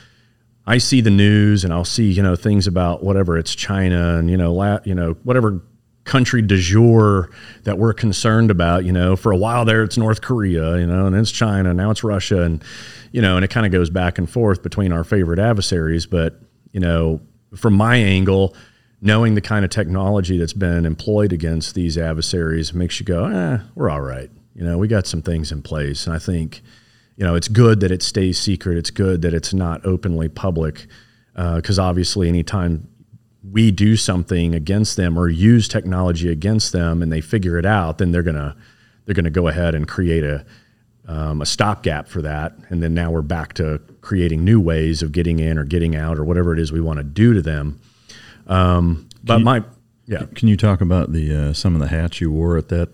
I 0.69 0.79
see 0.79 0.99
the 0.99 1.09
news 1.09 1.63
and 1.63 1.71
I'll 1.71 1.85
see 1.85 2.11
you 2.11 2.21
know 2.21 2.35
things 2.35 2.67
about 2.67 3.01
whatever 3.01 3.37
it's 3.37 3.55
China 3.55 4.17
and 4.17 4.29
you 4.29 4.35
know 4.35 4.53
la, 4.53 4.79
you 4.83 4.93
know 4.93 5.15
whatever 5.23 5.61
country 6.07 6.41
du 6.41 6.57
jour 6.57 7.29
that 7.63 7.77
we're 7.77 7.93
concerned 7.93 8.49
about. 8.49 8.85
You 8.85 8.91
know, 8.91 9.15
for 9.15 9.31
a 9.31 9.37
while 9.37 9.65
there 9.65 9.83
it's 9.83 9.97
North 9.97 10.21
Korea, 10.21 10.77
you 10.77 10.87
know, 10.87 11.05
and 11.05 11.13
then 11.13 11.21
it's 11.21 11.31
China, 11.31 11.73
now 11.73 11.91
it's 11.91 12.03
Russia, 12.03 12.41
and 12.41 12.63
you 13.11 13.21
know, 13.21 13.35
and 13.35 13.45
it 13.45 13.49
kind 13.49 13.65
of 13.65 13.71
goes 13.71 13.89
back 13.89 14.17
and 14.17 14.29
forth 14.29 14.63
between 14.63 14.91
our 14.91 15.03
favorite 15.03 15.39
adversaries. 15.39 16.05
But 16.05 16.41
you 16.71 16.79
know, 16.79 17.21
from 17.55 17.73
my 17.73 17.97
angle, 17.97 18.55
knowing 19.01 19.35
the 19.35 19.41
kind 19.41 19.63
of 19.63 19.69
technology 19.69 20.37
that's 20.37 20.53
been 20.53 20.85
employed 20.85 21.31
against 21.31 21.75
these 21.75 21.97
adversaries 21.97 22.73
makes 22.73 22.99
you 22.99 23.05
go, 23.05 23.25
eh, 23.25 23.59
we're 23.75 23.89
all 23.89 24.01
right. 24.01 24.31
You 24.55 24.63
know, 24.63 24.79
we 24.79 24.87
got 24.87 25.05
some 25.05 25.21
things 25.21 25.51
in 25.51 25.61
place, 25.61 26.07
and 26.07 26.15
I 26.15 26.19
think 26.19 26.63
you 27.17 27.25
know, 27.25 27.33
it's 27.33 27.47
good 27.47 27.79
that 27.79 27.91
it 27.91 28.03
stays 28.03 28.39
secret. 28.39 28.77
It's 28.77 28.91
good 28.91 29.23
that 29.23 29.33
it's 29.33 29.53
not 29.53 29.85
openly 29.85 30.29
public, 30.29 30.85
because 31.33 31.79
uh, 31.79 31.83
obviously, 31.83 32.29
anytime 32.29 32.87
we 33.51 33.71
do 33.71 33.95
something 33.95 34.55
against 34.55 34.97
them 34.97 35.17
or 35.17 35.29
use 35.29 35.67
technology 35.67 36.29
against 36.29 36.71
them, 36.71 37.01
and 37.01 37.11
they 37.11 37.21
figure 37.21 37.57
it 37.57 37.65
out, 37.65 37.97
then 37.97 38.11
they're 38.11 38.23
gonna 38.23 38.55
they're 39.05 39.15
gonna 39.15 39.29
go 39.29 39.47
ahead 39.47 39.75
and 39.75 39.87
create 39.87 40.23
a 40.23 40.45
um, 41.07 41.41
a 41.41 41.45
stopgap 41.45 42.07
for 42.07 42.21
that, 42.21 42.53
and 42.69 42.83
then 42.83 42.93
now 42.93 43.11
we're 43.11 43.21
back 43.21 43.53
to 43.53 43.79
creating 44.01 44.43
new 44.43 44.59
ways 44.59 45.01
of 45.01 45.11
getting 45.11 45.39
in 45.39 45.57
or 45.57 45.63
getting 45.63 45.95
out 45.95 46.17
or 46.17 46.25
whatever 46.25 46.53
it 46.53 46.59
is 46.59 46.71
we 46.71 46.81
want 46.81 46.97
to 46.97 47.03
do 47.03 47.33
to 47.33 47.41
them. 47.41 47.79
Um, 48.47 49.07
but 49.23 49.39
you, 49.39 49.45
my 49.45 49.63
yeah, 50.05 50.23
can 50.35 50.47
you 50.47 50.57
talk 50.57 50.81
about 50.81 51.13
the 51.13 51.33
uh, 51.33 51.53
some 51.53 51.75
of 51.75 51.81
the 51.81 51.87
hats 51.87 52.19
you 52.19 52.31
wore 52.31 52.57
at 52.57 52.69
that 52.69 52.89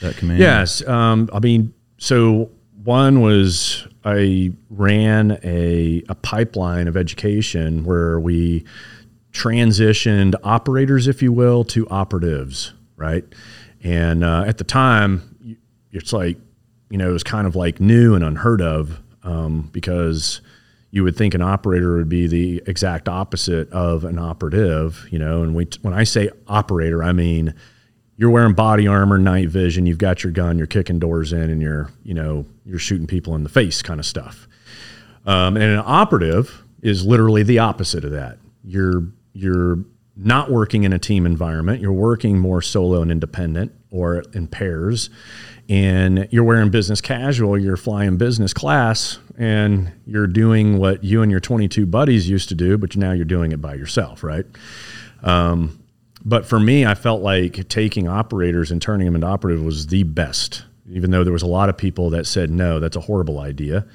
that 0.00 0.16
command? 0.16 0.40
Yes, 0.40 0.86
um, 0.86 1.28
I 1.32 1.38
mean, 1.38 1.74
so 1.98 2.50
one 2.84 3.20
was 3.20 3.86
I 4.04 4.52
ran 4.70 5.38
a, 5.42 6.02
a 6.08 6.14
pipeline 6.14 6.88
of 6.88 6.96
education 6.96 7.84
where 7.84 8.18
we 8.18 8.64
transitioned 9.32 10.34
operators, 10.42 11.06
if 11.06 11.22
you 11.22 11.32
will, 11.32 11.64
to 11.64 11.88
operatives, 11.88 12.72
right? 12.96 13.24
And 13.82 14.24
uh, 14.24 14.44
at 14.46 14.58
the 14.58 14.64
time, 14.64 15.58
it's 15.92 16.12
like, 16.12 16.38
you 16.90 16.98
know, 16.98 17.10
it 17.10 17.12
was 17.12 17.24
kind 17.24 17.46
of 17.46 17.54
like 17.54 17.80
new 17.80 18.14
and 18.14 18.24
unheard 18.24 18.62
of 18.62 19.00
um, 19.22 19.68
because 19.72 20.40
you 20.90 21.04
would 21.04 21.16
think 21.16 21.34
an 21.34 21.42
operator 21.42 21.96
would 21.96 22.08
be 22.08 22.26
the 22.26 22.62
exact 22.66 23.08
opposite 23.08 23.70
of 23.70 24.04
an 24.04 24.18
operative, 24.18 25.06
you 25.10 25.18
know. 25.18 25.42
And 25.42 25.54
we, 25.54 25.68
when 25.82 25.92
I 25.92 26.04
say 26.04 26.30
operator, 26.46 27.02
I 27.02 27.12
mean 27.12 27.54
you're 28.18 28.30
wearing 28.30 28.52
body 28.52 28.88
armor, 28.88 29.16
night 29.16 29.48
vision, 29.48 29.86
you've 29.86 29.96
got 29.96 30.24
your 30.24 30.32
gun, 30.32 30.58
you're 30.58 30.66
kicking 30.66 30.98
doors 30.98 31.32
in, 31.32 31.50
and 31.50 31.62
you're, 31.62 31.88
you 32.02 32.12
know, 32.12 32.44
you're 32.66 32.80
shooting 32.80 33.06
people 33.06 33.36
in 33.36 33.44
the 33.44 33.48
face 33.48 33.80
kind 33.80 34.00
of 34.00 34.04
stuff. 34.04 34.48
Um, 35.24 35.56
and 35.56 35.66
an 35.66 35.82
operative 35.86 36.64
is 36.82 37.06
literally 37.06 37.44
the 37.44 37.60
opposite 37.60 38.04
of 38.04 38.10
that. 38.10 38.38
You're 38.64 39.04
you're 39.38 39.84
not 40.16 40.50
working 40.50 40.82
in 40.82 40.92
a 40.92 40.98
team 40.98 41.24
environment. 41.24 41.80
You're 41.80 41.92
working 41.92 42.38
more 42.38 42.60
solo 42.60 43.02
and 43.02 43.10
independent 43.10 43.72
or 43.90 44.24
in 44.34 44.48
pairs. 44.48 45.10
And 45.68 46.26
you're 46.30 46.44
wearing 46.44 46.70
business 46.70 47.00
casual, 47.00 47.56
you're 47.56 47.76
flying 47.76 48.16
business 48.16 48.52
class, 48.52 49.18
and 49.36 49.92
you're 50.06 50.26
doing 50.26 50.78
what 50.78 51.04
you 51.04 51.22
and 51.22 51.30
your 51.30 51.40
22 51.40 51.86
buddies 51.86 52.28
used 52.28 52.48
to 52.48 52.54
do, 52.54 52.78
but 52.78 52.96
now 52.96 53.12
you're 53.12 53.24
doing 53.24 53.52
it 53.52 53.60
by 53.60 53.74
yourself, 53.74 54.24
right? 54.24 54.46
Um, 55.22 55.78
but 56.24 56.46
for 56.46 56.58
me, 56.58 56.84
I 56.84 56.94
felt 56.94 57.22
like 57.22 57.68
taking 57.68 58.08
operators 58.08 58.70
and 58.70 58.82
turning 58.82 59.04
them 59.04 59.14
into 59.14 59.26
operative 59.26 59.62
was 59.62 59.86
the 59.86 60.02
best, 60.02 60.64
even 60.90 61.10
though 61.10 61.22
there 61.22 61.32
was 61.32 61.42
a 61.42 61.46
lot 61.46 61.68
of 61.68 61.76
people 61.76 62.10
that 62.10 62.26
said, 62.26 62.50
no, 62.50 62.80
that's 62.80 62.96
a 62.96 63.00
horrible 63.00 63.38
idea. 63.38 63.86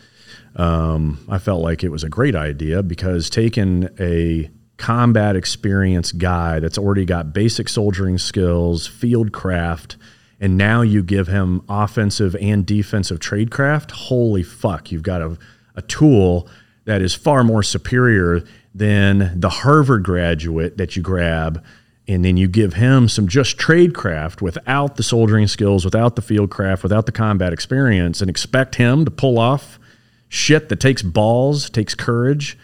Um, 0.56 1.26
I 1.28 1.39
felt 1.39 1.62
like 1.62 1.84
it 1.84 1.89
was 1.89 2.04
a 2.04 2.10
great 2.10 2.36
idea 2.36 2.84
because 2.84 3.30
taking 3.30 3.89
a 4.00 4.50
combat 4.84 5.38
experience 5.38 6.11
guy 6.11 6.59
that's 6.59 6.77
already 6.77 7.05
got 7.05 7.31
basic 7.31 7.69
soldiering 7.69 8.17
skills, 8.17 8.86
field 8.86 9.31
craft, 9.31 9.95
and 10.41 10.57
now 10.57 10.81
you 10.81 11.01
give 11.01 11.27
him 11.27 11.61
offensive 11.69 12.36
and 12.41 12.65
defensive 12.65 13.17
tradecraft, 13.17 13.91
holy 13.91 14.43
fuck, 14.43 14.91
you've 14.91 15.01
got 15.01 15.21
a, 15.21 15.38
a 15.75 15.81
tool 15.84 16.49
that 16.84 17.01
is 17.01 17.15
far 17.15 17.45
more 17.45 17.63
superior 17.63 18.43
than 18.75 19.39
the 19.39 19.49
Harvard 19.49 20.03
graduate 20.03 20.75
that 20.75 20.97
you 20.97 21.01
grab 21.01 21.63
and 22.05 22.25
then 22.25 22.36
you 22.36 22.49
give 22.49 22.73
him 22.73 23.07
some 23.07 23.29
just 23.29 23.57
tradecraft 23.57 24.41
without 24.41 24.97
the 24.97 25.03
soldiering 25.03 25.47
skills, 25.47 25.86
without 25.86 26.17
the 26.17 26.21
field 26.21 26.51
craft, 26.51 26.84
without 26.84 27.05
the 27.05 27.13
combat 27.13 27.53
experience, 27.53 28.19
and 28.19 28.29
expect 28.29 28.75
him 28.75 29.05
to 29.05 29.11
pull 29.11 29.39
off 29.39 29.79
shit 30.27 30.67
that 30.67 30.81
takes 30.81 31.01
balls, 31.01 31.69
takes 31.69 31.95
courage. 31.95 32.57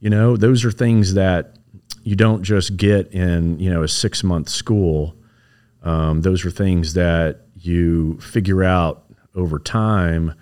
You 0.00 0.10
know, 0.10 0.36
those 0.36 0.66
are 0.66 0.70
things 0.70 1.14
that 1.14 1.56
you 2.02 2.16
don't 2.16 2.42
just 2.42 2.76
get 2.76 3.12
in 3.12 3.58
you 3.58 3.70
know 3.70 3.82
a 3.82 3.88
six 3.88 4.22
month 4.22 4.48
school. 4.48 5.16
Um, 5.82 6.22
those 6.22 6.44
are 6.44 6.50
things 6.50 6.94
that 6.94 7.46
you 7.54 8.18
figure 8.20 8.62
out 8.62 9.04
over 9.34 9.58
time 9.58 10.34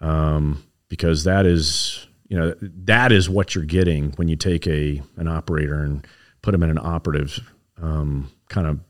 um, 0.00 0.62
because 0.88 1.24
that 1.24 1.46
is 1.46 2.06
you 2.28 2.36
know 2.36 2.54
that 2.60 3.12
is 3.12 3.28
what 3.28 3.54
you're 3.54 3.64
getting 3.64 4.12
when 4.12 4.28
you 4.28 4.36
take 4.36 4.66
a 4.66 5.02
an 5.16 5.28
operator 5.28 5.82
and 5.82 6.06
put 6.42 6.52
them 6.52 6.62
in 6.62 6.70
an 6.70 6.78
operative 6.78 7.40
um, 7.80 8.30
kind 8.48 8.66
of 8.66 8.80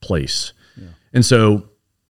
place. 0.00 0.52
Yeah. 0.76 0.88
And 1.12 1.24
so 1.24 1.68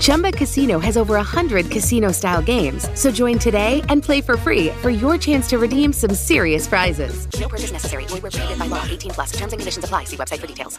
Chumba 0.00 0.32
Casino 0.32 0.78
has 0.78 0.96
over 0.96 1.14
100 1.14 1.70
casino 1.70 2.12
style 2.12 2.42
games. 2.42 2.88
So 2.98 3.10
join 3.10 3.38
today 3.38 3.82
and 3.88 4.02
play 4.02 4.20
for 4.20 4.36
free 4.36 4.70
for 4.82 4.90
your 4.90 5.16
chance 5.16 5.48
to 5.50 5.58
redeem 5.58 5.92
some 5.92 6.14
serious 6.14 6.66
prizes. 6.66 7.28
No 7.40 7.48
purchase 7.48 7.72
necessary. 7.72 8.04
Void 8.06 8.22
where 8.22 8.32
prohibited 8.32 8.58
by 8.58 8.66
law. 8.66 8.84
18 8.88 9.12
plus. 9.12 9.32
Terms 9.32 9.52
and 9.52 9.60
conditions 9.60 9.84
apply. 9.84 10.04
See 10.04 10.16
website 10.16 10.40
for 10.40 10.46
details. 10.46 10.78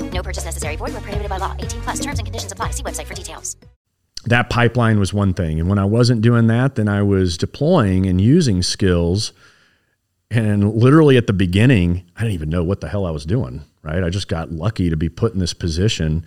Purchase 0.23 0.45
necessary. 0.45 0.75
Void 0.75 0.93
where 0.93 1.01
prohibited 1.01 1.29
by 1.29 1.37
law. 1.37 1.55
18 1.57 1.81
plus. 1.81 1.99
Terms 1.99 2.19
and 2.19 2.25
conditions 2.25 2.51
apply. 2.51 2.71
See 2.71 2.83
website 2.83 3.07
for 3.07 3.13
details. 3.13 3.55
That 4.25 4.49
pipeline 4.49 4.99
was 4.99 5.13
one 5.13 5.33
thing. 5.33 5.59
And 5.59 5.67
when 5.67 5.79
I 5.79 5.85
wasn't 5.85 6.21
doing 6.21 6.47
that, 6.47 6.75
then 6.75 6.87
I 6.87 7.01
was 7.01 7.37
deploying 7.37 8.05
and 8.05 8.21
using 8.21 8.61
skills. 8.61 9.33
And 10.29 10.75
literally 10.75 11.17
at 11.17 11.27
the 11.27 11.33
beginning, 11.33 12.03
I 12.15 12.21
didn't 12.21 12.35
even 12.35 12.49
know 12.49 12.63
what 12.63 12.81
the 12.81 12.89
hell 12.89 13.05
I 13.05 13.11
was 13.11 13.25
doing, 13.25 13.63
right? 13.81 14.03
I 14.03 14.09
just 14.09 14.27
got 14.27 14.51
lucky 14.51 14.89
to 14.89 14.95
be 14.95 15.09
put 15.09 15.33
in 15.33 15.39
this 15.39 15.53
position 15.53 16.25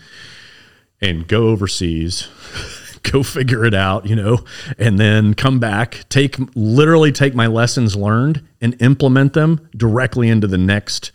and 1.01 1.29
go 1.29 1.49
overseas, 1.49 2.29
go 3.03 3.23
figure 3.23 3.65
it 3.65 3.75
out, 3.75 4.07
you 4.07 4.17
know, 4.17 4.45
and 4.77 4.99
then 4.99 5.35
come 5.35 5.61
back, 5.61 6.05
take 6.09 6.37
literally 6.55 7.13
take 7.13 7.35
my 7.35 7.47
lessons 7.47 7.95
learned 7.95 8.47
and 8.61 8.81
implement 8.83 9.35
them 9.35 9.69
directly 9.77 10.29
into 10.29 10.47
the 10.47 10.59
next 10.59 11.13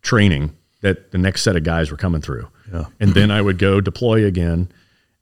training 0.00 0.56
that 0.84 1.12
the 1.12 1.18
next 1.18 1.40
set 1.42 1.56
of 1.56 1.64
guys 1.64 1.90
were 1.90 1.96
coming 1.96 2.20
through. 2.20 2.46
Yeah. 2.70 2.84
And 3.00 3.14
then 3.14 3.30
I 3.30 3.40
would 3.40 3.56
go 3.58 3.80
deploy 3.80 4.26
again 4.26 4.70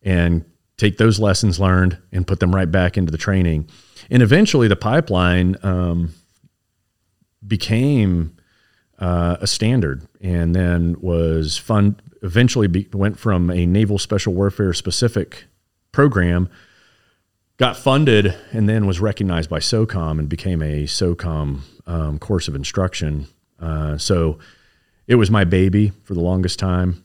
and 0.03 0.45
take 0.77 0.99
those 0.99 1.21
lessons 1.21 1.61
learned 1.61 1.99
and 2.11 2.27
put 2.27 2.41
them 2.41 2.53
right 2.53 2.69
back 2.69 2.99
into 2.99 3.13
the 3.13 3.19
training. 3.19 3.69
And 4.11 4.25
eventually 4.25 4.67
the 4.67 4.75
pipeline 4.75 5.55
um, 5.63 6.15
became 7.47 8.37
uh, 8.99 9.37
a 9.41 9.47
standard 9.47 10.03
and 10.21 10.53
then 10.53 10.97
was 11.01 11.57
fund 11.59 12.03
eventually 12.23 12.67
be, 12.67 12.89
went 12.93 13.17
from 13.17 13.49
a 13.49 13.65
naval 13.65 13.99
special 13.99 14.35
warfare 14.35 14.73
specific 14.73 15.45
program 15.93 16.51
got 17.57 17.77
funded 17.77 18.37
and 18.51 18.69
then 18.69 18.85
was 18.85 18.99
recognized 18.99 19.49
by 19.49 19.61
SOCOM 19.61 20.19
and 20.19 20.29
became 20.29 20.61
a 20.61 20.85
SOCOM 20.87 21.61
um, 21.87 22.19
course 22.19 22.49
of 22.49 22.57
instruction. 22.57 23.29
Uh, 23.61 23.97
so 23.97 24.41
it 25.07 25.16
was 25.16 25.30
my 25.30 25.44
baby 25.44 25.92
for 26.05 26.14
the 26.14 26.20
longest 26.20 26.59
time. 26.59 27.05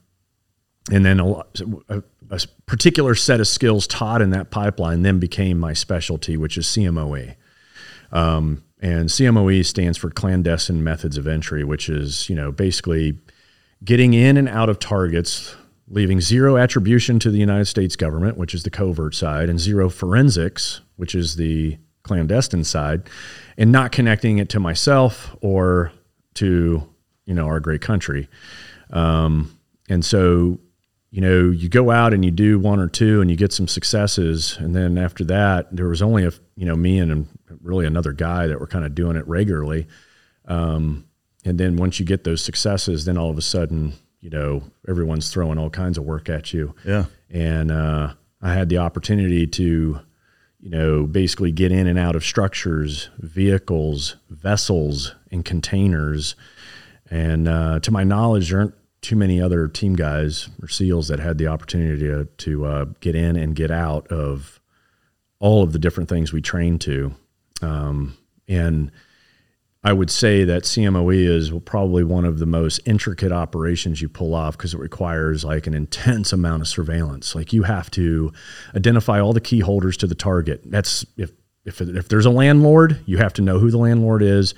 And 0.92 1.06
then 1.06 1.20
a, 1.20 1.44
a, 1.90 2.04
a, 2.30 2.40
particular 2.66 3.16
set 3.16 3.40
of 3.40 3.48
skills 3.48 3.88
taught 3.88 4.22
in 4.22 4.30
that 4.30 4.52
pipeline 4.52 5.02
then 5.02 5.20
became 5.20 5.58
my 5.58 5.74
specialty, 5.74 6.38
which 6.38 6.58
is 6.58 6.66
CMOE. 6.66 7.36
Um, 8.12 8.64
and 8.80 9.10
CMOE 9.10 9.66
stands 9.66 9.98
for 9.98 10.10
clandestine 10.10 10.84
methods 10.84 11.18
of 11.18 11.28
entry, 11.28 11.64
which 11.64 11.90
is, 11.90 12.30
you 12.30 12.36
know, 12.36 12.52
basically 12.52 13.18
getting 13.84 14.14
in 14.14 14.38
and 14.38 14.48
out 14.48 14.70
of 14.70 14.80
targets, 14.80 15.56
leaving 15.90 16.22
zero 16.22 16.58
attribution 16.58 17.20
to 17.20 17.32
the 17.32 17.38
United 17.38 17.66
States 17.66 17.96
government, 17.96 18.38
which 18.38 18.54
is 18.54 18.64
the 18.64 18.70
covert 18.70 19.16
side, 19.16 19.50
and 19.50 19.60
zero 19.60 19.90
forensics, 19.90 20.82
which 20.96 21.16
is 21.16 21.36
the 21.36 21.78
clandestine 22.04 22.64
side, 22.64 23.10
and 23.58 23.72
not 23.72 23.92
connecting 23.92 24.38
it 24.38 24.50
to 24.50 24.60
myself 24.60 25.36
or 25.42 25.92
to 26.36 26.88
you 27.28 27.36
know 27.36 27.46
our 27.46 27.60
great 27.60 27.82
country. 27.82 28.28
Um, 28.90 29.56
and 29.88 30.04
so, 30.04 30.60
you 31.12 31.22
know, 31.22 31.52
you 31.52 31.70
go 31.70 31.92
out 31.92 32.14
and 32.14 32.26
you 32.26 32.32
do 32.32 32.58
one 32.58 32.80
or 32.80 32.88
two, 32.88 33.22
and 33.22 33.30
you 33.30 33.38
get 33.38 33.54
some 33.54 33.68
successes, 33.68 34.58
and 34.60 34.76
then 34.76 34.98
after 34.98 35.24
that, 35.26 35.76
there 35.76 35.88
was 35.88 36.02
only 36.02 36.26
a 36.26 36.32
you 36.56 36.66
know 36.66 36.76
me 36.76 36.98
and 36.98 37.28
really 37.62 37.86
another 37.86 38.14
guy 38.14 38.48
that 38.48 38.60
were 38.60 38.68
kind 38.68 38.86
of 38.86 38.96
doing 38.96 39.16
it 39.16 39.28
regularly. 39.28 39.88
Um, 40.48 41.06
and 41.46 41.58
then 41.58 41.78
once 41.78 42.00
you 42.00 42.06
get 42.06 42.24
those 42.24 42.44
successes, 42.44 43.06
then 43.06 43.18
all 43.18 43.30
of 43.30 43.38
a 43.38 43.42
sudden, 43.42 43.94
you 44.20 44.30
know, 44.30 44.64
everyone's 44.88 45.30
throwing 45.30 45.58
all 45.58 45.70
kinds 45.70 45.98
of 45.98 46.04
work 46.04 46.30
at 46.30 46.54
you. 46.54 46.74
Yeah. 46.86 47.06
And 47.30 47.72
uh, 47.72 48.14
I 48.42 48.54
had 48.54 48.70
the 48.70 48.80
opportunity 48.80 49.48
to, 49.48 50.00
you 50.60 50.70
know, 50.70 51.06
basically 51.06 51.52
get 51.52 51.72
in 51.72 51.88
and 51.88 52.00
out 52.00 52.16
of 52.16 52.24
structures, 52.26 53.10
vehicles, 53.20 54.18
vessels, 54.30 55.16
and 55.32 55.46
containers. 55.46 56.36
And 57.10 57.48
uh, 57.48 57.80
to 57.82 57.92
my 57.92 58.04
knowledge, 58.04 58.50
there 58.50 58.60
aren't 58.60 58.76
too 59.02 59.16
many 59.16 59.42
other 59.42 59.68
team 59.68 59.96
guys 59.96 60.50
or 60.62 60.68
SEALs 60.68 61.08
that 61.08 61.20
had 61.20 61.38
the 61.38 61.48
opportunity 61.48 62.08
to, 62.08 62.26
to 62.26 62.66
uh, 62.66 62.86
get 63.00 63.16
in 63.16 63.36
and 63.36 63.56
get 63.56 63.72
out 63.72 64.08
of 64.08 64.60
all 65.40 65.64
of 65.64 65.72
the 65.72 65.80
different 65.80 66.10
things 66.10 66.34
we 66.34 66.42
trained 66.42 66.82
to. 66.82 67.14
Um, 67.62 68.18
and 68.48 68.92
I 69.84 69.94
would 69.94 70.10
say 70.10 70.44
that 70.44 70.64
CMOE 70.64 71.28
is 71.28 71.52
probably 71.64 72.04
one 72.04 72.26
of 72.26 72.40
the 72.40 72.46
most 72.46 72.80
intricate 72.86 73.32
operations 73.32 74.02
you 74.02 74.10
pull 74.10 74.34
off 74.34 74.58
because 74.58 74.74
it 74.74 74.80
requires 74.80 75.46
like 75.46 75.68
an 75.68 75.74
intense 75.74 76.34
amount 76.34 76.62
of 76.62 76.68
surveillance. 76.68 77.36
Like 77.36 77.54
you 77.54 77.64
have 77.64 77.90
to 77.92 78.34
identify 78.76 79.20
all 79.20 79.34
the 79.34 79.42
key 79.42 79.60
holders 79.60 79.96
to 79.98 80.08
the 80.08 80.16
target. 80.16 80.62
That's 80.66 81.06
if 81.16 81.32
if 81.64 81.80
if 81.80 82.10
there's 82.10 82.26
a 82.26 82.32
landlord, 82.32 83.00
you 83.06 83.18
have 83.18 83.34
to 83.34 83.42
know 83.42 83.60
who 83.60 83.70
the 83.70 83.78
landlord 83.78 84.24
is 84.24 84.56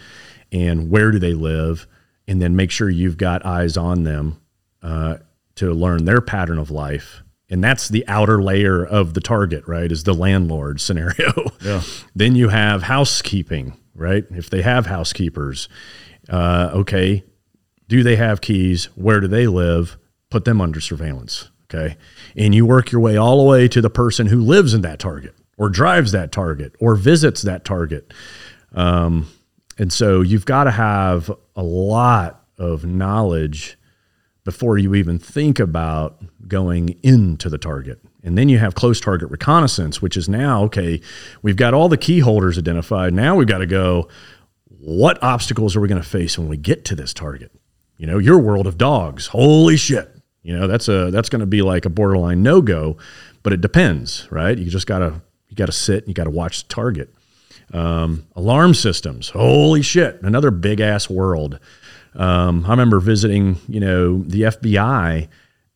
and 0.52 0.90
where 0.90 1.12
do 1.12 1.20
they 1.20 1.34
live, 1.34 1.86
and 2.30 2.42
then 2.42 2.56
make 2.56 2.72
sure 2.72 2.90
you've 2.90 3.18
got 3.18 3.46
eyes 3.46 3.76
on 3.76 4.04
them 4.04 4.40
uh, 4.82 5.18
to 5.56 5.74
learn 5.74 6.06
their 6.06 6.22
pattern 6.22 6.58
of 6.58 6.72
life. 6.72 7.22
And 7.50 7.62
that's 7.64 7.90
the 7.90 8.08
outer 8.08 8.42
layer 8.42 8.86
of 8.86 9.16
the 9.16 9.22
target, 9.22 9.68
right? 9.68 9.92
Is 9.92 10.04
the 10.06 10.14
landlord 10.14 10.80
scenario. 10.80 11.34
Yeah. 11.62 11.82
then 12.16 12.36
you 12.36 12.48
have 12.48 12.84
housekeeping 12.84 13.74
right? 14.00 14.26
If 14.32 14.50
they 14.50 14.62
have 14.62 14.86
housekeepers, 14.88 15.70
uh, 16.30 16.72
okay, 16.74 17.24
do 17.88 18.02
they 18.02 18.16
have 18.16 18.42
keys? 18.42 18.86
Where 18.96 19.20
do 19.20 19.28
they 19.28 19.46
live? 19.46 19.98
Put 20.30 20.46
them 20.46 20.62
under 20.62 20.80
surveillance, 20.80 21.50
okay? 21.66 21.98
And 22.36 22.56
you 22.56 22.66
work 22.66 22.92
your 22.92 23.02
way 23.02 23.18
all 23.18 23.38
the 23.44 23.50
way 23.50 23.68
to 23.68 23.82
the 23.82 23.90
person 23.90 24.28
who 24.28 24.40
lives 24.40 24.74
in 24.74 24.82
that 24.82 25.00
target 25.00 25.36
or 25.58 25.70
drives 25.70 26.12
that 26.14 26.32
target 26.32 26.76
or 26.80 26.96
visits 26.96 27.42
that 27.44 27.66
target. 27.66 28.14
Um, 28.74 29.28
and 29.78 29.92
so 29.92 30.22
you've 30.22 30.46
got 30.46 30.66
to 30.66 30.72
have 30.72 31.32
a 31.60 31.64
lot 31.64 32.46
of 32.58 32.86
knowledge 32.86 33.78
before 34.46 34.78
you 34.78 34.96
even 34.96 35.20
think 35.20 35.60
about 35.60 36.24
going 36.48 36.98
into 37.04 37.50
the 37.50 37.58
target. 37.58 38.00
And 38.24 38.38
then 38.38 38.48
you 38.48 38.58
have 38.60 38.76
close 38.76 39.02
target 39.02 39.30
reconnaissance, 39.30 40.02
which 40.02 40.16
is 40.16 40.30
now, 40.30 40.64
okay, 40.64 41.02
we've 41.42 41.58
got 41.58 41.74
all 41.74 41.90
the 41.90 41.98
key 41.98 42.20
holders 42.20 42.58
identified. 42.58 43.14
Now 43.14 43.36
we've 43.36 43.46
got 43.46 43.58
to 43.58 43.66
go, 43.66 44.08
what 44.70 45.22
obstacles 45.22 45.76
are 45.76 45.82
we 45.82 45.90
going 45.90 46.02
to 46.02 46.08
face 46.08 46.40
when 46.40 46.48
we 46.48 46.56
get 46.56 46.86
to 46.86 46.96
this 46.96 47.14
target? 47.14 47.52
You 47.98 48.08
know, 48.08 48.20
your 48.20 48.40
world 48.40 48.66
of 48.66 48.78
dogs. 48.78 49.28
Holy 49.28 49.76
shit. 49.76 50.10
You 50.42 50.58
know, 50.58 50.66
that's 50.66 50.88
a 50.88 51.12
that's 51.12 51.28
going 51.28 51.42
to 51.42 51.46
be 51.46 51.62
like 51.62 51.84
a 51.84 51.90
borderline 51.90 52.42
no-go, 52.42 52.96
but 53.44 53.52
it 53.52 53.60
depends, 53.60 54.30
right? 54.32 54.58
You 54.58 54.70
just 54.70 54.88
got 54.88 55.00
to 55.00 55.22
you 55.50 55.58
got 55.58 55.66
to 55.66 55.74
sit 55.74 56.04
and 56.04 56.08
you 56.08 56.14
got 56.14 56.24
to 56.24 56.30
watch 56.30 56.64
the 56.64 56.74
target. 56.74 57.14
Um, 57.74 58.26
alarm 58.36 58.74
systems. 58.74 59.30
Holy 59.30 59.82
shit. 59.82 60.22
Another 60.24 60.52
big 60.52 60.80
ass 60.80 61.10
world. 61.10 61.60
Um, 62.16 62.66
I 62.66 62.72
remember 62.72 63.00
visiting, 63.00 63.58
you 63.68 63.80
know, 63.80 64.24
the 64.24 64.44
FBI 64.44 65.28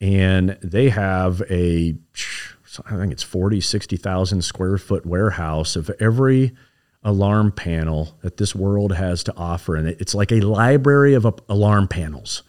and 0.02 0.58
they 0.62 0.90
have 0.90 1.42
a 1.50 1.96
I 2.86 2.98
think 2.98 3.12
it's 3.12 3.24
40, 3.24 3.62
60,000 3.62 4.42
square 4.42 4.78
foot 4.78 5.06
warehouse 5.06 5.76
of 5.76 5.92
every 6.00 6.54
alarm 7.04 7.52
panel 7.52 8.18
that 8.22 8.38
this 8.38 8.56
world 8.56 8.94
has 8.94 9.24
to 9.26 9.36
offer. 9.38 9.76
And 9.76 9.88
it's 9.88 10.16
like 10.16 10.32
a 10.32 10.42
library 10.42 11.14
of 11.14 11.28
alarm 11.48 11.88
panels. 11.88 12.44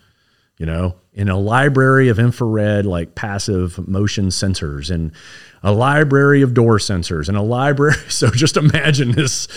You 0.58 0.66
know, 0.66 0.96
in 1.12 1.28
a 1.28 1.38
library 1.38 2.08
of 2.08 2.18
infrared, 2.18 2.86
like 2.86 3.14
passive 3.14 3.86
motion 3.88 4.28
sensors, 4.28 4.90
and 4.90 5.12
a 5.62 5.72
library 5.72 6.42
of 6.42 6.54
door 6.54 6.78
sensors, 6.78 7.28
and 7.28 7.36
a 7.36 7.42
library. 7.42 7.96
So 8.08 8.30
just 8.30 8.56
imagine 8.56 9.12
this 9.12 9.48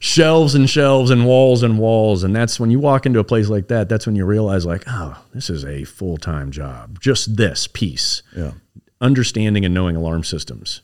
shelves 0.00 0.54
and 0.54 0.68
shelves 0.68 1.10
and 1.10 1.26
walls 1.26 1.62
and 1.62 1.78
walls. 1.78 2.24
And 2.24 2.34
that's 2.34 2.58
when 2.58 2.70
you 2.70 2.78
walk 2.78 3.04
into 3.06 3.18
a 3.18 3.24
place 3.24 3.48
like 3.48 3.68
that, 3.68 3.88
that's 3.88 4.06
when 4.06 4.16
you 4.16 4.24
realize, 4.24 4.64
like, 4.64 4.84
oh, 4.86 5.22
this 5.34 5.50
is 5.50 5.64
a 5.64 5.84
full 5.84 6.16
time 6.16 6.50
job. 6.50 7.00
Just 7.00 7.36
this 7.36 7.66
piece. 7.66 8.22
Yeah. 8.36 8.52
Understanding 9.00 9.64
and 9.64 9.74
knowing 9.74 9.96
alarm 9.96 10.24
systems. 10.24 10.80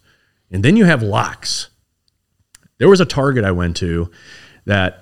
And 0.50 0.62
then 0.62 0.76
you 0.76 0.84
have 0.84 1.02
locks. 1.02 1.70
There 2.78 2.88
was 2.88 3.00
a 3.00 3.06
target 3.06 3.44
I 3.44 3.52
went 3.52 3.76
to 3.78 4.10
that 4.66 5.01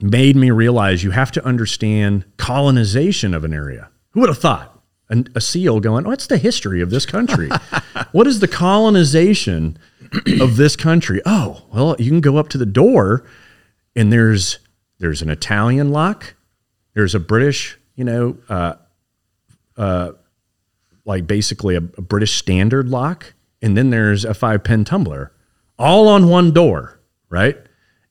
made 0.00 0.36
me 0.36 0.50
realize 0.50 1.02
you 1.02 1.10
have 1.10 1.32
to 1.32 1.44
understand 1.44 2.24
colonization 2.36 3.34
of 3.34 3.44
an 3.44 3.52
area. 3.52 3.90
Who 4.10 4.20
would 4.20 4.28
have 4.28 4.38
thought? 4.38 4.72
A, 5.08 5.24
a 5.36 5.40
seal 5.40 5.80
going, 5.80 6.04
what's 6.04 6.26
the 6.26 6.38
history 6.38 6.80
of 6.80 6.90
this 6.90 7.06
country? 7.06 7.48
what 8.12 8.26
is 8.26 8.40
the 8.40 8.48
colonization 8.48 9.78
of 10.40 10.56
this 10.56 10.76
country? 10.76 11.20
Oh, 11.24 11.64
well, 11.72 11.96
you 11.98 12.10
can 12.10 12.20
go 12.20 12.36
up 12.36 12.48
to 12.50 12.58
the 12.58 12.66
door 12.66 13.24
and 13.94 14.12
there's 14.12 14.58
there's 14.98 15.20
an 15.22 15.30
Italian 15.30 15.90
lock, 15.90 16.34
there's 16.94 17.14
a 17.14 17.20
British, 17.20 17.78
you 17.96 18.04
know, 18.04 18.38
uh, 18.48 18.74
uh, 19.76 20.12
like 21.04 21.26
basically 21.26 21.74
a, 21.74 21.78
a 21.78 22.02
British 22.02 22.32
standard 22.36 22.88
lock, 22.88 23.34
and 23.60 23.76
then 23.76 23.90
there's 23.90 24.24
a 24.24 24.34
five 24.34 24.64
pin 24.64 24.84
tumbler, 24.84 25.32
all 25.78 26.08
on 26.08 26.28
one 26.28 26.52
door, 26.52 26.98
right? 27.28 27.56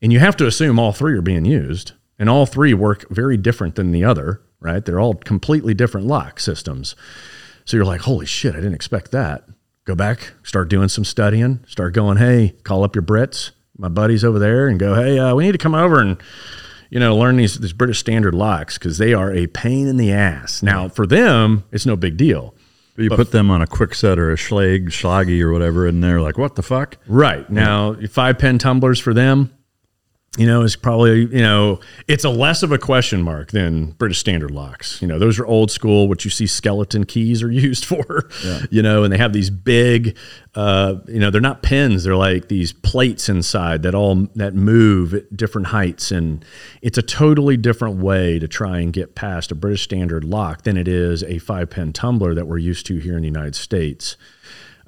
And 0.06 0.14
you 0.14 0.20
have 0.20 0.38
to 0.38 0.46
assume 0.46 0.78
all 0.78 0.92
three 0.92 1.18
are 1.18 1.22
being 1.24 1.46
used, 1.46 1.94
and 2.20 2.30
all 2.30 2.46
three 2.46 2.76
work 2.76 3.10
very 3.10 3.38
different 3.38 3.74
than 3.74 3.92
the 3.92 4.04
other, 4.04 4.40
right? 4.60 4.86
They're 4.86 5.00
all 5.00 5.16
completely 5.16 5.74
different 5.74 6.06
lock 6.06 6.40
systems. 6.40 6.96
So 7.66 7.76
you're 7.76 7.88
like, 7.88 8.02
holy 8.02 8.28
shit, 8.28 8.54
I 8.54 8.58
didn't 8.60 8.76
expect 8.76 9.10
that. 9.14 9.46
Go 9.84 9.96
back, 9.96 10.34
start 10.44 10.70
doing 10.70 10.90
some 10.90 11.06
studying, 11.06 11.66
start 11.68 11.96
going, 11.96 12.18
hey, 12.18 12.54
call 12.64 12.84
up 12.84 12.94
your 12.96 13.02
Brits, 13.02 13.50
my 13.80 13.90
buddies 13.90 14.24
over 14.24 14.38
there, 14.38 14.68
and 14.68 14.80
go, 14.80 14.94
hey, 14.94 15.18
uh, 15.18 15.34
we 15.34 15.44
need 15.44 15.54
to 15.54 15.58
come 15.58 15.74
over 15.74 16.00
and 16.00 16.22
you 16.92 17.00
know, 17.00 17.18
learn 17.18 17.38
these 17.38 17.60
these 17.60 17.74
British 17.74 17.98
standard 17.98 18.36
locks 18.36 18.78
because 18.78 19.00
they 19.00 19.16
are 19.16 19.34
a 19.34 19.48
pain 19.48 19.88
in 19.88 19.98
the 19.98 20.12
ass. 20.12 20.62
Now, 20.62 20.88
for 20.88 21.08
them, 21.08 21.64
it's 21.72 21.88
no 21.88 21.96
big 21.96 22.16
deal. 22.16 22.54
You 22.96 23.10
But- 23.10 23.16
put 23.16 23.32
them 23.32 23.50
on 23.50 23.64
a 23.64 23.68
quick 23.68 23.96
set 23.96 24.20
or 24.20 24.32
a 24.32 24.36
Schlag, 24.36 24.90
Schlaggy 24.90 25.42
or 25.42 25.52
whatever, 25.52 25.88
and 25.88 26.04
they're 26.04 26.22
like, 26.22 26.38
"What 26.38 26.56
the 26.56 26.62
fuck?" 26.62 26.98
Right. 27.08 27.50
Now, 27.50 27.96
five 28.12 28.38
pin 28.38 28.60
tumblers 28.60 29.00
for 29.00 29.16
them, 29.16 29.50
you 30.38 30.46
know, 30.46 30.64
is 30.64 30.76
probably, 30.76 31.22
you 31.22 31.42
know, 31.42 31.80
it's 32.08 32.26
a 32.26 32.30
less 32.30 32.62
of 32.62 32.72
a 32.72 32.78
question 32.78 33.22
mark 33.22 33.52
than 33.52 33.92
British 33.92 34.20
standard 34.20 34.52
locks. 34.52 35.02
You 35.02 35.08
know, 35.08 35.18
those 35.18 35.40
are 35.40 35.46
old 35.46 35.72
school, 35.72 36.10
what 36.10 36.26
you 36.26 36.32
see 36.32 36.46
skeleton 36.46 37.06
keys 37.06 37.42
are 37.42 37.52
used 37.66 37.86
for, 37.86 38.30
you 38.70 38.82
know, 38.82 39.04
and 39.04 39.14
they 39.14 39.18
have 39.18 39.32
these 39.32 39.50
big, 39.50 40.18
uh, 40.56 40.96
you 41.08 41.20
know, 41.20 41.30
they're 41.30 41.40
not 41.40 41.64
pins, 41.64 42.04
they're 42.04 42.18
like 42.18 42.50
these 42.50 42.74
plates 42.74 43.30
inside 43.30 43.84
that 43.84 43.96
all 43.96 44.28
that 44.36 44.54
move 44.54 45.14
at 45.14 45.36
different 45.38 45.68
heights. 45.68 46.12
And 46.12 46.44
it's 46.82 46.98
a 46.98 47.04
totally 47.04 47.56
different 47.56 47.98
way 47.98 48.38
to 48.40 48.48
try 48.48 48.80
and 48.80 48.92
get 48.92 49.16
past 49.16 49.52
a 49.52 49.56
British 49.56 49.84
standard 49.84 50.26
lock 50.26 50.64
than 50.64 50.76
it 50.76 50.88
is 50.88 51.24
a 51.24 51.38
five 51.40 51.70
pin 51.70 51.94
tumbler 51.94 52.34
that 52.36 52.46
we're 52.46 52.58
used 52.58 52.86
to 52.88 52.98
here 52.98 53.16
in 53.16 53.22
the 53.22 53.28
United 53.28 53.56
States. 53.56 54.18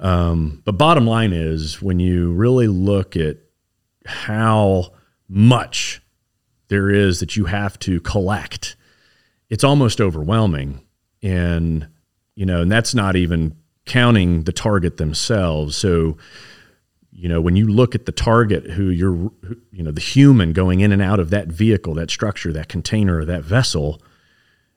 Um, 0.00 0.62
but 0.64 0.72
bottom 0.72 1.06
line 1.06 1.32
is 1.32 1.80
when 1.80 1.98
you 2.00 2.32
really 2.32 2.68
look 2.68 3.16
at 3.16 3.38
how 4.06 4.92
much 5.28 6.00
there 6.68 6.90
is 6.90 7.20
that 7.20 7.36
you 7.36 7.46
have 7.46 7.78
to 7.80 8.00
collect, 8.00 8.76
it's 9.48 9.64
almost 9.64 10.00
overwhelming. 10.00 10.80
And, 11.22 11.88
you 12.34 12.46
know, 12.46 12.62
and 12.62 12.70
that's 12.70 12.94
not 12.94 13.16
even 13.16 13.56
counting 13.86 14.44
the 14.44 14.52
target 14.52 14.98
themselves. 14.98 15.76
So, 15.76 16.16
you 17.10 17.28
know, 17.28 17.40
when 17.40 17.56
you 17.56 17.66
look 17.66 17.94
at 17.94 18.06
the 18.06 18.12
target 18.12 18.70
who 18.72 18.90
you're, 18.90 19.14
who- 19.14 19.56
you 19.72 19.82
know, 19.82 19.90
the 19.90 20.00
human 20.00 20.52
going 20.52 20.80
in 20.80 20.92
and 20.92 21.02
out 21.02 21.18
of 21.18 21.30
that 21.30 21.48
vehicle, 21.48 21.94
that 21.94 22.10
structure, 22.10 22.52
that 22.52 22.68
container, 22.68 23.24
that 23.24 23.42
vessel, 23.44 24.00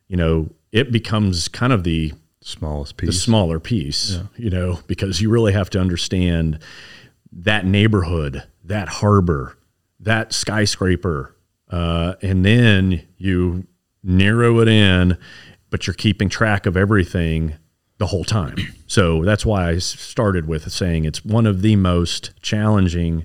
you 0.08 0.16
know, 0.18 0.50
it 0.72 0.92
becomes 0.92 1.48
kind 1.48 1.74
of 1.74 1.84
the 1.84 2.14
Smallest 2.44 2.98
piece, 2.98 3.08
the 3.08 3.14
smaller 3.14 3.60
piece, 3.60 4.18
you 4.36 4.50
know, 4.50 4.80
because 4.88 5.22
you 5.22 5.30
really 5.30 5.54
have 5.54 5.70
to 5.70 5.80
understand 5.80 6.58
that 7.32 7.68
neighborhood, 7.68 8.44
that 8.64 8.88
harbor, 8.88 9.56
that 10.02 10.34
skyscraper, 10.34 11.36
uh, 11.70 12.16
and 12.22 12.46
then 12.46 13.08
you 13.18 13.68
narrow 14.04 14.60
it 14.60 14.68
in, 14.68 15.18
but 15.70 15.88
you're 15.88 15.94
keeping 15.94 16.30
track 16.30 16.66
of 16.66 16.76
everything 16.76 17.56
the 17.98 18.08
whole 18.08 18.24
time. 18.24 18.56
So 18.92 19.24
that's 19.24 19.46
why 19.46 19.70
I 19.70 19.78
started 19.78 20.50
with 20.50 20.70
saying 20.70 21.06
it's 21.06 21.24
one 21.24 21.48
of 21.48 21.62
the 21.62 21.78
most 21.78 22.32
challenging 22.42 23.24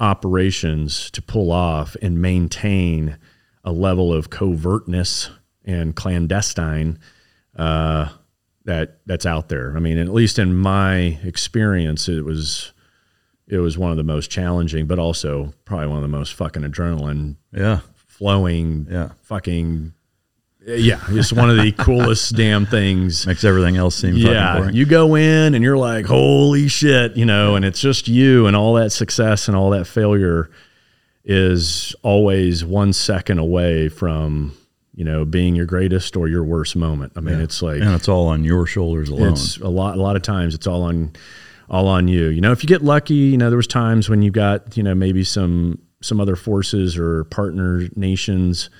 operations 0.00 1.12
to 1.12 1.22
pull 1.22 1.52
off 1.52 1.94
and 2.02 2.20
maintain 2.20 3.18
a 3.62 3.70
level 3.70 4.12
of 4.12 4.28
covertness 4.28 5.30
and 5.64 5.94
clandestine 5.94 6.98
uh, 7.54 8.08
that 8.64 8.98
that's 9.06 9.26
out 9.26 9.48
there. 9.48 9.76
I 9.76 9.78
mean, 9.78 9.96
at 9.96 10.08
least 10.08 10.40
in 10.40 10.56
my 10.56 11.20
experience, 11.22 12.08
it 12.08 12.24
was 12.24 12.72
it 13.50 13.58
was 13.58 13.76
one 13.76 13.90
of 13.90 13.96
the 13.96 14.04
most 14.04 14.30
challenging, 14.30 14.86
but 14.86 14.98
also 14.98 15.52
probably 15.64 15.88
one 15.88 15.96
of 15.96 16.02
the 16.02 16.08
most 16.08 16.34
fucking 16.34 16.62
adrenaline 16.62 17.36
yeah, 17.52 17.80
flowing. 18.06 18.86
Yeah. 18.90 19.10
fucking 19.22 19.92
yeah, 20.66 21.00
it's 21.08 21.32
one 21.32 21.48
of 21.50 21.56
the 21.56 21.72
coolest 21.72 22.36
damn 22.36 22.66
things. 22.66 23.26
makes 23.26 23.44
everything 23.44 23.76
else 23.78 23.96
seem 23.96 24.12
fucking 24.14 24.26
Yeah, 24.30 24.56
boring. 24.58 24.74
you 24.74 24.84
go 24.84 25.14
in 25.16 25.54
and 25.54 25.64
you're 25.64 25.78
like, 25.78 26.04
holy 26.06 26.68
shit, 26.68 27.16
you 27.16 27.24
know, 27.24 27.56
and 27.56 27.64
it's 27.64 27.80
just 27.80 28.08
you 28.08 28.46
and 28.46 28.54
all 28.54 28.74
that 28.74 28.90
success 28.92 29.48
and 29.48 29.56
all 29.56 29.70
that 29.70 29.86
failure 29.86 30.50
is 31.24 31.94
always 32.02 32.64
one 32.64 32.92
second 32.92 33.38
away 33.38 33.88
from 33.88 34.56
you 34.94 35.04
know 35.04 35.24
being 35.24 35.54
your 35.54 35.66
greatest 35.66 36.16
or 36.16 36.28
your 36.28 36.44
worst 36.44 36.76
moment. 36.76 37.12
I 37.16 37.20
mean, 37.20 37.38
Yeah. 37.38 37.44
it's 37.44 37.62
like 37.62 37.80
and 37.80 37.94
it's 37.94 38.08
all 38.08 38.26
on 38.28 38.44
your 38.44 38.66
shoulders 38.66 39.08
alone. 39.08 39.32
it's 39.32 39.56
a 39.58 39.68
lot. 39.68 39.96
A 39.96 40.00
lot 40.02 40.16
of 40.16 40.22
times, 40.22 40.54
it's 40.54 40.66
all 40.66 40.82
on, 40.82 41.12
all 41.70 41.86
on 41.86 42.08
you. 42.08 42.26
You 42.26 42.40
know, 42.40 42.52
if 42.52 42.62
you 42.62 42.66
get 42.66 42.82
lucky, 42.82 43.14
you 43.14 43.38
know, 43.38 43.48
there 43.48 43.56
was 43.56 43.68
times 43.68 44.08
when 44.10 44.22
you 44.22 44.30
got, 44.30 44.76
you 44.76 44.82
know, 44.82 44.94
maybe 44.94 45.24
some 45.24 45.80
some 46.02 46.20
other 46.20 46.36
forces 46.36 46.96
or 46.96 47.24
partner 47.24 47.88
nations 47.94 48.70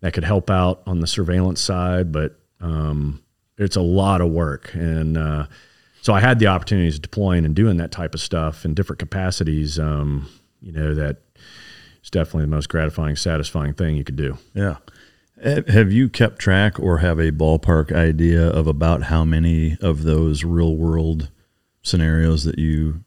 that 0.00 0.12
could 0.12 0.24
help 0.24 0.50
out 0.50 0.82
on 0.86 1.00
the 1.00 1.06
surveillance 1.06 1.60
side, 1.60 2.12
but 2.12 2.38
um, 2.60 3.22
it's 3.56 3.76
a 3.76 3.80
lot 3.80 4.20
of 4.20 4.30
work. 4.30 4.74
And 4.74 5.16
uh, 5.16 5.46
so 6.02 6.12
I 6.12 6.20
had 6.20 6.40
the 6.40 6.48
opportunities 6.48 6.96
of 6.96 7.02
deploying 7.02 7.44
and 7.44 7.54
doing 7.54 7.76
that 7.76 7.92
type 7.92 8.12
of 8.12 8.20
stuff 8.20 8.64
in 8.64 8.74
different 8.74 8.98
capacities. 8.98 9.78
Um, 9.78 10.28
you 10.60 10.72
know, 10.72 10.94
that 10.94 11.18
it's 12.00 12.10
definitely 12.10 12.42
the 12.42 12.48
most 12.48 12.68
gratifying, 12.68 13.16
satisfying 13.16 13.72
thing 13.72 13.96
you 13.96 14.04
could 14.04 14.16
do. 14.16 14.36
Yeah. 14.52 14.76
Have 15.42 15.92
you 15.92 16.08
kept 16.08 16.38
track 16.38 16.78
or 16.80 16.98
have 16.98 17.18
a 17.18 17.30
ballpark 17.30 17.92
idea 17.92 18.48
of 18.48 18.66
about 18.66 19.04
how 19.04 19.24
many 19.24 19.76
of 19.80 20.02
those 20.02 20.42
real 20.44 20.74
world 20.76 21.30
scenarios 21.84 22.42
that 22.44 22.58
you 22.58 23.04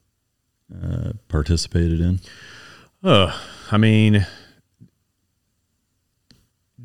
uh, 0.73 1.11
participated 1.27 1.99
in? 1.99 2.19
Uh, 3.03 3.37
I 3.71 3.77
mean, 3.77 4.25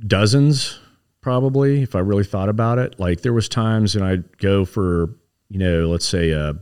dozens 0.07 0.81
probably 1.21 1.83
if 1.83 1.95
I 1.95 2.01
really 2.01 2.25
thought 2.25 2.49
about 2.49 2.79
it. 2.79 2.99
Like 2.99 3.23
there 3.23 3.33
was 3.33 3.49
times 3.49 3.95
when 3.95 4.05
I'd 4.05 4.39
go 4.39 4.65
for, 4.65 5.15
you 5.49 5.59
know, 5.59 5.87
let's 5.87 6.07
say 6.07 6.31
a 6.31 6.55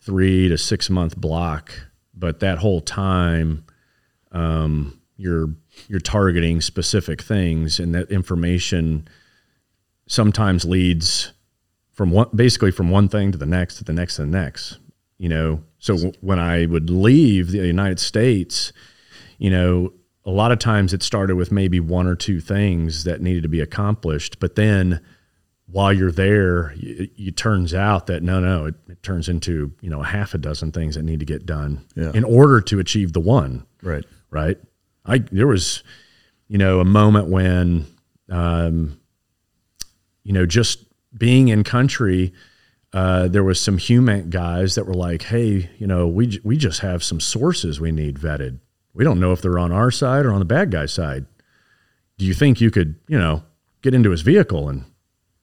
three 0.00 0.48
to 0.48 0.58
six 0.58 0.90
month 0.90 1.16
block, 1.16 1.72
but 2.14 2.40
that 2.40 2.58
whole 2.58 2.80
time, 2.80 3.64
um, 4.30 5.00
you're 5.16 5.48
you're 5.88 6.00
targeting 6.00 6.60
specific 6.60 7.22
things, 7.22 7.78
and 7.78 7.94
that 7.94 8.10
information 8.10 9.08
sometimes 10.06 10.64
leads 10.64 11.32
from 11.92 12.10
one 12.10 12.28
basically 12.34 12.70
from 12.70 12.90
one 12.90 13.08
thing 13.08 13.32
to 13.32 13.38
the 13.38 13.46
next 13.46 13.76
to 13.76 13.84
the 13.84 13.92
next 13.92 14.16
to 14.16 14.22
the 14.22 14.28
next. 14.28 14.78
You 15.18 15.28
know, 15.28 15.62
so 15.78 15.94
w- 15.94 16.12
when 16.20 16.38
I 16.40 16.66
would 16.66 16.90
leave 16.90 17.52
the 17.52 17.58
United 17.66 18.00
States, 18.00 18.72
you 19.38 19.50
know, 19.50 19.92
a 20.24 20.30
lot 20.30 20.50
of 20.52 20.58
times 20.58 20.92
it 20.92 21.02
started 21.02 21.36
with 21.36 21.52
maybe 21.52 21.78
one 21.80 22.06
or 22.06 22.14
two 22.16 22.40
things 22.40 23.04
that 23.04 23.20
needed 23.20 23.42
to 23.44 23.48
be 23.48 23.60
accomplished, 23.60 24.38
but 24.40 24.56
then 24.56 25.00
while 25.66 25.92
you're 25.92 26.12
there, 26.12 26.72
it, 26.76 27.10
it 27.16 27.36
turns 27.36 27.72
out 27.72 28.06
that 28.06 28.22
no, 28.22 28.40
no, 28.40 28.66
it, 28.66 28.74
it 28.88 29.02
turns 29.02 29.28
into 29.28 29.72
you 29.80 29.88
know 29.90 30.00
a 30.00 30.06
half 30.06 30.34
a 30.34 30.38
dozen 30.38 30.72
things 30.72 30.96
that 30.96 31.02
need 31.02 31.20
to 31.20 31.26
get 31.26 31.46
done 31.46 31.84
Yeah. 31.94 32.10
in 32.14 32.24
order 32.24 32.60
to 32.60 32.78
achieve 32.80 33.12
the 33.12 33.20
one. 33.20 33.64
Right. 33.82 34.04
Right. 34.30 34.58
I 35.06 35.18
there 35.18 35.46
was, 35.46 35.82
you 36.48 36.58
know, 36.58 36.80
a 36.80 36.84
moment 36.84 37.28
when, 37.28 37.86
um, 38.28 38.98
you 40.24 40.32
know, 40.32 40.46
just 40.46 40.84
being 41.16 41.48
in 41.48 41.64
country, 41.64 42.32
uh, 42.92 43.28
there 43.28 43.44
was 43.44 43.60
some 43.60 43.78
human 43.78 44.30
guys 44.30 44.74
that 44.74 44.86
were 44.86 44.94
like, 44.94 45.22
"Hey, 45.22 45.70
you 45.78 45.86
know, 45.86 46.06
we 46.06 46.40
we 46.44 46.56
just 46.56 46.80
have 46.80 47.02
some 47.02 47.20
sources 47.20 47.80
we 47.80 47.92
need 47.92 48.16
vetted. 48.16 48.58
We 48.94 49.04
don't 49.04 49.20
know 49.20 49.32
if 49.32 49.40
they're 49.40 49.58
on 49.58 49.72
our 49.72 49.90
side 49.90 50.26
or 50.26 50.32
on 50.32 50.38
the 50.38 50.44
bad 50.44 50.70
guy 50.70 50.86
side. 50.86 51.26
Do 52.18 52.26
you 52.26 52.34
think 52.34 52.60
you 52.60 52.70
could, 52.70 52.96
you 53.08 53.18
know, 53.18 53.42
get 53.80 53.94
into 53.94 54.10
his 54.10 54.20
vehicle 54.20 54.68
and 54.68 54.84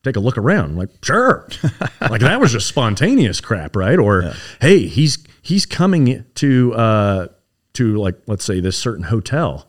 take 0.04 0.16
a 0.16 0.20
look 0.20 0.38
around. 0.38 0.72
I'm 0.72 0.78
like, 0.78 0.90
sure. 1.04 1.48
like 2.02 2.22
that 2.22 2.40
was 2.40 2.52
just 2.52 2.68
spontaneous 2.68 3.42
crap, 3.42 3.76
right? 3.76 4.00
Or 4.00 4.24
yeah. 4.24 4.34
hey, 4.62 4.88
he's 4.88 5.18
he's 5.42 5.66
coming 5.66 6.26
to 6.36 6.74
uh 6.74 7.28
to 7.74 7.98
like 7.98 8.16
let's 8.28 8.46
say 8.46 8.60
this 8.60 8.78
certain 8.78 9.06
hotel. 9.06 9.68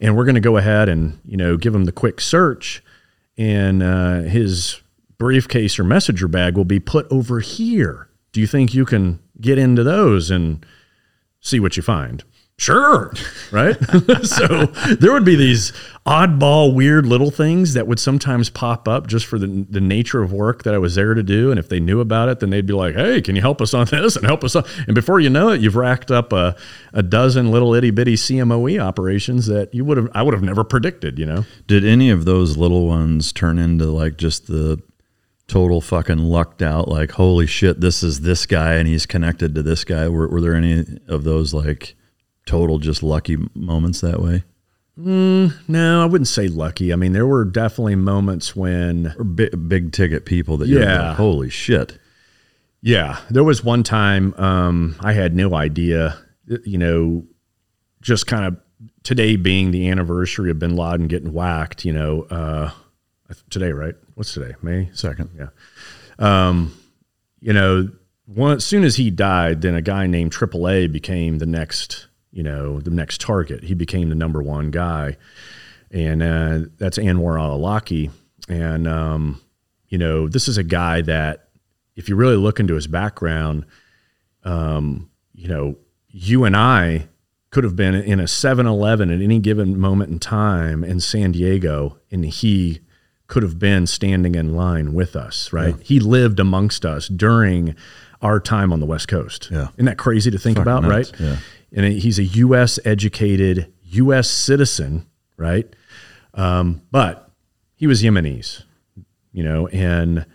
And 0.00 0.16
we're 0.16 0.26
gonna 0.26 0.40
go 0.40 0.56
ahead 0.56 0.88
and, 0.88 1.18
you 1.24 1.36
know, 1.36 1.56
give 1.56 1.74
him 1.74 1.84
the 1.84 1.92
quick 1.92 2.20
search 2.20 2.84
and 3.36 3.82
uh, 3.82 4.20
his 4.22 4.80
briefcase 5.18 5.78
or 5.78 5.84
messenger 5.84 6.28
bag 6.28 6.56
will 6.56 6.64
be 6.64 6.80
put 6.80 7.10
over 7.10 7.40
here. 7.40 8.08
Do 8.32 8.40
you 8.40 8.46
think 8.46 8.74
you 8.74 8.84
can 8.84 9.20
get 9.40 9.58
into 9.58 9.82
those 9.82 10.30
and 10.30 10.64
see 11.40 11.60
what 11.60 11.76
you 11.76 11.82
find? 11.82 12.24
Sure. 12.58 13.12
Right. 13.50 13.76
so 14.24 14.66
there 15.00 15.10
would 15.10 15.24
be 15.24 15.34
these 15.34 15.72
oddball, 16.04 16.74
weird 16.74 17.06
little 17.06 17.30
things 17.30 17.72
that 17.72 17.86
would 17.86 17.98
sometimes 17.98 18.50
pop 18.50 18.86
up 18.86 19.06
just 19.06 19.24
for 19.24 19.38
the, 19.38 19.46
the 19.70 19.80
nature 19.80 20.22
of 20.22 20.34
work 20.34 20.64
that 20.64 20.74
I 20.74 20.78
was 20.78 20.96
there 20.96 21.14
to 21.14 21.22
do. 21.22 21.50
And 21.50 21.58
if 21.58 21.70
they 21.70 21.80
knew 21.80 22.00
about 22.00 22.28
it, 22.28 22.40
then 22.40 22.50
they'd 22.50 22.66
be 22.66 22.74
like, 22.74 22.94
hey, 22.94 23.22
can 23.22 23.36
you 23.36 23.40
help 23.40 23.62
us 23.62 23.72
on 23.72 23.86
this 23.90 24.16
and 24.16 24.26
help 24.26 24.44
us 24.44 24.54
on? 24.54 24.64
And 24.86 24.94
before 24.94 25.18
you 25.18 25.30
know 25.30 25.48
it, 25.48 25.62
you've 25.62 25.76
racked 25.76 26.10
up 26.10 26.34
a, 26.34 26.56
a 26.92 27.02
dozen 27.02 27.50
little 27.50 27.72
itty 27.72 27.90
bitty 27.90 28.16
CMOE 28.16 28.78
operations 28.78 29.46
that 29.46 29.72
you 29.72 29.86
would 29.86 29.96
have, 29.96 30.10
I 30.14 30.22
would 30.22 30.34
have 30.34 30.42
never 30.42 30.62
predicted, 30.62 31.18
you 31.18 31.24
know? 31.24 31.46
Did 31.66 31.86
any 31.86 32.10
of 32.10 32.26
those 32.26 32.58
little 32.58 32.86
ones 32.86 33.32
turn 33.32 33.58
into 33.58 33.86
like 33.86 34.18
just 34.18 34.46
the 34.46 34.82
total 35.48 35.80
fucking 35.80 36.18
lucked 36.18 36.62
out, 36.62 36.88
like, 36.88 37.12
holy 37.12 37.46
shit, 37.46 37.80
this 37.80 38.02
is 38.02 38.20
this 38.20 38.46
guy 38.46 38.74
and 38.74 38.86
he's 38.86 39.06
connected 39.06 39.54
to 39.54 39.62
this 39.62 39.82
guy? 39.82 40.08
Were, 40.08 40.28
were 40.28 40.40
there 40.40 40.54
any 40.54 40.84
of 41.08 41.24
those 41.24 41.52
like, 41.52 41.96
total 42.48 42.78
just 42.78 43.02
lucky 43.02 43.36
moments 43.54 44.00
that 44.00 44.20
way? 44.22 44.42
Mm, 44.98 45.54
no, 45.68 46.02
I 46.02 46.06
wouldn't 46.06 46.26
say 46.26 46.48
lucky. 46.48 46.92
I 46.92 46.96
mean, 46.96 47.12
there 47.12 47.26
were 47.26 47.44
definitely 47.44 47.94
moments 47.94 48.56
when 48.56 49.14
big, 49.34 49.68
big 49.68 49.92
ticket 49.92 50.24
people 50.24 50.56
that 50.56 50.68
yeah, 50.68 51.10
like, 51.10 51.16
holy 51.16 51.50
shit. 51.50 51.98
Yeah, 52.80 53.20
there 53.30 53.44
was 53.44 53.62
one 53.62 53.84
time 53.84 54.34
um, 54.34 54.96
I 55.00 55.12
had 55.12 55.36
no 55.36 55.54
idea. 55.54 56.18
You 56.64 56.78
know, 56.78 57.26
just 58.00 58.26
kind 58.26 58.44
of 58.44 58.56
today 59.04 59.36
being 59.36 59.70
the 59.70 59.88
anniversary 59.88 60.50
of 60.50 60.58
Bin 60.58 60.74
Laden 60.74 61.06
getting 61.06 61.32
whacked. 61.32 61.84
You 61.84 61.92
know, 61.92 62.22
uh, 62.22 62.70
today, 63.50 63.70
right? 63.70 63.94
What's 64.18 64.34
today? 64.34 64.56
May 64.62 64.90
second. 64.94 65.30
Yeah. 65.38 65.50
Um, 66.18 66.76
you 67.38 67.52
know, 67.52 67.88
one, 68.26 68.56
as 68.56 68.64
soon 68.64 68.82
as 68.82 68.96
he 68.96 69.12
died, 69.12 69.62
then 69.62 69.76
a 69.76 69.80
guy 69.80 70.08
named 70.08 70.32
AAA 70.32 70.90
became 70.90 71.38
the 71.38 71.46
next 71.46 72.08
you 72.32 72.42
know, 72.42 72.80
the 72.80 72.90
next 72.90 73.20
target. 73.20 73.62
He 73.62 73.74
became 73.74 74.08
the 74.08 74.16
number 74.16 74.42
one 74.42 74.72
guy, 74.72 75.18
and 75.92 76.20
uh, 76.20 76.60
that's 76.78 76.98
Anwar 76.98 77.40
al-Awlaki. 77.40 78.10
And 78.48 78.88
um, 78.88 79.40
you 79.88 79.98
know, 79.98 80.26
this 80.26 80.48
is 80.48 80.58
a 80.58 80.64
guy 80.64 81.00
that, 81.02 81.50
if 81.94 82.08
you 82.08 82.16
really 82.16 82.34
look 82.34 82.58
into 82.58 82.74
his 82.74 82.88
background, 82.88 83.66
um, 84.42 85.08
you 85.32 85.46
know, 85.46 85.76
you 86.08 86.42
and 86.42 86.56
I 86.56 87.06
could 87.50 87.62
have 87.62 87.76
been 87.76 87.94
in 87.94 88.18
a 88.18 88.24
7-Eleven 88.24 89.12
at 89.12 89.20
any 89.20 89.38
given 89.38 89.78
moment 89.78 90.10
in 90.10 90.18
time 90.18 90.82
in 90.82 90.98
San 90.98 91.30
Diego, 91.30 91.98
and 92.10 92.24
he 92.24 92.80
could 93.28 93.42
have 93.42 93.58
been 93.58 93.86
standing 93.86 94.34
in 94.34 94.56
line 94.56 94.92
with 94.94 95.14
us, 95.14 95.52
right? 95.52 95.76
Yeah. 95.76 95.82
He 95.84 96.00
lived 96.00 96.40
amongst 96.40 96.84
us 96.84 97.08
during 97.08 97.76
our 98.20 98.40
time 98.40 98.72
on 98.72 98.80
the 98.80 98.86
West 98.86 99.06
Coast. 99.06 99.48
Yeah. 99.50 99.68
Isn't 99.74 99.84
that 99.84 99.98
crazy 99.98 100.30
to 100.30 100.38
think 100.38 100.56
Fuck 100.56 100.64
about, 100.64 100.82
nuts. 100.82 101.12
right? 101.12 101.20
Yeah 101.20 101.36
and 101.72 101.86
he's 101.86 102.18
a 102.18 102.24
U.S. 102.24 102.78
educated 102.84 103.72
U.S. 103.84 104.30
citizen, 104.30 105.06
right? 105.36 105.66
Um, 106.34 106.82
but 106.90 107.30
he 107.74 107.86
was 107.86 108.02
Yemenis, 108.02 108.64
you 109.32 109.42
know, 109.42 109.68
and 109.68 110.26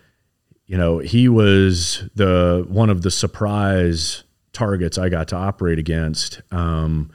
you 0.66 0.78
know 0.78 1.00
he 1.00 1.28
was 1.30 2.08
the 2.16 2.66
one 2.68 2.90
of 2.90 3.02
the 3.02 3.12
surprise 3.12 4.24
targets 4.54 4.98
I 4.98 5.10
got 5.10 5.28
to 5.30 5.36
operate 5.36 5.80
against, 5.80 6.42
um, 6.52 7.12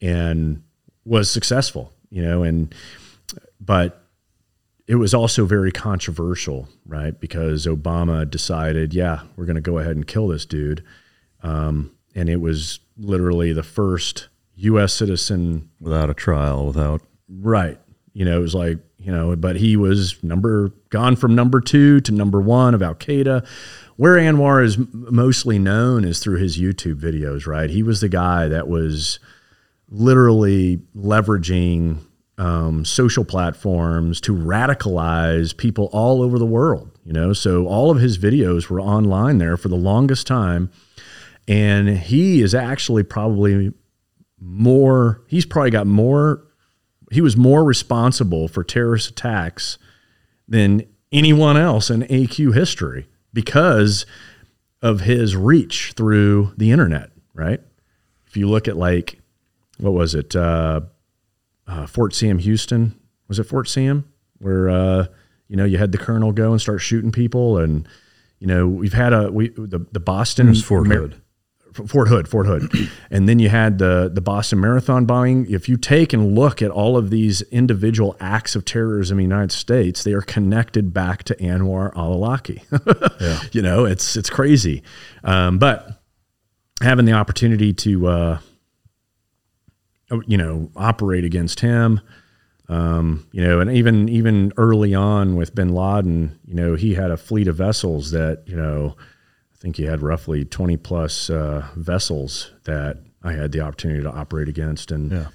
and 0.00 0.62
was 1.04 1.30
successful, 1.30 1.92
you 2.10 2.22
know, 2.22 2.42
and 2.42 2.74
but 3.60 4.01
it 4.86 4.96
was 4.96 5.14
also 5.14 5.44
very 5.44 5.72
controversial, 5.72 6.68
right? 6.86 7.18
Because 7.18 7.66
Obama 7.66 8.28
decided, 8.28 8.94
yeah, 8.94 9.22
we're 9.36 9.46
going 9.46 9.56
to 9.56 9.62
go 9.62 9.78
ahead 9.78 9.96
and 9.96 10.06
kill 10.06 10.28
this 10.28 10.44
dude. 10.44 10.84
Um, 11.42 11.92
and 12.14 12.28
it 12.28 12.40
was 12.40 12.80
literally 12.96 13.52
the 13.52 13.62
first 13.62 14.28
U.S. 14.56 14.92
citizen 14.92 15.70
without 15.80 16.10
a 16.10 16.14
trial, 16.14 16.66
without 16.66 17.02
right. 17.28 17.78
You 18.12 18.24
know, 18.26 18.38
it 18.38 18.42
was 18.42 18.54
like 18.54 18.78
you 18.98 19.10
know, 19.10 19.34
but 19.34 19.56
he 19.56 19.76
was 19.76 20.22
number 20.22 20.72
gone 20.90 21.16
from 21.16 21.34
number 21.34 21.60
two 21.60 22.00
to 22.02 22.12
number 22.12 22.40
one 22.40 22.74
of 22.74 22.82
Al 22.82 22.94
Qaeda. 22.94 23.46
Where 23.96 24.16
Anwar 24.16 24.64
is 24.64 24.78
mostly 24.92 25.58
known 25.58 26.04
is 26.04 26.20
through 26.20 26.38
his 26.38 26.58
YouTube 26.58 27.00
videos. 27.00 27.46
Right, 27.46 27.70
he 27.70 27.82
was 27.82 28.00
the 28.00 28.08
guy 28.08 28.48
that 28.48 28.68
was 28.68 29.18
literally 29.88 30.80
leveraging 30.96 31.98
um, 32.42 32.84
social 32.84 33.24
platforms 33.24 34.20
to 34.20 34.34
radicalize 34.34 35.56
people 35.56 35.88
all 35.92 36.22
over 36.22 36.40
the 36.40 36.46
world. 36.46 36.90
You 37.04 37.12
know, 37.12 37.32
so 37.32 37.66
all 37.66 37.90
of 37.90 38.00
his 38.00 38.18
videos 38.18 38.68
were 38.68 38.80
online 38.80 39.38
there 39.38 39.56
for 39.56 39.68
the 39.68 39.76
longest 39.76 40.26
time 40.26 40.70
and 41.46 41.88
he 41.98 42.42
is 42.42 42.54
actually 42.54 43.04
probably 43.04 43.72
more, 44.40 45.22
he's 45.28 45.46
probably 45.46 45.70
got 45.70 45.86
more, 45.86 46.44
he 47.12 47.20
was 47.20 47.36
more 47.36 47.64
responsible 47.64 48.48
for 48.48 48.64
terrorist 48.64 49.10
attacks 49.10 49.78
than 50.48 50.84
anyone 51.12 51.56
else 51.56 51.90
in 51.90 52.02
AQ 52.02 52.54
history 52.54 53.08
because 53.32 54.04
of 54.80 55.00
his 55.00 55.36
reach 55.36 55.92
through 55.96 56.52
the 56.56 56.72
internet, 56.72 57.10
right? 57.34 57.60
If 58.26 58.36
you 58.36 58.48
look 58.48 58.66
at 58.66 58.76
like, 58.76 59.20
what 59.78 59.92
was 59.92 60.14
it? 60.14 60.34
Uh, 60.34 60.82
uh, 61.66 61.86
Fort 61.86 62.14
Sam 62.14 62.38
Houston. 62.38 62.98
Was 63.28 63.38
it 63.38 63.44
Fort 63.44 63.68
Sam? 63.68 64.10
Where, 64.38 64.68
uh, 64.68 65.06
you 65.48 65.56
know, 65.56 65.64
you 65.64 65.78
had 65.78 65.92
the 65.92 65.98
colonel 65.98 66.32
go 66.32 66.52
and 66.52 66.60
start 66.60 66.80
shooting 66.80 67.12
people. 67.12 67.58
And, 67.58 67.86
you 68.38 68.46
know, 68.46 68.66
we've 68.66 68.92
had 68.92 69.12
a, 69.12 69.30
we, 69.30 69.48
the, 69.50 69.86
the 69.92 70.00
Boston. 70.00 70.54
Fort 70.54 70.88
Hood. 70.88 71.22
Fort 71.72 72.08
Hood, 72.08 72.28
Fort 72.28 72.46
Hood, 72.48 72.70
and 73.10 73.28
then 73.28 73.38
you 73.38 73.48
had 73.48 73.78
the 73.78 74.10
the 74.12 74.20
Boston 74.20 74.60
Marathon 74.60 75.06
bombing. 75.06 75.46
If 75.48 75.68
you 75.68 75.76
take 75.76 76.12
and 76.12 76.34
look 76.34 76.62
at 76.62 76.70
all 76.70 76.96
of 76.96 77.10
these 77.10 77.42
individual 77.42 78.16
acts 78.20 78.54
of 78.54 78.64
terrorism 78.64 79.18
in 79.18 79.28
the 79.28 79.34
United 79.34 79.52
States, 79.52 80.04
they 80.04 80.12
are 80.12 80.22
connected 80.22 80.92
back 80.92 81.24
to 81.24 81.34
Anwar 81.36 81.96
al-Awlaki. 81.96 82.62
yeah. 83.20 83.40
You 83.52 83.62
know, 83.62 83.84
it's 83.84 84.16
it's 84.16 84.30
crazy, 84.30 84.82
um, 85.24 85.58
but 85.58 86.02
having 86.82 87.04
the 87.06 87.12
opportunity 87.12 87.72
to 87.72 88.06
uh, 88.08 88.38
you 90.26 90.36
know 90.36 90.70
operate 90.76 91.24
against 91.24 91.60
him. 91.60 92.00
Um, 92.68 93.26
you 93.32 93.42
know, 93.42 93.60
and 93.60 93.70
even 93.70 94.08
even 94.08 94.52
early 94.56 94.94
on 94.94 95.36
with 95.36 95.54
Bin 95.54 95.74
Laden, 95.74 96.38
you 96.46 96.54
know, 96.54 96.74
he 96.74 96.94
had 96.94 97.10
a 97.10 97.16
fleet 97.16 97.48
of 97.48 97.56
vessels 97.56 98.12
that 98.12 98.44
you 98.46 98.56
know 98.56 98.96
I 99.52 99.58
think 99.62 99.76
he 99.76 99.84
had 99.84 100.02
roughly 100.02 100.44
20 100.44 100.76
plus 100.78 101.30
uh, 101.30 101.68
vessels 101.76 102.50
that 102.64 102.98
I 103.22 103.32
had 103.32 103.52
the 103.52 103.60
opportunity 103.60 104.02
to 104.02 104.10
operate 104.10 104.48
against. 104.48 104.90
And, 104.90 105.12
yeah. 105.12 105.26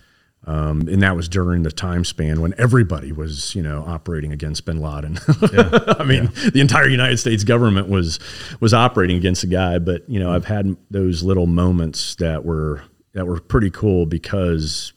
um, 0.46 0.82
and 0.82 1.02
that 1.02 1.16
was 1.16 1.30
during 1.30 1.64
the 1.64 1.72
time 1.72 2.04
span 2.04 2.42
when 2.42 2.54
everybody 2.58 3.12
was, 3.12 3.56
you 3.56 3.62
know, 3.62 3.84
operating 3.88 4.34
against 4.34 4.66
bin 4.66 4.82
Laden. 4.82 5.18
yeah. 5.54 5.96
I 6.00 6.04
mean, 6.04 6.32
yeah. 6.36 6.50
the 6.50 6.60
entire 6.60 6.90
United 6.90 7.18
States 7.18 7.44
government 7.44 7.88
was, 7.88 8.20
was 8.60 8.74
operating 8.74 9.18
against 9.18 9.42
the 9.42 9.48
guy. 9.48 9.80
But, 9.80 10.10
you 10.10 10.20
know, 10.20 10.34
I've 10.34 10.46
had 10.46 10.76
those 10.92 11.24
little 11.24 11.48
moments 11.48 12.16
that 12.16 12.44
were, 12.44 12.84
that 13.18 13.26
were 13.26 13.40
pretty 13.40 13.72
cool 13.72 14.06
because 14.06 14.94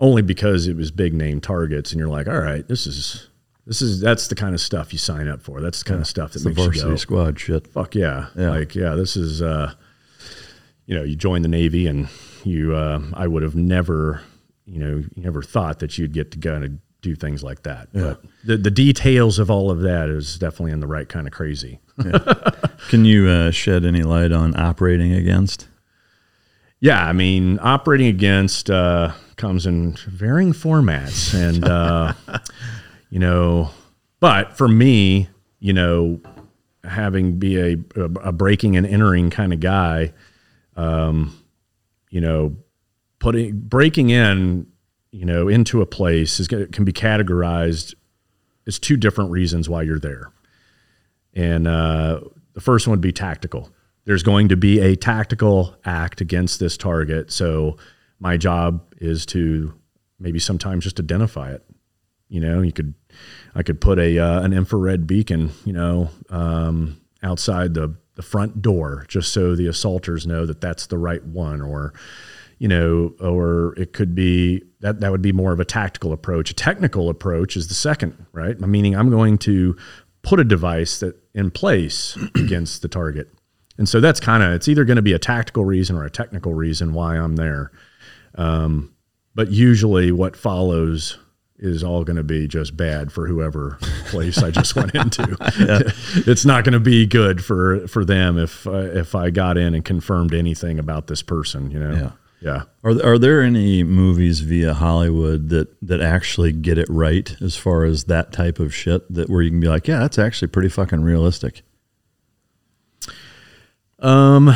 only 0.00 0.22
because 0.22 0.66
it 0.66 0.74
was 0.74 0.90
big 0.90 1.12
name 1.12 1.40
targets. 1.40 1.92
And 1.92 1.98
you're 1.98 2.08
like, 2.08 2.26
all 2.26 2.40
right, 2.40 2.66
this 2.66 2.86
is, 2.86 3.28
this 3.66 3.82
is 3.82 4.00
that's 4.00 4.28
the 4.28 4.34
kind 4.34 4.54
of 4.54 4.60
stuff 4.60 4.92
you 4.92 4.98
sign 4.98 5.28
up 5.28 5.42
for. 5.42 5.60
That's 5.60 5.80
the 5.80 5.84
kind 5.84 5.98
yeah. 5.98 6.02
of 6.02 6.08
stuff 6.08 6.32
that 6.32 6.44
makes 6.44 6.56
the 6.56 6.62
varsity 6.62 6.86
you 6.86 6.92
go, 6.92 6.96
squad 6.96 7.38
shit. 7.38 7.66
Fuck 7.66 7.94
yeah. 7.94 8.28
yeah, 8.34 8.50
like 8.50 8.74
yeah, 8.74 8.94
this 8.94 9.16
is 9.16 9.42
uh, 9.42 9.74
you 10.86 10.96
know, 10.96 11.04
you 11.04 11.14
join 11.14 11.42
the 11.42 11.48
Navy 11.48 11.86
and 11.86 12.08
you, 12.44 12.74
uh, 12.74 13.00
I 13.14 13.26
would 13.26 13.42
have 13.42 13.54
never, 13.54 14.22
you 14.64 14.80
know, 14.80 15.04
never 15.14 15.42
thought 15.42 15.78
that 15.80 15.98
you'd 15.98 16.12
get 16.12 16.30
to 16.32 16.38
go 16.38 16.54
and 16.54 16.80
do 17.02 17.14
things 17.14 17.42
like 17.42 17.64
that. 17.64 17.88
Yeah. 17.92 18.02
But 18.02 18.22
the 18.44 18.56
the 18.56 18.70
details 18.70 19.38
of 19.38 19.50
all 19.50 19.70
of 19.70 19.82
that 19.82 20.08
is 20.08 20.38
definitely 20.38 20.72
in 20.72 20.80
the 20.80 20.86
right 20.86 21.08
kind 21.08 21.26
of 21.26 21.32
crazy. 21.32 21.80
yeah. 22.02 22.34
Can 22.88 23.04
you 23.04 23.28
uh, 23.28 23.50
shed 23.50 23.84
any 23.84 24.02
light 24.02 24.32
on 24.32 24.58
operating 24.58 25.12
against? 25.12 25.68
Yeah, 26.82 27.06
I 27.06 27.12
mean, 27.12 27.60
operating 27.62 28.08
against 28.08 28.68
uh, 28.68 29.12
comes 29.36 29.66
in 29.66 29.92
varying 30.08 30.52
formats, 30.52 31.32
and 31.32 31.64
uh, 31.64 32.12
you 33.10 33.20
know, 33.20 33.70
but 34.18 34.56
for 34.56 34.66
me, 34.66 35.28
you 35.60 35.72
know, 35.74 36.20
having 36.82 37.38
be 37.38 37.56
a, 37.56 37.76
a 37.94 38.32
breaking 38.32 38.76
and 38.76 38.84
entering 38.84 39.30
kind 39.30 39.52
of 39.52 39.60
guy, 39.60 40.12
um, 40.74 41.40
you 42.10 42.20
know, 42.20 42.56
putting 43.20 43.60
breaking 43.60 44.10
in, 44.10 44.66
you 45.12 45.24
know, 45.24 45.46
into 45.46 45.82
a 45.82 45.86
place 45.86 46.40
is 46.40 46.48
can 46.48 46.84
be 46.84 46.92
categorized 46.92 47.94
as 48.66 48.80
two 48.80 48.96
different 48.96 49.30
reasons 49.30 49.68
why 49.68 49.82
you're 49.82 50.00
there. 50.00 50.32
And 51.32 51.68
uh, 51.68 52.22
the 52.54 52.60
first 52.60 52.88
one 52.88 52.94
would 52.94 53.00
be 53.00 53.12
tactical. 53.12 53.70
There's 54.04 54.22
going 54.22 54.48
to 54.48 54.56
be 54.56 54.80
a 54.80 54.96
tactical 54.96 55.76
act 55.84 56.20
against 56.20 56.58
this 56.58 56.76
target. 56.76 57.30
So 57.30 57.76
my 58.18 58.36
job 58.36 58.82
is 58.98 59.26
to 59.26 59.74
maybe 60.18 60.38
sometimes 60.38 60.84
just 60.84 60.98
identify 60.98 61.52
it. 61.52 61.64
You 62.28 62.40
know, 62.40 62.62
you 62.62 62.72
could, 62.72 62.94
I 63.54 63.62
could 63.62 63.80
put 63.80 63.98
a 63.98 64.18
uh, 64.18 64.42
an 64.42 64.52
infrared 64.52 65.06
beacon, 65.06 65.50
you 65.64 65.72
know, 65.72 66.08
um, 66.30 67.00
outside 67.22 67.74
the 67.74 67.94
the 68.14 68.22
front 68.22 68.60
door, 68.60 69.04
just 69.08 69.32
so 69.32 69.54
the 69.54 69.66
assaulters 69.66 70.26
know 70.26 70.46
that 70.46 70.60
that's 70.60 70.86
the 70.86 70.98
right 70.98 71.22
one, 71.24 71.60
or 71.60 71.92
you 72.58 72.68
know, 72.68 73.12
or 73.20 73.74
it 73.76 73.92
could 73.92 74.14
be 74.14 74.62
that 74.80 75.00
that 75.00 75.10
would 75.10 75.22
be 75.22 75.32
more 75.32 75.52
of 75.52 75.60
a 75.60 75.64
tactical 75.64 76.12
approach. 76.12 76.50
A 76.50 76.54
technical 76.54 77.08
approach 77.08 77.56
is 77.56 77.68
the 77.68 77.74
second, 77.74 78.26
right? 78.32 78.58
Meaning 78.60 78.94
I'm 78.94 79.10
going 79.10 79.36
to 79.38 79.76
put 80.22 80.40
a 80.40 80.44
device 80.44 81.00
that 81.00 81.16
in 81.34 81.50
place 81.50 82.16
against 82.36 82.82
the 82.82 82.88
target. 82.88 83.28
And 83.78 83.88
so 83.88 84.00
that's 84.00 84.20
kind 84.20 84.42
of 84.42 84.52
it's 84.52 84.68
either 84.68 84.84
going 84.84 84.96
to 84.96 85.02
be 85.02 85.12
a 85.12 85.18
tactical 85.18 85.64
reason 85.64 85.96
or 85.96 86.04
a 86.04 86.10
technical 86.10 86.54
reason 86.54 86.92
why 86.92 87.16
I'm 87.16 87.36
there. 87.36 87.72
Um, 88.34 88.94
but 89.34 89.50
usually 89.50 90.12
what 90.12 90.36
follows 90.36 91.18
is 91.58 91.84
all 91.84 92.02
going 92.02 92.16
to 92.16 92.24
be 92.24 92.48
just 92.48 92.76
bad 92.76 93.12
for 93.12 93.26
whoever 93.26 93.78
place 94.06 94.38
I 94.42 94.50
just 94.50 94.74
went 94.74 94.94
into. 94.94 95.36
it's 96.26 96.44
not 96.44 96.64
going 96.64 96.72
to 96.72 96.80
be 96.80 97.06
good 97.06 97.44
for 97.44 97.86
for 97.88 98.04
them 98.04 98.36
if 98.36 98.66
uh, 98.66 98.72
if 98.72 99.14
I 99.14 99.30
got 99.30 99.56
in 99.56 99.74
and 99.74 99.84
confirmed 99.84 100.34
anything 100.34 100.78
about 100.78 101.06
this 101.06 101.22
person, 101.22 101.70
you 101.70 101.78
know. 101.78 101.94
Yeah. 101.94 102.10
Yeah. 102.40 102.62
Are 102.82 103.00
are 103.04 103.18
there 103.18 103.40
any 103.40 103.84
movies 103.84 104.40
via 104.40 104.74
Hollywood 104.74 105.48
that 105.50 105.68
that 105.80 106.00
actually 106.00 106.50
get 106.50 106.76
it 106.76 106.88
right 106.90 107.34
as 107.40 107.56
far 107.56 107.84
as 107.84 108.04
that 108.04 108.32
type 108.32 108.58
of 108.58 108.74
shit 108.74 109.12
that 109.14 109.30
where 109.30 109.42
you 109.42 109.50
can 109.50 109.60
be 109.60 109.68
like, 109.68 109.86
yeah, 109.86 110.00
that's 110.00 110.18
actually 110.18 110.48
pretty 110.48 110.68
fucking 110.68 111.02
realistic. 111.02 111.62
Um, 114.02 114.52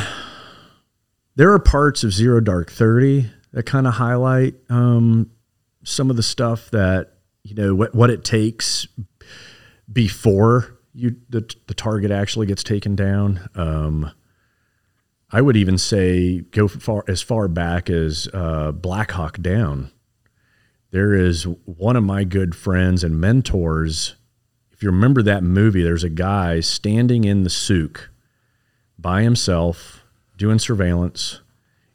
there 1.37 1.53
are 1.53 1.59
parts 1.61 2.03
of 2.03 2.13
Zero 2.13 2.41
Dark 2.41 2.71
Thirty 2.71 3.31
that 3.53 3.65
kind 3.65 3.87
of 3.87 3.95
highlight 3.95 4.55
um, 4.69 5.31
some 5.85 6.11
of 6.11 6.17
the 6.17 6.23
stuff 6.23 6.71
that 6.73 7.15
you 7.45 7.55
know 7.55 7.75
what 7.75 7.95
what 7.95 8.11
it 8.11 8.25
takes 8.25 8.89
before 9.91 10.77
you 10.93 11.17
the, 11.29 11.49
the 11.69 11.75
target 11.75 12.11
actually 12.11 12.47
gets 12.47 12.65
taken 12.65 12.97
down. 12.97 13.49
Um, 13.55 14.11
I 15.31 15.41
would 15.41 15.57
even 15.57 15.79
say 15.79 16.41
go 16.41 16.67
far 16.67 17.05
as 17.07 17.23
far 17.23 17.47
back 17.47 17.89
as 17.89 18.29
uh, 18.35 18.73
Black 18.73 19.13
Hawk 19.13 19.41
Down. 19.41 19.93
There 20.91 21.15
is 21.15 21.45
one 21.65 21.95
of 21.95 22.03
my 22.03 22.25
good 22.25 22.57
friends 22.57 23.05
and 23.05 23.21
mentors. 23.21 24.17
If 24.73 24.83
you 24.83 24.91
remember 24.91 25.23
that 25.23 25.43
movie, 25.45 25.83
there's 25.83 26.05
a 26.05 26.11
guy 26.11 26.61
standing 26.61 27.25
in 27.25 27.45
the 27.45 27.51
souk 27.51 28.11
by 29.07 29.23
himself 29.23 30.03
doing 30.37 30.59
surveillance, 30.59 31.41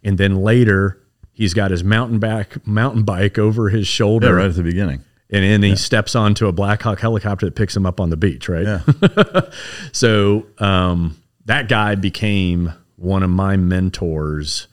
and 0.01 0.17
then 0.17 0.37
later 0.37 0.97
he's 1.33 1.53
got 1.53 1.69
his 1.69 1.83
mountain 1.83 2.19
back 2.19 2.65
mountain 2.65 3.03
bike 3.03 3.37
over 3.37 3.67
his 3.67 3.85
shoulder. 3.85 4.27
Yeah, 4.27 4.33
right 4.33 4.45
at 4.45 4.55
the 4.55 4.63
beginning. 4.63 5.03
And 5.29 5.43
then 5.43 5.61
he 5.61 5.75
steps 5.75 6.15
onto 6.15 6.47
a 6.47 6.53
Black 6.53 6.81
Hawk 6.81 7.01
helicopter 7.01 7.47
that 7.47 7.55
picks 7.55 7.75
him 7.75 7.85
up 7.85 7.99
on 7.99 8.11
the 8.11 8.15
beach, 8.15 8.47
right? 8.47 8.63
Yeah. 8.63 9.41
so 9.91 10.45
um, 10.57 11.21
that 11.45 11.67
guy 11.67 11.95
became 11.95 12.71
one 12.95 13.23
of 13.23 13.29
my 13.29 13.57
mentors 13.57 14.69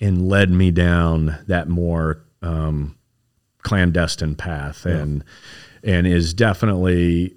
and 0.00 0.26
led 0.26 0.50
me 0.50 0.70
down 0.70 1.44
that 1.46 1.68
more 1.68 2.24
um, 2.40 2.96
clandestine 3.60 4.34
path 4.34 4.86
and 4.86 5.24
and 5.84 6.06
is 6.06 6.32
definitely 6.32 7.36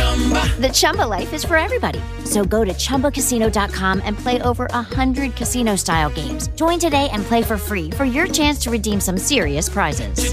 The 0.00 0.70
Chumba 0.72 1.02
life 1.06 1.32
is 1.32 1.44
for 1.44 1.56
everybody. 1.56 2.00
So 2.24 2.44
go 2.44 2.64
to 2.64 2.72
ChumbaCasino.com 2.72 4.02
and 4.04 4.16
play 4.16 4.40
over 4.42 4.66
100 4.66 5.34
casino-style 5.36 6.10
games. 6.10 6.48
Join 6.48 6.78
today 6.78 7.08
and 7.12 7.22
play 7.22 7.42
for 7.42 7.56
free 7.56 7.90
for 7.90 8.04
your 8.04 8.26
chance 8.26 8.58
to 8.60 8.70
redeem 8.70 9.00
some 9.00 9.16
serious 9.18 9.68
prizes. 9.68 10.32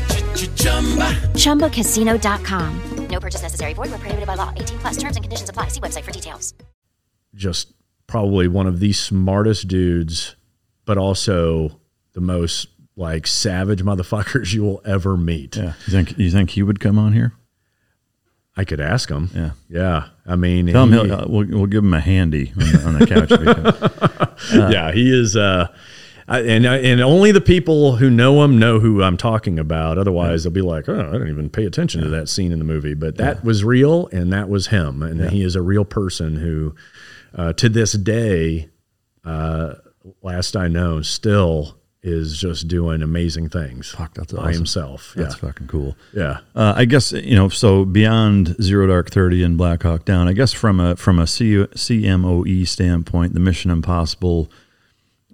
ChumbaCasino.com. 1.33 3.07
No 3.07 3.19
purchase 3.19 3.41
necessary. 3.43 3.73
Void 3.73 3.89
where 3.91 3.99
prohibited 3.99 4.25
by 4.27 4.35
law. 4.35 4.51
18 4.55 4.79
plus. 4.79 4.97
Terms 4.97 5.15
and 5.17 5.23
conditions 5.23 5.49
apply. 5.49 5.67
See 5.67 5.79
website 5.79 6.03
for 6.03 6.11
details. 6.11 6.53
just 7.35 7.71
probably 8.07 8.47
one 8.47 8.67
of 8.67 8.79
the 8.79 8.91
smartest 8.91 9.67
dudes, 9.67 10.35
but 10.85 10.97
also 10.97 11.79
the 12.13 12.21
most 12.21 12.67
like 12.95 13.27
savage 13.27 13.81
motherfuckers 13.83 14.53
you 14.55 14.63
will 14.63 14.81
ever 14.83 15.15
meet. 15.15 15.55
Yeah. 15.55 15.73
You 15.85 15.91
think 15.93 16.17
you 16.17 16.31
think 16.31 16.49
he 16.51 16.63
would 16.63 16.79
come 16.79 16.97
on 16.99 17.13
here? 17.13 17.33
I 18.55 18.65
could 18.65 18.79
ask 18.79 19.09
him. 19.09 19.29
Yeah. 19.33 19.51
Yeah. 19.69 20.07
I 20.27 20.35
mean, 20.35 20.67
Tell 20.67 20.83
him 20.83 20.91
he- 20.93 21.05
he'll, 21.07 21.13
uh, 21.21 21.25
we'll, 21.27 21.47
we'll 21.47 21.65
give 21.65 21.83
him 21.83 21.93
a 21.93 21.99
handy 21.99 22.53
on 22.55 22.71
the, 22.71 22.83
on 22.87 22.99
the 22.99 23.07
couch. 23.07 23.29
because- 23.29 24.53
yeah, 24.73 24.91
he 24.91 25.11
is. 25.11 25.35
Uh, 25.35 25.67
I- 26.27 26.39
and 26.41 26.65
and 26.65 27.01
only 27.01 27.31
the 27.31 27.41
people 27.41 27.95
who 27.97 28.09
know 28.09 28.43
him 28.43 28.57
know 28.59 28.79
who 28.79 29.01
I'm 29.03 29.17
talking 29.17 29.59
about. 29.59 29.97
Otherwise, 29.97 30.43
they'll 30.43 30.53
be 30.53 30.61
like, 30.61 30.87
"Oh, 30.87 30.97
I 31.09 31.11
didn't 31.13 31.29
even 31.29 31.49
pay 31.49 31.65
attention 31.65 32.01
to 32.01 32.09
that 32.09 32.29
scene 32.29 32.51
in 32.53 32.59
the 32.59 32.65
movie." 32.65 32.93
But 32.93 33.17
that 33.17 33.43
was 33.43 33.63
real, 33.65 34.07
and 34.13 34.31
that 34.31 34.47
was 34.49 34.67
him, 34.67 35.03
and 35.03 35.29
he 35.31 35.43
is 35.43 35.55
a 35.57 35.61
real 35.61 35.83
person 35.83 36.37
who, 36.37 36.75
uh, 37.35 37.51
to 37.53 37.67
this 37.67 37.91
day, 37.93 38.69
uh, 39.25 39.73
last 40.21 40.55
I 40.55 40.67
know, 40.69 41.01
still 41.01 41.75
is 42.05 42.37
just 42.37 42.67
doing 42.67 43.01
amazing 43.01 43.47
things. 43.47 43.89
Fuck, 43.91 44.13
that's 44.15 44.33
by 44.33 44.41
awesome. 44.43 44.53
himself. 44.53 45.13
That's 45.15 45.35
yeah, 45.35 45.39
fucking 45.47 45.67
cool. 45.67 45.95
yeah. 46.13 46.39
Uh, 46.53 46.73
I 46.75 46.85
guess 46.85 47.11
you 47.13 47.35
know. 47.35 47.47
So 47.49 47.85
beyond 47.85 48.61
Zero 48.61 48.87
Dark 48.87 49.09
Thirty 49.09 49.41
and 49.43 49.57
Black 49.57 49.83
Hawk 49.83 50.03
Down, 50.05 50.27
I 50.27 50.33
guess 50.33 50.51
from 50.51 50.79
a 50.79 50.95
from 50.97 51.17
a 51.17 51.25
C- 51.27 51.65
CMOE 51.75 52.67
standpoint, 52.67 53.33
the 53.33 53.39
Mission 53.39 53.71
Impossible, 53.71 54.51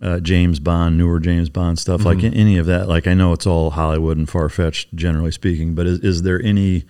uh, 0.01 0.19
James 0.19 0.59
Bond, 0.59 0.97
newer 0.97 1.19
James 1.19 1.49
Bond 1.49 1.79
stuff, 1.79 2.05
like 2.05 2.19
Mm-hmm. 2.19 2.39
any 2.39 2.57
of 2.57 2.65
that. 2.67 2.87
Like 2.87 3.07
I 3.07 3.13
know 3.15 3.33
it's 3.33 3.47
all 3.47 3.71
Hollywood 3.71 4.17
and 4.17 4.29
far 4.29 4.47
fetched, 4.49 4.93
generally 4.95 5.31
speaking, 5.31 5.73
but 5.73 5.87
is, 5.87 5.99
is 5.99 6.21
there 6.21 6.41
any 6.41 6.85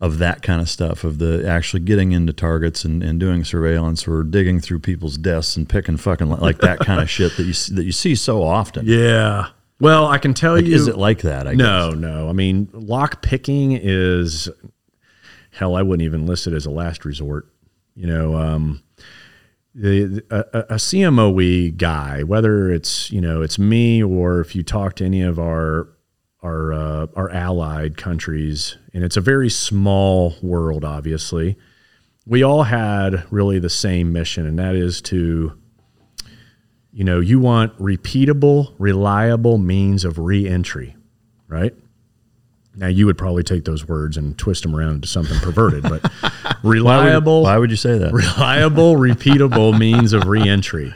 of 0.00 0.18
that 0.18 0.42
kind 0.42 0.60
of 0.60 0.68
stuff 0.68 1.04
of 1.04 1.18
the 1.18 1.46
actually 1.48 1.80
getting 1.80 2.12
into 2.12 2.32
targets 2.32 2.84
and, 2.84 3.02
and 3.02 3.18
doing 3.20 3.44
surveillance 3.44 4.06
or 4.08 4.22
digging 4.22 4.60
through 4.60 4.80
people's 4.80 5.16
desks 5.16 5.56
and 5.56 5.68
picking 5.68 5.96
fucking 5.96 6.28
li- 6.28 6.38
like 6.40 6.58
that 6.58 6.78
kind 6.80 7.00
of 7.00 7.08
shit 7.08 7.36
that 7.36 7.44
you 7.44 7.52
that 7.74 7.84
you 7.84 7.92
see 7.92 8.14
so 8.14 8.42
often? 8.42 8.84
Yeah. 8.86 9.48
Well, 9.80 10.06
I 10.06 10.18
can 10.18 10.34
tell 10.34 10.54
Like, 10.54 10.66
you. 10.66 10.74
is 10.74 10.88
it 10.88 10.96
like 10.98 11.22
that? 11.22 11.46
I 11.48 11.54
no, 11.54 11.90
guess. 11.90 11.98
no. 12.00 12.28
I 12.28 12.32
mean, 12.32 12.68
lock 12.72 13.22
picking 13.22 13.72
is 13.72 14.48
hell. 15.50 15.74
I 15.76 15.82
wouldn't 15.82 16.04
even 16.04 16.26
list 16.26 16.46
it 16.46 16.52
as 16.52 16.66
a 16.66 16.70
last 16.70 17.04
resort. 17.04 17.48
You 17.94 18.06
know, 18.06 18.34
um, 18.36 18.82
the 19.74 20.22
a 20.30 20.74
a 20.74 20.74
CMOE 20.76 21.76
guy, 21.76 22.22
whether 22.22 22.70
it's 22.70 23.10
you 23.10 23.20
know 23.20 23.42
it's 23.42 23.58
me 23.58 24.02
or 24.02 24.40
if 24.40 24.54
you 24.54 24.62
talk 24.62 24.96
to 24.96 25.04
any 25.04 25.22
of 25.22 25.38
our 25.38 25.88
our 26.44 26.72
uh, 26.72 27.06
our 27.16 27.30
allied 27.30 27.96
countries, 27.96 28.76
and 28.92 29.02
it's 29.02 29.16
a 29.16 29.20
very 29.20 29.50
small 29.50 30.36
world, 30.42 30.84
obviously. 30.84 31.56
We 32.26 32.42
all 32.42 32.62
had 32.62 33.24
really 33.30 33.58
the 33.58 33.70
same 33.70 34.12
mission, 34.12 34.46
and 34.46 34.58
that 34.58 34.74
is 34.76 35.02
to 35.02 35.58
you 36.94 37.02
know, 37.02 37.18
you 37.18 37.40
want 37.40 37.76
repeatable, 37.78 38.72
reliable 38.78 39.58
means 39.58 40.04
of 40.04 40.16
reentry, 40.16 40.94
right? 41.48 41.74
Now 42.76 42.86
you 42.86 43.06
would 43.06 43.18
probably 43.18 43.42
take 43.42 43.64
those 43.64 43.86
words 43.86 44.16
and 44.16 44.38
twist 44.38 44.62
them 44.62 44.76
around 44.76 44.94
into 44.96 45.08
something 45.08 45.36
perverted, 45.40 45.82
but 45.82 46.02
Why 46.22 46.54
would, 46.62 46.70
reliable, 46.70 47.42
why 47.42 47.58
would 47.58 47.70
you 47.70 47.76
say 47.76 47.98
that? 47.98 48.12
reliable, 48.12 48.94
repeatable 48.94 49.76
means 49.76 50.12
of 50.12 50.28
reentry. 50.28 50.94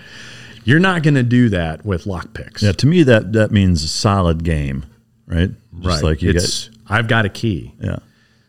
You're 0.64 0.78
not 0.78 1.02
going 1.02 1.14
to 1.14 1.24
do 1.24 1.48
that 1.48 1.84
with 1.84 2.04
lockpicks. 2.04 2.62
Yeah, 2.62 2.72
to 2.72 2.86
me 2.86 3.02
that 3.02 3.32
that 3.32 3.50
means 3.50 3.90
solid 3.90 4.44
game, 4.44 4.86
right? 5.28 5.50
Just 5.80 6.02
right. 6.02 6.02
like 6.02 6.22
you 6.22 6.30
it's, 6.30 6.70
I've 6.88 7.06
got 7.06 7.24
a 7.24 7.28
key. 7.28 7.74
yeah, 7.80 7.98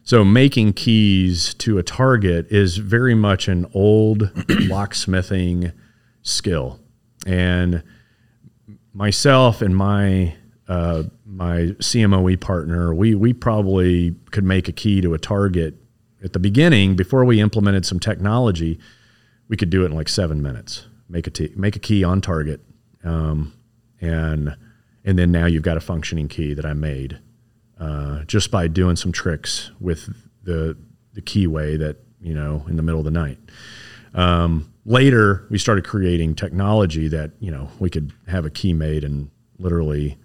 So 0.04 0.24
making 0.24 0.74
keys 0.74 1.54
to 1.56 1.78
a 1.78 1.84
target 1.84 2.48
is 2.52 2.78
very 2.78 3.14
much 3.16 3.48
an 3.48 3.68
old 3.74 4.22
locksmithing 4.68 5.74
skill, 6.22 6.80
and 7.28 7.84
myself 8.94 9.62
and 9.62 9.76
my 9.76 10.36
uh, 10.68 11.04
my 11.26 11.74
CMOE 11.80 12.40
partner, 12.40 12.94
we 12.94 13.16
we 13.16 13.34
probably 13.34 14.16
could 14.32 14.44
make 14.44 14.68
a 14.68 14.72
key 14.72 15.02
to 15.02 15.14
a 15.14 15.20
target 15.20 15.76
at 16.24 16.34
the 16.34 16.40
beginning 16.40 16.96
before 16.96 17.26
we 17.26 17.42
implemented 17.42 17.86
some 17.86 18.00
technology. 18.00 18.80
We 19.48 19.58
could 19.58 19.70
do 19.70 19.84
it 19.84 19.88
in 19.88 19.94
like 19.94 20.10
seven 20.10 20.42
minutes. 20.42 20.86
Make 21.10 21.28
a 21.28 21.32
t- 21.32 21.54
make 21.56 21.76
a 21.76 21.80
key 21.80 22.04
on 22.04 22.22
target, 22.22 22.62
um, 23.04 23.54
and 24.00 24.56
and 25.10 25.18
then 25.18 25.32
now 25.32 25.48
you've 25.48 25.64
got 25.64 25.76
a 25.76 25.80
functioning 25.80 26.28
key 26.28 26.54
that 26.54 26.66
I 26.66 26.74
made 26.74 27.18
uh, 27.80 28.24
just 28.26 28.52
by 28.52 28.68
doing 28.68 28.96
some 28.96 29.12
tricks 29.12 29.72
with 29.80 30.08
the 30.44 30.78
the 31.14 31.22
keyway 31.24 31.80
that 31.80 31.98
you 32.22 32.36
know 32.36 32.64
in 32.68 32.76
the 32.76 32.84
middle 32.84 33.00
of 33.00 33.06
the 33.06 33.12
night. 33.12 33.40
Um, 34.14 34.72
later, 34.86 35.48
we 35.50 35.58
started 35.58 35.84
creating 35.84 36.36
technology 36.36 37.08
that 37.08 37.32
you 37.40 37.50
know 37.50 37.70
we 37.80 37.90
could 37.90 38.14
have 38.28 38.46
a 38.46 38.52
key 38.52 38.72
made 38.72 39.04
in 39.04 39.32
literally 39.58 40.20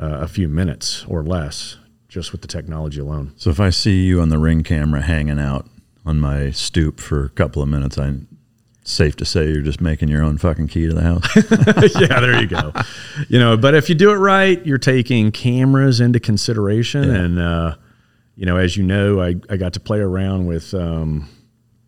uh, 0.00 0.18
a 0.22 0.26
few 0.26 0.48
minutes 0.48 1.04
or 1.06 1.22
less, 1.22 1.76
just 2.08 2.32
with 2.32 2.40
the 2.42 2.48
technology 2.48 3.00
alone. 3.00 3.32
So 3.36 3.50
if 3.50 3.60
I 3.60 3.70
see 3.70 4.06
you 4.06 4.20
on 4.20 4.28
the 4.30 4.38
ring 4.38 4.64
camera 4.64 5.02
hanging 5.02 5.38
out 5.38 5.68
on 6.04 6.18
my 6.18 6.50
stoop 6.50 6.98
for 6.98 7.26
a 7.26 7.30
couple 7.30 7.62
of 7.62 7.68
minutes, 7.68 7.96
I 7.96 8.14
safe 8.90 9.16
to 9.16 9.24
say 9.24 9.50
you're 9.50 9.62
just 9.62 9.80
making 9.80 10.08
your 10.08 10.22
own 10.22 10.38
fucking 10.38 10.68
key 10.68 10.86
to 10.86 10.92
the 10.92 11.02
house. 11.02 11.26
yeah, 12.00 12.20
there 12.20 12.40
you 12.40 12.46
go. 12.46 12.72
You 13.28 13.38
know, 13.38 13.56
but 13.56 13.74
if 13.74 13.88
you 13.88 13.94
do 13.94 14.10
it 14.10 14.16
right, 14.16 14.64
you're 14.66 14.78
taking 14.78 15.30
cameras 15.32 16.00
into 16.00 16.20
consideration, 16.20 17.04
yeah. 17.04 17.14
and 17.14 17.38
uh, 17.38 17.76
you 18.36 18.46
know, 18.46 18.56
as 18.56 18.76
you 18.76 18.82
know, 18.82 19.20
I, 19.20 19.36
I 19.48 19.56
got 19.56 19.72
to 19.74 19.80
play 19.80 19.98
around 19.98 20.46
with 20.46 20.72
um, 20.74 21.28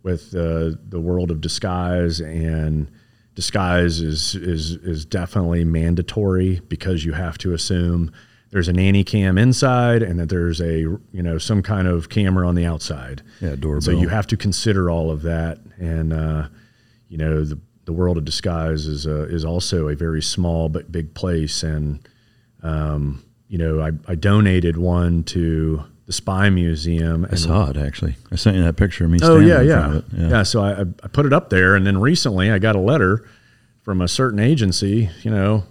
with 0.03 0.35
uh, 0.35 0.73
the 0.89 1.01
world 1.01 1.31
of 1.31 1.41
disguise, 1.41 2.20
and 2.20 2.91
disguise 3.35 4.01
is 4.01 4.35
is 4.35 4.73
is 4.73 5.05
definitely 5.05 5.65
mandatory 5.65 6.61
because 6.69 7.05
you 7.05 7.12
have 7.12 7.39
to 7.39 7.55
assume 7.55 8.12
there's 8.51 8.69
an 8.69 8.77
nanny 8.77 9.03
cam 9.03 9.39
inside 9.39 10.03
and 10.03 10.20
that 10.20 10.29
there's 10.29 10.61
a 10.61 10.81
you 10.81 11.01
know 11.23 11.39
some 11.39 11.62
kind 11.62 11.89
of 11.89 12.09
camera 12.11 12.47
on 12.47 12.55
the 12.55 12.66
outside. 12.66 13.23
Yeah, 13.41 13.57
doorbell. 13.57 13.81
So 13.81 13.91
you 13.93 14.09
have 14.09 14.27
to 14.29 14.37
consider 14.37 14.91
all 14.91 15.11
of 15.11 15.23
that, 15.23 15.59
and 15.79 16.12
uh, 16.12 16.49
you 17.12 17.18
know 17.18 17.44
the 17.44 17.59
the 17.84 17.93
world 17.93 18.16
of 18.16 18.24
disguise 18.24 18.86
is 18.86 19.05
a, 19.06 19.24
is 19.24 19.44
also 19.44 19.89
a 19.89 19.94
very 19.94 20.22
small 20.22 20.70
but 20.70 20.90
big 20.90 21.12
place, 21.12 21.62
and 21.62 22.01
um, 22.62 23.22
you 23.48 23.59
know 23.59 23.80
I, 23.82 23.90
I 24.09 24.14
donated 24.14 24.78
one 24.78 25.22
to 25.24 25.84
the 26.06 26.12
Spy 26.14 26.48
Museum. 26.48 27.26
I 27.30 27.34
saw 27.34 27.68
it 27.68 27.76
actually. 27.76 28.16
I 28.32 28.36
sent 28.36 28.56
you 28.56 28.62
that 28.64 28.78
picture 28.78 29.05
of 29.05 29.10
me. 29.10 29.18
Oh 29.22 29.39
yeah, 29.39 29.60
yeah. 29.60 30.01
yeah, 30.16 30.28
yeah. 30.28 30.43
So 30.43 30.64
I, 30.64 30.80
I 30.80 31.09
put 31.09 31.26
it 31.26 31.34
up 31.34 31.51
there, 31.51 31.74
and 31.74 31.86
then 31.86 31.98
recently 31.98 32.51
I 32.51 32.59
got 32.59 32.76
a 32.76 32.80
letter 32.80 33.28
from 33.82 34.01
a 34.01 34.09
certain 34.09 34.39
agency, 34.39 35.10
you 35.22 35.30
know, 35.30 35.64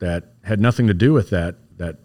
that 0.00 0.34
had 0.44 0.60
nothing 0.60 0.88
to 0.88 0.94
do 0.94 1.14
with 1.14 1.30
that 1.30 1.54
that 1.78 1.96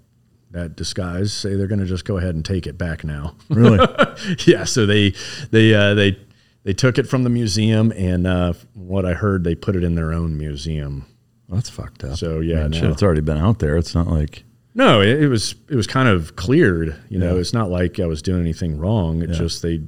that 0.51 0.77
disguise. 0.77 1.33
Say 1.33 1.55
they're 1.55 1.67
going 1.67 1.81
to 1.81 1.85
just 1.85 2.05
go 2.05 2.15
ahead 2.17 2.35
and 2.35 2.45
take 2.45 2.67
it 2.67 2.77
back 2.77 3.03
now. 3.03 3.35
Really? 3.49 3.85
yeah. 4.47 4.63
So 4.63 4.85
they 4.85 5.13
they 5.49 5.73
uh, 5.73 5.93
they 5.93 6.17
they 6.63 6.73
took 6.73 6.97
it 6.97 7.07
from 7.07 7.23
the 7.23 7.29
museum, 7.29 7.91
and 7.95 8.27
uh, 8.27 8.53
what 8.73 9.05
I 9.05 9.13
heard, 9.13 9.43
they 9.43 9.55
put 9.55 9.75
it 9.75 9.83
in 9.83 9.95
their 9.95 10.13
own 10.13 10.37
museum. 10.37 11.05
That's 11.49 11.69
fucked 11.69 12.03
up. 12.03 12.17
So 12.17 12.39
yeah, 12.39 12.67
Man, 12.67 12.73
shit, 12.73 12.83
it's 12.85 13.03
already 13.03 13.21
been 13.21 13.37
out 13.37 13.59
there. 13.59 13.77
It's 13.77 13.95
not 13.95 14.07
like 14.07 14.43
no, 14.73 15.01
it, 15.01 15.23
it 15.23 15.27
was 15.27 15.55
it 15.69 15.75
was 15.75 15.87
kind 15.87 16.07
of 16.07 16.35
cleared. 16.35 16.95
You 17.09 17.19
know, 17.19 17.35
yeah. 17.35 17.41
it's 17.41 17.53
not 17.53 17.69
like 17.69 17.99
I 17.99 18.05
was 18.05 18.21
doing 18.21 18.41
anything 18.41 18.77
wrong. 18.77 19.21
It 19.21 19.29
yeah. 19.29 19.35
just 19.35 19.61
they 19.61 19.81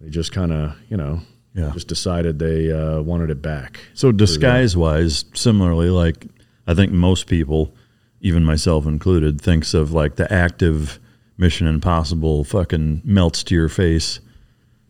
they 0.00 0.10
just 0.10 0.32
kind 0.32 0.52
of 0.52 0.76
you 0.88 0.96
know 0.96 1.20
yeah. 1.54 1.70
just 1.72 1.88
decided 1.88 2.38
they 2.38 2.72
uh, 2.72 3.00
wanted 3.02 3.30
it 3.30 3.42
back. 3.42 3.78
So 3.94 4.10
disguise 4.10 4.76
wise, 4.76 5.24
similarly, 5.34 5.90
like 5.90 6.26
I 6.66 6.74
think 6.74 6.92
most 6.92 7.26
people, 7.26 7.74
even 8.20 8.44
myself 8.44 8.86
included, 8.86 9.40
thinks 9.40 9.74
of 9.74 9.92
like 9.92 10.16
the 10.16 10.32
active 10.32 10.98
Mission 11.36 11.66
Impossible 11.66 12.42
fucking 12.44 13.02
melts 13.04 13.44
to 13.44 13.54
your 13.54 13.68
face 13.68 14.20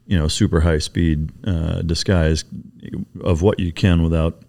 you 0.07 0.19
know 0.19 0.29
super 0.29 0.61
high 0.61 0.79
speed 0.79 1.31
uh, 1.47 1.83
disguise 1.83 2.45
of 3.23 3.43
what 3.43 3.61
you 3.61 3.73
can 3.73 4.03
without 4.03 4.43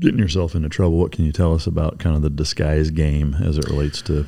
getting 0.00 0.18
yourself 0.18 0.54
into 0.54 0.68
trouble. 0.68 0.98
What 0.98 1.12
can 1.12 1.24
you 1.24 1.32
tell 1.32 1.54
us 1.54 1.66
about 1.66 1.98
kind 1.98 2.16
of 2.16 2.22
the 2.22 2.30
disguise 2.30 2.90
game 2.90 3.34
as 3.34 3.58
it 3.58 3.66
relates 3.66 4.02
to? 4.02 4.26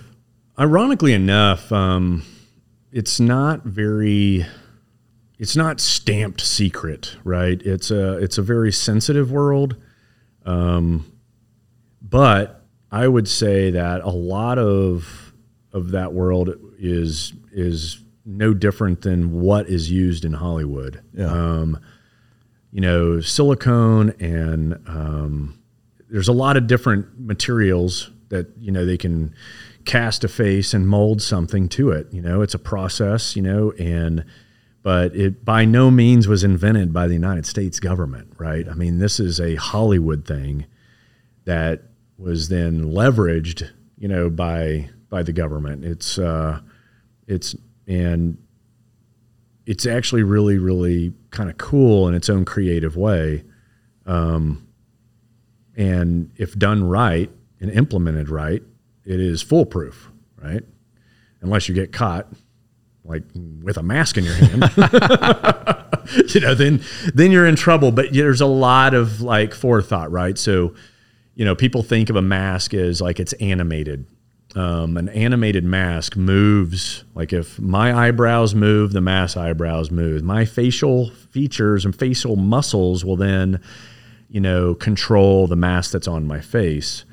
Ironically 0.59 1.13
enough, 1.13 1.71
um, 1.73 2.23
it's 2.93 3.21
not 3.21 3.65
very. 3.65 4.47
It's 5.39 5.57
not 5.57 5.81
stamped 5.81 6.43
secret, 6.43 7.17
right? 7.25 7.61
It's 7.63 7.91
a 7.91 8.19
it's 8.19 8.37
a 8.37 8.43
very 8.43 8.71
sensitive 8.73 9.33
world, 9.33 9.77
um, 10.45 11.11
but 12.03 12.67
I 12.93 13.09
would 13.09 13.27
say 13.27 13.71
that 13.71 14.03
a 14.03 14.11
lot 14.11 14.59
of 14.59 15.33
of 15.73 15.93
that 15.93 16.13
world 16.13 16.51
is 16.79 17.33
is 17.53 18.03
no 18.31 18.55
different 18.55 19.03
than 19.03 19.41
what 19.41 19.69
is 19.69 19.91
used 19.91 20.25
in 20.25 20.33
Hollywood. 20.33 21.03
Yeah. 21.13 21.27
Um, 21.27 21.79
you 22.73 22.81
know, 22.81 23.21
silicone 23.21 24.11
and 24.21 24.75
um, 24.87 25.61
there's 26.09 26.29
a 26.29 26.33
lot 26.33 26.57
of 26.57 26.67
different 26.67 27.19
materials 27.19 28.11
that 28.29 28.49
you 28.59 28.71
know 28.71 28.87
they 28.87 28.97
can 28.97 29.35
cast 29.85 30.23
a 30.23 30.29
face 30.29 30.73
and 30.73 30.89
mold 30.89 31.21
something 31.21 31.69
to 31.71 31.91
it. 31.91 32.07
You 32.13 32.23
know, 32.23 32.43
it's 32.43 32.55
a 32.55 32.59
process. 32.59 33.35
You 33.35 33.43
know, 33.43 33.73
and 33.73 34.25
but 34.83 35.15
it 35.17 35.45
by 35.45 35.65
no 35.65 35.91
means 35.91 36.29
was 36.29 36.45
invented 36.45 36.93
by 36.93 37.09
the 37.09 37.15
United 37.15 37.47
States 37.47 37.81
government, 37.81 38.35
right? 38.39 38.69
I 38.69 38.75
mean, 38.75 38.99
this 38.99 39.19
is 39.19 39.41
a 39.41 39.57
Hollywood 39.57 40.25
thing 40.25 40.67
that 41.45 41.83
was 42.19 42.49
then 42.49 42.93
leveraged, 42.93 43.69
you 43.99 44.07
know, 44.07 44.31
by 44.31 44.91
by 45.09 45.25
the 45.25 45.33
government. 45.33 45.85
It's 45.85 46.19
uh, 46.19 46.61
it's 47.27 47.57
and 47.91 48.39
it's 49.67 49.85
actually 49.85 50.23
really 50.23 50.59
really 50.59 51.13
kind 51.31 51.51
of 51.51 51.59
cool 51.59 52.07
in 52.09 52.15
its 52.15 52.31
own 52.31 52.45
creative 52.45 52.97
way. 52.97 53.45
Um, 54.07 54.67
and 55.77 56.31
if 56.37 56.59
done 56.59 56.85
right 56.85 57.31
and 57.61 57.71
implemented 57.71 58.29
right 58.29 58.63
it 59.05 59.21
is 59.21 59.43
foolproof 59.43 60.11
right? 60.43 60.63
Unless 61.43 61.69
you 61.69 61.75
get 61.75 61.93
caught 61.93 62.29
like 63.05 63.25
with 63.63 63.77
a 63.77 63.83
mask 63.83 64.17
in 64.17 64.25
your 64.25 64.35
hand. 64.35 65.77
You 66.35 66.41
know 66.41 66.55
then 66.55 66.83
then 67.15 67.31
you're 67.31 67.47
in 67.47 67.55
trouble. 67.55 67.93
But 67.93 68.13
there's 68.13 68.41
a 68.41 68.47
lot 68.47 68.95
of 68.95 69.21
like 69.21 69.55
forethought 69.55 70.11
right? 70.11 70.37
So 70.37 70.75
you 71.37 71.45
know 71.45 71.55
people 71.55 71.85
think 71.85 72.11
of 72.11 72.17
a 72.17 72.23
mask 72.23 72.75
as 72.75 73.01
like 73.01 73.21
it's 73.21 73.33
animated 73.35 74.07
um, 74.57 74.97
an 74.97 75.09
animated 75.11 75.65
mask 75.65 76.17
moves 76.17 77.05
like 77.15 77.33
if 77.33 77.59
my 77.61 78.09
eyebrows 78.09 78.55
move 78.55 78.93
the 78.93 79.01
mask 79.01 79.37
eyebrows 79.37 79.91
move. 79.91 80.23
My 80.23 80.45
facial 80.45 81.11
features 81.11 81.85
and 81.85 81.95
facial 81.95 82.37
muscles 82.37 83.05
will 83.05 83.17
then 83.17 83.61
you 84.29 84.41
know 84.41 84.75
control 84.75 85.47
the 85.47 85.57
mask 85.57 85.93
that's 85.93 86.09
on 86.09 86.27
my 86.27 86.41
face. 86.41 87.05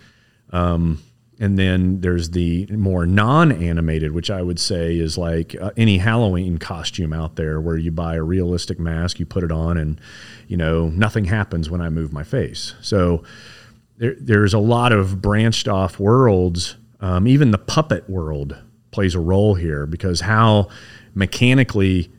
Um, 0.52 1.04
and 1.40 1.60
then 1.60 2.02
there's 2.02 2.32
the 2.32 2.66
more 2.68 3.06
non-animated 3.06 4.12
which 4.12 4.32
i 4.32 4.42
would 4.42 4.60
say 4.60 4.98
is 4.98 5.20
like 5.20 5.56
uh, 5.62 5.70
any 5.78 6.00
halloween 6.00 6.58
costume 6.58 7.14
out 7.14 7.36
there 7.36 7.62
where 7.62 7.78
you 7.78 7.92
buy 7.92 8.16
a 8.16 8.24
realistic 8.24 8.80
mask 8.80 9.20
you 9.20 9.26
put 9.26 9.44
it 9.44 9.52
on 9.52 9.78
and 9.78 10.02
you 10.48 10.58
know 10.58 10.88
nothing 10.90 11.26
happens 11.26 11.70
when 11.70 11.82
i 11.82 11.90
move 11.90 12.12
my 12.12 12.24
face. 12.24 12.74
So 12.82 13.24
there, 13.98 14.16
there's 14.20 14.54
a 14.54 14.60
lot 14.60 14.92
of 14.92 15.22
branched 15.22 15.68
off 15.68 16.00
worlds 16.00 16.76
um, 17.00 17.28
even 17.28 17.52
the 17.52 17.58
puppet 17.58 18.10
world 18.10 18.58
plays 18.92 19.16
a 19.16 19.20
role 19.20 19.54
here 19.56 19.86
because 19.86 20.22
how 20.22 20.70
mechanically 21.14 22.12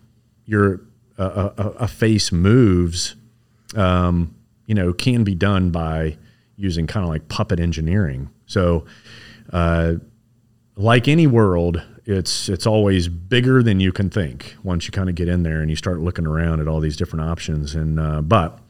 your 0.45 0.81
a, 1.19 1.53
a, 1.57 1.67
a 1.81 1.89
face 1.89 2.31
moves, 2.31 3.17
um, 3.75 4.35
you 4.67 4.75
know, 4.75 4.93
can 4.93 5.25
be 5.25 5.35
done 5.35 5.71
by 5.71 6.17
using 6.57 6.87
kind 6.87 7.05
of 7.05 7.11
like 7.11 7.29
puppet 7.29 7.61
engineering. 7.61 8.31
So, 8.47 8.87
uh, 9.53 9.95
like 10.77 11.09
any 11.09 11.27
world, 11.27 11.83
it's 12.05 12.49
it's 12.49 12.67
always 12.67 13.09
bigger 13.09 13.63
than 13.63 13.81
you 13.81 13.93
can 13.93 14.11
think 14.11 14.57
once 14.63 14.87
you 14.87 14.93
kind 14.93 15.09
of 15.09 15.17
get 15.17 15.29
in 15.29 15.43
there 15.43 15.61
and 15.61 15.69
you 15.69 15.77
start 15.77 15.99
looking 16.01 16.27
around 16.27 16.61
at 16.61 16.69
all 16.69 16.81
these 16.81 16.97
different 16.97 17.29
options. 17.29 17.75
And 17.75 17.99
uh, 17.99 18.23
but 18.23 18.61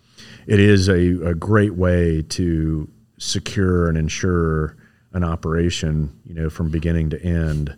it 0.47 0.59
is 0.59 0.89
a, 0.89 1.28
a 1.28 1.35
great 1.35 1.74
way 1.74 2.22
to 2.22 2.89
secure 3.18 3.89
and 3.89 3.98
ensure 3.98 4.78
an 5.12 5.24
operation, 5.24 6.20
you 6.24 6.35
know, 6.35 6.51
from 6.51 6.70
beginning 6.70 7.10
to 7.10 7.22
end, 7.22 7.76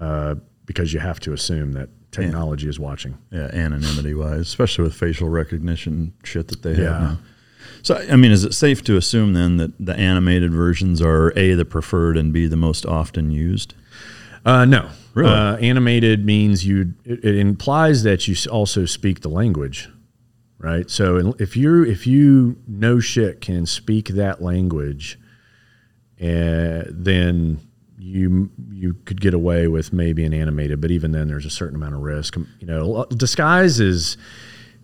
uh, 0.00 0.36
because 0.66 0.92
you 0.92 1.00
have 1.00 1.18
to 1.20 1.32
assume 1.32 1.72
that 1.72 1.88
technology 2.12 2.68
is 2.68 2.78
watching. 2.78 3.16
Yeah, 3.30 3.50
anonymity 3.52 4.14
wise, 4.14 4.40
especially 4.40 4.84
with 4.84 4.94
facial 4.94 5.28
recognition 5.28 6.12
shit 6.24 6.48
that 6.48 6.62
they 6.62 6.74
have 6.74 6.78
yeah. 6.78 6.98
now. 7.00 7.18
So, 7.82 7.96
I 8.10 8.16
mean, 8.16 8.32
is 8.32 8.44
it 8.44 8.54
safe 8.54 8.82
to 8.84 8.96
assume 8.96 9.34
then 9.34 9.56
that 9.58 9.72
the 9.78 9.94
animated 9.94 10.52
versions 10.52 11.00
are 11.00 11.32
a 11.36 11.54
the 11.54 11.64
preferred 11.64 12.16
and 12.16 12.32
b 12.32 12.46
the 12.46 12.56
most 12.56 12.84
often 12.84 13.30
used? 13.30 13.74
Uh, 14.44 14.64
no, 14.64 14.88
Really? 15.18 15.32
Uh, 15.32 15.56
animated 15.56 16.24
means 16.24 16.64
you. 16.64 16.94
It, 17.04 17.24
it 17.24 17.36
implies 17.36 18.04
that 18.04 18.28
you 18.28 18.36
also 18.50 18.84
speak 18.84 19.20
the 19.20 19.28
language, 19.28 19.88
right? 20.58 20.88
So 20.88 21.34
if 21.40 21.56
you 21.56 21.82
if 21.82 22.06
you 22.06 22.56
no 22.68 23.00
shit 23.00 23.40
can 23.40 23.66
speak 23.66 24.10
that 24.10 24.40
language, 24.40 25.18
uh, 26.20 26.84
then 26.90 27.60
you 27.98 28.50
you 28.70 28.94
could 29.04 29.20
get 29.20 29.34
away 29.34 29.68
with 29.68 29.92
maybe 29.92 30.24
an 30.24 30.32
animated, 30.32 30.80
but 30.80 30.90
even 30.90 31.12
then, 31.12 31.28
there's 31.28 31.46
a 31.46 31.50
certain 31.50 31.76
amount 31.76 31.94
of 31.94 32.00
risk. 32.00 32.36
You 32.36 32.66
know, 32.66 33.04
disguise 33.10 33.80
is 33.80 34.16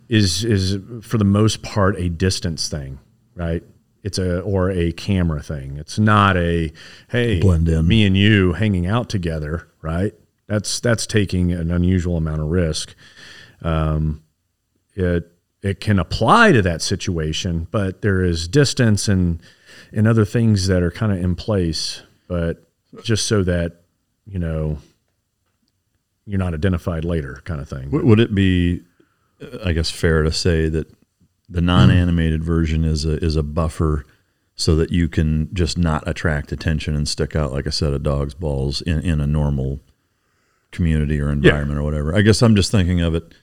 is 0.08 0.44
is 0.44 0.78
for 1.02 1.18
the 1.18 1.24
most 1.24 1.62
part 1.62 1.98
a 1.98 2.08
distance 2.08 2.68
thing, 2.68 2.98
right? 3.34 3.62
It's 4.02 4.18
a 4.18 4.40
or 4.40 4.70
a 4.70 4.92
camera 4.92 5.42
thing. 5.42 5.76
It's 5.78 5.98
not 5.98 6.36
a 6.36 6.72
hey, 7.08 7.40
Blend 7.40 7.68
in. 7.68 7.86
me 7.86 8.04
and 8.04 8.16
you 8.16 8.52
hanging 8.52 8.86
out 8.86 9.08
together, 9.08 9.68
right? 9.80 10.12
That's 10.46 10.78
that's 10.80 11.06
taking 11.06 11.52
an 11.52 11.70
unusual 11.70 12.16
amount 12.16 12.42
of 12.42 12.48
risk. 12.48 12.94
Um, 13.62 14.22
it 14.94 15.32
it 15.62 15.80
can 15.80 15.98
apply 15.98 16.52
to 16.52 16.62
that 16.62 16.82
situation, 16.82 17.66
but 17.70 18.02
there 18.02 18.22
is 18.22 18.46
distance 18.46 19.08
and 19.08 19.40
and 19.94 20.08
other 20.08 20.24
things 20.24 20.66
that 20.66 20.82
are 20.82 20.90
kind 20.90 21.12
of 21.12 21.18
in 21.18 21.34
place, 21.34 22.02
but 22.28 22.68
just 23.02 23.26
so 23.26 23.42
that 23.44 23.82
you 24.26 24.38
know 24.38 24.78
you're 26.26 26.38
not 26.38 26.54
identified 26.54 27.04
later, 27.04 27.40
kind 27.44 27.60
of 27.60 27.68
thing. 27.68 27.90
Would 27.90 28.20
it 28.20 28.34
be, 28.34 28.82
I 29.64 29.72
guess, 29.72 29.90
fair 29.90 30.22
to 30.22 30.32
say 30.32 30.68
that 30.68 30.90
the 31.48 31.60
non-animated 31.60 32.42
version 32.44 32.84
is 32.84 33.04
a 33.04 33.22
is 33.24 33.36
a 33.36 33.42
buffer 33.42 34.04
so 34.56 34.76
that 34.76 34.90
you 34.90 35.08
can 35.08 35.52
just 35.52 35.76
not 35.76 36.06
attract 36.06 36.52
attention 36.52 36.94
and 36.94 37.08
stick 37.08 37.34
out 37.34 37.52
like 37.52 37.66
a 37.66 37.72
set 37.72 37.92
of 37.92 38.02
dog's 38.02 38.34
balls 38.34 38.80
in, 38.82 39.00
in 39.00 39.20
a 39.20 39.26
normal 39.26 39.80
community 40.70 41.20
or 41.20 41.30
environment 41.30 41.78
or 41.78 41.82
whatever. 41.82 42.14
I 42.14 42.20
guess 42.20 42.40
I'm 42.40 42.54
just 42.54 42.70
thinking 42.70 43.00
of 43.00 43.16
it, 43.16 43.34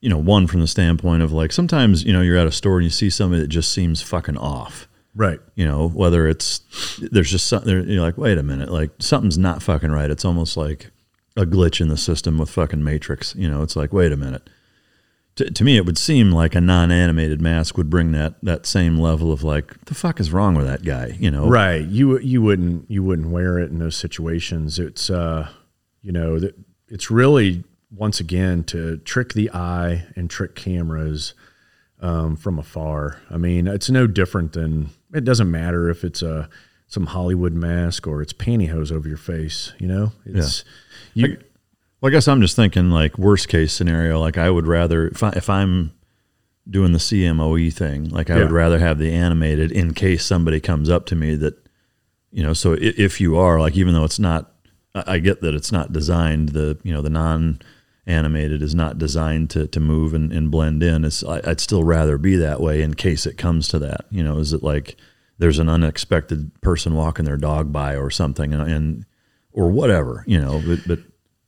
you 0.00 0.08
know, 0.08 0.18
one 0.18 0.48
from 0.48 0.60
the 0.60 0.66
standpoint 0.66 1.22
of 1.22 1.32
like 1.32 1.52
sometimes, 1.52 2.02
you 2.02 2.12
know, 2.12 2.22
you're 2.22 2.36
at 2.36 2.46
a 2.46 2.52
store 2.52 2.78
and 2.78 2.84
you 2.84 2.90
see 2.90 3.08
somebody 3.08 3.42
that 3.42 3.48
just 3.48 3.70
seems 3.72 4.02
fucking 4.02 4.36
off. 4.36 4.88
Right. 5.14 5.40
You 5.54 5.64
know, 5.64 5.88
whether 5.88 6.26
it's 6.26 6.60
there's 6.98 7.30
just 7.30 7.46
something 7.46 7.88
you're 7.88 8.02
like, 8.02 8.18
wait 8.18 8.38
a 8.38 8.42
minute, 8.42 8.70
like 8.70 8.90
something's 8.98 9.38
not 9.38 9.62
fucking 9.62 9.92
right. 9.92 10.10
It's 10.10 10.24
almost 10.24 10.56
like 10.56 10.90
a 11.36 11.44
glitch 11.44 11.80
in 11.80 11.88
the 11.88 11.96
system 11.96 12.38
with 12.38 12.50
fucking 12.50 12.82
Matrix. 12.82 13.34
You 13.36 13.48
know, 13.48 13.62
it's 13.62 13.76
like, 13.76 13.92
wait 13.92 14.12
a 14.12 14.16
minute. 14.16 14.48
To, 15.36 15.50
to 15.50 15.64
me, 15.64 15.76
it 15.76 15.84
would 15.84 15.98
seem 15.98 16.30
like 16.30 16.54
a 16.54 16.60
non-animated 16.60 17.40
mask 17.40 17.76
would 17.76 17.90
bring 17.90 18.12
that 18.12 18.34
that 18.42 18.66
same 18.66 18.98
level 18.98 19.32
of 19.32 19.42
like, 19.42 19.84
the 19.86 19.94
fuck 19.94 20.20
is 20.20 20.32
wrong 20.32 20.54
with 20.54 20.66
that 20.66 20.84
guy? 20.84 21.16
You 21.18 21.30
know, 21.30 21.48
Right. 21.48 21.84
You 21.84 22.18
you 22.18 22.42
wouldn't 22.42 22.90
you 22.90 23.02
wouldn't 23.02 23.30
wear 23.30 23.58
it 23.58 23.70
in 23.70 23.78
those 23.78 23.96
situations. 23.96 24.78
It's 24.78 25.10
uh 25.10 25.48
you 26.02 26.12
know 26.12 26.38
that 26.38 26.56
it's 26.88 27.10
really 27.10 27.64
once 27.90 28.18
again 28.20 28.64
to 28.64 28.96
trick 28.98 29.32
the 29.32 29.50
eye 29.52 30.06
and 30.16 30.28
trick 30.28 30.54
cameras 30.56 31.34
um, 32.04 32.36
from 32.36 32.58
afar. 32.58 33.20
I 33.30 33.36
mean, 33.38 33.66
it's 33.66 33.88
no 33.90 34.06
different 34.06 34.52
than 34.52 34.90
it 35.12 35.24
doesn't 35.24 35.50
matter 35.50 35.88
if 35.88 36.04
it's 36.04 36.22
a 36.22 36.48
some 36.86 37.06
Hollywood 37.06 37.54
mask 37.54 38.06
or 38.06 38.20
it's 38.22 38.32
pantyhose 38.32 38.92
over 38.92 39.08
your 39.08 39.16
face. 39.16 39.72
You 39.78 39.88
know, 39.88 40.12
it's 40.26 40.64
you. 41.14 41.38
Well, 42.00 42.10
I 42.10 42.12
guess 42.12 42.28
I'm 42.28 42.40
just 42.42 42.56
thinking 42.56 42.90
like 42.90 43.16
worst 43.18 43.48
case 43.48 43.72
scenario. 43.72 44.20
Like 44.20 44.36
I 44.36 44.50
would 44.50 44.66
rather 44.66 45.08
if 45.08 45.22
I, 45.22 45.30
if 45.30 45.48
I'm 45.48 45.92
doing 46.68 46.92
the 46.92 46.98
CMOE 46.98 47.72
thing, 47.72 48.10
like 48.10 48.30
I 48.30 48.34
would 48.42 48.52
rather 48.52 48.78
have 48.78 48.98
the 48.98 49.10
animated 49.12 49.72
in 49.72 49.94
case 49.94 50.24
somebody 50.24 50.60
comes 50.60 50.90
up 50.90 51.06
to 51.06 51.16
me 51.16 51.34
that, 51.36 51.54
you 52.30 52.42
know. 52.42 52.52
So 52.52 52.74
i- 52.74 52.78
if 52.80 53.20
you 53.20 53.36
are 53.36 53.58
like, 53.60 53.76
even 53.76 53.94
though 53.94 54.04
it's 54.04 54.18
not, 54.18 54.52
I 54.94 55.14
I 55.14 55.18
get 55.18 55.40
that 55.40 55.54
it's 55.54 55.72
not 55.72 55.92
designed. 55.92 56.50
The 56.50 56.78
you 56.82 56.92
know 56.92 57.00
the 57.02 57.10
non 57.10 57.60
animated 58.06 58.62
is 58.62 58.74
not 58.74 58.98
designed 58.98 59.50
to 59.50 59.66
to 59.66 59.80
move 59.80 60.14
and, 60.14 60.32
and 60.32 60.50
blend 60.50 60.82
in. 60.82 61.04
It's 61.04 61.24
I, 61.24 61.40
I'd 61.44 61.60
still 61.60 61.84
rather 61.84 62.18
be 62.18 62.36
that 62.36 62.60
way 62.60 62.82
in 62.82 62.94
case 62.94 63.26
it 63.26 63.38
comes 63.38 63.68
to 63.68 63.78
that. 63.80 64.06
You 64.10 64.22
know, 64.22 64.38
is 64.38 64.52
it 64.52 64.62
like 64.62 64.96
there's 65.38 65.58
an 65.58 65.68
unexpected 65.68 66.60
person 66.60 66.94
walking 66.94 67.24
their 67.24 67.36
dog 67.36 67.72
by 67.72 67.96
or 67.96 68.10
something 68.10 68.52
and, 68.52 68.70
and 68.70 69.06
or 69.52 69.70
whatever. 69.70 70.24
You 70.26 70.40
know, 70.40 70.62
but 70.66 70.80
but 70.86 70.98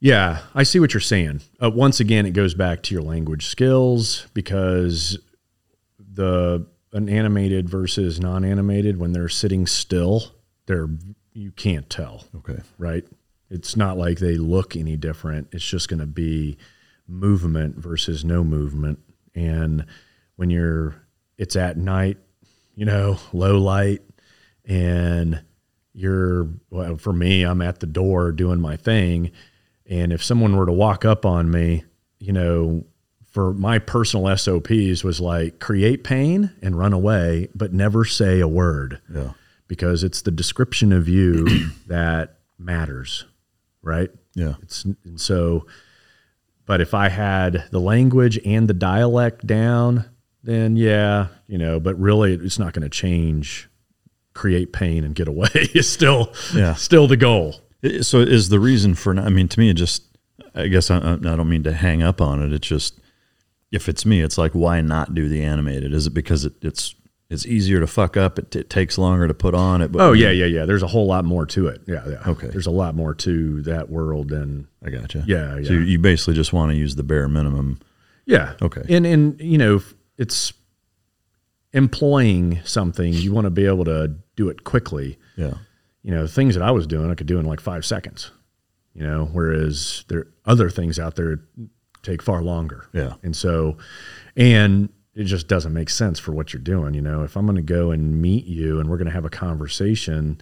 Yeah, 0.01 0.41
I 0.55 0.63
see 0.63 0.79
what 0.79 0.95
you're 0.95 1.01
saying. 1.01 1.41
Uh, 1.63 1.71
once 1.71 2.01
again, 2.01 2.27
it 2.27 2.33
goes 2.33 2.55
back 2.55 2.83
to 2.85 2.95
your 2.95 3.03
language 3.03 3.47
skills 3.47 4.27
because 4.35 5.19
the 5.99 6.67
an 6.93 7.09
animated 7.09 7.69
versus 7.69 8.21
non-animated 8.21 8.99
when 8.99 9.13
they're 9.13 9.29
sitting 9.29 9.67
still, 9.67 10.33
they're 10.67 10.89
you 11.33 11.51
can't 11.53 11.89
tell. 11.91 12.25
Okay. 12.37 12.61
Right? 12.79 13.05
It's 13.51 13.77
not 13.77 13.97
like 13.97 14.19
they 14.19 14.37
look 14.37 14.77
any 14.77 14.97
different. 14.97 15.49
It's 15.53 15.65
just 15.65 15.89
going 15.89 16.01
to 16.01 16.07
be 16.07 16.57
movement 17.07 17.77
versus 17.77 18.25
no 18.25 18.43
movement. 18.43 18.99
And 19.35 19.87
when 20.37 20.51
you're 20.51 20.97
it's 21.39 21.57
at 21.57 21.77
night, 21.77 22.19
you 22.75 22.85
know, 22.85 23.19
low 23.33 23.59
light 23.59 24.03
and 24.65 25.43
you're 25.93 26.49
well 26.71 26.97
for 26.97 27.13
me, 27.13 27.43
I'm 27.43 27.63
at 27.63 27.81
the 27.81 27.87
door 27.87 28.33
doing 28.33 28.61
my 28.61 28.77
thing 28.77 29.33
and 29.89 30.13
if 30.13 30.23
someone 30.23 30.57
were 30.57 30.67
to 30.67 30.73
walk 30.73 31.05
up 31.05 31.25
on 31.25 31.51
me, 31.51 31.85
you 32.19 32.33
know, 32.33 32.85
for 33.31 33.53
my 33.53 33.79
personal 33.79 34.35
SOPs 34.37 35.05
was 35.05 35.21
like 35.21 35.59
create 35.59 36.03
pain 36.05 36.53
and 36.63 36.79
run 36.79 36.93
away, 36.93 37.49
but 37.55 37.73
never 37.73 38.05
say 38.05 38.41
a 38.41 38.49
word. 38.49 39.01
Yeah. 39.13 39.33
Because 39.69 40.03
it's 40.05 40.23
the 40.23 40.31
description 40.31 40.93
of 40.93 41.09
you 41.09 41.47
that 41.87 42.39
matters, 42.59 43.25
right? 43.87 44.11
Yeah. 44.35 44.55
It's 44.63 44.85
and 44.85 45.19
so 45.21 45.67
but 46.67 46.81
if 46.81 46.93
I 46.95 47.09
had 47.09 47.65
the 47.71 47.79
language 47.81 48.39
and 48.45 48.69
the 48.69 48.75
dialect 48.75 49.47
down, 49.47 50.05
then 50.43 50.77
yeah, 50.77 51.29
you 51.47 51.57
know, 51.59 51.79
but 51.81 51.99
really 51.99 52.35
it's 52.35 52.59
not 52.59 52.73
going 52.73 52.83
to 52.83 52.89
change 52.89 53.69
create 54.35 54.73
pain 54.73 55.03
and 55.05 55.15
get 55.15 55.29
away 55.29 55.49
is 55.75 55.89
still 55.91 56.33
Yeah. 56.55 56.75
still 56.75 57.07
the 57.07 57.17
goal. 57.17 57.55
So 58.03 58.19
is 58.21 58.49
the 58.49 58.59
reason 58.61 58.95
for? 58.95 59.19
I 59.19 59.29
mean, 59.29 59.49
to 59.49 59.59
me, 59.61 59.71
it 59.71 59.75
just. 59.75 60.03
I 60.55 60.69
guess 60.69 60.91
I, 60.91 60.97
I 61.13 61.17
don't 61.17 61.49
mean 61.51 61.65
to 61.65 61.73
hang 61.73 62.03
up 62.03 62.21
on 62.21 62.43
it. 62.43 62.51
It's 62.53 62.67
just 62.67 62.99
if 63.71 63.89
it's 63.91 64.07
me, 64.07 64.23
it's 64.23 64.39
like 64.39 64.53
why 64.53 64.81
not 64.81 65.15
do 65.15 65.29
the 65.29 65.43
animated? 65.43 65.93
Is 65.93 66.07
it 66.07 66.15
because 66.15 66.45
it, 66.47 66.55
it's 66.63 66.95
it's 67.29 67.45
easier 67.47 67.81
to 67.81 67.87
fuck 67.87 68.17
up? 68.17 68.39
It, 68.39 68.55
it 68.55 68.71
takes 68.71 68.99
longer 68.99 69.27
to 69.27 69.35
put 69.35 69.55
on 69.55 69.83
it. 69.83 69.91
But 69.93 70.03
Oh 70.03 70.13
yeah, 70.13 70.31
yeah, 70.31 70.47
yeah. 70.47 70.65
There's 70.65 70.83
a 70.83 70.87
whole 70.87 71.07
lot 71.07 71.25
more 71.25 71.45
to 71.47 71.67
it. 71.69 71.83
Yeah, 71.87 72.03
yeah. 72.09 72.23
Okay. 72.27 72.49
There's 72.49 72.67
a 72.67 72.71
lot 72.71 72.95
more 72.95 73.15
to 73.15 73.63
that 73.63 73.91
world 73.91 74.29
than 74.29 74.69
I 74.85 74.91
gotcha. 74.91 75.25
Yeah, 75.27 75.55
So 75.55 75.59
yeah. 75.59 75.71
you, 75.71 75.79
you 75.81 75.99
basically 75.99 76.35
just 76.35 76.53
want 76.53 76.71
to 76.73 76.77
use 76.77 76.95
the 76.95 77.03
bare 77.03 77.29
minimum. 77.29 77.79
yeah. 78.27 78.55
Okay. 78.63 78.83
And 78.89 79.05
and 79.07 79.41
you 79.41 79.59
know 79.59 79.83
it's 80.19 80.53
employing 81.73 82.61
something. 82.65 83.13
You 83.13 83.33
want 83.33 83.45
to 83.47 83.51
be 83.51 83.67
able 83.67 83.85
to 83.85 84.15
do 84.37 84.49
it 84.49 84.65
quickly. 84.65 85.19
Yeah. 85.37 85.55
You 86.03 86.13
know, 86.13 86.27
things 86.27 86.55
that 86.55 86.63
I 86.63 86.71
was 86.71 86.87
doing, 86.87 87.11
I 87.11 87.15
could 87.15 87.27
do 87.27 87.39
in 87.39 87.47
like 87.47 87.61
five 87.61 87.85
seconds. 87.85 88.31
You 88.95 89.03
know, 89.03 89.29
whereas 89.33 90.05
there 90.09 90.21
are 90.21 90.27
other 90.47 90.71
things 90.71 90.99
out 90.99 91.17
there 91.17 91.41
take 92.03 92.23
far 92.23 92.43
longer. 92.43 92.87
Yeah. 92.93 93.15
And 93.23 93.37
so, 93.37 93.77
and 94.37 94.89
it 95.17 95.25
just 95.25 95.49
doesn't 95.49 95.73
make 95.73 95.89
sense 95.89 96.19
for 96.19 96.33
what 96.33 96.53
you're 96.53 96.61
doing. 96.63 96.93
You 96.95 97.01
know, 97.01 97.23
if 97.25 97.37
I'm 97.37 97.47
going 97.47 97.57
to 97.57 97.63
go 97.63 97.91
and 97.91 98.21
meet 98.21 98.45
you 98.45 98.79
and 98.79 98.89
we're 98.89 98.99
going 98.99 99.07
to 99.07 99.13
have 99.13 99.25
a 99.25 99.31
conversation 99.31 100.41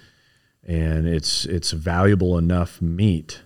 and 0.67 1.07
it's, 1.07 1.47
it's 1.47 1.71
valuable 1.71 2.37
enough 2.37 2.83
meet, 2.83 3.43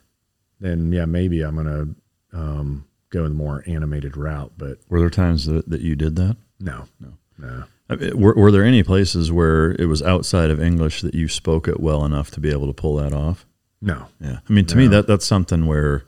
then 0.59 0.91
yeah, 0.91 1.05
maybe 1.05 1.43
I'm 1.43 1.55
going 1.55 1.97
to 2.33 2.39
um, 2.39 2.87
go 3.11 3.25
the 3.25 3.35
more 3.35 3.63
animated 3.67 4.17
route. 4.17 4.53
But 4.57 4.79
Were 4.89 5.01
there 5.01 5.11
times 5.11 5.45
that, 5.47 5.69
that 5.69 5.83
you 5.83 5.95
did 5.95 6.17
that? 6.17 6.37
no, 6.59 6.87
no, 6.99 7.13
no. 7.39 7.65
I 7.91 7.97
mean, 7.97 8.19
Were, 8.19 8.35
were 8.35 8.51
there 8.51 8.65
any 8.65 8.83
places 8.83 9.31
where 9.31 9.73
it 9.73 9.87
was 9.87 10.03
outside 10.03 10.51
of 10.51 10.61
English 10.61 11.03
that 11.03 11.15
you 11.15 11.29
spoke 11.29 11.69
it 11.69 11.79
well 11.81 12.05
enough 12.05 12.31
to 12.33 12.41
be 12.41 12.51
able 12.51 12.67
to 12.67 12.73
pull 12.73 12.97
that 12.97 13.13
off? 13.13 13.47
No. 13.81 14.07
Yeah. 14.21 14.39
I 14.49 14.53
mean, 14.53 14.67
to 14.67 14.77
me, 14.77 14.87
that 14.89 15.07
that's 15.07 15.25
something 15.27 15.67
where, 15.67 16.05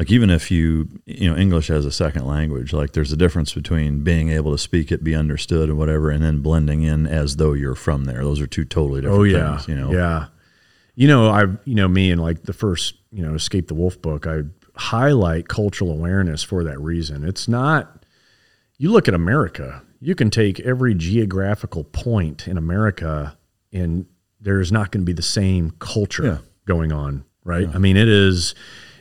like, 0.00 0.10
even 0.10 0.30
if 0.30 0.50
you, 0.50 0.88
you 1.04 1.30
know, 1.30 1.36
English 1.36 1.68
as 1.68 1.84
a 1.84 1.92
second 1.92 2.26
language, 2.26 2.72
like, 2.72 2.92
there's 2.94 3.12
a 3.12 3.16
difference 3.18 3.52
between 3.52 4.02
being 4.02 4.30
able 4.30 4.50
to 4.50 4.56
speak 4.56 4.90
it, 4.90 5.04
be 5.04 5.14
understood, 5.14 5.68
and 5.68 5.76
whatever, 5.76 6.08
and 6.10 6.24
then 6.24 6.40
blending 6.40 6.82
in 6.82 7.06
as 7.06 7.36
though 7.36 7.52
you're 7.52 7.74
from 7.74 8.04
there. 8.06 8.24
Those 8.24 8.40
are 8.40 8.46
two 8.46 8.64
totally 8.64 9.02
different 9.02 9.20
Oh 9.20 9.24
yeah, 9.24 9.56
things, 9.58 9.68
you 9.68 9.76
know? 9.76 9.92
Yeah, 9.92 10.28
you 10.94 11.06
know, 11.06 11.28
I 11.28 11.42
you 11.66 11.74
know 11.74 11.86
me 11.86 12.10
and 12.10 12.18
like 12.20 12.44
the 12.44 12.54
first 12.54 12.94
you 13.12 13.22
know 13.22 13.34
Escape 13.34 13.68
the 13.68 13.74
Wolf 13.74 14.00
book, 14.00 14.26
I 14.26 14.40
highlight 14.74 15.48
cultural 15.48 15.92
awareness 15.92 16.42
for 16.42 16.64
that 16.64 16.80
reason. 16.80 17.22
It's 17.22 17.46
not. 17.46 18.04
You 18.78 18.90
look 18.90 19.06
at 19.06 19.12
America, 19.12 19.82
you 20.00 20.14
can 20.14 20.30
take 20.30 20.60
every 20.60 20.94
geographical 20.94 21.84
point 21.84 22.48
in 22.48 22.56
America, 22.56 23.36
and 23.70 24.06
there's 24.40 24.72
not 24.72 24.90
going 24.92 25.02
to 25.02 25.06
be 25.06 25.12
the 25.12 25.20
same 25.20 25.72
culture 25.78 26.24
Yeah. 26.24 26.38
going 26.64 26.90
on, 26.90 27.24
right? 27.44 27.68
I 27.74 27.76
mean, 27.76 27.98
it 27.98 28.08
is 28.08 28.54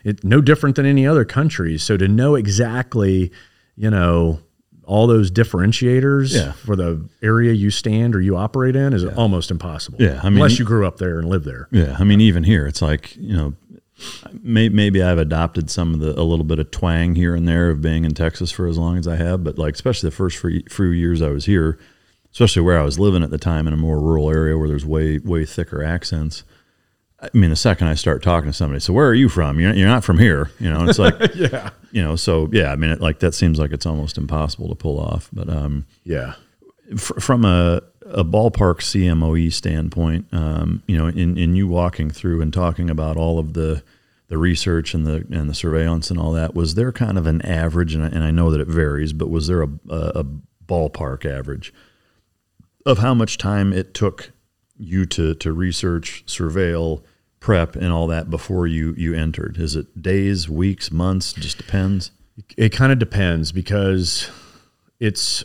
it 0.04 0.24
no 0.24 0.42
different 0.42 0.76
than 0.76 0.86
any 0.86 1.06
other 1.08 1.26
country. 1.26 1.78
So 1.78 1.98
to 1.98 2.08
know 2.08 2.36
exactly, 2.36 3.32
you 3.76 3.90
know. 3.90 4.40
All 4.86 5.06
those 5.06 5.30
differentiators 5.30 6.34
Yeah. 6.34 6.54
for 6.54 6.76
the 6.76 7.08
area 7.22 7.54
you 7.54 7.70
stand 7.70 8.16
or 8.16 8.22
you 8.22 8.36
operate 8.36 8.76
in 8.76 8.92
is 8.94 9.06
almost 9.06 9.52
impossible. 9.52 10.00
Yeah, 10.02 10.20
I 10.24 10.30
mean- 10.30 10.38
unless 10.38 10.58
you 10.58 10.66
grew 10.66 10.88
up 10.88 10.98
there 10.98 11.20
and 11.20 11.30
live 11.30 11.44
there. 11.44 11.68
Yeah. 11.72 11.96
I 12.00 12.04
mean, 12.04 12.20
even 12.22 12.44
here, 12.44 12.66
it's 12.66 12.82
like, 12.82 13.16
you 13.16 13.36
know, 13.36 13.54
May, 14.42 14.68
maybe 14.70 15.04
I've 15.04 15.20
adopted 15.20 15.70
some 15.70 15.94
of 15.94 16.00
the 16.00 16.20
a 16.20 16.24
little 16.24 16.44
bit 16.44 16.58
of 16.58 16.72
twang 16.72 17.14
here 17.14 17.36
and 17.36 17.48
there 17.48 17.70
of 17.70 17.82
being 17.84 18.04
in 18.04 18.16
Texas 18.16 18.50
for 18.50 18.66
as 18.68 18.80
long 18.80 18.98
as 18.98 19.08
I 19.08 19.18
have, 19.18 19.44
but 19.44 19.60
like 19.60 19.76
especially 19.76 20.10
the 20.10 20.16
first 20.16 20.38
few 20.38 20.86
years 20.88 21.22
I 21.22 21.30
was 21.30 21.46
here, 21.46 21.78
especially 22.32 22.64
where 22.64 22.80
I 22.80 22.84
was 22.84 22.98
living 22.98 23.22
at 23.22 23.30
the 23.30 23.38
time 23.38 23.68
in 23.68 23.74
a 23.74 23.78
more 23.78 24.00
rural 24.00 24.32
area 24.32 24.58
where 24.58 24.68
there's 24.70 24.88
way 24.88 25.20
way 25.20 25.46
thicker 25.46 25.84
accents. 25.84 26.44
I 27.22 27.30
mean, 27.34 27.50
the 27.50 27.56
second 27.56 27.88
I 27.88 27.96
start 27.96 28.24
talking 28.24 28.50
to 28.50 28.54
somebody, 28.56 28.80
so 28.80 28.94
where 28.94 29.08
are 29.08 29.14
you 29.14 29.28
from? 29.30 29.60
You're, 29.60 29.74
you're 29.74 29.88
not 29.90 30.04
from 30.06 30.18
here, 30.18 30.52
you 30.60 30.70
know. 30.70 30.86
It's 30.88 31.00
like, 31.00 31.16
Yeah. 31.36 31.72
you 31.92 32.02
know. 32.02 32.16
So 32.16 32.48
yeah, 32.52 32.72
I 32.72 32.76
mean, 32.78 32.92
it, 32.92 33.02
like 33.02 33.20
that 33.20 33.34
seems 33.34 33.60
like 33.60 33.72
it's 33.72 33.86
almost 33.86 34.18
impossible 34.18 34.70
to 34.70 34.76
pull 34.76 35.00
off. 35.00 35.30
But 35.34 35.50
um, 35.50 35.86
Yeah. 36.06 36.36
fr- 36.98 37.20
from 37.20 37.44
a, 37.44 37.82
a 38.06 38.24
ballpark 38.24 38.80
CMOE 38.80 39.52
standpoint, 39.52 40.28
um, 40.32 40.82
you 40.88 40.98
know, 40.98 41.08
in, 41.08 41.38
in 41.38 41.56
you 41.56 41.68
walking 41.68 42.10
through 42.10 42.42
and 42.42 42.54
talking 42.54 42.90
about 42.90 43.18
all 43.18 43.38
of 43.40 43.54
the 43.54 43.84
the 44.30 44.38
research 44.38 44.94
and 44.94 45.06
the 45.08 45.26
and 45.32 45.50
the 45.50 45.54
surveillance 45.56 46.10
and 46.12 46.20
all 46.20 46.32
that, 46.34 46.54
was 46.56 46.76
there 46.76 46.92
kind 46.94 47.18
of 47.18 47.26
an 47.28 47.42
average? 47.42 47.94
And 47.96 48.04
I, 48.04 48.08
and 48.08 48.24
I 48.24 48.32
know 48.32 48.50
that 48.52 48.62
it 48.62 48.68
varies, 48.68 49.12
but 49.12 49.30
was 49.30 49.48
there 49.48 49.62
a, 49.64 49.70
a, 49.90 49.96
a 50.22 50.26
ballpark 50.68 51.26
average 51.26 51.74
of 52.86 53.00
how 53.00 53.14
much 53.14 53.38
time 53.38 53.74
it 53.74 53.94
took 53.94 54.32
you 54.80 55.06
to 55.06 55.36
to 55.36 55.54
research, 55.54 56.24
surveil, 56.26 57.04
prep, 57.40 57.76
and 57.76 57.92
all 57.92 58.08
that 58.08 58.30
before 58.30 58.66
you 58.66 58.94
you 58.98 59.14
entered? 59.14 59.58
Is 59.58 59.76
it 59.76 60.02
days, 60.02 60.50
weeks, 60.50 60.92
months? 60.92 61.34
Just 61.34 61.58
depends. 61.58 62.12
It 62.58 62.70
kind 62.70 62.92
of 62.92 63.00
depends 63.00 63.52
because 63.52 64.30
it's, 65.00 65.44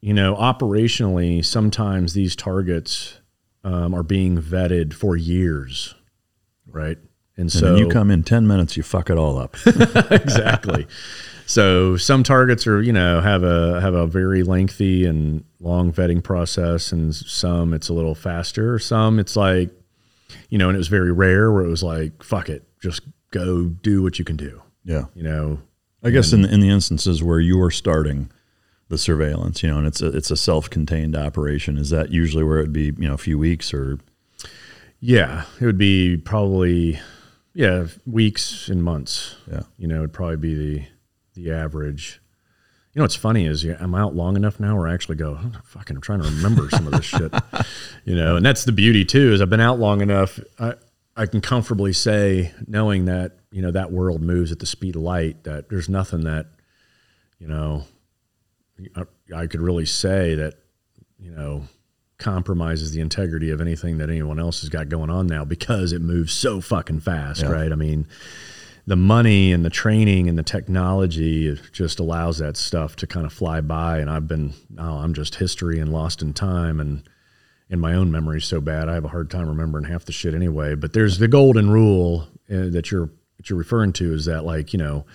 you 0.00 0.14
know, 0.14 0.34
operationally, 0.34 1.44
sometimes 1.44 2.14
these 2.14 2.34
targets 2.34 3.18
um, 3.64 3.94
are 3.94 4.02
being 4.02 4.40
vetted 4.40 4.94
for 4.94 5.16
years, 5.16 5.94
right? 6.66 6.98
And 7.36 7.44
And 7.44 7.52
so 7.52 7.76
you 7.76 7.88
come 7.88 8.10
in 8.10 8.22
ten 8.22 8.46
minutes, 8.46 8.76
you 8.76 8.82
fuck 8.82 9.10
it 9.10 9.18
all 9.18 9.38
up. 9.38 9.56
exactly. 10.10 10.86
So 11.46 11.96
some 11.96 12.22
targets 12.22 12.66
are, 12.66 12.80
you 12.80 12.92
know, 12.92 13.20
have 13.20 13.42
a 13.42 13.80
have 13.80 13.94
a 13.94 14.06
very 14.06 14.42
lengthy 14.42 15.04
and 15.04 15.44
long 15.60 15.92
vetting 15.92 16.22
process, 16.22 16.90
and 16.92 17.14
some 17.14 17.74
it's 17.74 17.88
a 17.88 17.92
little 17.92 18.14
faster. 18.14 18.78
Some 18.78 19.18
it's 19.18 19.36
like, 19.36 19.70
you 20.48 20.58
know, 20.58 20.68
and 20.68 20.76
it 20.76 20.78
was 20.78 20.88
very 20.88 21.12
rare 21.12 21.52
where 21.52 21.64
it 21.64 21.68
was 21.68 21.82
like, 21.82 22.22
fuck 22.22 22.48
it, 22.48 22.64
just 22.80 23.02
go 23.30 23.64
do 23.66 24.02
what 24.02 24.18
you 24.18 24.24
can 24.24 24.36
do. 24.36 24.62
yeah. 24.84 25.04
You 25.14 25.22
know, 25.22 25.60
I 26.02 26.10
guess 26.10 26.32
in 26.32 26.42
the, 26.42 26.52
in 26.52 26.60
the 26.60 26.70
instances 26.70 27.22
where 27.22 27.40
you 27.40 27.60
are 27.62 27.70
starting 27.70 28.30
the 28.88 28.98
surveillance, 28.98 29.62
you 29.62 29.70
know, 29.70 29.78
and 29.78 29.86
it's 29.86 30.02
a, 30.02 30.08
it's 30.08 30.30
a 30.30 30.36
self-contained 30.36 31.16
operation, 31.16 31.78
is 31.78 31.90
that 31.90 32.10
usually 32.10 32.44
where 32.44 32.58
it'd 32.58 32.72
be, 32.72 32.92
you 32.98 33.08
know, 33.08 33.14
a 33.14 33.18
few 33.18 33.38
weeks 33.38 33.72
or 33.74 33.98
Yeah, 35.00 35.44
it 35.60 35.66
would 35.66 35.78
be 35.78 36.16
probably 36.16 37.00
yeah 37.54 37.86
weeks 38.06 38.68
and 38.68 38.82
months. 38.82 39.36
Yeah. 39.50 39.62
you 39.78 39.86
know, 39.88 39.98
it'd 39.98 40.12
probably 40.12 40.36
be 40.36 40.54
the 40.54 40.84
the 41.34 41.50
average. 41.52 42.20
You 42.92 43.00
know, 43.00 43.04
what's 43.04 43.16
funny 43.16 43.46
is 43.46 43.64
yeah, 43.64 43.76
I'm 43.80 43.94
out 43.94 44.14
long 44.14 44.36
enough 44.36 44.60
now 44.60 44.76
where 44.76 44.86
I 44.86 44.94
actually 44.94 45.16
go, 45.16 45.36
"Oh, 45.42 45.52
fucking, 45.64 45.96
I'm 45.96 46.02
trying 46.02 46.22
to 46.22 46.28
remember 46.28 46.70
some 46.70 46.86
of 46.86 46.92
this 46.92 47.04
shit. 47.04 47.32
You 48.04 48.14
know, 48.14 48.36
and 48.36 48.44
that's 48.44 48.64
the 48.64 48.72
beauty 48.72 49.04
too 49.04 49.32
is 49.32 49.40
I've 49.40 49.48
been 49.48 49.60
out 49.60 49.78
long 49.78 50.00
enough. 50.02 50.38
I 50.58 50.74
I 51.16 51.26
can 51.26 51.40
comfortably 51.40 51.92
say, 51.94 52.52
knowing 52.66 53.06
that 53.06 53.32
you 53.50 53.62
know 53.62 53.70
that 53.70 53.90
world 53.92 54.20
moves 54.22 54.52
at 54.52 54.58
the 54.58 54.66
speed 54.66 54.94
of 54.96 55.02
light, 55.02 55.44
that 55.44 55.68
there's 55.70 55.88
nothing 55.88 56.24
that 56.24 56.46
you 57.38 57.48
know 57.48 57.84
I, 58.94 59.04
I 59.34 59.46
could 59.46 59.60
really 59.62 59.86
say 59.86 60.34
that 60.34 60.54
you 61.18 61.30
know 61.30 61.62
compromises 62.18 62.92
the 62.92 63.00
integrity 63.00 63.50
of 63.50 63.60
anything 63.60 63.98
that 63.98 64.08
anyone 64.10 64.38
else 64.38 64.60
has 64.60 64.68
got 64.70 64.88
going 64.88 65.10
on 65.10 65.26
now 65.26 65.44
because 65.44 65.92
it 65.92 66.00
moves 66.00 66.32
so 66.32 66.60
fucking 66.60 67.00
fast, 67.00 67.42
Yeah. 67.42 67.48
right? 67.48 67.72
I 67.72 67.74
mean, 67.74 68.06
the 68.86 68.96
money 68.96 69.52
and 69.52 69.64
the 69.64 69.70
training 69.70 70.28
and 70.28 70.36
the 70.36 70.42
technology 70.42 71.58
just 71.72 71.98
allows 71.98 72.38
that 72.38 72.56
stuff 72.56 72.96
to 72.96 73.06
kind 73.06 73.24
of 73.24 73.32
fly 73.32 73.60
by. 73.60 73.98
And 73.98 74.10
I've 74.10 74.28
been, 74.28 74.52
oh, 74.78 74.98
I'm 74.98 75.14
just 75.14 75.36
history 75.36 75.80
and 75.80 75.92
lost 75.92 76.20
in 76.20 76.34
time. 76.34 76.80
And 76.80 77.08
in 77.70 77.80
my 77.80 77.94
own 77.94 78.10
memory 78.10 78.42
so 78.42 78.60
bad, 78.60 78.88
I 78.88 78.94
have 78.94 79.04
a 79.04 79.08
hard 79.08 79.30
time 79.30 79.48
remembering 79.48 79.84
half 79.84 80.04
the 80.04 80.12
shit 80.12 80.34
anyway. 80.34 80.74
But 80.74 80.92
there's 80.92 81.18
the 81.18 81.28
golden 81.28 81.70
rule 81.70 82.28
uh, 82.50 82.68
that 82.70 82.90
you're 82.90 83.10
that 83.38 83.50
you're 83.50 83.58
referring 83.58 83.92
to 83.94 84.12
is 84.12 84.26
that 84.26 84.44
like 84.44 84.72
you 84.72 84.78
know, 84.78 85.06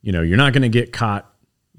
you 0.00 0.12
know, 0.12 0.22
you're 0.22 0.36
not 0.36 0.52
going 0.52 0.62
to 0.62 0.68
get 0.68 0.92
caught. 0.92 1.28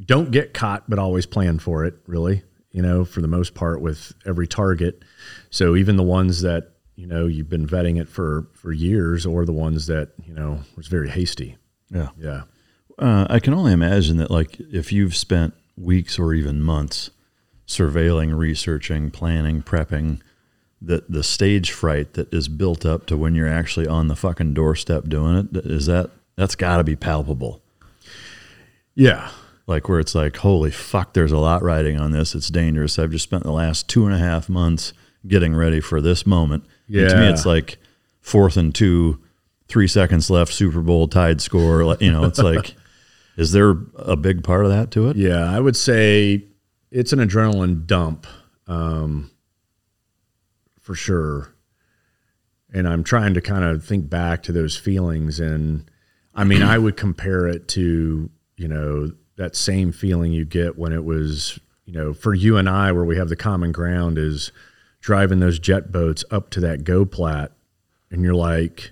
Don't 0.05 0.31
get 0.31 0.53
caught, 0.53 0.89
but 0.89 0.99
always 0.99 1.25
plan 1.25 1.59
for 1.59 1.85
it. 1.85 1.95
Really, 2.07 2.43
you 2.71 2.81
know, 2.81 3.03
for 3.03 3.21
the 3.21 3.27
most 3.27 3.53
part 3.53 3.81
with 3.81 4.13
every 4.25 4.47
target. 4.47 5.03
So 5.49 5.75
even 5.75 5.97
the 5.97 6.03
ones 6.03 6.41
that 6.41 6.72
you 6.95 7.07
know 7.07 7.27
you've 7.27 7.49
been 7.49 7.67
vetting 7.67 7.99
it 7.99 8.07
for 8.07 8.47
for 8.53 8.71
years, 8.71 9.25
or 9.25 9.45
the 9.45 9.53
ones 9.53 9.87
that 9.87 10.11
you 10.25 10.33
know 10.33 10.59
was 10.75 10.87
very 10.87 11.09
hasty. 11.09 11.57
yeah. 11.89 12.09
Yeah. 12.17 12.43
Uh, 12.99 13.25
I 13.27 13.39
can 13.39 13.55
only 13.55 13.73
imagine 13.73 14.17
that, 14.17 14.29
like, 14.29 14.59
if 14.59 14.93
you've 14.93 15.15
spent 15.15 15.55
weeks 15.75 16.19
or 16.19 16.31
even 16.35 16.61
months 16.61 17.09
surveilling, 17.67 18.37
researching, 18.37 19.09
planning, 19.09 19.63
prepping, 19.63 20.21
that 20.79 21.09
the 21.09 21.23
stage 21.23 21.71
fright 21.71 22.13
that 22.13 22.31
is 22.31 22.47
built 22.47 22.85
up 22.85 23.07
to 23.07 23.17
when 23.17 23.33
you're 23.33 23.47
actually 23.47 23.87
on 23.87 24.09
the 24.09 24.15
fucking 24.15 24.53
doorstep 24.53 25.05
doing 25.07 25.37
it 25.37 25.65
is 25.65 25.87
that 25.87 26.11
that's 26.35 26.55
got 26.55 26.77
to 26.77 26.83
be 26.83 26.95
palpable. 26.95 27.63
Yeah. 28.93 29.31
Like 29.65 29.89
where 29.89 29.99
it's 29.99 30.13
like, 30.13 30.37
holy 30.37 30.71
fuck, 30.71 31.13
there's 31.13 31.31
a 31.31 31.37
lot 31.39 31.63
riding 31.63 31.99
on 31.99 32.11
this. 32.11 32.35
It's 32.35 32.49
dangerous. 32.49 32.99
I've 32.99 33.11
just 33.11 33.23
spent 33.23 33.43
the 33.43 33.51
last 33.51 33.87
two 33.87 34.05
and 34.05 34.13
a 34.13 34.19
half 34.19 34.49
months 34.49 34.93
getting 35.25 35.55
ready 35.55 35.79
for 35.79 36.01
this 36.01 36.27
moment. 36.27 36.65
And 36.87 37.09
to 37.09 37.17
me, 37.17 37.27
it's 37.27 37.45
like 37.45 37.77
fourth 38.21 38.57
and 38.57 38.73
two, 38.73 39.19
three 39.67 39.87
seconds 39.87 40.29
left, 40.29 40.53
Super 40.53 40.81
Bowl 40.81 41.07
tied 41.07 41.41
score. 41.41 41.97
You 41.99 42.11
know, 42.11 42.25
it's 42.25 42.39
like, 42.43 42.75
is 43.37 43.51
there 43.51 43.75
a 43.97 44.15
big 44.15 44.43
part 44.43 44.65
of 44.65 44.71
that 44.71 44.91
to 44.91 45.09
it? 45.09 45.17
Yeah, 45.17 45.51
I 45.51 45.59
would 45.59 45.75
say 45.75 46.45
it's 46.91 47.13
an 47.13 47.19
adrenaline 47.19 47.85
dump, 47.85 48.27
um, 48.67 49.31
for 50.79 50.95
sure. 50.95 51.53
And 52.73 52.87
I'm 52.87 53.03
trying 53.03 53.35
to 53.35 53.41
kind 53.41 53.63
of 53.63 53.85
think 53.85 54.09
back 54.09 54.43
to 54.43 54.51
those 54.51 54.75
feelings, 54.75 55.39
and 55.39 55.89
I 56.33 56.43
mean, 56.43 56.63
I 56.63 56.77
would 56.79 56.97
compare 56.97 57.47
it 57.47 57.67
to 57.69 58.29
you 58.57 58.67
know 58.67 59.11
that 59.35 59.55
same 59.55 59.91
feeling 59.91 60.31
you 60.31 60.45
get 60.45 60.77
when 60.77 60.93
it 60.93 61.03
was 61.03 61.59
you 61.85 61.93
know 61.93 62.13
for 62.13 62.33
you 62.33 62.57
and 62.57 62.67
I, 62.67 62.91
where 62.91 63.05
we 63.05 63.17
have 63.17 63.29
the 63.29 63.35
common 63.35 63.71
ground 63.71 64.17
is 64.17 64.51
driving 65.03 65.39
those 65.39 65.59
jet 65.59 65.91
boats 65.91 66.23
up 66.31 66.49
to 66.49 66.61
that 66.61 66.83
GOPLAT, 66.83 67.51
and 68.09 68.23
you're 68.23 68.33
like. 68.33 68.91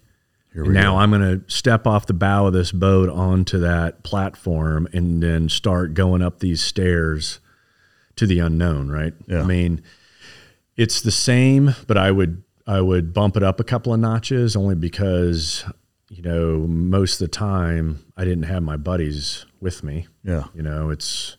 Now 0.53 0.97
I'm 0.97 1.11
going 1.11 1.21
to 1.21 1.49
step 1.49 1.87
off 1.87 2.07
the 2.07 2.13
bow 2.13 2.47
of 2.47 2.51
this 2.51 2.73
boat 2.73 3.07
onto 3.07 3.57
that 3.59 4.03
platform 4.03 4.85
and 4.91 5.23
then 5.23 5.47
start 5.47 5.93
going 5.93 6.21
up 6.21 6.39
these 6.39 6.59
stairs 6.59 7.39
to 8.17 8.27
the 8.27 8.39
unknown, 8.39 8.91
right? 8.91 9.13
Yeah. 9.27 9.43
I 9.43 9.45
mean, 9.45 9.81
it's 10.75 10.99
the 10.99 11.11
same, 11.11 11.73
but 11.87 11.97
I 11.97 12.11
would 12.11 12.43
I 12.67 12.81
would 12.81 13.13
bump 13.13 13.37
it 13.37 13.43
up 13.43 13.61
a 13.61 13.63
couple 13.63 13.93
of 13.93 14.01
notches 14.01 14.57
only 14.57 14.75
because 14.75 15.63
you 16.09 16.21
know 16.21 16.67
most 16.67 17.21
of 17.21 17.29
the 17.29 17.35
time 17.35 18.05
I 18.17 18.25
didn't 18.25 18.43
have 18.43 18.61
my 18.61 18.75
buddies 18.75 19.45
with 19.61 19.83
me. 19.83 20.07
Yeah. 20.23 20.45
You 20.53 20.63
know, 20.63 20.89
it's 20.89 21.37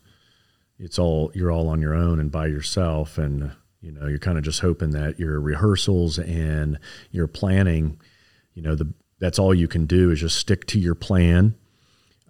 it's 0.79 0.99
all 0.99 1.31
you're 1.35 1.53
all 1.53 1.69
on 1.69 1.83
your 1.83 1.95
own 1.95 2.19
and 2.19 2.31
by 2.31 2.47
yourself 2.47 3.19
and 3.19 3.53
you 3.83 3.91
know, 3.91 4.07
you're 4.07 4.19
kind 4.19 4.39
of 4.39 4.45
just 4.45 4.61
hoping 4.61 4.93
that 4.93 5.19
your 5.19 5.41
rehearsals 5.41 6.19
and 6.19 6.79
your 7.11 7.27
planning, 7.27 8.01
you 8.55 8.63
know, 8.63 8.75
the 8.75 8.93
that's 9.19 9.39
all 9.39 9.55
you 9.55 9.69
can 9.69 9.87
do 9.87 10.11
is 10.11 10.21
just 10.21 10.37
stick 10.37 10.67
to 10.67 10.81
your 10.81 10.95
plan. 10.95 11.55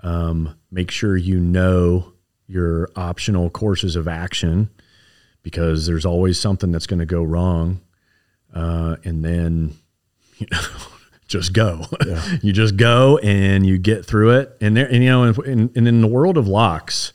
Um, 0.03 0.57
make 0.71 0.91
sure 0.91 1.17
you 1.17 1.39
know 1.39 2.13
your 2.47 2.91
optional 2.97 3.49
courses 3.49 3.97
of 3.97 4.09
action 4.09 4.69
because 5.43 5.87
there's 5.87 6.05
always 6.05 6.39
something 6.39 6.73
that's 6.73 6.87
going 6.87 7.01
to 7.01 7.07
go 7.07 7.23
wrong. 7.23 7.81
Uh, 8.53 8.97
and 9.05 9.25
then, 9.25 9.75
you 10.37 10.47
know, 10.51 10.61
just 11.29 11.53
go. 11.53 11.87
you 12.43 12.53
just 12.53 12.77
go 12.77 13.19
and 13.19 13.65
you 13.65 13.79
get 13.79 14.05
through 14.05 14.39
it. 14.39 14.57
And 14.61 14.77
there, 14.77 14.87
and 14.87 15.03
you 15.03 15.11
know, 15.11 15.25
and, 15.25 15.75
and 15.77 15.89
in 15.89 16.01
the 16.01 16.07
world 16.07 16.37
of 16.37 16.47
locks, 16.47 17.13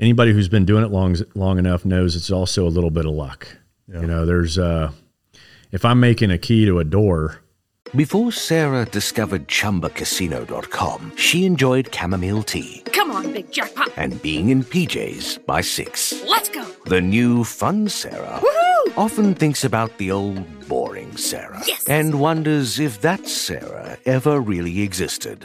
anybody 0.00 0.32
who's 0.32 0.48
been 0.48 0.64
doing 0.64 0.82
it 0.84 0.90
long 0.90 1.16
long 1.34 1.58
enough 1.58 1.84
knows 1.84 2.16
it's 2.16 2.30
also 2.30 2.66
a 2.66 2.70
little 2.70 2.90
bit 2.90 3.06
of 3.06 3.12
luck. 3.12 3.46
You 3.88 4.06
know, 4.06 4.24
there's 4.24 4.56
uh, 4.58 4.90
if 5.72 5.84
I'm 5.84 5.98
making 6.00 6.30
a 6.30 6.38
key 6.38 6.64
to 6.66 6.78
a 6.78 6.84
door, 6.84 7.40
Before 7.94 8.30
Sarah 8.30 8.84
discovered 8.84 9.48
ChumbaCasino.com, 9.48 11.12
she 11.16 11.44
enjoyed 11.44 11.92
chamomile 11.92 12.44
tea 12.44 12.82
Come 12.92 13.10
on, 13.10 13.32
big 13.32 13.50
jackpot. 13.50 13.90
and 13.96 14.20
being 14.22 14.50
in 14.50 14.62
PJs 14.62 15.44
by 15.44 15.60
six. 15.60 16.22
Let's 16.24 16.48
go. 16.48 16.64
The 16.86 17.00
new 17.00 17.42
fun 17.42 17.88
Sarah 17.88 18.38
Woohoo! 18.40 18.96
often 18.96 19.34
thinks 19.34 19.64
about 19.64 19.98
the 19.98 20.12
old 20.12 20.38
boring 20.68 21.16
Sarah 21.16 21.60
Yes. 21.66 21.84
and 21.88 22.20
wonders 22.20 22.78
if 22.78 23.00
that 23.00 23.26
Sarah 23.26 23.98
ever 24.06 24.40
really 24.40 24.82
existed. 24.82 25.44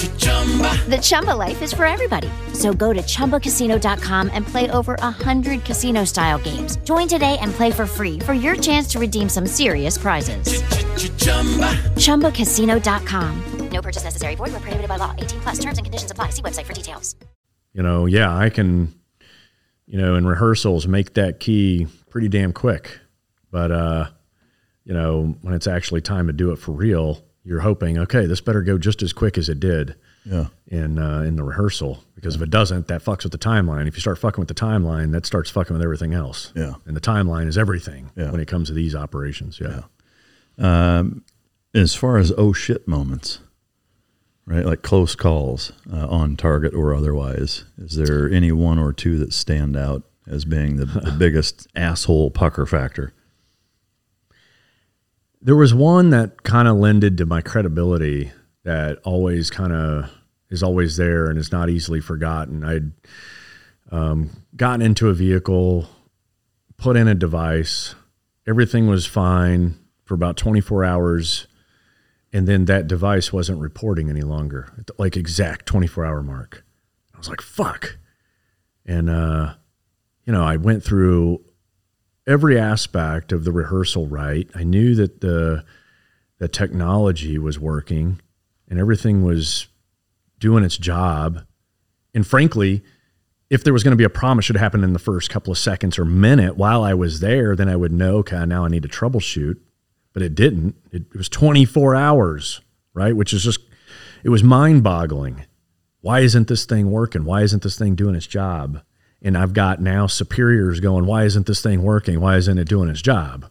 The 0.00 0.98
Chumba 1.02 1.32
life 1.32 1.60
is 1.60 1.72
for 1.72 1.84
everybody. 1.84 2.30
So 2.54 2.72
go 2.72 2.92
to 2.92 3.00
ChumbaCasino.com 3.02 4.30
and 4.32 4.46
play 4.46 4.70
over 4.70 4.94
100 4.94 5.64
casino-style 5.64 6.38
games. 6.38 6.76
Join 6.78 7.06
today 7.06 7.36
and 7.40 7.52
play 7.52 7.70
for 7.70 7.86
free 7.86 8.18
for 8.18 8.32
your 8.32 8.56
chance 8.56 8.88
to 8.88 8.98
redeem 8.98 9.28
some 9.28 9.46
serious 9.46 9.98
prizes. 9.98 10.62
ChumbaCasino.com. 11.96 13.68
No 13.70 13.82
purchase 13.82 14.04
necessary. 14.04 14.34
Void 14.34 14.52
where 14.52 14.60
prohibited 14.60 14.88
by 14.88 14.96
law. 14.96 15.14
18 15.18 15.40
plus. 15.40 15.58
Terms 15.58 15.78
and 15.78 15.84
conditions 15.84 16.10
apply. 16.10 16.30
See 16.30 16.42
website 16.42 16.64
for 16.64 16.72
details. 16.72 17.14
You 17.72 17.82
know, 17.82 18.06
yeah, 18.06 18.34
I 18.34 18.48
can, 18.50 18.92
you 19.86 19.98
know, 19.98 20.14
in 20.16 20.26
rehearsals 20.26 20.88
make 20.88 21.14
that 21.14 21.40
key 21.40 21.86
pretty 22.08 22.28
damn 22.28 22.52
quick. 22.52 22.98
But, 23.50 23.70
uh, 23.70 24.06
you 24.84 24.94
know, 24.94 25.36
when 25.42 25.54
it's 25.54 25.66
actually 25.66 26.00
time 26.00 26.26
to 26.26 26.32
do 26.32 26.52
it 26.52 26.56
for 26.56 26.72
real, 26.72 27.22
you're 27.50 27.60
hoping, 27.60 27.98
okay, 27.98 28.26
this 28.26 28.40
better 28.40 28.62
go 28.62 28.78
just 28.78 29.02
as 29.02 29.12
quick 29.12 29.36
as 29.36 29.48
it 29.48 29.58
did 29.58 29.96
Yeah. 30.24 30.46
in 30.68 30.98
uh, 30.98 31.22
in 31.22 31.34
the 31.36 31.42
rehearsal. 31.42 32.04
Because 32.14 32.36
if 32.36 32.42
it 32.42 32.48
doesn't, 32.50 32.86
that 32.86 33.02
fucks 33.04 33.24
with 33.24 33.32
the 33.32 33.38
timeline. 33.38 33.88
If 33.88 33.96
you 33.96 34.00
start 34.00 34.18
fucking 34.18 34.40
with 34.40 34.48
the 34.48 34.54
timeline, 34.54 35.10
that 35.12 35.26
starts 35.26 35.50
fucking 35.50 35.74
with 35.74 35.82
everything 35.82 36.14
else. 36.14 36.52
Yeah. 36.54 36.74
And 36.86 36.94
the 36.96 37.00
timeline 37.00 37.48
is 37.48 37.58
everything 37.58 38.10
Yeah. 38.16 38.30
when 38.30 38.40
it 38.40 38.46
comes 38.46 38.68
to 38.68 38.74
these 38.74 38.94
operations. 38.94 39.60
Yeah. 39.60 39.82
Um, 40.58 41.24
as 41.74 41.94
far 41.94 42.18
as 42.18 42.32
oh 42.38 42.52
shit 42.52 42.86
moments, 42.86 43.40
right? 44.46 44.64
Like 44.64 44.82
close 44.82 45.14
calls 45.16 45.72
uh, 45.92 46.06
on 46.08 46.36
target 46.36 46.74
or 46.74 46.94
otherwise, 46.94 47.64
is 47.78 47.96
there 47.96 48.30
any 48.30 48.52
one 48.52 48.78
or 48.78 48.92
two 48.92 49.18
that 49.18 49.32
stand 49.32 49.76
out 49.76 50.02
as 50.26 50.44
being 50.44 50.76
the, 50.76 50.84
the 50.86 51.10
biggest 51.18 51.66
asshole 51.74 52.30
pucker 52.30 52.66
factor? 52.66 53.12
There 55.42 55.56
was 55.56 55.72
one 55.72 56.10
that 56.10 56.42
kind 56.42 56.68
of 56.68 56.76
lended 56.76 57.16
to 57.18 57.26
my 57.26 57.40
credibility 57.40 58.32
that 58.64 58.98
always 59.04 59.50
kind 59.50 59.72
of 59.72 60.10
is 60.50 60.62
always 60.62 60.96
there 60.96 61.26
and 61.26 61.38
is 61.38 61.52
not 61.52 61.70
easily 61.70 62.00
forgotten. 62.00 62.64
I'd 62.64 62.92
um, 63.90 64.30
gotten 64.54 64.82
into 64.82 65.08
a 65.08 65.14
vehicle, 65.14 65.88
put 66.76 66.96
in 66.96 67.08
a 67.08 67.14
device, 67.14 67.94
everything 68.46 68.86
was 68.86 69.06
fine 69.06 69.78
for 70.04 70.14
about 70.14 70.36
24 70.36 70.84
hours, 70.84 71.46
and 72.32 72.46
then 72.46 72.66
that 72.66 72.86
device 72.86 73.32
wasn't 73.32 73.60
reporting 73.60 74.10
any 74.10 74.22
longer, 74.22 74.72
like 74.98 75.16
exact 75.16 75.66
24 75.66 76.04
hour 76.04 76.22
mark. 76.22 76.64
I 77.14 77.18
was 77.18 77.28
like, 77.28 77.40
fuck. 77.40 77.96
And, 78.84 79.08
uh, 79.08 79.54
you 80.24 80.32
know, 80.32 80.42
I 80.42 80.56
went 80.56 80.82
through 80.82 81.44
every 82.26 82.58
aspect 82.58 83.32
of 83.32 83.44
the 83.44 83.52
rehearsal 83.52 84.06
right. 84.06 84.48
I 84.54 84.64
knew 84.64 84.94
that 84.94 85.20
the 85.20 85.64
the 86.38 86.48
technology 86.48 87.38
was 87.38 87.58
working 87.58 88.18
and 88.68 88.78
everything 88.78 89.22
was 89.22 89.68
doing 90.38 90.64
its 90.64 90.78
job. 90.78 91.44
And 92.14 92.26
frankly, 92.26 92.82
if 93.50 93.62
there 93.62 93.72
was 93.72 93.84
going 93.84 93.92
to 93.92 93.96
be 93.96 94.04
a 94.04 94.10
problem, 94.10 94.38
it 94.38 94.42
should 94.42 94.56
happen 94.56 94.82
in 94.82 94.94
the 94.94 94.98
first 94.98 95.28
couple 95.28 95.52
of 95.52 95.58
seconds 95.58 95.98
or 95.98 96.04
minute 96.04 96.56
while 96.56 96.82
I 96.82 96.94
was 96.94 97.20
there. 97.20 97.54
Then 97.54 97.68
I 97.68 97.76
would 97.76 97.92
know, 97.92 98.16
okay, 98.18 98.46
now 98.46 98.64
I 98.64 98.68
need 98.68 98.84
to 98.84 98.88
troubleshoot. 98.88 99.58
But 100.12 100.22
it 100.22 100.34
didn't. 100.34 100.76
It, 100.90 101.02
it 101.12 101.16
was 101.16 101.28
24 101.28 101.94
hours, 101.94 102.60
right? 102.94 103.14
Which 103.14 103.32
is 103.32 103.44
just, 103.44 103.60
it 104.24 104.30
was 104.30 104.42
mind 104.42 104.82
boggling. 104.82 105.44
Why 106.00 106.20
isn't 106.20 106.48
this 106.48 106.64
thing 106.64 106.90
working? 106.90 107.24
Why 107.24 107.42
isn't 107.42 107.62
this 107.62 107.78
thing 107.78 107.94
doing 107.94 108.14
its 108.14 108.26
job? 108.26 108.82
And 109.22 109.36
I've 109.36 109.52
got 109.52 109.80
now 109.80 110.06
superiors 110.06 110.80
going, 110.80 111.04
why 111.04 111.24
isn't 111.24 111.46
this 111.46 111.62
thing 111.62 111.82
working? 111.82 112.20
Why 112.20 112.36
isn't 112.36 112.58
it 112.58 112.68
doing 112.68 112.88
its 112.88 113.02
job? 113.02 113.46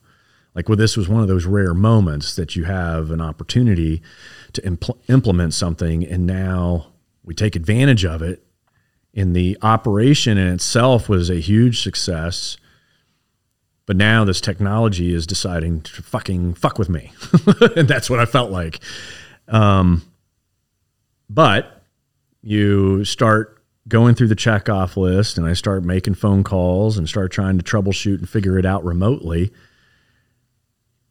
Like, 0.55 0.67
well, 0.67 0.75
this 0.75 0.97
was 0.97 1.07
one 1.07 1.21
of 1.21 1.27
those 1.27 1.45
rare 1.45 1.73
moments 1.73 2.35
that 2.35 2.55
you 2.55 2.63
have 2.65 3.11
an 3.11 3.21
opportunity 3.21 4.01
to 4.53 4.61
impl- 4.63 4.97
implement 5.07 5.53
something, 5.53 6.03
and 6.05 6.25
now 6.25 6.87
we 7.23 7.35
take 7.35 7.55
advantage 7.55 8.03
of 8.03 8.21
it. 8.21 8.43
And 9.13 9.35
the 9.35 9.57
operation 9.61 10.37
in 10.37 10.47
itself 10.47 11.07
was 11.07 11.29
a 11.29 11.39
huge 11.39 11.81
success. 11.81 12.57
But 13.85 13.95
now 13.95 14.23
this 14.23 14.39
technology 14.41 15.13
is 15.13 15.25
deciding 15.25 15.81
to 15.81 16.03
fucking 16.03 16.55
fuck 16.55 16.77
with 16.77 16.89
me. 16.89 17.11
and 17.75 17.87
that's 17.87 18.09
what 18.09 18.19
I 18.19 18.25
felt 18.25 18.51
like. 18.51 18.79
Um, 19.47 20.03
but 21.29 21.83
you 22.41 23.03
start 23.03 23.58
going 23.89 24.15
through 24.15 24.27
the 24.27 24.35
checkoff 24.35 24.95
list 24.95 25.37
and 25.37 25.45
I 25.47 25.53
start 25.53 25.83
making 25.83 26.13
phone 26.13 26.43
calls 26.43 26.97
and 26.97 27.09
start 27.09 27.31
trying 27.31 27.57
to 27.57 27.63
troubleshoot 27.63 28.19
and 28.19 28.29
figure 28.29 28.57
it 28.57 28.65
out 28.65 28.85
remotely. 28.85 29.51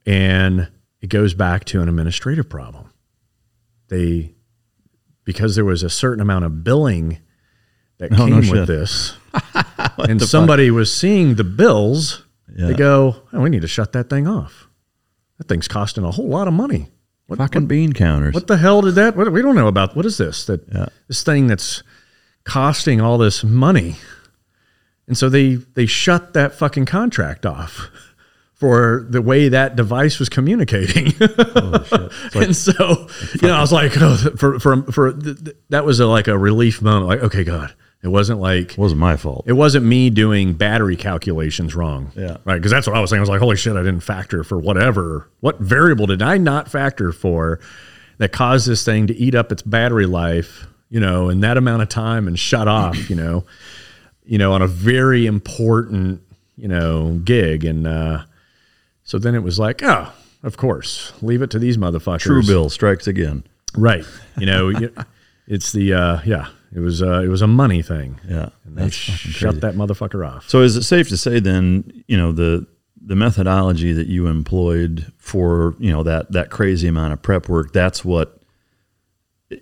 And 0.06 0.68
it 1.00 1.08
goes 1.08 1.34
back 1.34 1.64
to 1.66 1.80
an 1.82 1.88
administrative 1.88 2.48
problem. 2.48 2.92
They, 3.88 4.34
because 5.24 5.54
there 5.54 5.64
was 5.64 5.82
a 5.82 5.90
certain 5.90 6.20
amount 6.20 6.44
of 6.44 6.64
billing 6.64 7.18
that 7.98 8.12
Oh, 8.12 8.16
came 8.16 8.30
no 8.30 8.36
with 8.38 8.46
shit. 8.48 8.66
this, 8.66 9.16
and 9.98 10.20
somebody 10.22 10.70
was 10.70 10.92
seeing 10.94 11.34
the 11.34 11.44
bills, 11.44 12.24
Yeah. 12.56 12.68
they 12.68 12.74
go, 12.74 13.16
oh, 13.32 13.40
we 13.40 13.50
need 13.50 13.62
to 13.62 13.68
shut 13.68 13.92
that 13.92 14.08
thing 14.08 14.26
off. 14.28 14.68
That 15.38 15.48
thing's 15.48 15.68
costing 15.68 16.04
a 16.04 16.10
whole 16.10 16.28
lot 16.28 16.48
of 16.48 16.54
money. 16.54 16.88
What, 17.26 17.38
Fucking 17.38 17.62
what, 17.62 17.68
bean 17.68 17.92
counters. 17.92 18.34
what 18.34 18.46
the 18.46 18.56
hell 18.56 18.80
did 18.82 18.94
that? 18.94 19.14
What, 19.16 19.30
we 19.32 19.42
don't 19.42 19.54
know 19.54 19.68
about. 19.68 19.94
What 19.94 20.06
is 20.06 20.16
this? 20.16 20.46
That 20.46 20.66
Yeah. 20.72 20.86
this 21.08 21.22
thing 21.22 21.46
that's 21.46 21.82
costing 22.48 23.00
all 23.00 23.18
this 23.18 23.44
money, 23.44 23.96
and 25.06 25.16
so 25.16 25.28
they 25.28 25.54
they 25.74 25.86
shut 25.86 26.32
that 26.34 26.54
fucking 26.54 26.86
contract 26.86 27.44
off 27.46 27.88
for 28.54 29.06
the 29.08 29.22
way 29.22 29.48
that 29.48 29.76
device 29.76 30.18
was 30.18 30.28
communicating. 30.28 31.12
and 32.34 32.56
so 32.56 33.06
you 33.40 33.48
know, 33.48 33.54
I 33.54 33.60
was 33.60 33.72
like, 33.72 33.92
oh, 34.00 34.16
for 34.36 34.58
for 34.58 34.82
for 34.90 35.12
th- 35.12 35.44
th- 35.44 35.56
that 35.68 35.84
was 35.84 36.00
a, 36.00 36.06
like 36.06 36.26
a 36.26 36.36
relief 36.38 36.82
moment. 36.82 37.06
Like, 37.06 37.20
okay, 37.22 37.44
God, 37.44 37.72
it 38.02 38.08
wasn't 38.08 38.40
like 38.40 38.72
It 38.72 38.78
wasn't 38.78 39.00
my 39.00 39.16
fault. 39.16 39.44
it 39.46 39.52
wasn't 39.52 39.84
me 39.84 40.10
doing 40.10 40.54
battery 40.54 40.96
calculations 40.96 41.74
wrong. 41.74 42.10
Yeah. 42.16 42.38
Right. 42.44 42.56
Because 42.56 42.70
that's 42.72 42.86
what 42.86 42.96
I 42.96 43.00
was 43.00 43.10
saying. 43.10 43.20
I 43.20 43.22
was 43.22 43.28
like, 43.28 43.40
holy 43.40 43.56
shit, 43.56 43.76
I 43.76 43.82
didn't 43.82 44.00
factor 44.00 44.42
for 44.42 44.58
whatever. 44.58 45.28
What 45.40 45.58
variable 45.60 46.06
did 46.06 46.22
I 46.22 46.38
not 46.38 46.68
factor 46.70 47.12
for 47.12 47.60
that 48.18 48.32
caused 48.32 48.66
this 48.66 48.84
thing 48.84 49.06
to 49.06 49.14
eat 49.16 49.34
up 49.36 49.52
its 49.52 49.62
battery 49.62 50.06
life, 50.06 50.66
you 50.90 51.00
know, 51.00 51.28
in 51.28 51.40
that 51.40 51.56
amount 51.56 51.82
of 51.82 51.88
time 51.88 52.26
and 52.26 52.38
shut 52.38 52.68
off, 52.68 53.10
you 53.10 53.16
know, 53.16 53.44
you 54.24 54.38
know, 54.38 54.52
on 54.52 54.62
a 54.62 54.66
very 54.66 55.26
important, 55.26 56.22
you 56.56 56.68
know, 56.68 57.20
gig. 57.24 57.64
And 57.64 57.86
uh, 57.86 58.24
so 59.04 59.18
then 59.18 59.34
it 59.34 59.42
was 59.42 59.58
like, 59.58 59.82
oh, 59.82 60.12
of 60.42 60.56
course, 60.56 61.12
leave 61.22 61.42
it 61.42 61.50
to 61.50 61.58
these 61.58 61.76
motherfuckers. 61.76 62.20
True 62.20 62.42
Bill 62.42 62.70
strikes 62.70 63.06
again. 63.06 63.44
Right. 63.76 64.04
You 64.38 64.46
know, 64.46 64.72
it's 65.46 65.72
the, 65.72 65.92
uh, 65.92 66.20
yeah, 66.24 66.48
it 66.74 66.80
was, 66.80 67.02
uh, 67.02 67.20
it 67.20 67.28
was 67.28 67.42
a 67.42 67.46
money 67.46 67.82
thing. 67.82 68.20
Yeah. 68.28 68.50
And 68.64 68.76
they 68.76 68.82
That's 68.82 68.94
sh- 68.94 69.10
fucking 69.10 69.32
shut 69.32 69.60
that 69.60 69.74
motherfucker 69.74 70.26
off. 70.26 70.48
So 70.48 70.62
is 70.62 70.76
it 70.76 70.82
safe 70.84 71.08
to 71.08 71.16
say 71.16 71.40
then, 71.40 72.04
you 72.06 72.16
know, 72.16 72.32
the 72.32 72.66
the 73.00 73.16
methodology 73.16 73.94
that 73.94 74.06
you 74.08 74.26
employed 74.26 75.10
for, 75.16 75.74
you 75.78 75.90
know, 75.90 76.02
that 76.02 76.32
that 76.32 76.50
crazy 76.50 76.88
amount 76.88 77.14
of 77.14 77.22
prep 77.22 77.48
work, 77.48 77.72
that's 77.72 78.04
what 78.04 78.37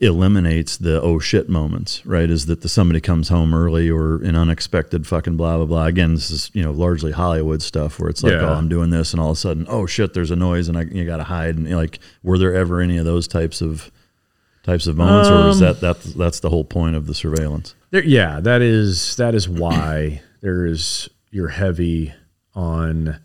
eliminates 0.01 0.77
the 0.77 1.01
oh 1.01 1.19
shit 1.19 1.49
moments, 1.49 2.05
right? 2.05 2.29
Is 2.29 2.47
that 2.47 2.63
the 2.63 2.69
somebody 2.69 3.01
comes 3.01 3.29
home 3.29 3.55
early 3.55 3.89
or 3.89 4.17
an 4.23 4.35
unexpected 4.35 5.07
fucking 5.07 5.37
blah 5.37 5.57
blah 5.59 5.67
blah. 5.67 5.87
Again, 5.87 6.15
this 6.15 6.31
is, 6.31 6.51
you 6.55 6.63
know, 6.63 6.73
largely 6.73 7.13
Hollywood 7.13 7.63
stuff 7.63 8.01
where 8.01 8.09
it's 8.11 8.23
like, 8.23 8.33
Yeah. 8.33 8.51
oh, 8.51 8.55
I'm 8.55 8.69
doing 8.69 8.91
this 8.91 9.13
and 9.13 9.21
all 9.21 9.31
of 9.31 9.37
a 9.37 9.41
sudden, 9.41 9.65
oh 9.69 9.87
shit, 9.87 10.13
there's 10.13 10.31
a 10.33 10.37
noise 10.37 10.69
and 10.69 10.77
I 10.77 10.83
you 10.83 11.05
got 11.05 11.19
to 11.19 11.25
hide 11.25 11.57
and 11.57 11.71
like 11.77 12.01
were 12.23 12.37
there 12.39 12.55
ever 12.55 12.81
any 12.81 12.99
of 12.99 13.05
those 13.05 13.29
types 13.29 13.61
of 13.61 13.91
types 14.65 14.89
of 14.89 14.97
moments 14.97 15.29
or 15.31 15.49
is 15.51 15.63
Um, 15.63 15.69
that 15.69 15.81
that 15.81 16.03
that's 16.17 16.41
the 16.41 16.51
whole 16.51 16.65
point 16.65 16.97
of 16.97 17.07
the 17.07 17.15
surveillance? 17.15 17.75
There, 17.91 18.03
yeah, 18.05 18.41
that 18.41 18.63
is 18.63 19.15
that 19.17 19.35
is 19.37 19.49
why 19.49 20.21
there 20.41 20.67
is 20.67 21.09
you're 21.31 21.49
heavy 21.49 22.13
on 22.55 23.21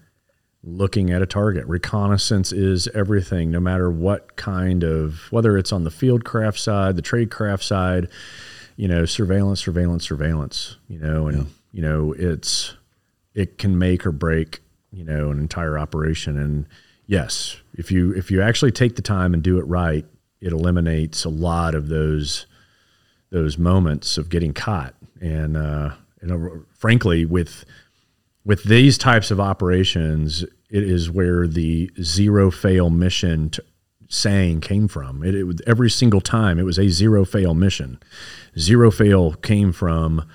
looking 0.64 1.12
at 1.12 1.22
a 1.22 1.26
target. 1.26 1.66
Reconnaissance 1.66 2.52
is 2.52 2.88
everything, 2.90 3.52
no 3.52 3.60
matter 3.60 3.90
what 3.90 4.36
kind 4.36 4.84
of 4.84 5.32
whether 5.32 5.58
it's 5.58 5.72
on 5.72 5.84
the 5.84 5.92
field 5.92 6.24
craft 6.24 6.60
side, 6.60 6.96
the 6.96 7.02
trade 7.02 7.32
craft 7.32 7.64
side, 7.64 8.08
you 8.76 8.88
know, 8.88 9.06
surveillance, 9.06 9.60
surveillance, 9.60 10.08
surveillance. 10.08 10.78
You 10.88 11.00
know, 11.00 11.28
and 11.28 11.48
you 11.72 11.82
know 11.82 12.14
it's 12.14 12.76
it 13.34 13.58
can 13.58 13.78
make 13.78 14.06
or 14.06 14.12
break 14.12 14.62
you 14.92 15.04
know 15.04 15.32
an 15.32 15.40
entire 15.40 15.78
operation. 15.78 16.38
And 16.38 16.68
yes, 17.08 17.58
if 17.74 17.92
you 17.92 18.14
if 18.14 18.30
you 18.30 18.42
actually 18.42 18.72
take 18.72 18.96
the 18.96 19.02
time 19.02 19.34
and 19.34 19.42
do 19.42 19.58
it 19.58 19.66
right, 19.68 20.06
it 20.40 20.52
eliminates 20.52 21.26
a 21.26 21.30
lot 21.30 21.76
of 21.76 21.88
those 21.88 22.46
those 23.30 23.58
moments 23.58 24.18
of 24.18 24.30
getting 24.30 24.54
caught. 24.54 24.94
And 25.22 25.58
uh, 25.58 25.92
you 26.22 26.28
know, 26.28 26.66
frankly, 26.78 27.26
with 27.26 27.66
with 28.44 28.64
these 28.64 28.98
types 28.98 29.32
of 29.32 29.40
operations, 29.40 30.44
it 30.70 30.84
is 30.84 31.10
where 31.10 31.48
the 31.48 31.92
zero 32.02 32.50
fail 32.50 32.90
mission 32.90 33.50
t- 33.52 33.62
saying 34.08 34.62
came 34.62 34.88
from. 34.88 35.24
It, 35.24 35.36
it 35.36 35.62
every 35.68 35.90
single 35.90 36.22
time 36.22 36.60
it 36.60 36.64
was 36.64 36.80
a 36.80 36.90
zero 36.90 37.26
fail 37.26 37.54
mission. 37.54 38.00
Zero 38.58 38.92
fail 38.92 39.34
came 39.34 39.72
from 39.72 40.28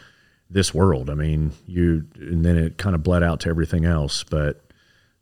this 0.49 0.73
world. 0.73 1.11
I 1.11 1.15
mean, 1.15 1.53
you 1.67 2.07
and 2.17 2.45
then 2.45 2.57
it 2.57 2.79
kind 2.79 2.95
of 2.95 3.03
bled 3.03 3.23
out 3.23 3.41
to 3.41 3.49
everything 3.49 3.85
else, 3.85 4.25
but 4.25 4.63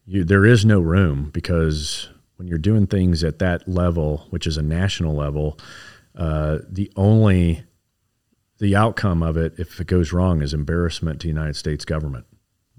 you 0.04 0.24
there 0.24 0.44
is 0.44 0.64
no 0.64 0.80
room 0.80 1.30
because 1.32 2.08
when 2.36 2.48
you're 2.48 2.58
doing 2.58 2.86
things 2.86 3.24
at 3.24 3.38
that 3.38 3.66
level, 3.68 4.26
which 4.30 4.46
is 4.46 4.56
a 4.56 4.62
national 4.62 5.14
level, 5.14 5.58
uh, 6.16 6.58
the 6.68 6.92
only 6.96 7.64
the 8.58 8.76
outcome 8.76 9.22
of 9.22 9.36
it, 9.36 9.54
if 9.58 9.80
it 9.80 9.86
goes 9.86 10.12
wrong, 10.12 10.42
is 10.42 10.54
embarrassment 10.54 11.20
to 11.20 11.24
the 11.24 11.32
United 11.32 11.56
States 11.56 11.84
government. 11.84 12.26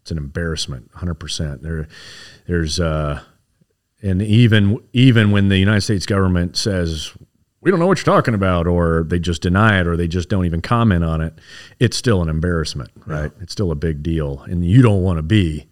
It's 0.06 0.12
an 0.12 0.20
embarrassment, 0.20 0.92
hundred 0.94 1.16
percent. 1.16 1.64
There, 1.64 1.88
there's, 2.46 2.80
uh, 2.80 3.24
and 4.04 4.22
even 4.22 4.78
even 4.94 5.32
when 5.32 5.50
the 5.50 5.58
United 5.58 5.82
States 5.82 6.06
government 6.06 6.56
says 6.56 7.12
we 7.60 7.72
don't 7.72 7.80
know 7.80 7.88
what 7.88 7.98
you're 7.98 8.16
talking 8.16 8.36
about, 8.36 8.68
or 8.68 9.04
they 9.04 9.18
just 9.18 9.42
deny 9.42 9.82
it, 9.82 9.88
or 9.88 9.98
they 9.98 10.08
just 10.08 10.30
don't 10.30 10.46
even 10.46 10.62
comment 10.62 11.04
on 11.04 11.22
it, 11.22 11.34
it's 11.80 11.98
still 11.98 12.22
an 12.22 12.30
embarrassment, 12.30 12.92
right? 13.08 13.32
Yeah. 13.36 13.42
It's 13.42 13.52
still 13.52 13.72
a 13.72 13.76
big 13.76 14.04
deal, 14.04 14.42
and 14.42 14.64
you 14.64 14.84
don't 14.84 15.02
want 15.02 15.18
to 15.18 15.24
be 15.24 15.66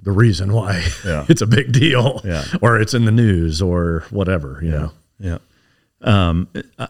the 0.00 0.10
reason 0.10 0.52
why 0.52 0.84
yeah. 1.04 1.24
it's 1.28 1.40
a 1.40 1.46
big 1.46 1.70
deal, 1.70 2.22
yeah. 2.24 2.44
or 2.60 2.80
it's 2.80 2.92
in 2.92 3.04
the 3.04 3.12
news, 3.12 3.62
or 3.62 4.04
whatever, 4.10 4.58
you 4.60 4.72
yeah. 4.72 4.78
know. 4.78 4.92
Yeah. 5.20 5.38
Um, 6.00 6.48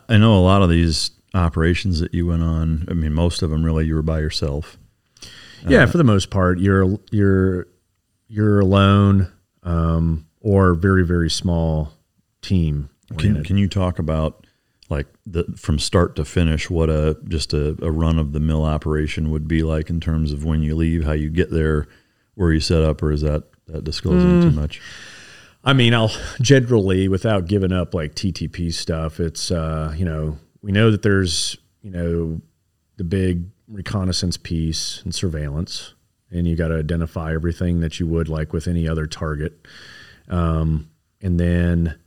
I 0.09 0.17
know 0.17 0.35
a 0.35 0.41
lot 0.41 0.63
of 0.63 0.71
these 0.71 1.11
operations 1.35 2.01
that 2.01 2.15
you 2.15 2.27
went 2.27 2.43
on. 2.43 2.87
I 2.91 2.95
mean, 2.95 3.13
most 3.13 3.43
of 3.43 3.51
them 3.51 3.63
really 3.63 3.85
you 3.85 3.97
were 3.97 4.01
by 4.01 4.21
yourself. 4.21 4.79
Yeah, 5.67 5.85
uh, 5.85 5.87
for 5.87 5.99
the 5.99 6.05
most 6.05 6.31
part, 6.31 6.59
you're 6.59 6.99
you're 7.11 7.67
you're 8.29 8.61
alone, 8.61 9.33
um, 9.63 10.27
or 10.41 10.75
very 10.75 11.05
very 11.05 11.31
small 11.31 11.93
team. 12.43 12.91
Can 13.19 13.45
Can 13.45 13.57
you 13.57 13.69
talk 13.69 13.99
about 13.99 14.47
like 14.91 15.07
the 15.27 15.45
from 15.57 15.79
start 15.79 16.17
to 16.17 16.25
finish 16.25 16.69
what 16.69 16.91
a 16.91 17.17
just 17.29 17.53
a, 17.53 17.77
a 17.83 17.91
run 17.91 18.19
of 18.19 18.33
the 18.33 18.41
mill 18.41 18.65
operation 18.65 19.31
would 19.31 19.49
be 19.49 19.63
like 19.63 19.91
in 19.91 20.01
terms 20.01 20.33
of 20.33 20.45
when 20.45 20.63
you 20.63 20.75
leave, 20.75 21.05
how 21.05 21.13
you 21.13 21.31
get 21.31 21.51
there, 21.51 21.87
where 22.35 22.53
you 22.53 22.61
set 22.61 22.83
up, 22.83 23.03
or 23.03 23.13
is 23.13 23.23
that 23.23 23.45
that 23.67 23.85
disclosing 23.85 24.41
mm. 24.41 24.43
too 24.43 24.51
much? 24.51 24.81
I 25.65 25.73
mean, 25.73 25.95
I'll 25.95 26.13
generally, 26.43 27.09
without 27.09 27.47
giving 27.47 27.73
up 27.73 27.95
like 27.95 28.15
TTP 28.15 28.73
stuff, 28.73 29.21
it's 29.21 29.51
uh, 29.51 29.95
you 29.97 30.05
know 30.05 30.39
we 30.63 30.73
know 30.73 30.91
that 30.91 31.03
there's 31.03 31.57
you 31.83 31.91
know 31.91 32.41
the 32.97 33.05
big 33.05 33.47
reconnaissance 33.69 34.37
piece 34.37 35.03
and 35.05 35.15
surveillance, 35.15 35.95
and 36.31 36.47
you 36.47 36.57
got 36.57 36.69
to 36.69 36.79
identify 36.79 37.35
everything 37.35 37.81
that 37.81 38.01
you 38.01 38.07
would 38.07 38.29
like 38.29 38.53
with 38.53 38.67
any 38.67 38.89
other 38.89 39.07
target, 39.07 39.67
um, 40.29 40.91
and 41.21 41.39
then 41.39 41.99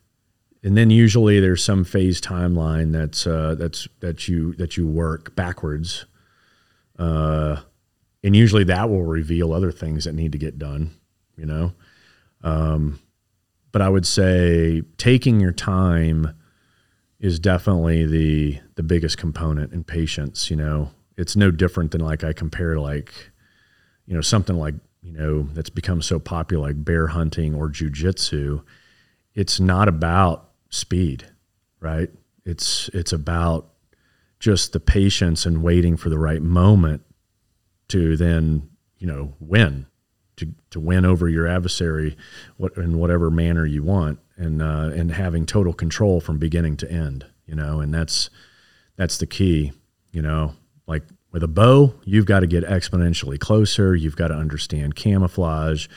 and 0.64 0.76
then 0.76 0.90
usually 0.90 1.40
there's 1.40 1.64
some 1.64 1.84
phase 1.84 2.20
timeline 2.20 2.92
that's 2.92 3.26
uh, 3.28 3.56
that's 3.58 3.88
that 4.00 4.28
you 4.28 4.54
that 4.56 4.76
you 4.78 4.88
work 4.88 5.36
backwards, 5.36 6.06
uh, 7.00 7.58
and 8.24 8.36
usually 8.36 8.64
that 8.66 8.90
will 8.90 9.04
reveal 9.04 9.54
other 9.54 9.72
things 9.72 10.06
that 10.06 10.14
need 10.14 10.32
to 10.32 10.38
get 10.38 10.60
done, 10.60 10.92
you 11.36 11.46
know. 11.46 11.74
Um, 12.44 13.00
but 13.72 13.82
I 13.82 13.90
would 13.90 14.06
say 14.06 14.82
taking 14.98 15.40
your 15.40 15.52
time 15.52 16.36
is 17.20 17.40
definitely 17.40 18.06
the 18.06 18.60
the 18.76 18.84
biggest 18.84 19.18
component 19.18 19.74
in 19.74 19.84
patience. 19.84 20.50
You 20.50 20.58
know, 20.58 20.92
it's 21.18 21.36
no 21.36 21.52
different 21.52 21.92
than 21.92 22.02
like 22.02 22.24
I 22.24 22.32
compare 22.34 22.80
like, 22.80 23.14
you 24.06 24.14
know, 24.14 24.22
something 24.22 24.56
like 24.56 24.76
you 25.02 25.12
know 25.12 25.44
that's 25.54 25.70
become 25.70 26.02
so 26.02 26.20
popular 26.20 26.68
like 26.68 26.84
bear 26.84 27.08
hunting 27.08 27.56
or 27.56 27.70
jujitsu. 27.70 28.64
It's 29.34 29.60
not 29.60 29.88
about 29.88 30.52
speed, 30.70 31.28
right? 31.80 32.10
It's 32.46 32.90
it's 32.94 33.14
about 33.14 33.70
just 34.40 34.74
the 34.74 34.80
patience 34.80 35.46
and 35.46 35.64
waiting 35.64 35.98
for 35.98 36.10
the 36.10 36.20
right 36.20 36.42
moment 36.42 37.02
to 37.90 38.16
then 38.18 38.70
you 38.98 39.08
know 39.08 39.34
win 39.40 39.88
to, 40.36 40.54
to 40.70 40.80
win 40.80 41.04
over 41.06 41.28
your 41.28 41.48
adversary 41.48 42.16
what, 42.58 42.78
in 42.78 43.00
whatever 43.00 43.32
manner 43.32 43.66
you 43.66 43.84
want 43.84 44.20
and 44.36 44.62
uh, 44.62 44.92
and 44.94 45.12
having 45.12 45.46
total 45.46 45.74
control 45.74 46.20
from 46.20 46.38
beginning 46.38 46.78
to 46.78 46.92
end 46.92 47.26
you 47.46 47.56
know 47.56 47.80
and 47.80 47.94
that's 47.94 48.30
that's 48.96 49.18
the 49.18 49.26
key 49.26 49.72
you 50.12 50.22
know 50.22 50.54
like 50.88 51.04
with 51.32 51.44
a 51.44 51.48
bow 51.48 51.94
you've 52.04 52.26
got 52.26 52.40
to 52.40 52.48
get 52.48 52.64
exponentially 52.64 53.40
closer 53.40 53.96
you've 53.96 54.16
got 54.16 54.30
to 54.30 54.34
understand 54.34 54.96
camouflage 54.96 55.88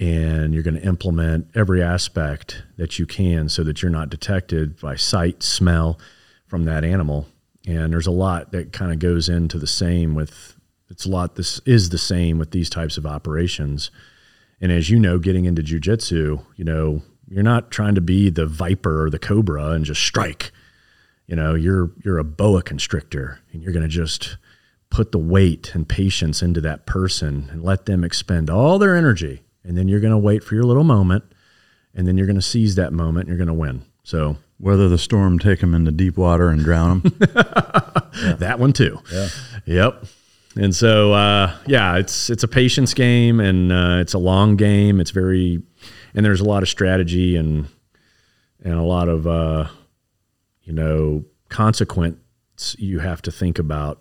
and 0.00 0.52
you're 0.52 0.62
going 0.62 0.74
to 0.74 0.86
implement 0.86 1.48
every 1.54 1.80
aspect 1.82 2.62
that 2.76 2.98
you 2.98 3.06
can 3.06 3.48
so 3.48 3.62
that 3.62 3.80
you're 3.80 3.90
not 3.90 4.10
detected 4.10 4.78
by 4.80 4.96
sight 4.96 5.42
smell 5.42 5.98
from 6.46 6.64
that 6.64 6.84
animal 6.84 7.26
and 7.66 7.92
there's 7.92 8.06
a 8.06 8.12
lot 8.12 8.52
that 8.52 8.72
kind 8.72 8.92
of 8.92 8.98
goes 8.98 9.28
into 9.28 9.58
the 9.58 9.66
same 9.66 10.14
with 10.14 10.54
it's 10.94 11.06
a 11.06 11.10
lot. 11.10 11.34
This 11.34 11.60
is 11.66 11.88
the 11.88 11.98
same 11.98 12.38
with 12.38 12.50
these 12.50 12.70
types 12.70 12.96
of 12.96 13.04
operations. 13.04 13.90
And 14.60 14.70
as 14.70 14.90
you 14.90 14.98
know, 14.98 15.18
getting 15.18 15.44
into 15.44 15.62
jujitsu, 15.62 16.44
you 16.56 16.64
know, 16.64 17.02
you're 17.28 17.42
not 17.42 17.70
trying 17.70 17.94
to 17.96 18.00
be 18.00 18.30
the 18.30 18.46
viper 18.46 19.04
or 19.04 19.10
the 19.10 19.18
cobra 19.18 19.70
and 19.70 19.84
just 19.84 20.02
strike. 20.02 20.52
You 21.26 21.36
know, 21.36 21.54
you're 21.54 21.90
you're 22.04 22.18
a 22.18 22.24
boa 22.24 22.62
constrictor, 22.62 23.40
and 23.52 23.62
you're 23.62 23.72
going 23.72 23.82
to 23.82 23.88
just 23.88 24.36
put 24.90 25.12
the 25.12 25.18
weight 25.18 25.74
and 25.74 25.88
patience 25.88 26.42
into 26.42 26.60
that 26.60 26.86
person 26.86 27.48
and 27.50 27.62
let 27.62 27.86
them 27.86 28.04
expend 28.04 28.50
all 28.50 28.78
their 28.78 28.94
energy, 28.94 29.42
and 29.64 29.76
then 29.76 29.88
you're 29.88 30.00
going 30.00 30.12
to 30.12 30.18
wait 30.18 30.44
for 30.44 30.54
your 30.54 30.64
little 30.64 30.84
moment, 30.84 31.24
and 31.94 32.06
then 32.06 32.16
you're 32.16 32.26
going 32.26 32.36
to 32.36 32.42
seize 32.42 32.74
that 32.74 32.92
moment, 32.92 33.26
and 33.26 33.28
you're 33.28 33.44
going 33.44 33.54
to 33.54 33.60
win. 33.60 33.84
So 34.02 34.36
whether 34.58 34.88
the 34.88 34.98
storm 34.98 35.38
take 35.38 35.60
them 35.60 35.74
into 35.74 35.90
deep 35.90 36.16
water 36.16 36.48
and 36.48 36.62
drown 36.62 37.00
them, 37.00 37.16
yeah. 37.20 38.34
that 38.38 38.58
one 38.58 38.72
too. 38.72 39.00
Yeah. 39.12 39.28
Yep. 39.66 40.04
And 40.56 40.74
so, 40.74 41.12
uh, 41.12 41.56
yeah, 41.66 41.96
it's 41.96 42.30
it's 42.30 42.44
a 42.44 42.48
patience 42.48 42.94
game, 42.94 43.40
and 43.40 43.72
uh, 43.72 43.98
it's 44.00 44.14
a 44.14 44.18
long 44.18 44.56
game. 44.56 45.00
It's 45.00 45.10
very, 45.10 45.60
and 46.14 46.24
there's 46.24 46.40
a 46.40 46.44
lot 46.44 46.62
of 46.62 46.68
strategy 46.68 47.34
and 47.34 47.66
and 48.62 48.74
a 48.74 48.82
lot 48.82 49.08
of 49.08 49.26
uh, 49.26 49.66
you 50.64 50.72
know 50.72 51.24
consequence 51.48 52.18
you 52.78 53.00
have 53.00 53.22
to 53.22 53.30
think 53.30 53.58
about 53.58 54.00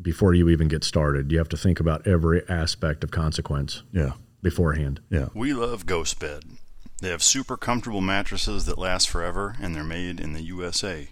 before 0.00 0.34
you 0.34 0.48
even 0.48 0.68
get 0.68 0.84
started. 0.84 1.32
You 1.32 1.38
have 1.38 1.48
to 1.50 1.56
think 1.56 1.80
about 1.80 2.06
every 2.06 2.48
aspect 2.48 3.02
of 3.02 3.10
consequence. 3.10 3.82
Yeah. 3.92 4.12
Beforehand. 4.42 5.00
Yeah. 5.10 5.28
We 5.34 5.52
love 5.52 5.86
GhostBed. 5.86 6.58
They 7.00 7.08
have 7.08 7.22
super 7.22 7.56
comfortable 7.56 8.00
mattresses 8.00 8.64
that 8.66 8.78
last 8.78 9.08
forever, 9.08 9.56
and 9.60 9.74
they're 9.74 9.84
made 9.84 10.20
in 10.20 10.32
the 10.32 10.42
USA. 10.42 11.08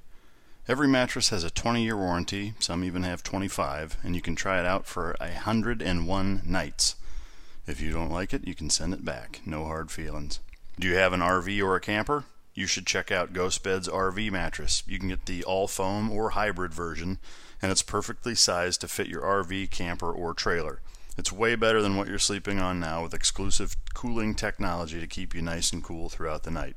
Every 0.66 0.88
mattress 0.88 1.28
has 1.28 1.44
a 1.44 1.50
20 1.50 1.82
year 1.84 1.96
warranty, 1.96 2.54
some 2.58 2.84
even 2.84 3.02
have 3.02 3.22
25, 3.22 3.98
and 4.02 4.14
you 4.14 4.22
can 4.22 4.34
try 4.34 4.60
it 4.60 4.66
out 4.66 4.86
for 4.86 5.14
101 5.20 6.42
nights. 6.46 6.96
If 7.66 7.80
you 7.80 7.90
don't 7.90 8.10
like 8.10 8.32
it, 8.32 8.46
you 8.46 8.54
can 8.54 8.70
send 8.70 8.94
it 8.94 9.04
back. 9.04 9.40
No 9.44 9.64
hard 9.64 9.90
feelings. 9.90 10.40
Do 10.78 10.88
you 10.88 10.94
have 10.96 11.12
an 11.12 11.20
RV 11.20 11.62
or 11.62 11.76
a 11.76 11.80
camper? 11.80 12.24
You 12.54 12.66
should 12.66 12.86
check 12.86 13.10
out 13.10 13.32
Ghostbed's 13.32 13.88
RV 13.88 14.30
mattress. 14.30 14.84
You 14.86 14.98
can 14.98 15.08
get 15.08 15.26
the 15.26 15.42
all 15.42 15.66
foam 15.66 16.10
or 16.10 16.30
hybrid 16.30 16.72
version, 16.72 17.18
and 17.60 17.72
it's 17.72 17.82
perfectly 17.82 18.36
sized 18.36 18.80
to 18.82 18.88
fit 18.88 19.08
your 19.08 19.22
RV, 19.22 19.70
camper, 19.70 20.12
or 20.12 20.34
trailer. 20.34 20.80
It's 21.16 21.32
way 21.32 21.56
better 21.56 21.82
than 21.82 21.96
what 21.96 22.08
you're 22.08 22.18
sleeping 22.18 22.60
on 22.60 22.78
now 22.78 23.02
with 23.02 23.14
exclusive 23.14 23.76
cooling 23.94 24.34
technology 24.34 25.00
to 25.00 25.06
keep 25.06 25.34
you 25.34 25.42
nice 25.42 25.72
and 25.72 25.82
cool 25.82 26.08
throughout 26.08 26.44
the 26.44 26.50
night. 26.50 26.76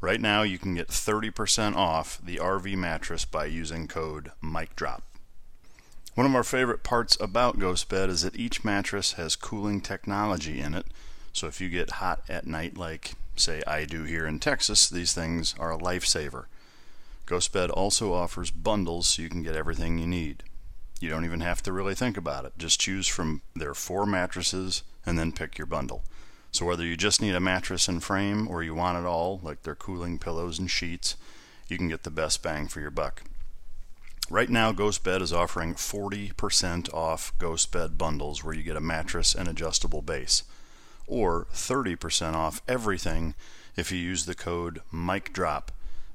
Right 0.00 0.20
now, 0.20 0.42
you 0.42 0.58
can 0.58 0.74
get 0.74 0.88
30% 0.88 1.74
off 1.74 2.20
the 2.24 2.36
RV 2.36 2.76
mattress 2.76 3.24
by 3.24 3.46
using 3.46 3.88
code 3.88 4.30
MikeDrop. 4.42 5.00
One 6.14 6.26
of 6.26 6.34
our 6.34 6.44
favorite 6.44 6.82
parts 6.82 7.16
about 7.20 7.58
GhostBed 7.58 8.08
is 8.08 8.22
that 8.22 8.36
each 8.36 8.64
mattress 8.64 9.12
has 9.12 9.36
cooling 9.36 9.80
technology 9.80 10.60
in 10.60 10.74
it. 10.74 10.86
So 11.32 11.46
if 11.46 11.60
you 11.60 11.68
get 11.68 11.92
hot 11.92 12.22
at 12.28 12.46
night, 12.46 12.76
like 12.76 13.12
say 13.36 13.62
I 13.66 13.84
do 13.84 14.04
here 14.04 14.26
in 14.26 14.40
Texas, 14.40 14.88
these 14.88 15.12
things 15.12 15.54
are 15.58 15.72
a 15.72 15.78
lifesaver. 15.78 16.46
GhostBed 17.26 17.70
also 17.70 18.12
offers 18.12 18.50
bundles 18.50 19.08
so 19.08 19.22
you 19.22 19.28
can 19.28 19.42
get 19.42 19.54
everything 19.54 19.98
you 19.98 20.06
need. 20.06 20.42
You 21.00 21.10
don't 21.10 21.24
even 21.24 21.40
have 21.40 21.62
to 21.62 21.72
really 21.72 21.94
think 21.94 22.16
about 22.16 22.44
it. 22.44 22.52
Just 22.58 22.80
choose 22.80 23.06
from 23.06 23.42
their 23.54 23.74
four 23.74 24.06
mattresses 24.06 24.82
and 25.06 25.18
then 25.18 25.32
pick 25.32 25.58
your 25.58 25.66
bundle. 25.66 26.02
So 26.50 26.64
whether 26.64 26.84
you 26.84 26.96
just 26.96 27.20
need 27.20 27.34
a 27.34 27.40
mattress 27.40 27.86
and 27.88 28.02
frame 28.02 28.48
or 28.48 28.62
you 28.62 28.74
want 28.74 28.98
it 28.98 29.06
all, 29.06 29.40
like 29.42 29.62
their 29.62 29.74
cooling 29.74 30.18
pillows 30.18 30.58
and 30.58 30.70
sheets, 30.70 31.16
you 31.68 31.76
can 31.76 31.88
get 31.88 32.02
the 32.02 32.10
best 32.10 32.42
bang 32.42 32.66
for 32.66 32.80
your 32.80 32.90
buck. 32.90 33.22
Right 34.30 34.50
now, 34.50 34.72
GhostBed 34.72 35.22
is 35.22 35.32
offering 35.32 35.74
40% 35.74 36.92
off 36.92 37.32
GhostBed 37.38 37.96
bundles 37.96 38.42
where 38.42 38.54
you 38.54 38.62
get 38.62 38.76
a 38.76 38.80
mattress 38.80 39.34
and 39.34 39.48
adjustable 39.48 40.02
base, 40.02 40.42
or 41.08 41.46
30% 41.52 42.34
off 42.34 42.62
everything 42.68 43.34
if 43.76 43.90
you 43.90 43.98
use 43.98 44.26
the 44.26 44.34
code 44.34 44.80
MikeDrop 44.92 45.68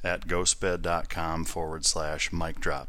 at 0.03 0.28
ghostbed.com 0.28 1.45
forward 1.45 1.86
slash 1.86 2.30
MikeDrop. 2.32 2.88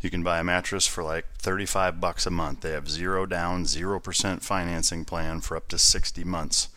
You 0.00 0.10
can 0.10 0.22
buy 0.22 0.38
a 0.38 0.44
mattress 0.44 0.86
for 0.86 1.02
like 1.02 1.26
35 1.38 2.00
bucks 2.00 2.26
a 2.26 2.30
month. 2.30 2.60
They 2.60 2.72
have 2.72 2.90
zero 2.90 3.24
down, 3.24 3.64
0% 3.64 4.42
financing 4.42 5.04
plan 5.04 5.40
for 5.40 5.56
up 5.56 5.68
to 5.68 5.78
60 5.78 6.24
months. 6.24 6.68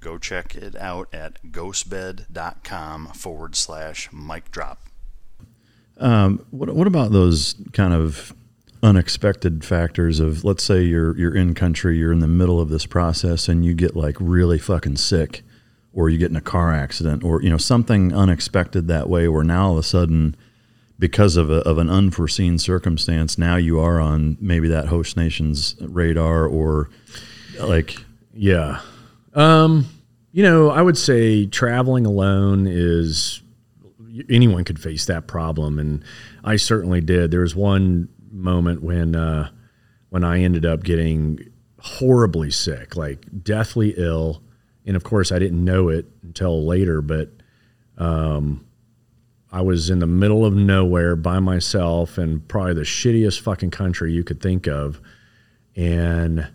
Go 0.00 0.18
check 0.18 0.54
it 0.54 0.74
out 0.76 1.12
at 1.12 1.42
ghostbed.com 1.50 3.06
forward 3.08 3.56
slash 3.56 4.08
MikeDrop. 4.10 4.78
Um, 5.98 6.44
what, 6.50 6.74
what 6.74 6.86
about 6.86 7.12
those 7.12 7.54
kind 7.72 7.94
of 7.94 8.34
unexpected 8.82 9.64
factors 9.64 10.20
of 10.20 10.44
let's 10.44 10.62
say 10.62 10.82
you're 10.82 11.16
you're 11.16 11.34
in 11.34 11.54
country, 11.54 11.98
you're 11.98 12.12
in 12.12 12.20
the 12.20 12.28
middle 12.28 12.60
of 12.60 12.68
this 12.68 12.86
process 12.86 13.48
and 13.48 13.64
you 13.64 13.74
get 13.74 13.96
like 13.96 14.16
really 14.20 14.58
fucking 14.58 14.96
sick 14.96 15.42
or 15.96 16.10
you 16.10 16.18
get 16.18 16.30
in 16.30 16.36
a 16.36 16.42
car 16.42 16.72
accident 16.72 17.24
or 17.24 17.42
you 17.42 17.50
know 17.50 17.56
something 17.56 18.14
unexpected 18.14 18.86
that 18.86 19.08
way 19.08 19.26
where 19.26 19.42
now 19.42 19.68
all 19.68 19.72
of 19.72 19.78
a 19.78 19.82
sudden 19.82 20.36
because 20.98 21.36
of, 21.36 21.50
a, 21.50 21.56
of 21.68 21.76
an 21.78 21.90
unforeseen 21.90 22.58
circumstance 22.58 23.36
now 23.36 23.56
you 23.56 23.80
are 23.80 23.98
on 24.00 24.36
maybe 24.40 24.68
that 24.68 24.86
host 24.86 25.16
nation's 25.16 25.74
radar 25.80 26.46
or 26.46 26.88
like 27.60 27.96
yeah. 28.32 28.80
Um 29.34 29.86
you 30.32 30.42
know 30.42 30.70
i 30.70 30.82
would 30.82 30.98
say 30.98 31.46
traveling 31.46 32.04
alone 32.04 32.66
is 32.66 33.40
anyone 34.28 34.64
could 34.64 34.78
face 34.78 35.06
that 35.06 35.26
problem 35.26 35.78
and 35.78 36.04
i 36.44 36.56
certainly 36.56 37.00
did. 37.00 37.30
There 37.30 37.40
was 37.40 37.56
one 37.56 38.08
moment 38.36 38.82
when 38.82 39.14
uh 39.16 39.50
when 40.10 40.24
i 40.24 40.40
ended 40.40 40.64
up 40.64 40.84
getting 40.84 41.38
horribly 41.78 42.50
sick 42.50 42.96
like 42.96 43.24
deathly 43.42 43.94
ill 43.96 44.42
and 44.86 44.96
of 44.96 45.02
course 45.02 45.32
I 45.32 45.38
didn't 45.38 45.62
know 45.62 45.88
it 45.88 46.06
until 46.22 46.64
later, 46.64 47.02
but 47.02 47.30
um, 47.98 48.64
I 49.50 49.60
was 49.60 49.90
in 49.90 49.98
the 49.98 50.06
middle 50.06 50.46
of 50.46 50.54
nowhere 50.54 51.16
by 51.16 51.40
myself 51.40 52.18
in 52.18 52.40
probably 52.40 52.74
the 52.74 52.82
shittiest 52.82 53.40
fucking 53.40 53.72
country 53.72 54.12
you 54.12 54.22
could 54.22 54.40
think 54.40 54.68
of, 54.68 55.00
and 55.74 56.46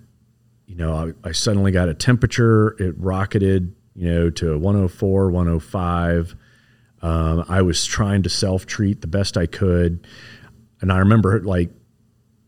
you 0.66 0.76
know 0.76 1.14
I, 1.24 1.28
I 1.28 1.32
suddenly 1.34 1.72
got 1.72 1.90
a 1.90 1.94
temperature. 1.94 2.76
It 2.80 2.96
rocketed, 2.98 3.76
you 3.96 4.10
know, 4.10 4.30
to 4.32 4.58
104, 4.58 5.30
105. 5.30 6.36
Um, 7.04 7.46
I 7.50 7.64
was 7.64 7.86
trying 7.86 8.24
to 8.24 8.30
self 8.30 8.66
treat 8.66 9.02
the 9.02 9.08
best 9.08 9.36
I 9.36 9.46
could, 9.46 10.08
and 10.82 10.92
I 10.92 10.98
remember 10.98 11.40
like 11.42 11.70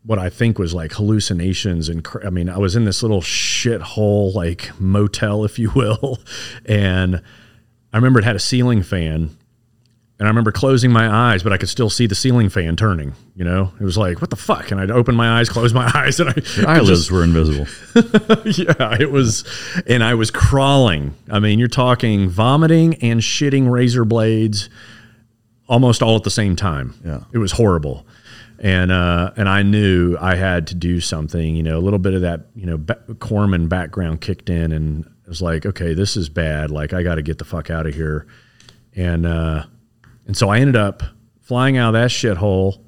what 0.04 0.18
I 0.18 0.28
think 0.28 0.58
was 0.58 0.74
like 0.74 0.92
hallucinations 0.92 1.88
and 1.88 2.06
I 2.24 2.30
mean 2.30 2.48
I 2.48 2.58
was 2.58 2.76
in 2.76 2.84
this 2.84 3.02
little 3.02 3.22
shithole 3.22 4.34
like 4.34 4.70
motel 4.78 5.44
if 5.44 5.58
you 5.58 5.70
will. 5.70 6.18
And 6.66 7.22
I 7.92 7.96
remember 7.96 8.18
it 8.18 8.24
had 8.24 8.36
a 8.36 8.40
ceiling 8.40 8.82
fan. 8.82 9.36
And 10.18 10.28
I 10.28 10.30
remember 10.30 10.52
closing 10.52 10.92
my 10.92 11.08
eyes 11.08 11.42
but 11.42 11.52
I 11.52 11.56
could 11.56 11.68
still 11.68 11.90
see 11.90 12.06
the 12.06 12.14
ceiling 12.14 12.48
fan 12.48 12.76
turning 12.76 13.14
you 13.34 13.44
know? 13.44 13.72
It 13.80 13.84
was 13.84 13.96
like 13.96 14.20
what 14.20 14.30
the 14.30 14.36
fuck? 14.36 14.70
And 14.70 14.80
I'd 14.80 14.90
open 14.90 15.14
my 15.14 15.40
eyes 15.40 15.48
close 15.48 15.72
my 15.72 15.90
eyes 15.94 16.20
and 16.20 16.30
I 16.30 16.34
Your 16.56 16.68
eyelids 16.68 16.88
just, 17.00 17.10
were 17.10 17.24
invisible. 17.24 17.66
Yeah 18.44 18.96
it 19.00 19.10
was 19.10 19.44
and 19.86 20.04
I 20.04 20.14
was 20.14 20.30
crawling. 20.30 21.14
I 21.30 21.38
mean 21.38 21.58
you're 21.58 21.68
talking 21.68 22.28
vomiting 22.28 22.96
and 22.96 23.20
shitting 23.20 23.70
razor 23.70 24.04
blades 24.04 24.68
almost 25.66 26.02
all 26.02 26.16
at 26.16 26.24
the 26.24 26.30
same 26.30 26.56
time. 26.56 26.94
Yeah. 27.04 27.20
It 27.32 27.38
was 27.38 27.52
horrible 27.52 28.06
and 28.58 28.92
uh, 28.92 29.32
and 29.36 29.48
I 29.48 29.62
knew 29.62 30.16
I 30.20 30.36
had 30.36 30.68
to 30.68 30.74
do 30.74 31.00
something. 31.00 31.56
You 31.56 31.62
know, 31.62 31.78
a 31.78 31.80
little 31.80 31.98
bit 31.98 32.14
of 32.14 32.22
that 32.22 32.46
you 32.54 32.66
know 32.66 32.78
ba- 32.78 33.02
Corpsman 33.08 33.68
background 33.68 34.20
kicked 34.20 34.48
in, 34.50 34.72
and 34.72 35.04
it 35.04 35.28
was 35.28 35.42
like, 35.42 35.66
okay, 35.66 35.94
this 35.94 36.16
is 36.16 36.28
bad. 36.28 36.70
Like 36.70 36.92
I 36.92 37.02
got 37.02 37.16
to 37.16 37.22
get 37.22 37.38
the 37.38 37.44
fuck 37.44 37.70
out 37.70 37.86
of 37.86 37.94
here. 37.94 38.26
And 38.94 39.26
uh, 39.26 39.64
and 40.26 40.36
so 40.36 40.48
I 40.48 40.58
ended 40.58 40.76
up 40.76 41.02
flying 41.40 41.76
out 41.76 41.94
of 41.94 42.00
that 42.00 42.10
shithole 42.10 42.80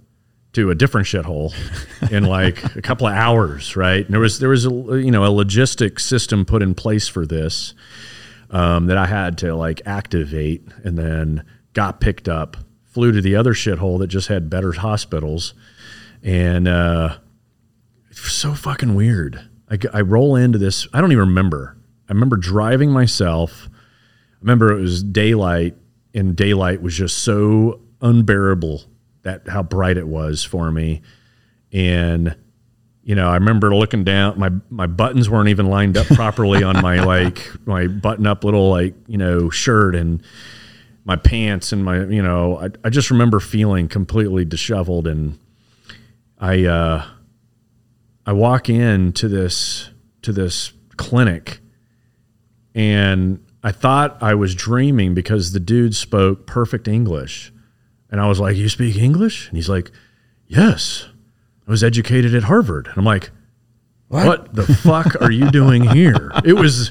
to 0.52 0.70
a 0.70 0.74
different 0.74 1.06
shithole 1.06 1.52
in 2.10 2.24
like 2.24 2.76
a 2.76 2.82
couple 2.82 3.06
of 3.06 3.14
hours. 3.14 3.76
Right, 3.76 4.04
and 4.04 4.12
there 4.12 4.20
was 4.20 4.38
there 4.38 4.50
was 4.50 4.66
a 4.66 4.70
you 4.70 5.10
know 5.10 5.24
a 5.24 5.44
logistic 5.44 6.00
system 6.00 6.44
put 6.44 6.62
in 6.62 6.74
place 6.74 7.08
for 7.08 7.26
this 7.26 7.74
um, 8.50 8.86
that 8.86 8.96
I 8.96 9.06
had 9.06 9.38
to 9.38 9.54
like 9.54 9.82
activate, 9.84 10.66
and 10.84 10.96
then 10.96 11.44
got 11.72 12.00
picked 12.00 12.28
up 12.28 12.56
flew 12.96 13.12
to 13.12 13.20
the 13.20 13.36
other 13.36 13.52
shithole 13.52 13.98
that 13.98 14.06
just 14.06 14.28
had 14.28 14.48
better 14.48 14.72
hospitals, 14.72 15.52
and 16.22 16.66
uh, 16.66 17.18
it's 18.08 18.32
so 18.32 18.54
fucking 18.54 18.94
weird. 18.94 19.50
I, 19.70 19.76
I 19.92 20.00
roll 20.00 20.34
into 20.34 20.56
this. 20.56 20.88
I 20.94 21.02
don't 21.02 21.12
even 21.12 21.28
remember. 21.28 21.76
I 22.08 22.14
remember 22.14 22.38
driving 22.38 22.90
myself. 22.90 23.68
I 23.68 24.36
remember 24.40 24.72
it 24.72 24.80
was 24.80 25.02
daylight, 25.02 25.76
and 26.14 26.34
daylight 26.34 26.80
was 26.80 26.94
just 26.94 27.18
so 27.18 27.82
unbearable 28.00 28.84
that 29.24 29.46
how 29.46 29.62
bright 29.62 29.98
it 29.98 30.08
was 30.08 30.42
for 30.42 30.72
me, 30.72 31.02
and 31.70 32.34
you 33.02 33.14
know, 33.14 33.28
I 33.28 33.34
remember 33.34 33.74
looking 33.74 34.04
down. 34.04 34.38
My 34.38 34.52
my 34.70 34.86
buttons 34.86 35.28
weren't 35.28 35.50
even 35.50 35.66
lined 35.66 35.98
up 35.98 36.06
properly 36.06 36.62
on 36.62 36.80
my 36.80 37.00
like 37.04 37.46
my 37.66 37.88
button 37.88 38.26
up 38.26 38.42
little 38.42 38.70
like 38.70 38.94
you 39.06 39.18
know 39.18 39.50
shirt, 39.50 39.94
and 39.94 40.22
my 41.06 41.16
pants 41.16 41.72
and 41.72 41.84
my 41.84 42.04
you 42.04 42.22
know 42.22 42.58
I, 42.58 42.68
I 42.84 42.90
just 42.90 43.10
remember 43.10 43.40
feeling 43.40 43.88
completely 43.88 44.44
disheveled 44.44 45.06
and 45.06 45.38
I 46.38 46.64
uh, 46.64 47.06
I 48.26 48.32
walk 48.32 48.68
in 48.68 49.12
to 49.14 49.28
this 49.28 49.88
to 50.22 50.32
this 50.32 50.72
clinic 50.96 51.60
and 52.74 53.42
I 53.62 53.72
thought 53.72 54.20
I 54.20 54.34
was 54.34 54.54
dreaming 54.54 55.14
because 55.14 55.52
the 55.52 55.60
dude 55.60 55.94
spoke 55.94 56.46
perfect 56.46 56.88
English. 56.88 57.52
And 58.10 58.20
I 58.20 58.28
was 58.28 58.40
like 58.40 58.56
you 58.56 58.68
speak 58.68 58.96
English? 58.96 59.48
And 59.48 59.56
he's 59.56 59.68
like 59.68 59.92
yes. 60.48 61.08
I 61.66 61.70
was 61.70 61.84
educated 61.84 62.34
at 62.34 62.44
Harvard. 62.44 62.88
And 62.88 62.98
I'm 62.98 63.04
like 63.04 63.30
what, 64.08 64.26
what 64.26 64.54
the 64.54 64.66
fuck 64.66 65.20
are 65.22 65.30
you 65.30 65.52
doing 65.52 65.84
here? 65.84 66.32
It 66.44 66.54
was 66.54 66.90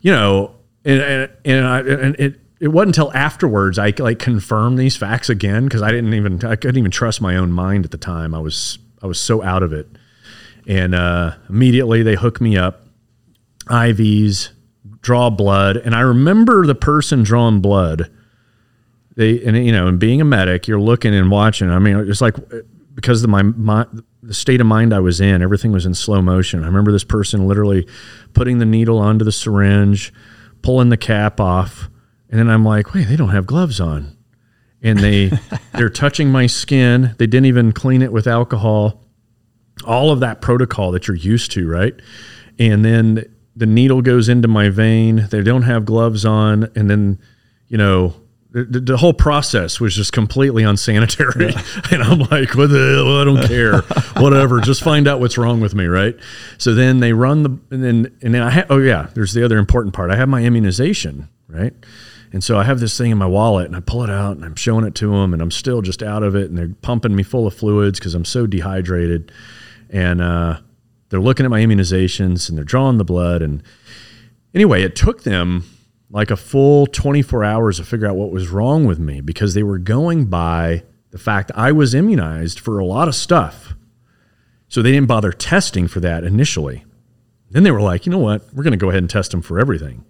you 0.00 0.10
know 0.10 0.54
and 0.86 1.00
and, 1.00 1.30
and, 1.44 1.66
I, 1.66 1.78
and 1.80 2.16
it 2.18 2.40
it 2.62 2.68
wasn't 2.68 2.96
until 2.96 3.12
afterwards 3.12 3.76
I 3.76 3.92
like 3.98 4.20
confirmed 4.20 4.78
these 4.78 4.96
facts 4.96 5.28
again 5.28 5.64
because 5.64 5.82
I 5.82 5.90
didn't 5.90 6.14
even 6.14 6.44
I 6.44 6.54
couldn't 6.54 6.78
even 6.78 6.92
trust 6.92 7.20
my 7.20 7.34
own 7.34 7.50
mind 7.50 7.84
at 7.84 7.90
the 7.90 7.98
time. 7.98 8.36
I 8.36 8.38
was 8.38 8.78
I 9.02 9.08
was 9.08 9.18
so 9.18 9.42
out 9.42 9.64
of 9.64 9.72
it, 9.72 9.88
and 10.68 10.94
uh, 10.94 11.34
immediately 11.48 12.04
they 12.04 12.14
hooked 12.14 12.40
me 12.40 12.56
up, 12.56 12.86
IVs, 13.66 14.50
draw 15.00 15.28
blood, 15.28 15.76
and 15.76 15.92
I 15.92 16.02
remember 16.02 16.64
the 16.64 16.76
person 16.76 17.24
drawing 17.24 17.60
blood. 17.60 18.08
They 19.16 19.44
and 19.44 19.56
you 19.66 19.72
know, 19.72 19.88
and 19.88 19.98
being 19.98 20.20
a 20.20 20.24
medic, 20.24 20.68
you're 20.68 20.80
looking 20.80 21.12
and 21.12 21.32
watching. 21.32 21.68
I 21.68 21.80
mean, 21.80 21.96
it's 22.08 22.20
like 22.20 22.36
because 22.94 23.24
of 23.24 23.28
my, 23.28 23.42
my 23.42 23.88
the 24.22 24.34
state 24.34 24.60
of 24.60 24.68
mind 24.68 24.94
I 24.94 25.00
was 25.00 25.20
in, 25.20 25.42
everything 25.42 25.72
was 25.72 25.84
in 25.84 25.94
slow 25.94 26.22
motion. 26.22 26.62
I 26.62 26.66
remember 26.66 26.92
this 26.92 27.02
person 27.02 27.48
literally 27.48 27.88
putting 28.34 28.58
the 28.58 28.66
needle 28.66 29.00
onto 29.00 29.24
the 29.24 29.32
syringe, 29.32 30.12
pulling 30.62 30.90
the 30.90 30.96
cap 30.96 31.40
off 31.40 31.88
and 32.32 32.40
then 32.40 32.48
I'm 32.48 32.64
like, 32.64 32.94
wait, 32.94 33.04
they 33.08 33.16
don't 33.16 33.28
have 33.28 33.46
gloves 33.46 33.78
on. 33.78 34.16
And 34.82 34.98
they 34.98 35.30
they're 35.74 35.90
touching 35.90 36.30
my 36.30 36.46
skin. 36.46 37.14
They 37.18 37.26
didn't 37.26 37.46
even 37.46 37.72
clean 37.72 38.00
it 38.00 38.10
with 38.10 38.26
alcohol. 38.26 39.04
All 39.86 40.10
of 40.10 40.20
that 40.20 40.40
protocol 40.40 40.92
that 40.92 41.06
you're 41.06 41.16
used 41.16 41.52
to, 41.52 41.68
right? 41.68 41.94
And 42.58 42.84
then 42.84 43.24
the 43.54 43.66
needle 43.66 44.00
goes 44.00 44.30
into 44.30 44.48
my 44.48 44.70
vein. 44.70 45.28
They 45.30 45.42
don't 45.42 45.62
have 45.62 45.84
gloves 45.84 46.24
on, 46.24 46.70
and 46.74 46.88
then 46.88 47.18
you 47.68 47.76
know 47.76 48.14
the, 48.50 48.80
the, 48.80 48.96
whole 48.96 49.14
process 49.14 49.80
was 49.80 49.94
just 49.94 50.12
completely 50.12 50.62
unsanitary. 50.62 51.52
Yeah. 51.52 51.62
And 51.90 52.02
I'm 52.02 52.20
like, 52.20 52.54
what 52.54 52.70
the 52.70 52.94
hell? 52.94 53.18
I 53.18 53.24
don't 53.24 53.46
care. 53.46 53.80
Whatever. 54.22 54.60
Just 54.60 54.82
find 54.82 55.06
out 55.06 55.20
what's 55.20 55.36
wrong 55.36 55.60
with 55.60 55.74
me, 55.74 55.86
right? 55.86 56.16
So 56.58 56.74
then 56.74 57.00
they 57.00 57.12
run 57.12 57.42
the 57.42 57.58
and 57.70 57.84
then 57.84 58.18
and 58.22 58.34
then 58.34 58.42
I 58.42 58.50
ha- 58.50 58.66
oh 58.70 58.78
yeah, 58.78 59.08
there's 59.14 59.34
the 59.34 59.44
other 59.44 59.58
important 59.58 59.94
part. 59.94 60.10
I 60.10 60.16
have 60.16 60.28
my 60.28 60.42
immunization, 60.42 61.28
right? 61.48 61.74
And 62.32 62.42
so 62.42 62.58
I 62.58 62.64
have 62.64 62.80
this 62.80 62.96
thing 62.96 63.10
in 63.10 63.18
my 63.18 63.26
wallet 63.26 63.66
and 63.66 63.76
I 63.76 63.80
pull 63.80 64.02
it 64.02 64.10
out 64.10 64.36
and 64.36 64.44
I'm 64.44 64.56
showing 64.56 64.86
it 64.86 64.94
to 64.96 65.10
them 65.10 65.34
and 65.34 65.42
I'm 65.42 65.50
still 65.50 65.82
just 65.82 66.02
out 66.02 66.22
of 66.22 66.34
it 66.34 66.48
and 66.48 66.56
they're 66.56 66.74
pumping 66.80 67.14
me 67.14 67.22
full 67.22 67.46
of 67.46 67.54
fluids 67.54 67.98
because 67.98 68.14
I'm 68.14 68.24
so 68.24 68.46
dehydrated. 68.46 69.30
And 69.90 70.22
uh, 70.22 70.60
they're 71.10 71.20
looking 71.20 71.44
at 71.44 71.50
my 71.50 71.60
immunizations 71.60 72.48
and 72.48 72.56
they're 72.56 72.64
drawing 72.64 72.96
the 72.96 73.04
blood. 73.04 73.42
And 73.42 73.62
anyway, 74.54 74.82
it 74.82 74.96
took 74.96 75.24
them 75.24 75.64
like 76.10 76.30
a 76.30 76.36
full 76.36 76.86
24 76.86 77.44
hours 77.44 77.76
to 77.76 77.84
figure 77.84 78.06
out 78.06 78.16
what 78.16 78.30
was 78.30 78.48
wrong 78.48 78.86
with 78.86 78.98
me 78.98 79.20
because 79.20 79.52
they 79.52 79.62
were 79.62 79.78
going 79.78 80.24
by 80.26 80.84
the 81.10 81.18
fact 81.18 81.52
I 81.54 81.72
was 81.72 81.94
immunized 81.94 82.58
for 82.58 82.78
a 82.78 82.84
lot 82.84 83.08
of 83.08 83.14
stuff. 83.14 83.74
So 84.68 84.80
they 84.80 84.92
didn't 84.92 85.08
bother 85.08 85.32
testing 85.32 85.86
for 85.86 86.00
that 86.00 86.24
initially. 86.24 86.84
Then 87.50 87.62
they 87.62 87.70
were 87.70 87.82
like, 87.82 88.06
you 88.06 88.12
know 88.12 88.18
what? 88.18 88.42
We're 88.54 88.62
going 88.62 88.72
to 88.72 88.78
go 88.78 88.88
ahead 88.88 89.02
and 89.02 89.10
test 89.10 89.32
them 89.32 89.42
for 89.42 89.60
everything. 89.60 90.06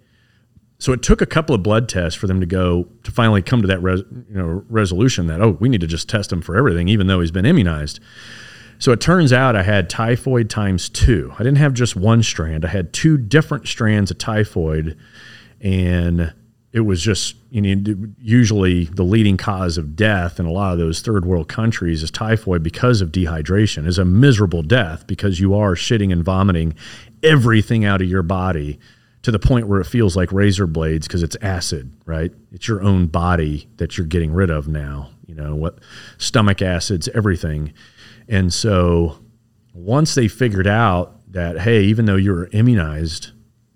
So 0.79 0.91
it 0.91 1.01
took 1.01 1.21
a 1.21 1.25
couple 1.25 1.55
of 1.55 1.63
blood 1.63 1.87
tests 1.87 2.19
for 2.19 2.27
them 2.27 2.39
to 2.39 2.45
go 2.45 2.87
to 3.03 3.11
finally 3.11 3.41
come 3.41 3.61
to 3.61 3.67
that 3.67 3.81
res, 3.81 4.01
you 4.01 4.35
know, 4.35 4.65
resolution 4.69 5.27
that 5.27 5.41
oh 5.41 5.57
we 5.59 5.69
need 5.69 5.81
to 5.81 5.87
just 5.87 6.09
test 6.09 6.31
him 6.31 6.41
for 6.41 6.57
everything 6.57 6.87
even 6.89 7.07
though 7.07 7.21
he's 7.21 7.31
been 7.31 7.45
immunized. 7.45 7.99
So 8.79 8.91
it 8.91 8.99
turns 8.99 9.31
out 9.31 9.55
I 9.55 9.63
had 9.63 9.89
typhoid 9.89 10.49
times 10.49 10.89
two. 10.89 11.31
I 11.35 11.37
didn't 11.37 11.59
have 11.59 11.73
just 11.73 11.95
one 11.95 12.21
strand. 12.21 12.65
I 12.65 12.67
had 12.67 12.91
two 12.91 13.17
different 13.17 13.67
strands 13.67 14.11
of 14.11 14.17
typhoid, 14.17 14.97
and 15.61 16.33
it 16.73 16.81
was 16.81 17.01
just 17.01 17.35
you 17.49 17.61
know 17.61 18.11
usually 18.19 18.85
the 18.85 19.03
leading 19.03 19.37
cause 19.37 19.77
of 19.77 19.95
death 19.95 20.39
in 20.39 20.45
a 20.45 20.51
lot 20.51 20.73
of 20.73 20.79
those 20.79 21.01
third 21.01 21.23
world 21.23 21.47
countries 21.47 22.03
is 22.03 22.11
typhoid 22.11 22.61
because 22.61 22.99
of 22.99 23.11
dehydration 23.11 23.87
is 23.87 23.97
a 23.97 24.03
miserable 24.03 24.63
death 24.63 25.07
because 25.07 25.39
you 25.39 25.53
are 25.53 25.75
shitting 25.75 26.11
and 26.11 26.25
vomiting 26.25 26.75
everything 27.21 27.85
out 27.85 28.01
of 28.01 28.09
your 28.09 28.23
body 28.23 28.79
to 29.23 29.31
the 29.31 29.39
point 29.39 29.67
where 29.67 29.81
it 29.81 29.85
feels 29.85 30.15
like 30.15 30.31
razor 30.31 30.67
blades 30.67 31.07
because 31.07 31.23
it's 31.23 31.37
acid 31.41 31.91
right 32.05 32.31
it's 32.51 32.67
your 32.67 32.81
own 32.81 33.07
body 33.07 33.67
that 33.77 33.97
you're 33.97 34.07
getting 34.07 34.31
rid 34.31 34.49
of 34.49 34.67
now 34.67 35.09
you 35.25 35.35
know 35.35 35.55
what 35.55 35.79
stomach 36.17 36.61
acids 36.61 37.07
everything 37.09 37.73
and 38.27 38.53
so 38.53 39.17
once 39.73 40.15
they 40.15 40.27
figured 40.27 40.67
out 40.67 41.19
that 41.31 41.59
hey 41.59 41.83
even 41.83 42.05
though 42.05 42.15
you're 42.15 42.47
immunized 42.51 43.31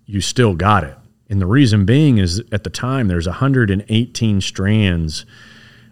you 0.06 0.20
still 0.20 0.54
got 0.54 0.84
it 0.84 0.96
and 1.28 1.40
the 1.40 1.46
reason 1.46 1.84
being 1.84 2.18
is 2.18 2.42
at 2.52 2.64
the 2.64 2.70
time 2.70 3.08
there's 3.08 3.26
118 3.26 4.40
strands 4.40 5.26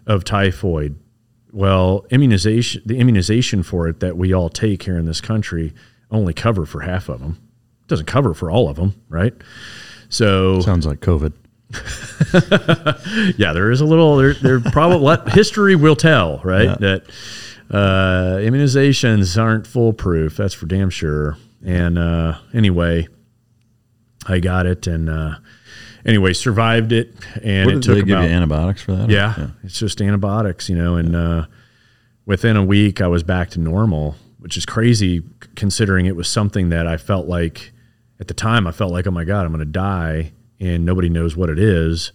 of 0.05 0.23
typhoid. 0.23 0.97
Well, 1.51 2.05
immunization, 2.09 2.81
the 2.85 2.97
immunization 2.97 3.63
for 3.63 3.87
it 3.87 3.99
that 3.99 4.17
we 4.17 4.33
all 4.33 4.49
take 4.49 4.83
here 4.83 4.97
in 4.97 5.05
this 5.05 5.21
country 5.21 5.73
only 6.09 6.33
cover 6.33 6.65
for 6.65 6.81
half 6.81 7.09
of 7.09 7.19
them. 7.19 7.37
Doesn't 7.87 8.05
cover 8.05 8.33
for 8.33 8.51
all 8.51 8.69
of 8.69 8.75
them, 8.75 9.01
right? 9.09 9.33
So 10.09 10.61
sounds 10.61 10.85
like 10.85 10.99
COVID. 10.99 11.33
yeah, 13.37 13.53
there 13.53 13.71
is 13.71 13.81
a 13.81 13.85
little. 13.85 14.17
There, 14.17 14.33
there 14.33 14.59
probably 14.59 14.99
what 14.99 15.29
history 15.29 15.75
will 15.75 15.95
tell, 15.95 16.39
right? 16.43 16.63
Yeah. 16.63 16.75
That 16.79 17.09
uh, 17.69 18.37
immunizations 18.39 19.41
aren't 19.41 19.67
foolproof. 19.67 20.37
That's 20.37 20.53
for 20.53 20.65
damn 20.65 20.89
sure. 20.89 21.37
And 21.65 21.97
uh, 21.97 22.37
anyway, 22.53 23.07
I 24.27 24.39
got 24.39 24.65
it 24.65 24.87
and 24.87 25.09
uh, 25.09 25.35
anyway 26.05 26.33
survived 26.33 26.91
it. 26.91 27.13
And 27.43 27.69
it 27.69 27.83
took 27.83 27.95
they 27.95 27.99
about, 28.01 28.21
give 28.21 28.29
you 28.29 28.35
antibiotics 28.35 28.81
for 28.81 28.93
that? 28.93 29.09
Yeah, 29.09 29.33
yeah, 29.37 29.47
it's 29.63 29.79
just 29.79 30.01
antibiotics, 30.01 30.69
you 30.69 30.77
know. 30.77 30.95
And 30.95 31.15
uh, 31.15 31.45
within 32.25 32.55
a 32.55 32.63
week, 32.63 33.01
I 33.01 33.07
was 33.07 33.23
back 33.23 33.49
to 33.51 33.59
normal, 33.59 34.15
which 34.39 34.55
is 34.55 34.65
crazy 34.65 35.23
considering 35.55 36.05
it 36.05 36.15
was 36.15 36.29
something 36.29 36.69
that 36.69 36.87
I 36.87 36.97
felt 36.97 37.27
like 37.27 37.73
at 38.19 38.27
the 38.27 38.33
time 38.33 38.67
I 38.67 38.71
felt 38.71 38.91
like, 38.91 39.07
oh 39.07 39.11
my 39.11 39.23
god, 39.23 39.45
I'm 39.45 39.51
going 39.51 39.59
to 39.59 39.65
die, 39.65 40.33
and 40.59 40.85
nobody 40.85 41.09
knows 41.09 41.35
what 41.35 41.49
it 41.49 41.59
is. 41.59 42.11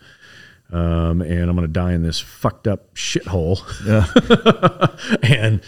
Um, 0.71 1.21
and 1.21 1.51
I'm 1.51 1.55
going 1.55 1.67
to 1.67 1.73
die 1.73 1.93
in 1.93 2.03
this 2.03 2.19
fucked 2.19 2.67
up 2.67 2.95
shithole. 2.95 3.61
Yeah. 3.87 4.07
and 5.23 5.61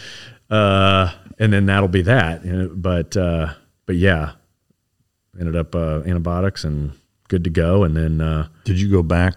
uh, 0.49 1.13
and 1.37 1.53
then 1.53 1.67
that'll 1.67 1.87
be 1.87 2.01
that. 2.03 2.41
But 2.81 3.15
uh, 3.15 3.53
but 3.85 3.95
yeah, 3.95 4.33
ended 5.39 5.55
up 5.55 5.75
uh, 5.75 6.01
antibiotics 6.05 6.63
and 6.63 6.93
good 7.27 7.43
to 7.43 7.49
go. 7.49 7.83
And 7.83 7.95
then 7.95 8.21
uh, 8.21 8.47
did 8.63 8.79
you 8.79 8.89
go 8.89 9.03
back 9.03 9.35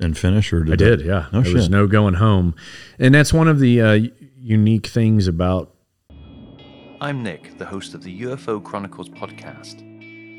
and 0.00 0.16
finish, 0.16 0.52
or 0.52 0.64
did 0.64 0.82
I 0.82 0.84
that, 0.84 0.96
did? 0.96 1.06
Yeah, 1.06 1.26
no 1.32 1.40
there 1.40 1.44
shit. 1.44 1.54
was 1.54 1.70
no 1.70 1.86
going 1.86 2.14
home, 2.14 2.54
and 2.98 3.14
that's 3.14 3.32
one 3.32 3.48
of 3.48 3.58
the 3.60 3.80
uh, 3.80 3.98
unique 4.38 4.86
things 4.86 5.28
about. 5.28 5.74
I'm 7.02 7.22
Nick, 7.22 7.56
the 7.56 7.64
host 7.64 7.94
of 7.94 8.02
the 8.02 8.22
UFO 8.22 8.62
Chronicles 8.62 9.08
podcast, 9.08 9.82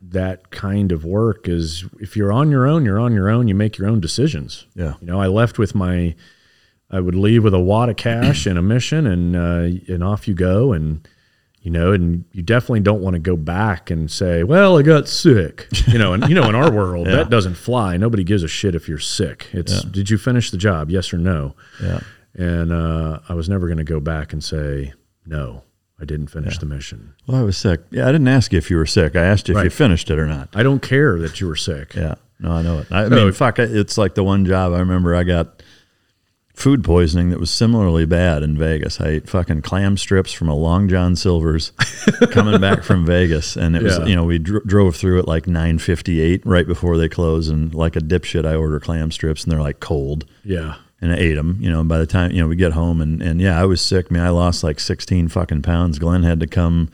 That 0.00 0.50
kind 0.50 0.92
of 0.92 1.04
work 1.04 1.48
is 1.48 1.84
if 2.00 2.16
you're 2.16 2.32
on 2.32 2.50
your 2.50 2.66
own, 2.66 2.84
you're 2.84 3.00
on 3.00 3.12
your 3.12 3.28
own, 3.28 3.48
you 3.48 3.54
make 3.54 3.78
your 3.78 3.88
own 3.88 4.00
decisions. 4.00 4.66
Yeah. 4.74 4.94
You 5.00 5.06
know, 5.06 5.20
I 5.20 5.26
left 5.26 5.58
with 5.58 5.74
my 5.74 6.14
I 6.90 7.00
would 7.00 7.14
leave 7.14 7.42
with 7.42 7.54
a 7.54 7.60
wad 7.60 7.88
of 7.88 7.96
cash 7.96 8.46
and 8.46 8.58
a 8.58 8.62
mission 8.62 9.06
and 9.06 9.36
uh, 9.36 9.92
and 9.92 10.04
off 10.04 10.28
you 10.28 10.34
go 10.34 10.72
and 10.72 11.06
you 11.66 11.72
know, 11.72 11.90
and 11.90 12.24
you 12.30 12.44
definitely 12.44 12.78
don't 12.78 13.00
want 13.00 13.14
to 13.14 13.18
go 13.18 13.36
back 13.36 13.90
and 13.90 14.08
say, 14.08 14.44
"Well, 14.44 14.78
I 14.78 14.82
got 14.82 15.08
sick," 15.08 15.66
you 15.88 15.98
know. 15.98 16.12
And 16.12 16.28
you 16.28 16.34
know, 16.36 16.48
in 16.48 16.54
our 16.54 16.70
world, 16.70 17.06
yeah. 17.08 17.16
that 17.16 17.28
doesn't 17.28 17.56
fly. 17.56 17.96
Nobody 17.96 18.22
gives 18.22 18.44
a 18.44 18.48
shit 18.48 18.76
if 18.76 18.88
you're 18.88 19.00
sick. 19.00 19.48
It's 19.50 19.82
yeah. 19.82 19.90
did 19.90 20.08
you 20.08 20.16
finish 20.16 20.52
the 20.52 20.58
job? 20.58 20.92
Yes 20.92 21.12
or 21.12 21.18
no. 21.18 21.56
Yeah. 21.82 21.98
And 22.34 22.70
uh, 22.70 23.18
I 23.28 23.34
was 23.34 23.48
never 23.48 23.66
going 23.66 23.78
to 23.78 23.84
go 23.84 23.98
back 23.98 24.32
and 24.32 24.44
say 24.44 24.92
no. 25.26 25.64
I 26.00 26.04
didn't 26.04 26.26
finish 26.28 26.54
yeah. 26.54 26.60
the 26.60 26.66
mission. 26.66 27.14
Well, 27.26 27.40
I 27.40 27.42
was 27.42 27.56
sick. 27.56 27.80
Yeah, 27.90 28.08
I 28.08 28.12
didn't 28.12 28.28
ask 28.28 28.52
you 28.52 28.58
if 28.58 28.70
you 28.70 28.76
were 28.76 28.86
sick. 28.86 29.16
I 29.16 29.24
asked 29.24 29.48
you 29.48 29.56
if 29.56 29.64
you 29.64 29.70
finished 29.70 30.10
it 30.10 30.18
or 30.18 30.26
not. 30.26 30.50
I 30.54 30.62
don't 30.62 30.82
care 30.82 31.18
that 31.20 31.40
you 31.40 31.46
were 31.46 31.56
sick. 31.56 31.94
Yeah. 31.94 32.16
No, 32.38 32.52
I 32.52 32.62
know 32.62 32.80
it. 32.80 32.92
I, 32.92 33.08
so, 33.08 33.14
mean, 33.14 33.32
fuck, 33.32 33.58
it's 33.58 33.96
like 33.96 34.14
the 34.14 34.22
one 34.22 34.44
job 34.44 34.74
I 34.74 34.80
remember 34.80 35.14
I 35.14 35.22
got 35.22 35.62
food 36.56 36.82
poisoning 36.82 37.28
that 37.30 37.38
was 37.38 37.50
similarly 37.50 38.06
bad 38.06 38.42
in 38.42 38.58
Vegas. 38.58 39.00
I 39.00 39.08
ate 39.08 39.28
fucking 39.28 39.62
clam 39.62 39.96
strips 39.96 40.32
from 40.32 40.48
a 40.48 40.54
Long 40.54 40.88
John 40.88 41.14
Silver's 41.14 41.70
coming 42.30 42.60
back 42.60 42.82
from 42.82 43.06
Vegas, 43.06 43.56
and 43.56 43.76
it 43.76 43.82
was 43.82 43.98
you 44.08 44.16
know 44.16 44.24
we 44.24 44.38
dr- 44.38 44.66
drove 44.66 44.96
through 44.96 45.18
at 45.20 45.28
like 45.28 45.46
nine 45.46 45.78
fifty 45.78 46.20
eight 46.20 46.44
right 46.44 46.66
before 46.66 46.96
they 46.96 47.08
close, 47.08 47.48
and 47.48 47.74
like 47.74 47.94
a 47.94 48.00
dipshit, 48.00 48.46
I 48.46 48.54
order 48.54 48.80
clam 48.80 49.10
strips, 49.10 49.44
and 49.44 49.52
they're 49.52 49.60
like 49.60 49.80
cold. 49.80 50.26
Yeah. 50.44 50.76
And 51.00 51.12
I 51.12 51.16
ate 51.16 51.34
them, 51.34 51.58
you 51.60 51.70
know. 51.70 51.84
By 51.84 51.98
the 51.98 52.06
time 52.06 52.32
you 52.32 52.40
know 52.40 52.48
we 52.48 52.56
get 52.56 52.72
home, 52.72 53.02
and 53.02 53.20
and 53.20 53.38
yeah, 53.40 53.60
I 53.60 53.66
was 53.66 53.82
sick. 53.82 54.06
I 54.10 54.14
mean, 54.14 54.22
I 54.22 54.30
lost 54.30 54.64
like 54.64 54.80
sixteen 54.80 55.28
fucking 55.28 55.62
pounds. 55.62 55.98
Glenn 55.98 56.22
had 56.22 56.40
to 56.40 56.46
come. 56.46 56.90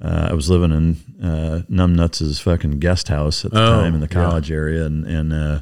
Uh, 0.00 0.28
I 0.30 0.34
was 0.34 0.48
living 0.48 0.70
in 0.70 1.24
uh, 1.24 1.62
Numbnuts' 1.68 2.40
fucking 2.40 2.78
guest 2.78 3.08
house 3.08 3.44
at 3.44 3.50
the 3.50 3.62
oh, 3.62 3.80
time 3.80 3.94
in 3.94 4.00
the 4.00 4.08
college 4.08 4.50
yeah. 4.50 4.56
area, 4.56 4.86
and 4.86 5.04
and 5.04 5.32
uh, 5.32 5.60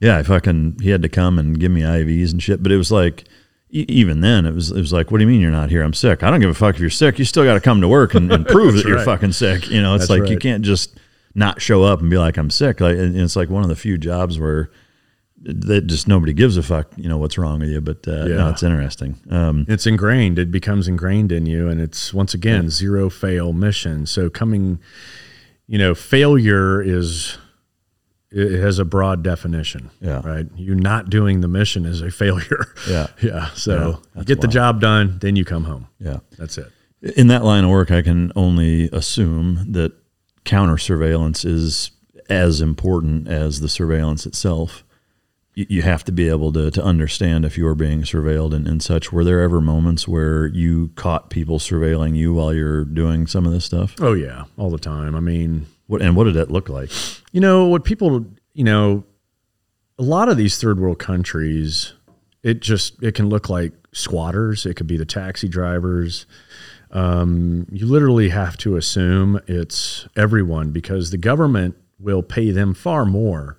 yeah, 0.00 0.18
I 0.18 0.22
fucking 0.22 0.80
he 0.82 0.90
had 0.90 1.00
to 1.02 1.08
come 1.08 1.38
and 1.38 1.58
give 1.58 1.72
me 1.72 1.82
IVs 1.82 2.32
and 2.32 2.42
shit. 2.42 2.62
But 2.62 2.70
it 2.70 2.76
was 2.76 2.92
like 2.92 3.24
even 3.70 4.20
then 4.20 4.46
it 4.46 4.54
was 4.54 4.70
it 4.70 4.80
was 4.80 4.92
like, 4.92 5.10
what 5.10 5.18
do 5.18 5.24
you 5.24 5.30
mean 5.30 5.40
you're 5.40 5.50
not 5.50 5.70
here? 5.70 5.82
I'm 5.82 5.94
sick. 5.94 6.22
I 6.22 6.30
don't 6.30 6.40
give 6.40 6.50
a 6.50 6.54
fuck 6.54 6.74
if 6.74 6.80
you're 6.80 6.90
sick. 6.90 7.18
You 7.18 7.24
still 7.24 7.44
got 7.44 7.54
to 7.54 7.60
come 7.60 7.80
to 7.80 7.88
work 7.88 8.14
and, 8.14 8.30
and 8.32 8.46
prove 8.46 8.74
that 8.74 8.84
you're 8.84 9.04
fucking 9.04 9.32
sick. 9.32 9.68
You 9.68 9.80
know, 9.80 9.94
it's 9.94 10.02
That's 10.02 10.10
like 10.10 10.22
right. 10.22 10.30
you 10.30 10.38
can't 10.38 10.64
just 10.64 10.98
not 11.34 11.62
show 11.62 11.84
up 11.84 12.00
and 12.00 12.10
be 12.10 12.18
like 12.18 12.36
I'm 12.36 12.50
sick. 12.50 12.80
Like 12.80 12.96
and 12.96 13.16
it's 13.16 13.36
like 13.36 13.48
one 13.48 13.62
of 13.62 13.68
the 13.68 13.76
few 13.76 13.96
jobs 13.96 14.38
where 14.38 14.70
that 15.42 15.86
just 15.86 16.06
nobody 16.06 16.32
gives 16.32 16.56
a 16.56 16.62
fuck. 16.62 16.88
You 16.96 17.08
know 17.08 17.18
what's 17.18 17.38
wrong 17.38 17.60
with 17.60 17.70
you, 17.70 17.80
but 17.80 18.06
uh, 18.06 18.26
yeah. 18.26 18.36
no, 18.36 18.48
it's 18.50 18.62
interesting. 18.62 19.18
Um, 19.30 19.64
it's 19.68 19.86
ingrained. 19.86 20.38
It 20.38 20.50
becomes 20.50 20.88
ingrained 20.88 21.32
in 21.32 21.46
you, 21.46 21.68
and 21.68 21.80
it's 21.80 22.12
once 22.12 22.34
again 22.34 22.64
yeah. 22.64 22.70
zero 22.70 23.10
fail 23.10 23.52
mission. 23.52 24.06
So 24.06 24.28
coming, 24.28 24.80
you 25.66 25.78
know, 25.78 25.94
failure 25.94 26.82
is 26.82 27.38
it 28.30 28.60
has 28.60 28.78
a 28.78 28.84
broad 28.84 29.22
definition. 29.22 29.90
Yeah. 30.00 30.20
Right. 30.24 30.46
You 30.54 30.74
not 30.74 31.10
doing 31.10 31.40
the 31.40 31.48
mission 31.48 31.84
is 31.84 32.00
a 32.00 32.10
failure. 32.10 32.66
Yeah. 32.88 33.08
yeah. 33.20 33.50
So 33.50 34.00
yeah, 34.14 34.20
you 34.20 34.24
get 34.24 34.38
wild. 34.38 34.42
the 34.42 34.48
job 34.48 34.80
done, 34.80 35.18
then 35.20 35.36
you 35.36 35.44
come 35.44 35.64
home. 35.64 35.88
Yeah. 35.98 36.18
That's 36.38 36.58
it. 36.58 36.70
In 37.16 37.28
that 37.28 37.44
line 37.44 37.64
of 37.64 37.70
work, 37.70 37.90
I 37.90 38.02
can 38.02 38.30
only 38.36 38.90
assume 38.92 39.72
that 39.72 39.92
counter 40.44 40.76
surveillance 40.76 41.44
is 41.44 41.92
as 42.28 42.60
important 42.60 43.26
as 43.26 43.60
the 43.60 43.68
surveillance 43.68 44.26
itself. 44.26 44.84
You, 45.54 45.66
you 45.68 45.82
have 45.82 46.04
to 46.04 46.12
be 46.12 46.28
able 46.28 46.52
to, 46.52 46.70
to 46.70 46.82
understand 46.82 47.44
if 47.44 47.58
you're 47.58 47.74
being 47.74 48.02
surveilled 48.02 48.54
and, 48.54 48.68
and 48.68 48.82
such. 48.82 49.12
Were 49.12 49.24
there 49.24 49.40
ever 49.40 49.60
moments 49.60 50.06
where 50.06 50.46
you 50.46 50.88
caught 50.94 51.30
people 51.30 51.58
surveilling 51.58 52.16
you 52.16 52.34
while 52.34 52.54
you're 52.54 52.84
doing 52.84 53.26
some 53.26 53.46
of 53.46 53.52
this 53.52 53.64
stuff? 53.64 53.94
Oh, 54.00 54.12
yeah. 54.12 54.44
All 54.56 54.70
the 54.70 54.78
time. 54.78 55.14
I 55.16 55.20
mean, 55.20 55.66
what 55.86 56.02
and 56.02 56.14
what 56.14 56.24
did 56.24 56.34
that 56.34 56.50
look 56.50 56.68
like? 56.68 56.90
You 57.32 57.40
know, 57.40 57.66
what 57.66 57.84
people, 57.84 58.24
you 58.54 58.64
know, 58.64 59.04
a 59.98 60.02
lot 60.02 60.28
of 60.28 60.36
these 60.36 60.58
third 60.58 60.78
world 60.78 60.98
countries, 60.98 61.92
it 62.42 62.60
just 62.60 63.02
it 63.02 63.14
can 63.14 63.28
look 63.28 63.48
like 63.48 63.72
squatters. 63.92 64.66
It 64.66 64.74
could 64.74 64.86
be 64.86 64.96
the 64.96 65.04
taxi 65.04 65.48
drivers. 65.48 66.26
Um, 66.92 67.66
you 67.70 67.86
literally 67.86 68.30
have 68.30 68.56
to 68.58 68.76
assume 68.76 69.40
it's 69.46 70.08
everyone 70.16 70.70
because 70.70 71.10
the 71.10 71.18
government 71.18 71.76
will 71.98 72.22
pay 72.22 72.50
them 72.50 72.74
far 72.74 73.04
more 73.04 73.58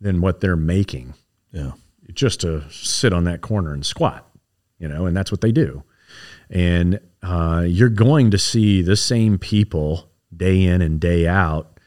than 0.00 0.20
what 0.20 0.40
they're 0.40 0.56
making. 0.56 1.14
Yeah, 1.52 1.72
just 2.12 2.40
to 2.40 2.68
sit 2.70 3.12
on 3.12 3.24
that 3.24 3.40
corner 3.40 3.72
and 3.72 3.84
squat, 3.84 4.28
you 4.78 4.88
know, 4.88 5.06
and 5.06 5.16
that's 5.16 5.30
what 5.30 5.40
they 5.40 5.52
do. 5.52 5.82
And 6.50 7.00
uh, 7.22 7.64
you're 7.66 7.88
going 7.88 8.30
to 8.32 8.38
see 8.38 8.82
the 8.82 8.96
same 8.96 9.38
people 9.38 10.10
day 10.34 10.64
in 10.64 10.82
and 10.82 11.00
day 11.00 11.26
out. 11.26 11.78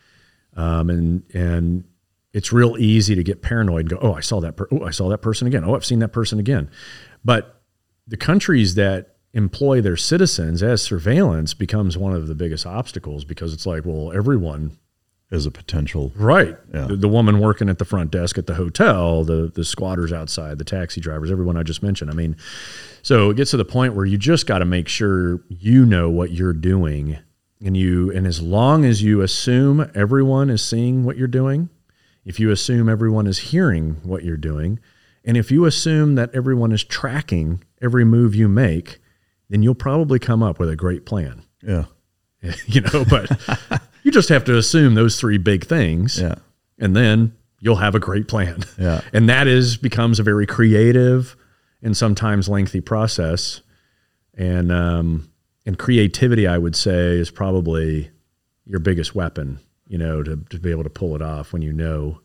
Um, 0.55 0.89
and 0.89 1.23
and 1.33 1.83
it's 2.33 2.51
real 2.51 2.77
easy 2.77 3.15
to 3.15 3.23
get 3.23 3.41
paranoid 3.41 3.81
and 3.81 3.89
go, 3.89 3.99
oh, 4.01 4.13
I 4.13 4.19
saw 4.19 4.41
that. 4.41 4.55
Per- 4.57 4.67
oh, 4.71 4.83
I 4.83 4.91
saw 4.91 5.09
that 5.09 5.19
person 5.19 5.47
again. 5.47 5.63
Oh, 5.63 5.75
I've 5.75 5.85
seen 5.85 5.99
that 5.99 6.13
person 6.13 6.39
again. 6.39 6.69
But 7.23 7.61
the 8.07 8.17
countries 8.17 8.75
that 8.75 9.15
employ 9.33 9.81
their 9.81 9.97
citizens 9.97 10.63
as 10.63 10.81
surveillance 10.81 11.53
becomes 11.53 11.97
one 11.97 12.13
of 12.13 12.27
the 12.27 12.35
biggest 12.35 12.65
obstacles 12.65 13.25
because 13.25 13.53
it's 13.53 13.65
like, 13.65 13.85
well, 13.85 14.11
everyone 14.13 14.77
as 15.35 15.45
a 15.45 15.51
potential 15.51 16.11
Right. 16.15 16.57
Yeah. 16.73 16.85
The, 16.87 16.95
the 16.95 17.07
woman 17.07 17.39
working 17.39 17.69
at 17.69 17.77
the 17.77 17.85
front 17.85 18.11
desk 18.11 18.37
at 18.37 18.47
the 18.47 18.55
hotel, 18.55 19.23
the 19.23 19.51
the 19.53 19.63
squatters 19.63 20.11
outside, 20.11 20.57
the 20.57 20.63
taxi 20.63 21.01
drivers, 21.01 21.31
everyone 21.31 21.57
I 21.57 21.63
just 21.63 21.83
mentioned. 21.83 22.09
I 22.09 22.13
mean, 22.13 22.35
so 23.01 23.29
it 23.29 23.37
gets 23.37 23.51
to 23.51 23.57
the 23.57 23.65
point 23.65 23.93
where 23.93 24.05
you 24.05 24.17
just 24.17 24.47
got 24.47 24.59
to 24.59 24.65
make 24.65 24.87
sure 24.87 25.41
you 25.49 25.85
know 25.85 26.09
what 26.09 26.31
you're 26.31 26.53
doing 26.53 27.17
and 27.63 27.77
you 27.77 28.11
and 28.11 28.25
as 28.25 28.41
long 28.41 28.85
as 28.85 29.03
you 29.03 29.21
assume 29.21 29.89
everyone 29.93 30.49
is 30.49 30.63
seeing 30.63 31.03
what 31.03 31.17
you're 31.17 31.27
doing, 31.27 31.69
if 32.23 32.39
you 32.39 32.51
assume 32.51 32.89
everyone 32.89 33.27
is 33.27 33.37
hearing 33.37 33.97
what 34.03 34.23
you're 34.23 34.37
doing, 34.37 34.79
and 35.23 35.37
if 35.37 35.51
you 35.51 35.65
assume 35.65 36.15
that 36.15 36.33
everyone 36.33 36.71
is 36.71 36.83
tracking 36.83 37.63
every 37.81 38.05
move 38.05 38.35
you 38.35 38.47
make, 38.47 38.99
then 39.49 39.63
you'll 39.63 39.75
probably 39.75 40.19
come 40.19 40.41
up 40.43 40.59
with 40.59 40.69
a 40.69 40.75
great 40.75 41.05
plan. 41.05 41.43
Yeah. 41.61 41.85
you 42.67 42.81
know, 42.81 43.05
but 43.09 43.29
you 44.05 44.11
just 44.11 44.29
have 44.29 44.45
to 44.45 44.55
assume 44.55 44.93
those 44.93 45.19
three 45.19 45.39
big 45.39 45.65
things. 45.65 46.21
Yeah. 46.21 46.35
And 46.77 46.95
then 46.95 47.35
you'll 47.59 47.77
have 47.77 47.95
a 47.95 47.99
great 47.99 48.27
plan. 48.27 48.63
Yeah. 48.77 49.01
And 49.11 49.27
that 49.29 49.47
is 49.47 49.77
becomes 49.77 50.19
a 50.19 50.23
very 50.23 50.45
creative 50.45 51.35
and 51.81 51.97
sometimes 51.97 52.47
lengthy 52.47 52.81
process. 52.81 53.61
And 54.37 54.71
um 54.71 55.29
and 55.65 55.77
creativity 55.79 56.45
I 56.45 56.59
would 56.59 56.75
say 56.75 57.17
is 57.17 57.31
probably 57.31 58.11
your 58.65 58.79
biggest 58.79 59.15
weapon, 59.15 59.59
you 59.87 59.97
know, 59.97 60.21
to, 60.21 60.35
to 60.49 60.59
be 60.59 60.69
able 60.69 60.83
to 60.83 60.89
pull 60.89 61.15
it 61.15 61.21
off 61.23 61.51
when 61.51 61.63
you 61.63 61.73
know 61.73 62.21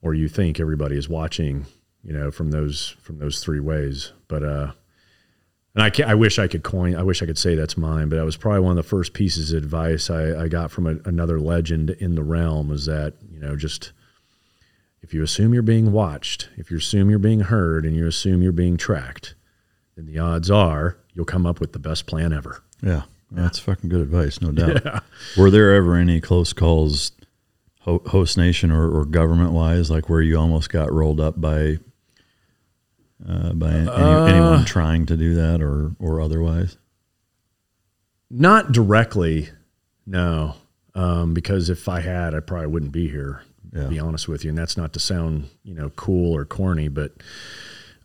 or 0.00 0.14
you 0.14 0.28
think 0.28 0.58
everybody 0.58 0.96
is 0.96 1.08
watching, 1.08 1.66
you 2.02 2.14
know, 2.14 2.30
from 2.30 2.50
those 2.50 2.96
from 3.02 3.18
those 3.18 3.40
three 3.44 3.60
ways. 3.60 4.12
But 4.26 4.42
uh 4.42 4.72
and 5.74 5.82
I, 5.82 6.10
I 6.10 6.14
wish 6.14 6.38
I 6.38 6.48
could 6.48 6.62
coin, 6.62 6.94
I 6.94 7.02
wish 7.02 7.22
I 7.22 7.26
could 7.26 7.38
say 7.38 7.54
that's 7.54 7.76
mine, 7.76 8.08
but 8.08 8.16
that 8.16 8.24
was 8.24 8.36
probably 8.36 8.60
one 8.60 8.72
of 8.72 8.76
the 8.76 8.88
first 8.88 9.12
pieces 9.12 9.52
of 9.52 9.62
advice 9.62 10.10
I, 10.10 10.44
I 10.44 10.48
got 10.48 10.70
from 10.70 10.86
a, 10.86 10.96
another 11.08 11.40
legend 11.40 11.90
in 11.90 12.14
the 12.14 12.22
realm 12.22 12.70
is 12.70 12.86
that, 12.86 13.14
you 13.30 13.40
know, 13.40 13.56
just 13.56 13.92
if 15.02 15.12
you 15.12 15.22
assume 15.22 15.52
you're 15.52 15.62
being 15.62 15.92
watched, 15.92 16.48
if 16.56 16.70
you 16.70 16.78
assume 16.78 17.10
you're 17.10 17.18
being 17.18 17.40
heard, 17.40 17.84
and 17.84 17.94
you 17.94 18.06
assume 18.06 18.42
you're 18.42 18.52
being 18.52 18.76
tracked, 18.76 19.34
then 19.96 20.06
the 20.06 20.18
odds 20.18 20.50
are 20.50 20.96
you'll 21.12 21.24
come 21.24 21.46
up 21.46 21.60
with 21.60 21.72
the 21.72 21.78
best 21.78 22.06
plan 22.06 22.32
ever. 22.32 22.62
Yeah. 22.82 23.02
That's 23.30 23.58
fucking 23.58 23.90
good 23.90 24.00
advice, 24.00 24.40
no 24.40 24.52
doubt. 24.52 24.84
Yeah. 24.84 25.00
Were 25.36 25.50
there 25.50 25.74
ever 25.74 25.96
any 25.96 26.20
close 26.20 26.52
calls, 26.52 27.12
host 27.80 28.36
nation 28.38 28.70
or, 28.70 28.88
or 28.90 29.04
government 29.04 29.52
wise, 29.52 29.90
like 29.90 30.08
where 30.08 30.22
you 30.22 30.38
almost 30.38 30.70
got 30.70 30.92
rolled 30.92 31.20
up 31.20 31.40
by 31.40 31.78
uh, 33.28 33.52
by 33.54 33.70
any, 33.72 33.88
Uh, 33.88 34.24
anyone 34.26 34.64
trying 34.64 35.06
to 35.06 35.16
do 35.16 35.34
that 35.34 35.60
or 35.62 35.92
or 35.98 36.20
otherwise? 36.20 36.76
Not 38.30 38.72
directly, 38.72 39.50
no. 40.06 40.56
Um, 40.94 41.34
because 41.34 41.70
if 41.70 41.88
I 41.88 42.00
had, 42.00 42.34
I 42.34 42.40
probably 42.40 42.68
wouldn't 42.68 42.92
be 42.92 43.08
here. 43.08 43.42
To 43.72 43.88
be 43.88 43.98
honest 43.98 44.28
with 44.28 44.44
you, 44.44 44.50
and 44.50 44.58
that's 44.58 44.76
not 44.76 44.92
to 44.92 45.00
sound 45.00 45.48
you 45.64 45.74
know 45.74 45.90
cool 45.96 46.32
or 46.36 46.44
corny, 46.44 46.86
but 46.86 47.10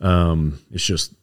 um, 0.00 0.58
it's 0.72 0.84
just 0.84 1.14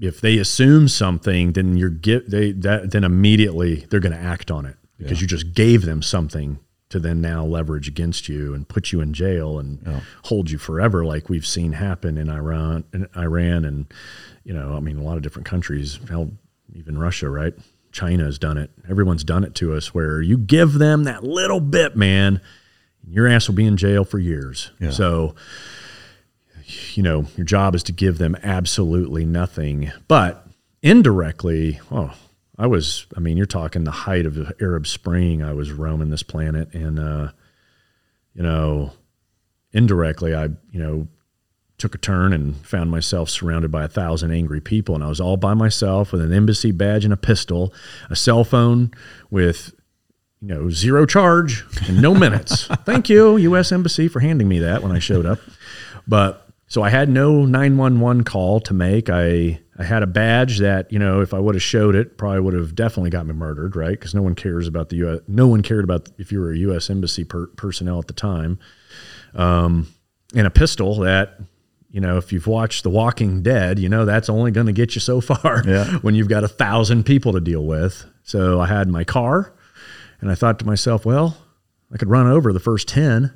if 0.00 0.22
they 0.22 0.38
assume 0.38 0.88
something, 0.88 1.52
then 1.52 1.76
you're 1.76 1.90
get 1.90 2.30
they 2.30 2.52
that 2.52 2.92
then 2.92 3.04
immediately 3.04 3.84
they're 3.90 4.00
going 4.00 4.14
to 4.14 4.18
act 4.18 4.50
on 4.50 4.64
it 4.64 4.76
because 4.96 5.18
Yeah. 5.18 5.22
you 5.22 5.26
just 5.26 5.52
gave 5.52 5.82
them 5.84 6.00
something 6.00 6.58
to 6.90 6.98
then 6.98 7.20
now 7.20 7.44
leverage 7.44 7.88
against 7.88 8.28
you 8.28 8.52
and 8.52 8.68
put 8.68 8.92
you 8.92 9.00
in 9.00 9.12
jail 9.14 9.58
and 9.58 10.02
hold 10.24 10.50
you 10.50 10.58
forever, 10.58 11.04
like 11.04 11.28
we've 11.28 11.46
seen 11.46 11.72
happen 11.72 12.18
in 12.18 12.28
Iran, 12.28 12.84
in 12.92 13.08
Iran, 13.16 13.64
and 13.64 13.86
you 14.44 14.52
know, 14.52 14.76
I 14.76 14.80
mean, 14.80 14.98
a 14.98 15.02
lot 15.02 15.16
of 15.16 15.22
different 15.22 15.46
countries, 15.46 15.98
hell, 16.08 16.30
even 16.74 16.98
Russia, 16.98 17.28
right? 17.28 17.54
China 17.92 18.24
has 18.24 18.38
done 18.38 18.56
it. 18.56 18.70
Everyone's 18.88 19.24
done 19.24 19.44
it 19.44 19.54
to 19.56 19.74
us, 19.74 19.92
where 19.94 20.20
you 20.20 20.36
give 20.38 20.74
them 20.74 21.04
that 21.04 21.24
little 21.24 21.60
bit, 21.60 21.96
man, 21.96 22.40
your 23.08 23.26
ass 23.26 23.48
will 23.48 23.56
be 23.56 23.66
in 23.66 23.76
jail 23.76 24.04
for 24.04 24.18
years. 24.18 24.70
Yeah. 24.78 24.90
So, 24.90 25.34
you 26.94 27.02
know, 27.02 27.26
your 27.36 27.44
job 27.44 27.74
is 27.74 27.82
to 27.84 27.92
give 27.92 28.18
them 28.18 28.36
absolutely 28.42 29.24
nothing, 29.24 29.90
but 30.06 30.46
indirectly, 30.82 31.80
oh, 31.90 32.14
I 32.60 32.66
was, 32.66 33.06
I 33.16 33.20
mean, 33.20 33.38
you're 33.38 33.46
talking 33.46 33.84
the 33.84 33.90
height 33.90 34.26
of 34.26 34.34
the 34.34 34.54
Arab 34.60 34.86
Spring. 34.86 35.42
I 35.42 35.54
was 35.54 35.72
roaming 35.72 36.10
this 36.10 36.22
planet 36.22 36.74
and, 36.74 36.98
uh, 36.98 37.30
you 38.34 38.42
know, 38.42 38.92
indirectly, 39.72 40.34
I, 40.34 40.44
you 40.70 40.78
know, 40.78 41.08
took 41.78 41.94
a 41.94 41.98
turn 41.98 42.34
and 42.34 42.54
found 42.58 42.90
myself 42.90 43.30
surrounded 43.30 43.72
by 43.72 43.84
a 43.84 43.88
thousand 43.88 44.32
angry 44.32 44.60
people. 44.60 44.94
And 44.94 45.02
I 45.02 45.08
was 45.08 45.22
all 45.22 45.38
by 45.38 45.54
myself 45.54 46.12
with 46.12 46.20
an 46.20 46.34
embassy 46.34 46.70
badge 46.70 47.02
and 47.02 47.14
a 47.14 47.16
pistol, 47.16 47.72
a 48.10 48.16
cell 48.16 48.44
phone 48.44 48.90
with, 49.30 49.74
you 50.42 50.48
know, 50.48 50.68
zero 50.68 51.06
charge 51.06 51.64
and 51.88 52.02
no 52.02 52.14
minutes. 52.14 52.66
Thank 52.84 53.08
you, 53.08 53.38
U.S. 53.38 53.72
Embassy, 53.72 54.06
for 54.06 54.20
handing 54.20 54.48
me 54.48 54.58
that 54.58 54.82
when 54.82 54.92
I 54.92 54.98
showed 54.98 55.24
up. 55.24 55.38
But 56.06 56.46
so 56.66 56.82
I 56.82 56.90
had 56.90 57.08
no 57.08 57.46
911 57.46 58.24
call 58.24 58.60
to 58.60 58.74
make. 58.74 59.08
I 59.08 59.60
I 59.80 59.84
had 59.84 60.02
a 60.02 60.06
badge 60.06 60.58
that 60.58 60.92
you 60.92 60.98
know 60.98 61.22
if 61.22 61.32
I 61.32 61.38
would 61.38 61.54
have 61.54 61.62
showed 61.62 61.94
it, 61.94 62.18
probably 62.18 62.40
would 62.40 62.52
have 62.54 62.74
definitely 62.74 63.08
got 63.08 63.24
me 63.26 63.32
murdered, 63.32 63.74
right? 63.74 63.92
Because 63.98 64.14
no 64.14 64.20
one 64.20 64.34
cares 64.34 64.68
about 64.68 64.90
the 64.90 64.96
U.S. 64.96 65.20
No 65.26 65.46
one 65.48 65.62
cared 65.62 65.84
about 65.84 66.08
if 66.18 66.30
you 66.30 66.38
were 66.40 66.52
a 66.52 66.58
U.S. 66.58 66.90
Embassy 66.90 67.24
per, 67.24 67.46
personnel 67.56 67.98
at 67.98 68.06
the 68.06 68.12
time. 68.12 68.58
Um, 69.34 69.86
and 70.34 70.46
a 70.46 70.50
pistol 70.50 70.96
that 70.96 71.38
you 71.90 72.00
know 72.00 72.18
if 72.18 72.30
you've 72.32 72.46
watched 72.46 72.82
The 72.82 72.90
Walking 72.90 73.42
Dead, 73.42 73.78
you 73.78 73.88
know 73.88 74.04
that's 74.04 74.28
only 74.28 74.50
going 74.50 74.66
to 74.66 74.72
get 74.72 74.94
you 74.94 75.00
so 75.00 75.20
far 75.22 75.62
Yeah. 75.66 75.86
when 76.02 76.14
you've 76.14 76.28
got 76.28 76.44
a 76.44 76.48
thousand 76.48 77.04
people 77.04 77.32
to 77.32 77.40
deal 77.40 77.64
with. 77.64 78.04
So 78.22 78.60
I 78.60 78.66
had 78.66 78.86
my 78.86 79.02
car, 79.04 79.54
and 80.20 80.30
I 80.30 80.34
thought 80.34 80.58
to 80.58 80.66
myself, 80.66 81.06
well, 81.06 81.36
I 81.90 81.96
could 81.96 82.10
run 82.10 82.26
over 82.26 82.52
the 82.52 82.60
first 82.60 82.86
ten 82.86 83.32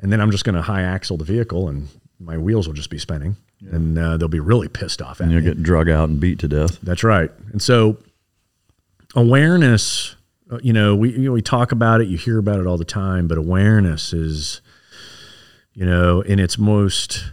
and 0.00 0.12
then 0.12 0.20
I'm 0.20 0.30
just 0.30 0.44
going 0.44 0.54
to 0.54 0.60
high 0.62 0.82
axle 0.82 1.16
the 1.16 1.24
vehicle, 1.24 1.68
and 1.68 1.88
my 2.18 2.36
wheels 2.38 2.66
will 2.66 2.74
just 2.74 2.90
be 2.90 2.98
spinning, 2.98 3.36
and 3.70 3.98
uh, 3.98 4.16
they'll 4.16 4.28
be 4.28 4.40
really 4.40 4.68
pissed 4.68 5.02
off 5.02 5.20
at 5.20 5.24
And 5.24 5.32
you'll 5.32 5.42
me. 5.42 5.48
get 5.48 5.62
drug 5.62 5.88
out 5.88 6.08
and 6.08 6.18
beat 6.20 6.38
to 6.40 6.48
death. 6.48 6.78
That's 6.82 7.04
right. 7.04 7.30
And 7.52 7.60
so, 7.60 7.98
awareness, 9.14 10.16
uh, 10.50 10.58
you 10.62 10.72
know, 10.72 10.94
we 10.96 11.12
you 11.12 11.18
know, 11.26 11.32
we 11.32 11.42
talk 11.42 11.72
about 11.72 12.00
it, 12.00 12.08
you 12.08 12.16
hear 12.16 12.38
about 12.38 12.60
it 12.60 12.66
all 12.66 12.78
the 12.78 12.84
time, 12.84 13.28
but 13.28 13.38
awareness 13.38 14.12
is, 14.12 14.60
you 15.74 15.84
know, 15.86 16.20
in 16.20 16.38
its 16.38 16.58
most 16.58 17.24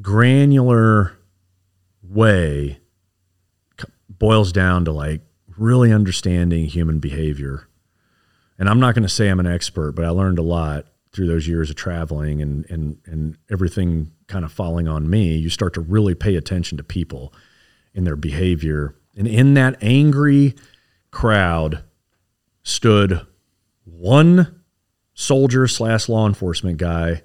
granular 0.00 1.12
way, 2.02 2.78
boils 4.08 4.52
down 4.52 4.84
to 4.84 4.92
like 4.92 5.20
really 5.56 5.92
understanding 5.92 6.66
human 6.66 6.98
behavior. 6.98 7.68
And 8.58 8.68
I'm 8.68 8.80
not 8.80 8.94
going 8.94 9.02
to 9.02 9.08
say 9.08 9.28
I'm 9.28 9.40
an 9.40 9.46
expert, 9.46 9.92
but 9.92 10.04
I 10.04 10.10
learned 10.10 10.38
a 10.38 10.42
lot 10.42 10.86
through 11.12 11.26
those 11.26 11.46
years 11.46 11.70
of 11.70 11.76
traveling 11.76 12.40
and 12.40 12.68
and 12.70 12.98
and 13.06 13.36
everything 13.50 14.12
kind 14.26 14.44
of 14.44 14.52
falling 14.52 14.88
on 14.88 15.08
me. 15.08 15.36
You 15.36 15.50
start 15.50 15.74
to 15.74 15.80
really 15.80 16.14
pay 16.14 16.36
attention 16.36 16.78
to 16.78 16.84
people 16.84 17.32
in 17.94 18.04
their 18.04 18.16
behavior. 18.16 18.94
And 19.16 19.28
in 19.28 19.54
that 19.54 19.76
angry 19.82 20.54
crowd 21.10 21.84
stood 22.62 23.26
one 23.84 24.62
soldier 25.14 25.68
slash 25.68 26.08
law 26.08 26.26
enforcement 26.26 26.78
guy 26.78 27.22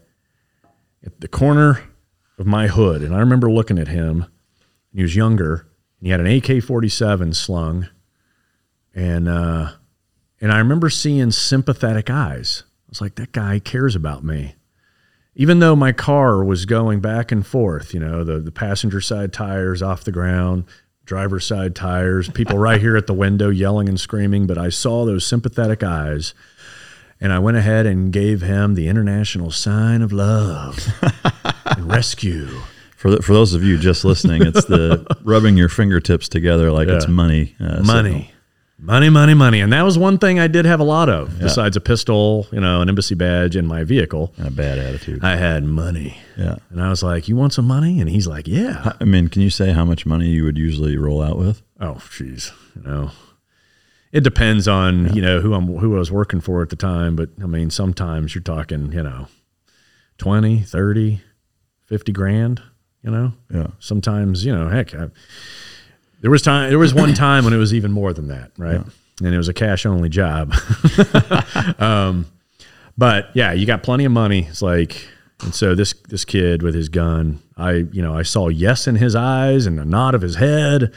at 1.05 1.21
the 1.21 1.27
corner 1.27 1.83
of 2.37 2.45
my 2.45 2.67
hood. 2.67 3.01
And 3.01 3.15
I 3.15 3.19
remember 3.19 3.49
looking 3.49 3.79
at 3.79 3.87
him. 3.87 4.25
He 4.93 5.01
was 5.01 5.15
younger. 5.15 5.67
And 5.99 6.07
he 6.07 6.09
had 6.09 6.19
an 6.19 6.27
AK 6.27 6.63
47 6.63 7.33
slung. 7.33 7.87
And, 8.93 9.29
uh, 9.29 9.71
and 10.41 10.51
I 10.51 10.57
remember 10.57 10.89
seeing 10.89 11.31
sympathetic 11.31 12.09
eyes. 12.09 12.63
I 12.87 12.89
was 12.89 13.01
like, 13.01 13.15
that 13.15 13.33
guy 13.33 13.59
cares 13.59 13.95
about 13.95 14.23
me. 14.23 14.55
Even 15.35 15.59
though 15.59 15.75
my 15.75 15.91
car 15.91 16.43
was 16.43 16.65
going 16.65 17.01
back 17.01 17.31
and 17.31 17.45
forth, 17.45 17.93
you 17.93 17.99
know, 17.99 18.23
the, 18.23 18.39
the 18.39 18.51
passenger 18.51 19.01
side 19.01 19.33
tires 19.33 19.83
off 19.83 20.03
the 20.03 20.11
ground, 20.11 20.63
driver's 21.05 21.45
side 21.45 21.75
tires, 21.75 22.29
people 22.29 22.57
right 22.57 22.79
here 22.79 22.95
at 22.95 23.07
the 23.07 23.13
window 23.13 23.49
yelling 23.49 23.89
and 23.89 23.99
screaming, 23.99 24.47
but 24.47 24.57
I 24.57 24.69
saw 24.69 25.05
those 25.05 25.25
sympathetic 25.25 25.83
eyes 25.83 26.33
and 27.19 27.33
I 27.33 27.39
went 27.39 27.57
ahead 27.57 27.85
and 27.85 28.11
gave 28.13 28.41
him 28.41 28.75
the 28.75 28.87
international 28.87 29.51
sign 29.51 30.01
of 30.01 30.13
love 30.13 30.87
and 31.65 31.91
rescue. 31.91 32.47
For 32.95 33.11
the, 33.11 33.21
for 33.21 33.33
those 33.33 33.53
of 33.53 33.63
you 33.63 33.77
just 33.77 34.05
listening, 34.05 34.43
it's 34.43 34.65
the 34.65 35.05
rubbing 35.23 35.57
your 35.57 35.69
fingertips 35.69 36.29
together 36.29 36.71
like 36.71 36.87
it's 36.87 37.07
money. 37.07 37.55
Uh, 37.59 37.83
money. 37.83 38.31
Money, 38.79 39.09
money, 39.09 39.33
money. 39.33 39.59
And 39.59 39.73
that 39.73 39.81
was 39.81 39.97
one 39.97 40.19
thing 40.19 40.37
I 40.39 40.45
did 40.47 40.65
have 40.65 40.79
a 40.79 40.83
lot 40.83 41.09
of, 41.09 41.33
Yeah. 41.37 41.45
besides 41.45 41.75
a 41.75 41.81
pistol, 41.81 42.45
you 42.51 42.59
know, 42.59 42.81
an 42.81 42.89
embassy 42.89 43.15
badge, 43.15 43.55
and 43.55 43.67
my 43.67 43.83
vehicle. 43.83 44.33
And 44.37 44.47
a 44.47 44.51
bad 44.51 44.77
attitude. 44.77 45.23
I 45.23 45.35
had 45.35 45.63
money. 45.63 46.17
Yeah. 46.37 46.57
And 46.69 46.79
I 46.81 46.89
was 46.89 47.01
like, 47.01 47.27
You 47.27 47.35
want 47.35 47.53
some 47.53 47.65
money? 47.65 47.99
And 47.99 48.07
he's 48.09 48.27
like, 48.27 48.47
Yeah. 48.47 48.93
I 49.01 49.03
mean, 49.03 49.29
can 49.29 49.41
you 49.41 49.49
say 49.49 49.71
how 49.71 49.83
much 49.83 50.05
money 50.05 50.29
you 50.29 50.43
would 50.43 50.57
usually 50.59 50.95
roll 50.95 51.23
out 51.23 51.39
with? 51.39 51.63
Oh, 51.79 51.95
jeez. 51.95 52.51
You 52.75 52.83
know, 52.83 53.11
it 54.11 54.23
depends 54.23 54.67
on, 54.67 55.13
you 55.15 55.21
know, 55.23 55.41
who 55.41 55.55
I'm, 55.55 55.65
who 55.77 55.95
I 55.95 55.99
was 55.99 56.11
working 56.11 56.39
for 56.39 56.61
at 56.61 56.69
the 56.69 56.75
time. 56.75 57.15
But 57.15 57.29
I 57.41 57.47
mean, 57.47 57.71
sometimes 57.71 58.35
you're 58.35 58.43
talking, 58.43 58.91
you 58.91 59.01
know, 59.01 59.27
20, 60.19 60.61
30, 60.61 61.21
50 61.87 62.11
grand, 62.11 62.61
you 63.03 63.09
know? 63.09 63.33
Yeah. 63.51 63.67
Sometimes, 63.79 64.45
you 64.45 64.53
know, 64.55 64.69
heck, 64.69 64.93
I, 64.93 65.07
there 66.21 66.31
was 66.31 66.41
time, 66.41 66.69
there 66.69 66.79
was 66.79 66.93
one 66.93 67.13
time 67.15 67.43
when 67.43 67.53
it 67.53 67.57
was 67.57 67.73
even 67.73 67.91
more 67.91 68.13
than 68.13 68.27
that, 68.27 68.51
right? 68.57 68.81
And 69.23 69.33
it 69.33 69.37
was 69.37 69.47
a 69.47 69.53
cash 69.53 69.85
only 69.85 70.09
job. 70.09 70.53
um, 71.79 72.27
but 72.97 73.29
yeah, 73.33 73.51
you 73.53 73.65
got 73.65 73.83
plenty 73.83 74.05
of 74.05 74.11
money. 74.11 74.45
It's 74.45 74.61
like, 74.61 75.07
and 75.43 75.53
so 75.53 75.75
this 75.75 75.93
this 76.09 76.25
kid 76.25 76.63
with 76.63 76.73
his 76.73 76.89
gun, 76.89 77.39
I 77.55 77.71
you 77.91 78.01
know 78.01 78.15
I 78.17 78.23
saw 78.23 78.47
yes 78.47 78.87
in 78.87 78.95
his 78.95 79.15
eyes 79.15 79.65
and 79.65 79.79
a 79.79 79.85
nod 79.85 80.15
of 80.15 80.21
his 80.21 80.35
head, 80.35 80.93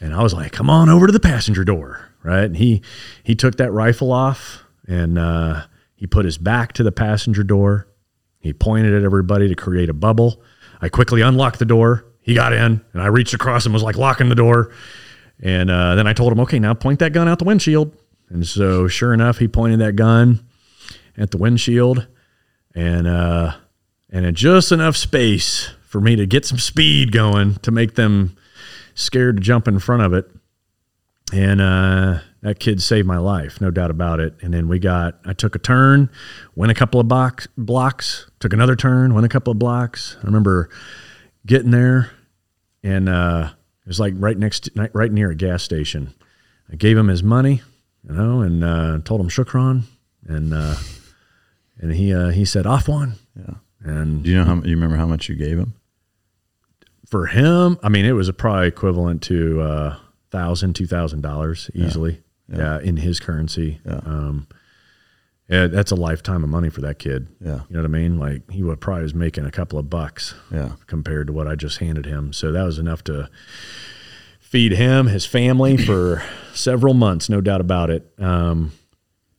and 0.00 0.14
I 0.14 0.22
was 0.22 0.34
like, 0.34 0.52
come 0.52 0.68
on 0.70 0.88
over 0.88 1.06
to 1.06 1.12
the 1.12 1.20
passenger 1.20 1.64
door, 1.64 2.08
right? 2.22 2.44
And 2.44 2.56
he 2.56 2.82
he 3.22 3.34
took 3.34 3.56
that 3.56 3.70
rifle 3.72 4.12
off 4.12 4.64
and 4.88 5.18
uh, 5.18 5.62
he 5.94 6.06
put 6.06 6.24
his 6.24 6.38
back 6.38 6.72
to 6.74 6.82
the 6.82 6.92
passenger 6.92 7.42
door. 7.42 7.88
He 8.40 8.52
pointed 8.52 8.94
at 8.94 9.02
everybody 9.02 9.48
to 9.48 9.54
create 9.54 9.88
a 9.88 9.94
bubble. 9.94 10.40
I 10.80 10.88
quickly 10.88 11.20
unlocked 11.20 11.58
the 11.58 11.64
door. 11.64 12.04
He 12.26 12.34
got 12.34 12.52
in, 12.52 12.84
and 12.92 13.02
I 13.02 13.06
reached 13.06 13.34
across 13.34 13.66
and 13.66 13.72
was 13.72 13.84
like 13.84 13.96
locking 13.96 14.28
the 14.28 14.34
door. 14.34 14.72
And 15.40 15.70
uh, 15.70 15.94
then 15.94 16.08
I 16.08 16.12
told 16.12 16.32
him, 16.32 16.40
okay, 16.40 16.58
now 16.58 16.74
point 16.74 16.98
that 16.98 17.12
gun 17.12 17.28
out 17.28 17.38
the 17.38 17.44
windshield. 17.44 17.96
And 18.28 18.44
so, 18.44 18.88
sure 18.88 19.14
enough, 19.14 19.38
he 19.38 19.46
pointed 19.46 19.78
that 19.78 19.94
gun 19.94 20.44
at 21.16 21.30
the 21.30 21.36
windshield, 21.36 22.08
and 22.74 23.06
uh, 23.06 23.54
and 24.10 24.26
in 24.26 24.34
just 24.34 24.72
enough 24.72 24.96
space 24.96 25.70
for 25.86 26.00
me 26.00 26.16
to 26.16 26.26
get 26.26 26.44
some 26.44 26.58
speed 26.58 27.12
going 27.12 27.54
to 27.56 27.70
make 27.70 27.94
them 27.94 28.36
scared 28.96 29.36
to 29.36 29.42
jump 29.42 29.68
in 29.68 29.78
front 29.78 30.02
of 30.02 30.12
it. 30.12 30.28
And 31.32 31.60
uh, 31.60 32.18
that 32.42 32.58
kid 32.58 32.82
saved 32.82 33.06
my 33.06 33.18
life, 33.18 33.60
no 33.60 33.70
doubt 33.70 33.92
about 33.92 34.18
it. 34.18 34.34
And 34.42 34.52
then 34.52 34.66
we 34.66 34.80
got, 34.80 35.20
I 35.24 35.32
took 35.32 35.54
a 35.54 35.60
turn, 35.60 36.10
went 36.56 36.72
a 36.72 36.74
couple 36.74 36.98
of 36.98 37.06
box, 37.06 37.46
blocks, 37.56 38.28
took 38.40 38.52
another 38.52 38.74
turn, 38.74 39.14
went 39.14 39.26
a 39.26 39.28
couple 39.28 39.52
of 39.52 39.58
blocks. 39.60 40.16
I 40.22 40.26
remember 40.26 40.68
getting 41.46 41.70
there, 41.70 42.10
and 42.86 43.08
uh, 43.08 43.50
it 43.84 43.88
was 43.88 43.98
like 44.00 44.14
right 44.16 44.38
next, 44.38 44.60
to, 44.74 44.90
right 44.92 45.10
near 45.10 45.30
a 45.30 45.34
gas 45.34 45.62
station. 45.62 46.14
I 46.72 46.76
gave 46.76 46.96
him 46.96 47.08
his 47.08 47.22
money, 47.22 47.62
you 48.08 48.14
know, 48.14 48.40
and 48.40 48.62
uh, 48.64 48.98
told 49.04 49.20
him 49.20 49.28
shukran, 49.28 49.82
and 50.26 50.54
uh, 50.54 50.76
and 51.78 51.92
he 51.92 52.14
uh, 52.14 52.28
he 52.28 52.44
said 52.44 52.64
afwan. 52.64 53.14
Yeah. 53.36 53.54
And 53.80 54.22
Do 54.22 54.30
you 54.30 54.36
know 54.36 54.44
how? 54.44 54.54
You 54.56 54.74
remember 54.74 54.96
how 54.96 55.06
much 55.06 55.28
you 55.28 55.34
gave 55.34 55.58
him? 55.58 55.74
for 57.08 57.26
him, 57.26 57.78
I 57.84 57.88
mean, 57.88 58.04
it 58.04 58.12
was 58.12 58.28
probably 58.32 58.66
equivalent 58.66 59.22
to 59.24 59.60
uh, 59.60 59.96
thousand, 60.32 60.74
two 60.74 60.86
thousand 60.86 61.20
dollars 61.20 61.70
easily. 61.74 62.20
Yeah. 62.48 62.80
in 62.80 62.96
his 62.96 63.18
currency. 63.18 63.80
Yeah. 63.84 64.00
Um, 64.04 64.46
yeah, 65.48 65.68
that's 65.68 65.92
a 65.92 65.96
lifetime 65.96 66.42
of 66.42 66.50
money 66.50 66.70
for 66.70 66.80
that 66.80 66.98
kid. 66.98 67.28
Yeah. 67.40 67.60
You 67.68 67.76
know 67.76 67.80
what 67.80 67.84
I 67.84 67.88
mean? 67.88 68.18
Like 68.18 68.50
he 68.50 68.62
would 68.62 68.80
probably 68.80 69.04
was 69.04 69.14
making 69.14 69.44
a 69.44 69.50
couple 69.50 69.78
of 69.78 69.88
bucks. 69.88 70.34
Yeah. 70.50 70.72
Compared 70.86 71.28
to 71.28 71.32
what 71.32 71.46
I 71.46 71.54
just 71.54 71.78
handed 71.78 72.06
him, 72.06 72.32
so 72.32 72.50
that 72.52 72.64
was 72.64 72.78
enough 72.78 73.04
to 73.04 73.30
feed 74.40 74.72
him, 74.72 75.06
his 75.06 75.24
family 75.24 75.76
for 75.86 76.22
several 76.52 76.94
months, 76.94 77.28
no 77.28 77.40
doubt 77.40 77.60
about 77.60 77.90
it. 77.90 78.12
Um, 78.18 78.72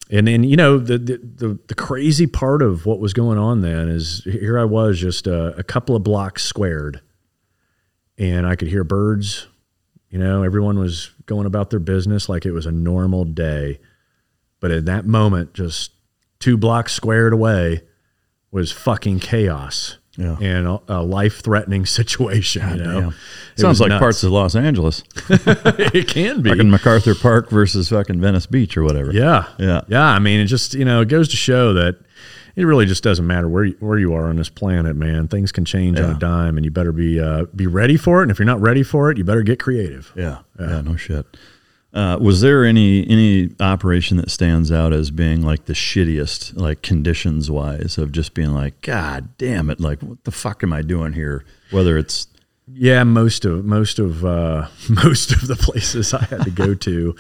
and 0.10 0.28
then 0.28 0.44
you 0.44 0.56
know 0.56 0.78
the, 0.78 0.98
the, 0.98 1.18
the 1.18 1.60
the 1.68 1.76
crazy 1.76 2.28
part 2.28 2.62
of 2.62 2.86
what 2.86 3.00
was 3.00 3.14
going 3.14 3.38
on 3.38 3.60
then 3.60 3.90
is 3.90 4.24
here 4.24 4.58
I 4.58 4.64
was 4.64 5.00
just 5.00 5.28
a, 5.28 5.58
a 5.58 5.64
couple 5.64 5.96
of 5.98 6.04
blocks 6.04 6.44
squared, 6.44 7.02
and 8.18 8.48
I 8.48 8.56
could 8.56 8.70
hear 8.70 8.86
birds. 8.86 9.48
You 10.10 10.20
know, 10.20 10.44
everyone 10.44 10.80
was 10.80 11.12
going 11.26 11.46
about 11.46 11.70
their 11.70 11.82
business 11.82 12.30
like 12.30 12.46
it 12.46 12.54
was 12.54 12.66
a 12.66 12.72
normal 12.72 13.26
day, 13.26 13.82
but 14.62 14.72
in 14.72 14.86
that 14.86 15.06
moment, 15.06 15.54
just 15.54 15.92
two 16.40 16.58
blocks 16.58 16.94
squared 16.94 17.34
away, 17.34 17.82
was 18.52 18.72
fucking 18.72 19.20
chaos. 19.20 19.98
Yeah. 20.20 20.36
And 20.42 20.66
a, 20.68 20.80
a 20.88 21.02
life-threatening 21.04 21.86
situation. 22.00 22.68
you 22.70 22.84
know, 22.84 23.02
Damn. 23.02 23.10
It 23.10 23.60
Sounds 23.62 23.80
like 23.80 23.90
nuts. 23.90 24.00
parts 24.00 24.24
of 24.24 24.32
Los 24.32 24.56
Angeles. 24.56 25.04
it 25.30 26.08
can 26.08 26.42
be. 26.42 26.50
Fucking 26.50 26.72
MacArthur 26.72 27.14
Park 27.14 27.52
versus 27.52 27.90
fucking 27.90 28.20
Venice 28.20 28.48
Beach 28.48 28.76
or 28.78 28.84
whatever. 28.84 29.12
Yeah, 29.12 29.46
Yeah. 29.60 29.82
yeah. 29.88 30.06
I 30.08 30.18
mean, 30.18 30.40
it 30.40 30.46
just 30.48 30.74
you 30.74 30.86
know 30.86 31.02
it 31.02 31.08
goes 31.10 31.28
to 31.30 31.36
show 31.36 31.74
that 31.76 32.00
it 32.56 32.64
really 32.66 32.88
just 32.88 33.04
doesn't 33.04 33.28
matter 33.28 33.48
where 33.48 33.66
you, 33.66 33.78
where 33.80 34.00
you 34.00 34.16
are 34.16 34.26
on 34.28 34.38
this 34.38 34.50
planet, 34.50 34.96
man. 34.96 35.28
Things 35.28 35.52
can 35.52 35.66
change 35.66 36.00
on 36.00 36.16
a 36.16 36.18
dime, 36.18 36.58
and 36.58 36.66
you 36.66 36.72
better 36.72 36.92
be 36.92 37.20
uh, 37.20 37.46
be 37.56 37.68
ready 37.68 37.96
for 37.96 38.22
it. 38.22 38.24
And 38.24 38.32
if 38.32 38.40
you're 38.40 38.48
not 38.48 38.60
ready 38.60 38.82
for 38.82 39.12
it, 39.12 39.20
you 39.20 39.24
better 39.24 39.44
get 39.44 39.60
creative. 39.60 40.12
Yeah. 40.16 40.40
Yeah. 40.60 40.82
no 40.82 40.96
shit. 40.96 41.28
Uh, 41.98 42.16
was 42.22 42.42
there 42.42 42.64
any 42.64 43.10
any 43.10 43.50
operation 43.60 44.18
that 44.18 44.30
stands 44.30 44.72
out 44.72 44.94
as 44.94 45.10
being 45.10 45.42
like 45.42 45.66
the 45.66 45.74
shittiest, 45.74 46.56
like 46.56 46.84
conditions 46.84 47.50
wise, 47.50 47.98
of 47.98 48.12
just 48.12 48.36
being 48.36 48.54
like, 48.54 48.80
God 48.82 49.30
damn 49.40 49.70
it, 49.72 49.80
like 49.80 50.02
what 50.04 50.24
the 50.24 50.32
fuck 50.32 50.62
am 50.64 50.72
I 50.74 50.84
doing 50.84 51.14
here? 51.14 51.44
Whether 51.72 51.98
it's 51.98 52.28
Yeah, 52.72 53.04
most 53.04 53.46
of 53.46 53.66
most 53.66 53.98
of 53.98 54.24
uh, 54.24 54.68
most 54.90 55.32
of 55.32 55.48
the 55.48 55.56
places 55.56 56.14
I 56.14 56.24
had 56.26 56.44
to 56.44 56.52
go 56.52 56.76
to, 56.76 57.16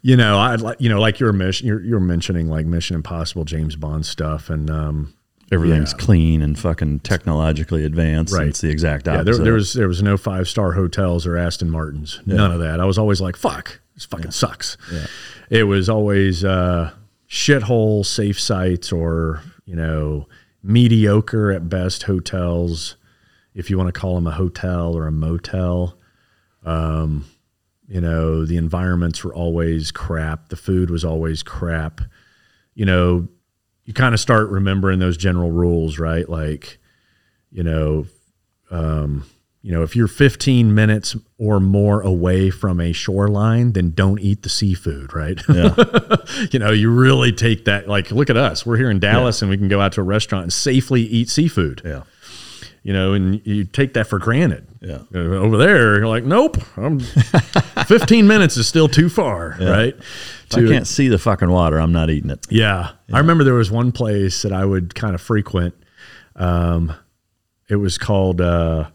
you 0.00 0.16
know, 0.16 0.38
I 0.38 0.54
like 0.54 0.80
you 0.80 0.88
know, 0.88 0.98
like 1.00 1.20
you're 1.20 1.32
mission, 1.34 1.66
you're, 1.66 1.82
you're 1.82 2.00
mentioning 2.00 2.48
like 2.48 2.64
Mission 2.64 2.96
Impossible, 2.96 3.44
James 3.44 3.76
Bond 3.76 4.06
stuff, 4.06 4.48
and 4.48 4.70
um, 4.70 5.12
everything's 5.52 5.92
yeah. 5.92 5.98
clean 6.06 6.40
and 6.40 6.58
fucking 6.58 7.00
technologically 7.00 7.84
advanced, 7.84 8.32
Right. 8.34 8.48
it's 8.48 8.62
the 8.62 8.70
exact 8.70 9.06
Yeah, 9.08 9.20
opposite. 9.20 9.24
there, 9.36 9.44
there 9.44 9.52
was 9.54 9.74
there 9.74 9.88
was 9.88 10.02
no 10.02 10.16
five 10.16 10.48
star 10.48 10.72
hotels 10.72 11.26
or 11.26 11.36
Aston 11.36 11.68
Martins. 11.68 12.20
None 12.24 12.50
of 12.50 12.60
that. 12.60 12.80
I 12.80 12.86
was 12.86 12.96
always 12.96 13.20
like, 13.20 13.36
"Fuck, 13.36 13.80
this 13.96 14.04
fucking 14.04 14.30
sucks." 14.30 14.76
Yeah. 14.92 15.06
It 15.50 15.64
was 15.64 15.88
always 15.88 16.44
uh, 16.44 16.92
shithole 17.28 18.06
safe 18.06 18.38
sites 18.38 18.92
or 18.92 19.42
you 19.64 19.74
know 19.74 20.28
mediocre 20.62 21.52
at 21.52 21.68
best 21.68 22.04
hotels, 22.04 22.96
if 23.54 23.70
you 23.70 23.78
want 23.78 23.92
to 23.92 23.98
call 23.98 24.14
them 24.14 24.26
a 24.26 24.32
hotel 24.32 24.96
or 24.96 25.06
a 25.06 25.12
motel. 25.12 25.98
Um, 26.64 27.24
you 27.88 28.00
know, 28.00 28.44
the 28.44 28.56
environments 28.56 29.22
were 29.22 29.34
always 29.34 29.92
crap. 29.92 30.48
The 30.48 30.56
food 30.56 30.90
was 30.90 31.04
always 31.04 31.42
crap. 31.42 32.00
You 32.74 32.84
know, 32.84 33.28
you 33.84 33.94
kind 33.94 34.12
of 34.12 34.20
start 34.20 34.48
remembering 34.48 34.98
those 34.98 35.16
general 35.16 35.52
rules, 35.52 35.98
right? 35.98 36.28
Like, 36.28 36.78
you 37.52 37.62
know, 37.62 38.06
um, 38.70 39.24
you 39.66 39.72
know, 39.72 39.82
if 39.82 39.96
you're 39.96 40.06
15 40.06 40.76
minutes 40.76 41.16
or 41.38 41.58
more 41.58 42.00
away 42.00 42.50
from 42.50 42.78
a 42.78 42.92
shoreline, 42.92 43.72
then 43.72 43.90
don't 43.90 44.20
eat 44.20 44.44
the 44.44 44.48
seafood, 44.48 45.12
right? 45.12 45.42
Yeah. 45.48 45.74
you 46.52 46.60
know, 46.60 46.70
you 46.70 46.88
really 46.88 47.32
take 47.32 47.64
that. 47.64 47.88
Like, 47.88 48.12
look 48.12 48.30
at 48.30 48.36
us. 48.36 48.64
We're 48.64 48.76
here 48.76 48.92
in 48.92 49.00
Dallas, 49.00 49.42
and 49.42 49.50
we 49.50 49.56
can 49.58 49.66
go 49.66 49.80
out 49.80 49.90
to 49.94 50.02
a 50.02 50.04
restaurant 50.04 50.44
and 50.44 50.52
safely 50.52 51.02
eat 51.02 51.28
seafood. 51.28 51.82
yeah. 51.84 52.04
You 52.84 52.92
know, 52.92 53.14
and 53.14 53.44
you 53.44 53.64
take 53.64 53.94
that 53.94 54.06
for 54.06 54.20
granted. 54.20 54.68
Yeah. 54.80 55.00
Over 55.12 55.56
there, 55.56 55.96
you're 55.96 56.06
like, 56.06 56.22
nope. 56.22 56.58
I'm 56.76 57.00
15 57.86 58.28
minutes 58.28 58.56
is 58.56 58.68
still 58.68 58.86
too 58.86 59.08
far, 59.08 59.56
right? 59.60 59.96
If 59.96 60.54
I 60.54 60.60
can't 60.60 60.86
see 60.86 61.08
the 61.08 61.18
fucking 61.18 61.50
water, 61.50 61.80
I'm 61.80 61.90
not 61.90 62.08
eating 62.08 62.30
it. 62.30 62.46
Yeah. 62.48 62.92
I 63.12 63.18
remember 63.18 63.42
there 63.42 63.54
was 63.54 63.72
one 63.72 63.90
place 63.90 64.42
that 64.42 64.52
I 64.52 64.64
would 64.64 64.94
kind 64.94 65.16
of 65.16 65.20
frequent. 65.20 65.74
Um, 66.36 66.92
it 67.68 67.74
was 67.74 67.98
called, 67.98 68.40
uh, 68.40 68.90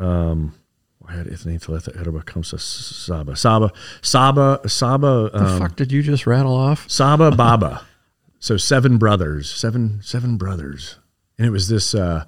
um, 0.00 0.54
why 0.98 1.14
is 1.14 1.46
it 1.46 1.52
It 1.52 2.26
comes 2.26 2.50
to 2.50 2.58
Saba, 2.58 3.36
Saba, 3.36 3.72
Saba, 4.02 4.60
Saba, 4.66 5.30
The 5.32 5.44
um, 5.44 5.58
fuck 5.58 5.76
did 5.76 5.92
you 5.92 6.02
just 6.02 6.26
rattle 6.26 6.54
off? 6.54 6.90
Saba 6.90 7.30
Baba. 7.36 7.86
So 8.38 8.56
seven 8.56 8.98
brothers, 8.98 9.50
seven, 9.50 10.00
seven 10.02 10.36
brothers. 10.36 10.96
And 11.38 11.46
it 11.46 11.50
was 11.50 11.68
this, 11.68 11.94
uh, 11.94 12.24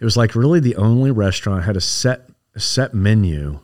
it 0.00 0.04
was 0.04 0.16
like 0.16 0.34
really 0.34 0.60
the 0.60 0.76
only 0.76 1.10
restaurant 1.10 1.64
had 1.64 1.76
a 1.76 1.80
set, 1.80 2.28
a 2.54 2.60
set 2.60 2.94
menu 2.94 3.60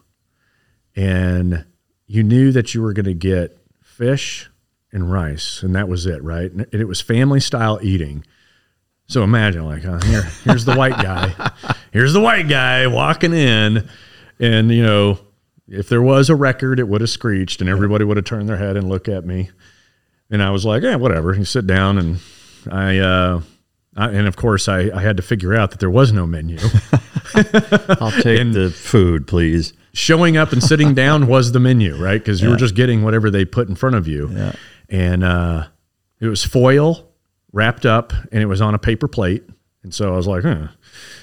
and 0.97 1.65
you 2.07 2.23
knew 2.23 2.53
that 2.53 2.75
you 2.75 2.83
were 2.83 2.93
going 2.93 3.07
to 3.07 3.15
get 3.15 3.59
fish 3.83 4.51
and 4.93 5.11
rice, 5.11 5.63
and 5.63 5.75
that 5.75 5.89
was 5.89 6.07
it, 6.07 6.23
right? 6.23 6.51
And 6.51 6.67
it 6.73 6.85
was 6.87 7.01
family 7.01 7.41
style 7.41 7.81
eating. 7.83 8.25
So 9.07 9.23
imagine, 9.23 9.67
like, 9.67 9.85
uh, 9.85 10.01
here, 10.01 10.23
here's 10.45 10.65
the 10.65 10.75
white 10.75 10.97
guy, 10.97 11.53
here's 11.93 12.15
the 12.15 12.21
white 12.21 12.49
guy 12.49 12.87
walking 12.87 13.35
in, 13.35 13.89
and 14.41 14.71
you 14.71 14.83
know, 14.83 15.19
if 15.69 15.89
there 15.89 16.03
was 16.03 16.31
a 16.31 16.35
record, 16.35 16.81
it 16.81 16.89
would 16.89 17.03
have 17.03 17.11
screeched, 17.11 17.61
and 17.61 17.69
everybody 17.69 18.05
would 18.05 18.17
have 18.17 18.25
turned 18.25 18.49
their 18.49 18.57
head 18.57 18.77
and 18.77 18.89
looked 18.89 19.09
at 19.09 19.27
me, 19.27 19.51
and 20.31 20.43
I 20.43 20.51
was 20.51 20.65
like, 20.65 20.83
yeah, 20.83 20.97
whatever. 20.97 21.35
You 21.35 21.45
sit 21.45 21.67
down, 21.67 21.99
and 21.99 22.19
I, 22.71 22.99
uh, 22.99 23.43
I 23.95 24.09
and 24.11 24.27
of 24.27 24.37
course, 24.37 24.69
I, 24.69 24.91
I 24.95 25.03
had 25.03 25.19
to 25.19 25.23
figure 25.23 25.55
out 25.55 25.71
that 25.73 25.81
there 25.81 25.91
was 25.91 26.11
no 26.13 26.27
menu. 26.27 26.59
I'll 27.35 28.11
take 28.11 28.53
the 28.53 28.73
food, 28.75 29.27
please. 29.27 29.75
showing 29.93 30.37
up 30.37 30.53
and 30.53 30.63
sitting 30.63 30.95
down 30.95 31.27
was 31.27 31.53
the 31.53 31.61
menu, 31.61 31.97
right? 31.97 32.21
Because 32.21 32.41
you 32.41 32.51
were 32.51 32.57
just 32.57 32.75
getting 32.75 33.03
whatever 33.03 33.31
they 33.31 33.45
put 33.45 33.69
in 33.69 33.75
front 33.75 33.97
of 33.97 34.09
you. 34.09 34.29
Yeah. 34.31 34.53
And 34.89 35.25
uh, 35.25 35.67
it 36.21 36.27
was 36.27 36.45
foil 36.45 37.14
wrapped 37.55 37.87
up 37.87 38.13
and 38.33 38.43
it 38.43 38.47
was 38.47 38.61
on 38.61 38.75
a 38.75 38.79
paper 38.79 39.09
plate. 39.09 39.45
And 39.83 39.95
so 39.95 40.13
I 40.13 40.17
was 40.17 40.27
like, 40.27 40.43
huh. 40.43 40.69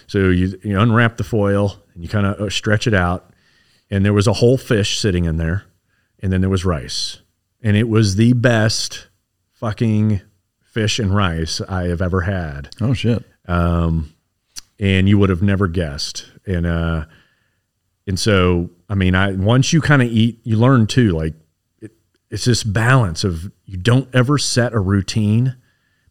So 0.08 0.30
you, 0.30 0.60
you 0.64 0.80
unwrap 0.80 1.18
the 1.18 1.24
foil 1.24 1.78
and 1.94 2.02
you 2.03 2.10
kind 2.10 2.26
of 2.26 2.52
stretch 2.53 2.88
it 2.88 2.94
out. 2.94 3.32
And 3.90 4.06
there 4.06 4.14
was 4.14 4.28
a 4.28 4.34
whole 4.34 4.58
fish 4.58 4.98
sitting 4.99 5.26
in 5.26 5.38
there. 5.38 5.66
And 6.20 6.32
then 6.32 6.41
there 6.41 6.49
was 6.49 6.64
rice. 6.66 7.20
And 7.62 7.76
it 7.76 7.90
was 7.90 8.16
the 8.16 8.34
best 8.34 9.08
fucking 9.52 10.22
fish 10.62 10.99
and 10.99 11.14
rice 11.14 11.60
I 11.62 11.84
have 11.88 12.02
ever 12.02 12.22
had 12.22 12.70
Oh 12.80 12.94
shit. 12.94 13.24
um, 13.48 14.14
and 14.80 15.10
you 15.10 15.18
would 15.18 15.30
have 15.30 15.41
never 15.44 15.68
guessed. 15.68 16.26
And 16.45 16.66
uh, 16.66 17.06
and 18.08 18.20
so 18.20 18.70
I 18.90 18.95
mean, 18.95 19.14
I 19.16 19.34
once 19.34 19.74
you 19.74 19.82
kind 19.82 20.02
of 20.02 20.08
eat, 20.08 20.40
you 20.44 20.58
learn 20.58 20.88
too. 20.88 21.12
Like 21.12 21.34
it, 21.82 21.91
it's 22.30 22.45
this 22.45 22.64
balance 22.64 23.24
of 23.24 23.52
you 23.66 23.78
don't 23.78 24.08
ever 24.14 24.38
set 24.38 24.74
a 24.74 24.80
routine, 24.80 25.56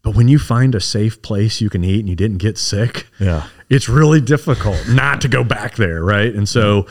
But 0.03 0.15
when 0.17 0.29
you 0.29 0.39
find 0.39 0.75
a 0.75 0.81
safe 0.81 1.21
place 1.23 1.61
you 1.61 1.69
can 1.71 1.85
eat 1.85 2.01
and 2.01 2.09
you 2.09 2.17
didn't 2.17 2.39
get 2.39 2.57
sick, 2.59 3.07
Yeah. 3.19 3.47
it's 3.69 3.89
really 3.89 4.21
difficult 4.21 4.79
not 4.89 5.21
to 5.23 5.29
go 5.29 5.45
back 5.45 5.77
there, 5.77 6.03
right? 6.03 6.35
And 6.35 6.49
so 6.49 6.87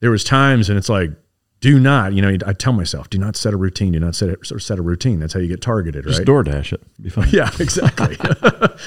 there 0.00 0.10
was 0.10 0.24
times, 0.24 0.68
and 0.68 0.78
it's 0.78 0.88
like, 0.88 1.10
do 1.60 1.78
not, 1.78 2.12
you 2.12 2.20
know, 2.22 2.36
I 2.44 2.54
tell 2.54 2.72
myself, 2.72 3.08
do 3.08 3.18
not 3.18 3.36
set 3.36 3.52
a 3.54 3.56
routine, 3.56 3.92
do 3.92 4.00
not 4.00 4.16
set 4.16 4.30
a, 4.30 4.58
set 4.60 4.80
a 4.80 4.82
routine. 4.82 5.20
That's 5.20 5.32
how 5.32 5.38
you 5.38 5.46
get 5.46 5.60
targeted, 5.60 6.04
right? 6.04 6.10
Just 6.16 6.18
right? 6.20 6.26
DoorDash 6.26 6.72
it. 6.72 6.80
Be 7.00 7.08
fine. 7.08 7.28
Yeah, 7.30 7.50
exactly. 7.60 8.16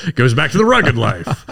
Goes 0.15 0.33
back 0.33 0.51
to 0.51 0.57
the 0.57 0.65
rugged 0.65 0.97
life. 0.97 1.45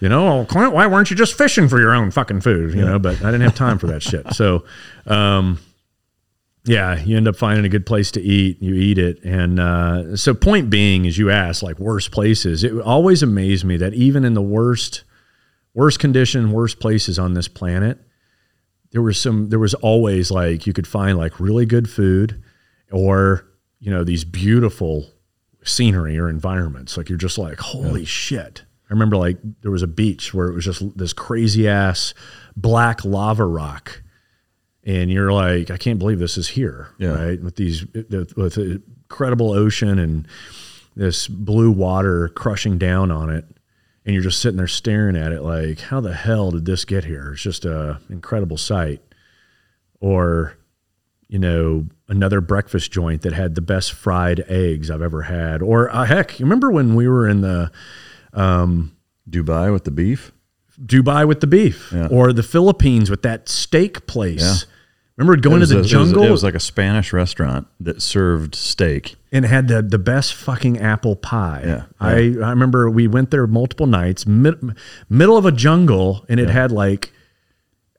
You 0.00 0.08
know, 0.08 0.26
oh, 0.40 0.44
Clint, 0.46 0.72
why 0.72 0.86
weren't 0.86 1.10
you 1.10 1.16
just 1.16 1.36
fishing 1.36 1.68
for 1.68 1.78
your 1.78 1.92
own 1.92 2.10
fucking 2.10 2.40
food? 2.40 2.72
You 2.74 2.86
know, 2.86 2.98
but 2.98 3.16
I 3.22 3.26
didn't 3.30 3.42
have 3.42 3.54
time 3.54 3.78
for 3.78 3.86
that 3.88 4.02
shit. 4.02 4.32
So, 4.32 4.64
um, 5.06 5.58
yeah, 6.64 6.98
you 7.02 7.16
end 7.16 7.26
up 7.26 7.36
finding 7.36 7.64
a 7.64 7.68
good 7.68 7.86
place 7.86 8.10
to 8.12 8.20
eat. 8.20 8.62
You 8.62 8.74
eat 8.74 8.98
it, 8.98 9.22
and 9.24 9.58
uh, 9.58 10.16
so 10.16 10.32
point 10.32 10.70
being, 10.70 11.06
as 11.06 11.18
you 11.18 11.30
asked, 11.30 11.62
like 11.62 11.78
worst 11.78 12.12
places, 12.12 12.62
it 12.62 12.80
always 12.80 13.22
amazed 13.22 13.64
me 13.64 13.76
that 13.78 13.94
even 13.94 14.24
in 14.24 14.34
the 14.34 14.42
worst, 14.42 15.02
worst 15.74 15.98
condition, 15.98 16.52
worst 16.52 16.78
places 16.78 17.18
on 17.18 17.34
this 17.34 17.48
planet, 17.48 17.98
there 18.92 19.02
was 19.02 19.20
some. 19.20 19.48
There 19.48 19.58
was 19.58 19.74
always 19.74 20.30
like 20.30 20.66
you 20.66 20.72
could 20.72 20.86
find 20.86 21.18
like 21.18 21.40
really 21.40 21.66
good 21.66 21.90
food, 21.90 22.40
or 22.92 23.44
you 23.80 23.90
know 23.90 24.04
these 24.04 24.24
beautiful 24.24 25.10
scenery 25.64 26.16
or 26.16 26.28
environments. 26.28 26.96
Like 26.96 27.08
you're 27.08 27.18
just 27.18 27.38
like, 27.38 27.58
holy 27.58 28.04
shit. 28.04 28.62
I 28.88 28.92
remember 28.92 29.16
like 29.16 29.38
there 29.62 29.70
was 29.70 29.82
a 29.82 29.88
beach 29.88 30.34
where 30.34 30.48
it 30.48 30.54
was 30.54 30.64
just 30.64 30.96
this 30.96 31.12
crazy 31.12 31.66
ass 31.66 32.14
black 32.56 33.04
lava 33.04 33.46
rock. 33.46 34.02
And 34.84 35.10
you're 35.12 35.32
like, 35.32 35.70
I 35.70 35.76
can't 35.76 35.98
believe 35.98 36.18
this 36.18 36.36
is 36.36 36.48
here, 36.48 36.88
Yeah. 36.98 37.10
right? 37.10 37.40
With 37.40 37.56
these, 37.56 37.84
with 37.92 38.54
the 38.54 38.82
incredible 39.04 39.52
ocean 39.52 39.98
and 39.98 40.26
this 40.96 41.28
blue 41.28 41.70
water 41.70 42.28
crushing 42.30 42.78
down 42.78 43.10
on 43.12 43.30
it, 43.30 43.44
and 44.04 44.12
you're 44.14 44.24
just 44.24 44.40
sitting 44.40 44.56
there 44.56 44.66
staring 44.66 45.14
at 45.16 45.30
it, 45.30 45.42
like, 45.42 45.78
how 45.78 46.00
the 46.00 46.12
hell 46.12 46.50
did 46.50 46.64
this 46.64 46.84
get 46.84 47.04
here? 47.04 47.30
It's 47.34 47.42
just 47.42 47.64
a 47.64 48.00
incredible 48.10 48.56
sight. 48.56 49.00
Or, 50.00 50.56
you 51.28 51.38
know, 51.38 51.86
another 52.08 52.40
breakfast 52.40 52.90
joint 52.90 53.22
that 53.22 53.32
had 53.32 53.54
the 53.54 53.60
best 53.60 53.92
fried 53.92 54.40
eggs 54.48 54.90
I've 54.90 55.00
ever 55.02 55.22
had. 55.22 55.62
Or 55.62 55.88
uh, 55.94 56.04
heck, 56.04 56.40
you 56.40 56.44
remember 56.44 56.72
when 56.72 56.96
we 56.96 57.06
were 57.06 57.28
in 57.28 57.40
the 57.42 57.70
um, 58.32 58.96
Dubai 59.30 59.72
with 59.72 59.84
the 59.84 59.92
beef. 59.92 60.32
Dubai 60.84 61.28
with 61.28 61.40
the 61.40 61.46
beef, 61.46 61.92
Yeah. 61.94 62.08
or 62.10 62.32
the 62.32 62.42
Philippines 62.42 63.08
with 63.10 63.22
that 63.22 63.48
steak 63.48 64.06
place? 64.08 64.40
Yeah. 64.42 64.68
Remember 65.16 65.36
going 65.40 65.60
to 65.60 65.66
the 65.66 65.74
a- 65.74 65.78
it 65.78 65.82
was- 65.82 65.90
jungle 65.90 66.22
It 66.24 66.30
was, 66.30 66.42
like 66.42 66.54
a 66.54 66.60
Spanish 66.60 67.12
restaurant 67.12 67.66
that 67.80 68.00
served 68.02 68.54
steak. 68.54 69.16
and 69.30 69.44
it 69.44 69.48
had 69.48 69.68
the, 69.68 69.82
the 69.82 69.98
best 69.98 70.32
fucking 70.34 70.78
apple 70.80 71.16
pie. 71.16 71.62
Yeah, 71.66 71.84
I, 72.00 72.12
I 72.42 72.50
remember 72.50 72.88
we 72.90 73.06
went 73.08 73.30
there 73.30 73.46
multiple 73.46 73.86
nights, 73.86 74.26
mid, 74.26 74.58
middle 75.10 75.36
of 75.36 75.44
a 75.44 75.52
jungle, 75.52 76.24
and 76.28 76.40
it 76.40 76.48
had 76.48 76.72
like, 76.72 77.12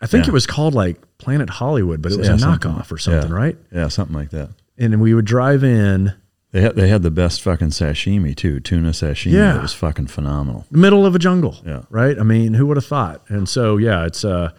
I 0.02 0.08
think 0.08 0.26
Yeah. 0.26 0.32
it 0.32 0.34
was 0.34 0.46
called 0.48 0.74
like 0.74 0.98
Planet 1.20 1.50
Hollywood, 1.50 2.02
but 2.02 2.12
it 2.12 2.18
was 2.18 2.28
Yeah, 2.28 2.34
a 2.36 2.38
knockoff 2.38 2.92
or 2.92 2.98
something, 2.98 3.30
yeah. 3.30 3.36
right? 3.38 3.58
Yeah, 3.72 3.88
something 3.90 4.16
like 4.16 4.32
that. 4.32 4.50
And 4.78 5.00
we 5.00 5.14
would 5.14 5.26
drive 5.26 5.64
in 5.64 6.14
They 6.52 6.62
had 6.62 6.76
they 6.76 6.88
had 6.90 7.04
the 7.04 7.12
best 7.12 7.42
fucking 7.44 7.70
sashimi 7.70 8.36
too, 8.36 8.60
tuna 8.60 8.90
sashimi. 8.90 9.32
Yeah. 9.34 9.56
it 9.58 9.62
was 9.62 9.74
fucking 9.74 10.08
phenomenal. 10.08 10.66
middle 10.72 11.06
of 11.06 11.14
a 11.16 11.20
jungle. 11.20 11.58
Yeah. 11.66 11.84
Right. 11.92 12.18
I 12.20 12.24
mean, 12.24 12.56
who 12.56 12.66
would 12.68 12.78
have 12.78 12.86
thought? 12.88 13.22
And 13.30 13.48
so, 13.48 13.78
yeah, 13.78 14.06
it's, 14.06 14.26
uh, 14.26 14.50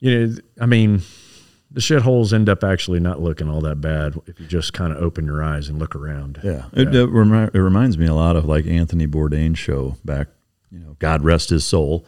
you 0.00 0.26
know, 0.28 0.34
I 0.60 0.66
mean, 0.66 1.02
the 1.74 1.80
shitholes 1.80 2.32
end 2.32 2.48
up 2.48 2.64
actually 2.64 3.00
not 3.00 3.20
looking 3.20 3.48
all 3.50 3.60
that 3.60 3.80
bad 3.80 4.14
if 4.26 4.38
you 4.40 4.46
just 4.46 4.72
kind 4.72 4.92
of 4.92 5.02
open 5.02 5.26
your 5.26 5.42
eyes 5.42 5.68
and 5.68 5.78
look 5.78 5.94
around. 5.94 6.40
Yeah, 6.42 6.66
It, 6.72 6.94
it, 6.94 7.06
remi- 7.06 7.50
it 7.52 7.58
reminds 7.58 7.98
me 7.98 8.06
a 8.06 8.14
lot 8.14 8.36
of 8.36 8.44
like 8.46 8.66
Anthony 8.66 9.06
Bourdain's 9.06 9.58
show 9.58 9.96
back. 10.04 10.28
You 10.70 10.78
know, 10.78 10.96
God 10.98 11.22
rest 11.22 11.50
his 11.50 11.64
soul. 11.66 12.06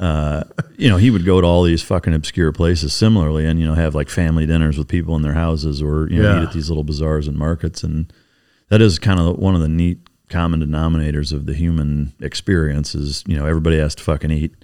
Uh, 0.00 0.44
you 0.76 0.88
know, 0.88 0.96
he 0.96 1.10
would 1.10 1.24
go 1.24 1.40
to 1.40 1.46
all 1.46 1.62
these 1.64 1.82
fucking 1.82 2.14
obscure 2.14 2.52
places 2.52 2.92
similarly, 2.92 3.46
and 3.46 3.60
you 3.60 3.66
know, 3.66 3.74
have 3.74 3.94
like 3.94 4.08
family 4.08 4.46
dinners 4.46 4.78
with 4.78 4.88
people 4.88 5.14
in 5.16 5.22
their 5.22 5.34
houses, 5.34 5.82
or 5.82 6.08
you 6.10 6.22
know, 6.22 6.32
Yeah. 6.34 6.40
eat 6.42 6.48
at 6.48 6.52
these 6.54 6.68
little 6.70 6.84
bazaars 6.84 7.28
and 7.28 7.36
markets, 7.36 7.82
and 7.82 8.12
that 8.70 8.80
is 8.80 8.98
kind 8.98 9.20
of 9.20 9.38
one 9.38 9.54
of 9.54 9.60
the 9.60 9.68
neat 9.68 9.98
common 10.30 10.60
denominators 10.60 11.32
of 11.32 11.46
the 11.46 11.54
human 11.54 12.12
experience. 12.20 12.94
Is 12.94 13.22
you 13.26 13.36
know, 13.36 13.46
everybody 13.46 13.78
has 13.78 13.94
to 13.96 14.02
fucking 14.02 14.30
eat, 14.30 14.54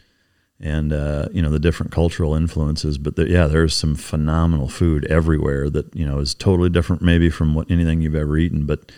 and 0.61 0.93
uh, 0.93 1.29
you 1.33 1.41
know 1.43 1.51
the 1.51 1.59
different 1.59 1.91
cultural 1.93 2.35
influences. 2.35 2.99
But 2.99 3.17
the, 3.17 3.29
yeah, 3.29 3.47
there's 3.47 3.75
some 3.75 3.95
phenomenal 3.95 4.69
food 4.69 5.05
everywhere 5.07 5.71
that 5.71 5.95
you 5.97 6.07
know 6.07 6.19
is 6.19 6.35
totally 6.35 6.69
different, 6.71 7.03
maybe 7.03 7.31
from 7.31 7.55
what 7.55 7.71
anything 7.71 8.01
you've 8.01 8.15
ever 8.15 8.37
eaten, 8.37 8.67
but 8.67 8.93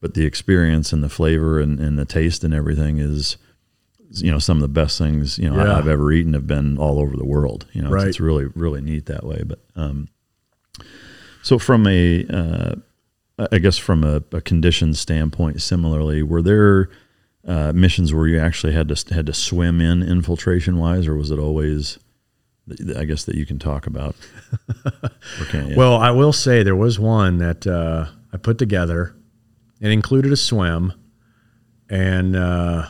but 0.00 0.14
the 0.14 0.24
experience 0.24 0.92
and 0.92 1.02
the 1.02 1.08
flavor 1.08 1.58
and, 1.60 1.80
and 1.80 1.98
the 1.98 2.04
taste 2.04 2.44
and 2.44 2.54
everything 2.54 2.98
is 2.98 3.36
you 4.12 4.30
know 4.30 4.38
some 4.38 4.56
of 4.56 4.62
the 4.62 4.68
best 4.68 4.96
things 4.96 5.38
you 5.38 5.50
know 5.50 5.62
Yeah. 5.62 5.76
I've 5.76 5.88
ever 5.88 6.10
eaten 6.12 6.32
have 6.32 6.46
been 6.46 6.78
all 6.78 6.98
over 6.98 7.16
the 7.16 7.26
world. 7.26 7.66
You 7.72 7.82
know, 7.82 7.90
it's, 7.94 8.04
it's 8.04 8.20
really 8.20 8.46
really 8.54 8.80
neat 8.80 9.06
that 9.06 9.24
way. 9.24 9.42
But 9.44 9.58
um, 9.76 10.08
so 11.42 11.58
from 11.58 11.86
a 11.86 12.24
uh, 12.28 12.74
I 13.52 13.58
guess 13.58 13.76
from 13.78 14.04
a, 14.04 14.22
a 14.32 14.40
condition 14.40 14.94
standpoint, 14.94 15.62
similarly, 15.62 16.22
were 16.22 16.42
there 16.42 16.90
uh, 17.48 17.72
missions 17.74 18.12
where 18.12 18.26
you 18.26 18.38
actually 18.38 18.74
had 18.74 18.88
to 18.88 19.14
had 19.14 19.26
to 19.26 19.32
swim 19.32 19.80
in 19.80 20.02
infiltration 20.02 20.76
wise, 20.76 21.08
or 21.08 21.16
was 21.16 21.30
it 21.30 21.38
always? 21.38 21.98
I 22.94 23.06
guess 23.06 23.24
that 23.24 23.34
you 23.36 23.46
can 23.46 23.58
talk 23.58 23.86
about. 23.86 24.14
Or 25.40 25.44
can't? 25.46 25.76
Well, 25.76 25.96
I 25.96 26.10
will 26.10 26.32
say 26.32 26.62
there 26.62 26.76
was 26.76 26.98
one 26.98 27.38
that 27.38 27.66
uh, 27.66 28.06
I 28.32 28.36
put 28.36 28.58
together. 28.58 29.14
It 29.80 29.90
included 29.90 30.32
a 30.32 30.36
swim, 30.36 30.92
and 31.88 32.34
uh, 32.34 32.86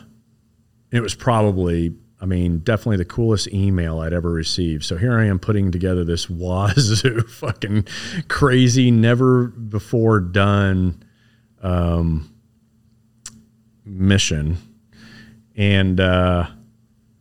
it 0.91 1.01
was 1.01 1.15
probably, 1.15 1.95
I 2.21 2.27
mean, 2.27 2.61
definitely 2.61 2.97
the 2.97 3.05
coolest 3.05 3.53
email 3.53 4.01
I'd 4.01 4.13
ever 4.13 4.31
received. 4.31 4.85
So 4.85 4.97
here 4.97 5.19
I 5.19 5.27
am 5.27 5.39
putting 5.39 5.71
together 5.71 6.05
this 6.05 6.31
wazoo 6.31 7.23
fucking 7.23 7.87
crazy, 8.29 8.91
never 8.91 9.49
before 9.49 10.21
done 10.21 11.03
um, 11.63 12.33
mission, 13.89 14.59
and 15.57 15.99
uh, 15.99 16.47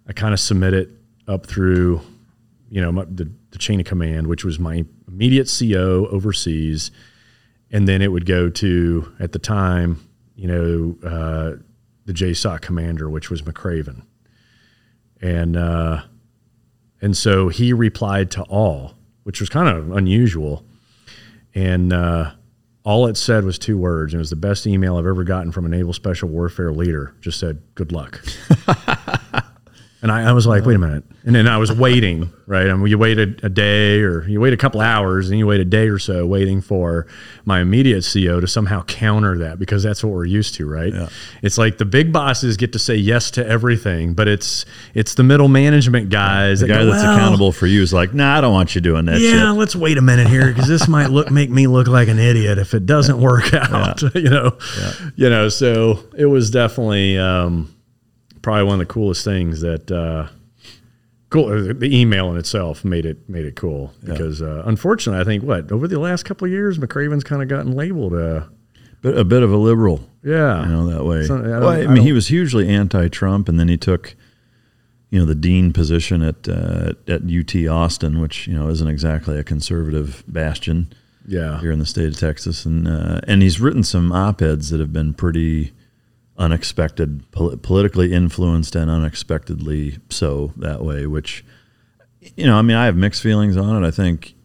I 0.07 0.14
kind 0.14 0.34
of 0.34 0.39
submit 0.39 0.73
it 0.73 0.89
up 1.27 1.45
through 1.45 2.02
you 2.69 2.81
know, 2.81 2.91
my, 2.91 3.06
the, 3.06 3.30
the 3.52 3.57
chain 3.57 3.80
of 3.80 3.85
command, 3.85 4.27
which 4.27 4.44
was 4.44 4.60
my 4.60 4.85
immediate 5.07 5.52
CO 5.60 6.07
overseas. 6.07 6.91
And 7.72 7.88
then 7.88 8.02
it 8.02 8.11
would 8.11 8.26
go 8.26 8.49
to, 8.49 9.14
at 9.19 9.31
the 9.31 9.39
time, 9.39 10.07
you 10.35 10.48
know, 10.48 10.98
uh, 11.07 11.61
the 12.06 12.14
JSOC 12.14 12.61
commander, 12.61 13.10
which 13.10 13.30
was 13.30 13.41
McRaven. 13.41 14.03
And, 15.22 15.57
uh, 15.57 16.03
and 17.02 17.15
so 17.15 17.49
he 17.49 17.73
replied 17.73 18.31
to 18.31 18.44
all, 18.44 18.94
which 19.23 19.39
was 19.39 19.49
kind 19.49 19.68
of 19.68 19.91
unusual. 19.91 20.64
And, 21.53 21.91
uh, 21.91 22.31
all 22.88 23.06
it 23.08 23.18
said 23.18 23.44
was 23.44 23.60
two 23.60 23.78
words. 23.78 24.14
and 24.14 24.20
It 24.20 24.22
was 24.22 24.30
the 24.30 24.38
best 24.38 24.66
email 24.66 24.96
I've 24.96 25.06
ever 25.06 25.26
gotten 25.26 25.52
from 25.52 25.66
a 25.66 25.68
naval 25.68 25.92
special 25.92 26.30
warfare 26.30 26.72
leader. 26.72 27.14
Just 27.20 27.38
said, 27.38 27.62
good 27.76 27.92
luck. 27.92 28.24
And 30.02 30.11
I, 30.11 30.30
I 30.30 30.32
was 30.34 30.45
like, 30.45 30.64
wait 30.64 30.76
a 30.76 30.80
minute. 30.80 31.03
And 31.26 31.36
then 31.36 31.48
I 31.48 31.57
was 31.57 31.72
waiting, 31.72 32.32
right? 32.45 32.69
I 32.69 32.74
mean, 32.76 32.86
you 32.86 32.99
waited 32.99 33.44
a, 33.44 33.49
day 33.49 33.99
or 34.02 34.28
you 34.28 34.40
wait 34.40 34.53
a 34.53 34.57
couple 34.57 34.80
hours 34.80 35.30
and 35.32 35.40
you 35.40 35.48
wait 35.48 35.60
a 35.60 35.65
day 35.65 35.90
or 35.90 35.98
so 35.98 36.24
waiting 36.26 36.61
for 36.61 37.07
my 37.45 37.61
immediate 37.61 38.07
CO 38.14 38.40
to 38.40 38.48
somehow 38.48 38.84
counter 38.84 39.40
that 39.40 39.57
because 39.57 39.82
that's 39.82 40.03
what 40.03 40.14
we're 40.14 40.26
used 40.26 40.53
to, 40.56 40.69
right? 40.69 40.94
It's 41.41 41.57
like 41.57 41.80
the 41.80 41.86
big 41.86 42.14
bosses 42.14 42.57
get 42.57 42.74
to 42.74 42.80
say 42.80 42.95
yes 42.95 43.32
to 43.32 43.45
everything, 43.45 44.14
but 44.14 44.28
it's 44.28 44.65
it's 44.94 45.15
the 45.15 45.24
middle 45.24 45.48
management 45.48 46.10
guys. 46.10 46.60
the 46.60 46.68
that 46.68 46.74
guy 46.74 46.80
go, 46.82 46.91
that's 46.91 47.03
"Well, 47.03 47.15
accountable 47.15 47.52
for 47.52 47.65
you 47.65 47.82
is 47.82 47.91
like, 47.91 48.14
nah, 48.14 48.38
I 48.38 48.41
don't 48.41 48.53
want 48.53 48.76
you 48.76 48.82
doing 48.82 49.06
that 49.06 49.19
yeah, 49.19 49.48
shit. 49.49 49.57
let's 49.57 49.76
wait 49.76 49.98
a 49.98 50.02
minute 50.02 50.28
here 50.28 50.48
because 50.48 50.68
this 50.68 50.88
might 50.88 51.10
look 51.10 51.32
make 51.32 51.49
me 51.49 51.65
look 51.65 51.88
like 51.88 52.07
an 52.07 52.19
idiot 52.19 52.60
if 52.60 52.76
it 52.76 52.86
doesn't 52.86 53.19
work 53.19 53.52
out. 53.53 54.03
you 54.15 54.30
know, 54.30 54.57
you 55.15 55.30
know. 55.30 55.49
So 55.49 56.03
it 56.15 56.28
was 56.28 56.52
definitely 56.52 57.18
um, 57.18 57.74
probably 58.48 58.64
one 58.64 58.80
of 58.80 58.88
the 58.88 58.94
coolest 58.94 59.26
things 59.26 59.60
that 59.60 59.91
uh, 59.91 60.26
cool. 61.30 61.49
uh, 61.49 61.74
The 61.74 61.90
email 61.94 62.32
in 62.32 62.38
itself 62.38 62.86
made 62.86 63.06
it 63.06 63.28
made 63.28 63.45
it 63.45 63.57
cool 63.57 63.94
because 64.02 64.41
uh, 64.41 64.64
unfortunately, 64.65 65.19
I 65.19 65.26
think 65.26 65.44
what 65.44 65.69
over 65.69 65.86
the 65.86 65.99
last 65.99 66.24
couple 66.24 66.45
of 66.45 66.52
years, 66.52 66.80
McRaven's 66.80 67.26
kind 67.26 67.41
of 67.41 67.49
gotten 67.49 67.74
labeled. 67.74 68.14
Uh, 68.14 68.45
But 69.02 69.18
a 69.18 69.26
bit 69.26 69.44
of 69.44 69.52
a 69.52 69.57
liberal, 69.57 70.10
yeah, 70.24 70.64
you 70.64 70.72
know, 70.72 70.88
that 70.88 71.03
way. 71.03 71.28
I 71.28 71.60
well, 71.60 71.68
I, 71.68 71.82
I 71.82 71.88
mean, 71.88 72.03
he 72.03 72.14
was 72.14 72.30
hugely 72.30 72.69
anti-Trump, 72.69 73.49
and 73.49 73.60
then 73.60 73.68
he 73.68 73.76
took, 73.76 74.15
you 75.10 75.19
know, 75.19 75.26
the 75.26 75.36
dean 75.36 75.74
position 75.74 76.22
at 76.22 76.48
uh, 76.48 76.94
at 77.06 77.24
UT 77.24 77.53
Austin, 77.68 78.22
which 78.22 78.48
you 78.48 78.56
know 78.57 78.69
isn't 78.69 78.88
exactly 78.88 79.38
a 79.38 79.44
conservative 79.44 80.24
bastion 80.26 80.94
yeah, 81.28 81.60
here 81.60 81.74
in 81.74 81.80
the 81.80 81.86
state 81.86 82.07
of 82.07 82.18
Texas, 82.18 82.65
and 82.65 82.88
uh, 82.88 83.19
and 83.28 83.41
he's 83.41 83.60
written 83.60 83.84
some 83.84 84.14
op-eds 84.14 84.69
that 84.69 84.80
have 84.80 84.94
been 84.94 85.14
pretty 85.14 85.74
unexpected, 86.38 87.30
pol- 87.32 87.58
politically 87.58 88.14
influenced, 88.14 88.76
and 88.76 88.90
unexpectedly 88.90 89.98
so 90.10 90.54
that 90.58 90.84
way. 90.84 91.08
Which, 91.08 91.46
you 92.36 92.46
know, 92.46 92.58
I 92.58 92.62
mean, 92.62 92.78
I 92.78 92.86
have 92.86 92.96
mixed 92.96 93.22
feelings 93.22 93.58
on 93.58 93.84
it. 93.84 93.88
I 93.88 93.92
think 93.92 94.36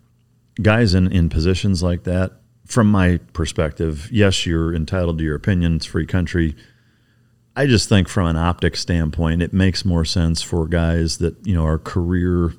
guys 0.60 0.94
in 0.94 1.10
in 1.10 1.28
positions 1.28 1.82
like 1.82 2.04
that 2.04 2.32
from 2.72 2.90
my 2.90 3.18
perspective, 3.34 4.08
yes, 4.10 4.46
you're 4.46 4.74
entitled 4.74 5.18
to 5.18 5.24
your 5.24 5.36
opinion. 5.36 5.76
It's 5.76 5.86
free 5.86 6.06
country. 6.06 6.56
I 7.54 7.66
just 7.66 7.86
think 7.88 8.08
from 8.08 8.28
an 8.28 8.36
optics 8.36 8.80
standpoint, 8.80 9.42
it 9.42 9.52
makes 9.52 9.84
more 9.84 10.06
sense 10.06 10.40
for 10.40 10.66
guys 10.66 11.18
that 11.18 11.46
you 11.46 11.54
know 11.54 11.66
are 11.66 11.78
career, 11.78 12.54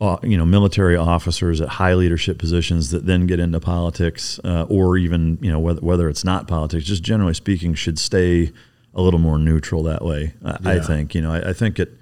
uh, 0.00 0.16
you 0.22 0.36
know, 0.36 0.46
military 0.46 0.96
officers 0.96 1.60
at 1.60 1.68
high 1.68 1.94
leadership 1.94 2.38
positions 2.38 2.90
that 2.90 3.06
then 3.06 3.26
get 3.26 3.40
into 3.40 3.58
politics, 3.58 4.38
uh, 4.44 4.64
or 4.68 4.96
even 4.96 5.38
you 5.40 5.50
know 5.50 5.58
whether 5.58 5.80
whether 5.80 6.08
it's 6.08 6.24
not 6.24 6.46
politics, 6.46 6.84
just 6.84 7.02
generally 7.02 7.34
speaking, 7.34 7.74
should 7.74 7.98
stay 7.98 8.52
a 8.94 9.02
little 9.02 9.18
more 9.18 9.38
neutral 9.38 9.82
that 9.82 10.04
way. 10.04 10.34
I, 10.44 10.76
I 10.76 10.80
think 10.80 11.14
you 11.14 11.20
know 11.20 11.32
I, 11.32 11.50
I 11.50 11.52
think 11.52 11.78
it 11.78 11.98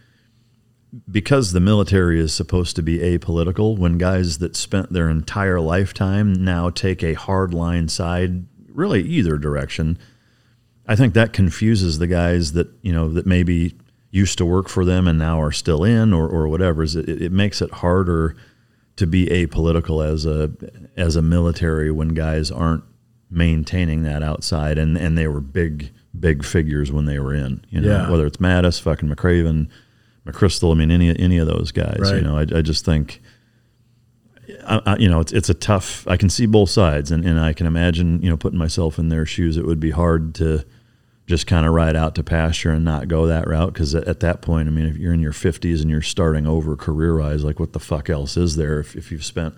because 1.10 1.52
the 1.52 1.60
military 1.60 2.20
is 2.20 2.34
supposed 2.34 2.76
to 2.76 2.82
be 2.82 2.98
apolitical. 2.98 3.78
When 3.78 3.96
guys 3.98 4.38
that 4.38 4.56
spent 4.56 4.92
their 4.92 5.08
entire 5.08 5.60
lifetime 5.60 6.32
now 6.32 6.68
take 6.70 7.02
a 7.02 7.14
hard 7.14 7.54
line 7.54 7.88
side, 7.88 8.44
really 8.68 9.02
either 9.02 9.38
direction. 9.38 9.98
I 10.88 10.94
think 10.96 11.14
that 11.14 11.32
confuses 11.32 11.98
the 11.98 12.06
guys 12.06 12.52
that 12.52 12.68
you 12.82 12.92
know 12.92 13.08
that 13.08 13.26
maybe 13.26 13.74
used 14.16 14.38
to 14.38 14.46
work 14.46 14.68
for 14.68 14.84
them 14.84 15.06
and 15.06 15.18
now 15.18 15.40
are 15.40 15.52
still 15.52 15.84
in 15.84 16.12
or, 16.12 16.26
or 16.28 16.48
whatever. 16.48 16.82
Is 16.82 16.96
it, 16.96 17.08
it 17.08 17.32
makes 17.32 17.60
it 17.60 17.70
harder 17.70 18.34
to 18.96 19.06
be 19.06 19.26
apolitical 19.26 20.04
as 20.06 20.24
a 20.24 20.50
as 20.96 21.16
a 21.16 21.22
military 21.22 21.90
when 21.90 22.08
guys 22.08 22.50
aren't 22.50 22.84
maintaining 23.30 24.02
that 24.02 24.22
outside 24.22 24.78
and 24.78 24.96
and 24.96 25.18
they 25.18 25.26
were 25.28 25.40
big 25.40 25.90
big 26.18 26.44
figures 26.44 26.90
when 26.90 27.04
they 27.04 27.18
were 27.18 27.34
in. 27.34 27.64
You 27.70 27.80
know, 27.82 27.88
Yeah. 27.88 28.10
whether 28.10 28.26
it's 28.26 28.38
Mattis, 28.38 28.80
fucking 28.80 29.08
McRaven, 29.08 29.68
McChrystal. 30.26 30.72
I 30.72 30.74
mean, 30.74 30.90
any 30.90 31.08
any 31.18 31.38
of 31.38 31.46
those 31.46 31.70
guys. 31.72 31.98
You 32.16 32.22
know, 32.22 32.38
I, 32.38 32.42
I 32.58 32.62
just 32.62 32.84
think. 32.84 33.20
I, 34.66 34.80
I, 34.86 34.96
you 34.96 35.08
know, 35.08 35.20
it's 35.20 35.32
it's 35.32 35.48
a 35.50 35.54
tough. 35.54 36.06
I 36.06 36.16
can 36.16 36.30
see 36.30 36.46
both 36.46 36.70
sides, 36.70 37.10
and, 37.10 37.24
and 37.24 37.38
I 37.38 37.52
can 37.52 37.66
imagine, 37.66 38.22
you 38.22 38.30
know, 38.30 38.36
putting 38.36 38.58
myself 38.58 38.98
in 38.98 39.08
their 39.08 39.26
shoes, 39.26 39.56
it 39.56 39.66
would 39.66 39.80
be 39.80 39.90
hard 39.90 40.34
to 40.36 40.64
just 41.26 41.46
kind 41.46 41.66
of 41.66 41.72
ride 41.74 41.96
out 41.96 42.14
to 42.14 42.22
pasture 42.22 42.70
and 42.70 42.84
not 42.84 43.08
go 43.08 43.26
that 43.26 43.48
route. 43.48 43.72
Because 43.72 43.94
at, 43.94 44.06
at 44.06 44.20
that 44.20 44.42
point, 44.42 44.68
I 44.68 44.70
mean, 44.70 44.86
if 44.86 44.96
you're 44.96 45.12
in 45.12 45.20
your 45.20 45.32
50s 45.32 45.80
and 45.80 45.90
you're 45.90 46.02
starting 46.02 46.46
over 46.46 46.76
career 46.76 47.18
wise, 47.18 47.42
like 47.44 47.58
what 47.58 47.72
the 47.72 47.80
fuck 47.80 48.08
else 48.10 48.36
is 48.36 48.56
there 48.56 48.78
if, 48.80 48.94
if 48.94 49.10
you've 49.10 49.24
spent 49.24 49.54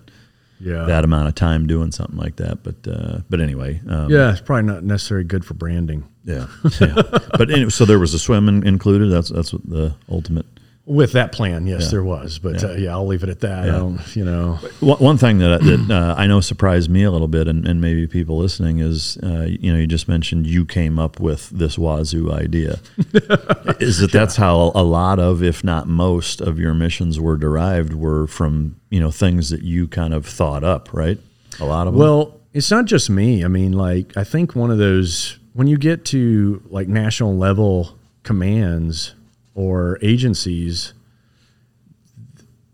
Yeah. 0.59 0.85
that 0.85 1.03
amount 1.03 1.27
of 1.27 1.35
time 1.35 1.67
doing 1.67 1.91
something 1.91 2.17
like 2.17 2.37
that? 2.37 2.63
But 2.63 2.75
uh, 2.91 3.19
but 3.29 3.39
anyway, 3.39 3.81
um, 3.87 4.09
yeah, 4.09 4.31
it's 4.31 4.41
probably 4.41 4.63
not 4.63 4.83
necessarily 4.83 5.25
good 5.25 5.45
for 5.45 5.53
branding. 5.53 6.05
yeah, 6.25 6.47
yeah. 6.81 7.01
But 7.37 7.49
anyway, 7.51 7.69
so 7.69 7.85
there 7.85 7.99
was 7.99 8.13
a 8.13 8.19
swim 8.19 8.49
in, 8.49 8.65
included. 8.67 9.09
That's 9.11 9.29
that's 9.29 9.53
what 9.53 9.67
the 9.69 9.95
ultimate. 10.09 10.45
With 10.89 11.11
that 11.11 11.31
plan, 11.31 11.67
yes, 11.67 11.83
Yeah. 11.83 11.89
there 11.91 12.03
was, 12.03 12.39
but 12.39 12.61
Yeah. 12.63 12.69
Uh, 12.69 12.73
yeah, 12.73 12.91
I'll 12.93 13.05
leave 13.05 13.21
it 13.21 13.29
at 13.29 13.41
that. 13.41 13.65
Yeah. 13.67 13.91
You 14.15 14.25
know, 14.25 14.59
One, 14.79 14.97
one 14.97 15.17
thing 15.17 15.37
that, 15.37 15.61
that 15.61 15.91
uh, 15.91 16.15
I 16.17 16.25
know 16.25 16.41
surprised 16.41 16.89
me 16.89 17.03
a 17.03 17.11
little 17.11 17.27
bit, 17.27 17.47
and, 17.47 17.67
and 17.67 17.79
maybe 17.79 18.07
people 18.07 18.39
listening, 18.39 18.79
is 18.79 19.15
uh, 19.21 19.45
you 19.47 19.71
know 19.71 19.77
you 19.77 19.85
just 19.85 20.07
mentioned 20.07 20.47
you 20.47 20.65
came 20.65 20.97
up 20.97 21.19
with 21.19 21.51
this 21.51 21.77
Wazoo 21.77 22.31
idea. 22.31 22.79
is 23.79 23.99
that 23.99 24.09
that's 24.11 24.35
how 24.35 24.71
a 24.73 24.83
lot 24.83 25.19
of, 25.19 25.43
if 25.43 25.63
not 25.63 25.87
most, 25.87 26.41
of 26.41 26.57
your 26.59 26.73
missions 26.73 27.19
were 27.19 27.37
derived 27.37 27.93
were 27.93 28.25
from 28.25 28.75
you 28.89 28.99
know 28.99 29.11
things 29.11 29.51
that 29.51 29.61
you 29.61 29.87
kind 29.87 30.13
of 30.13 30.25
thought 30.25 30.63
up, 30.63 30.91
right? 30.91 31.19
A 31.59 31.65
lot 31.65 31.85
of 31.87 31.93
them. 31.93 32.01
Well, 32.01 32.39
it's 32.53 32.71
not 32.71 32.85
just 32.85 33.11
me. 33.11 33.45
I 33.45 33.47
mean, 33.47 33.73
like, 33.73 34.17
I 34.17 34.23
think 34.23 34.55
one 34.55 34.71
of 34.71 34.79
those, 34.79 35.37
when 35.53 35.67
you 35.67 35.77
get 35.77 36.03
to 36.05 36.63
like 36.71 36.87
national 36.87 37.37
level 37.37 37.95
commands 38.23 39.13
or 39.55 39.97
agencies, 40.01 40.93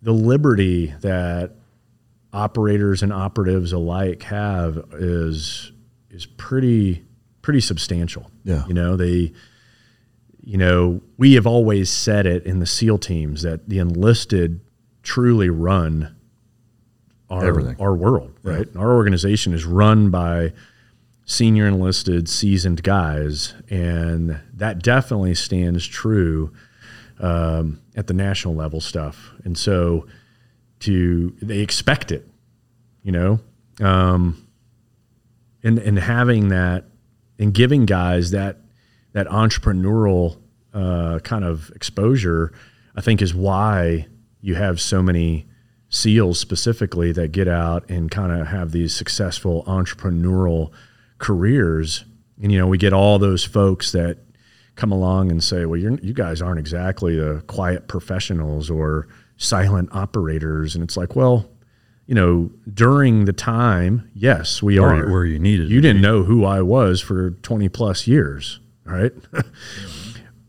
the 0.01 0.11
liberty 0.11 0.93
that 1.01 1.55
operators 2.33 3.01
and 3.01 3.13
operatives 3.13 3.71
alike 3.71 4.23
have 4.23 4.77
is 4.93 5.71
is 6.09 6.25
pretty 6.25 7.03
pretty 7.41 7.61
substantial. 7.61 8.29
Yeah. 8.43 8.65
You 8.67 8.73
know, 8.73 8.95
they 8.95 9.33
you 10.43 10.57
know, 10.57 11.01
we 11.17 11.33
have 11.33 11.47
always 11.47 11.89
said 11.89 12.27
it 12.27 12.45
in 12.45 12.59
the 12.59 12.67
SEAL 12.67 12.99
teams 12.99 13.41
that 13.41 13.67
the 13.67 13.79
enlisted 13.79 14.61
truly 15.01 15.49
run 15.49 16.15
our 17.29 17.45
Everything. 17.45 17.75
our 17.79 17.95
world, 17.95 18.33
right? 18.43 18.67
Our 18.77 18.93
organization 18.93 19.53
is 19.53 19.65
run 19.65 20.11
by 20.11 20.53
senior 21.25 21.67
enlisted, 21.67 22.29
seasoned 22.29 22.83
guys, 22.83 23.55
and 23.69 24.39
that 24.53 24.83
definitely 24.83 25.33
stands 25.33 25.87
true 25.87 26.53
um, 27.19 27.81
at 27.95 28.07
the 28.07 28.13
national 28.13 28.55
level 28.55 28.81
stuff. 28.81 29.33
And 29.43 29.57
so, 29.57 30.07
to 30.81 31.35
they 31.41 31.59
expect 31.59 32.11
it, 32.11 32.27
you 33.03 33.11
know, 33.11 33.39
um, 33.81 34.47
and 35.63 35.79
and 35.79 35.97
having 35.97 36.49
that 36.49 36.85
and 37.39 37.53
giving 37.53 37.85
guys 37.85 38.31
that 38.31 38.59
that 39.13 39.27
entrepreneurial 39.27 40.37
uh, 40.73 41.19
kind 41.19 41.45
of 41.45 41.71
exposure, 41.75 42.51
I 42.95 43.01
think, 43.01 43.21
is 43.21 43.33
why 43.33 44.07
you 44.41 44.55
have 44.55 44.81
so 44.81 45.01
many 45.01 45.47
SEALs 45.89 46.39
specifically 46.39 47.11
that 47.13 47.31
get 47.31 47.47
out 47.47 47.89
and 47.89 48.11
kind 48.11 48.31
of 48.31 48.47
have 48.47 48.71
these 48.71 48.93
successful 48.93 49.63
entrepreneurial 49.65 50.71
careers. 51.17 52.03
And 52.41 52.51
you 52.51 52.59
know, 52.59 52.67
we 52.67 52.77
get 52.77 52.91
all 52.91 53.17
those 53.17 53.45
folks 53.45 53.93
that 53.93 54.17
come 54.75 54.91
along 54.91 55.31
and 55.31 55.43
say, 55.43 55.65
"Well, 55.65 55.79
you're, 55.79 55.97
you 55.99 56.13
guys 56.13 56.41
aren't 56.41 56.59
exactly 56.59 57.15
the 57.17 57.43
quiet 57.47 57.87
professionals 57.87 58.69
or 58.69 59.07
silent 59.37 59.89
operators," 59.93 60.75
and 60.75 60.83
it's 60.83 60.97
like, 60.97 61.15
well. 61.15 61.49
You 62.07 62.13
know, 62.13 62.51
during 62.71 63.25
the 63.25 63.33
time, 63.33 64.07
yes, 64.13 64.61
we 64.61 64.79
Where 64.79 64.89
are 64.91 65.05
you- 65.07 65.11
where 65.11 65.25
you 65.25 65.39
needed 65.39 65.71
You 65.71 65.81
didn't 65.81 66.03
know 66.03 66.21
who 66.21 66.45
I 66.45 66.61
was 66.61 67.01
for 67.01 67.31
twenty 67.41 67.67
plus 67.67 68.05
years, 68.05 68.59
all 68.87 68.93
right? 68.93 69.11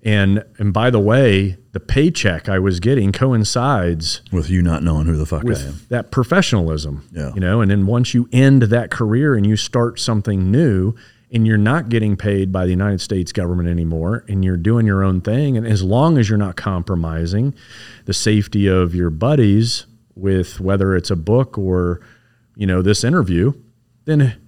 and 0.02 0.44
and 0.58 0.72
by 0.72 0.90
the 0.90 1.00
way, 1.00 1.56
the 1.72 1.80
paycheck 1.80 2.48
I 2.48 2.58
was 2.58 2.78
getting 2.78 3.10
coincides 3.10 4.20
with 4.30 4.50
you 4.50 4.62
not 4.62 4.82
knowing 4.82 5.06
who 5.06 5.16
the 5.16 5.26
fuck 5.26 5.44
I 5.46 5.58
am. 5.58 5.80
that 5.88 6.10
professionalism. 6.10 7.08
Yeah. 7.10 7.32
You 7.34 7.40
know, 7.40 7.60
and 7.60 7.70
then 7.70 7.86
once 7.86 8.12
you 8.14 8.28
end 8.32 8.62
that 8.64 8.90
career 8.90 9.34
and 9.34 9.46
you 9.46 9.56
start 9.56 9.98
something 9.98 10.50
new 10.50 10.94
and 11.32 11.46
you're 11.46 11.58
not 11.58 11.88
getting 11.88 12.16
paid 12.16 12.52
by 12.52 12.64
the 12.64 12.70
United 12.70 13.00
States 13.00 13.32
government 13.32 13.68
anymore 13.68 14.24
and 14.28 14.44
you're 14.44 14.56
doing 14.56 14.86
your 14.86 15.02
own 15.02 15.20
thing 15.20 15.56
and 15.56 15.66
as 15.66 15.82
long 15.82 16.18
as 16.18 16.28
you're 16.28 16.38
not 16.38 16.56
compromising 16.56 17.54
the 18.04 18.14
safety 18.14 18.66
of 18.66 18.94
your 18.94 19.10
buddies 19.10 19.86
with 20.14 20.60
whether 20.60 20.96
it's 20.96 21.10
a 21.10 21.16
book 21.16 21.58
or 21.58 22.00
you 22.56 22.66
know 22.66 22.82
this 22.82 23.04
interview, 23.04 23.52
then 24.06 24.40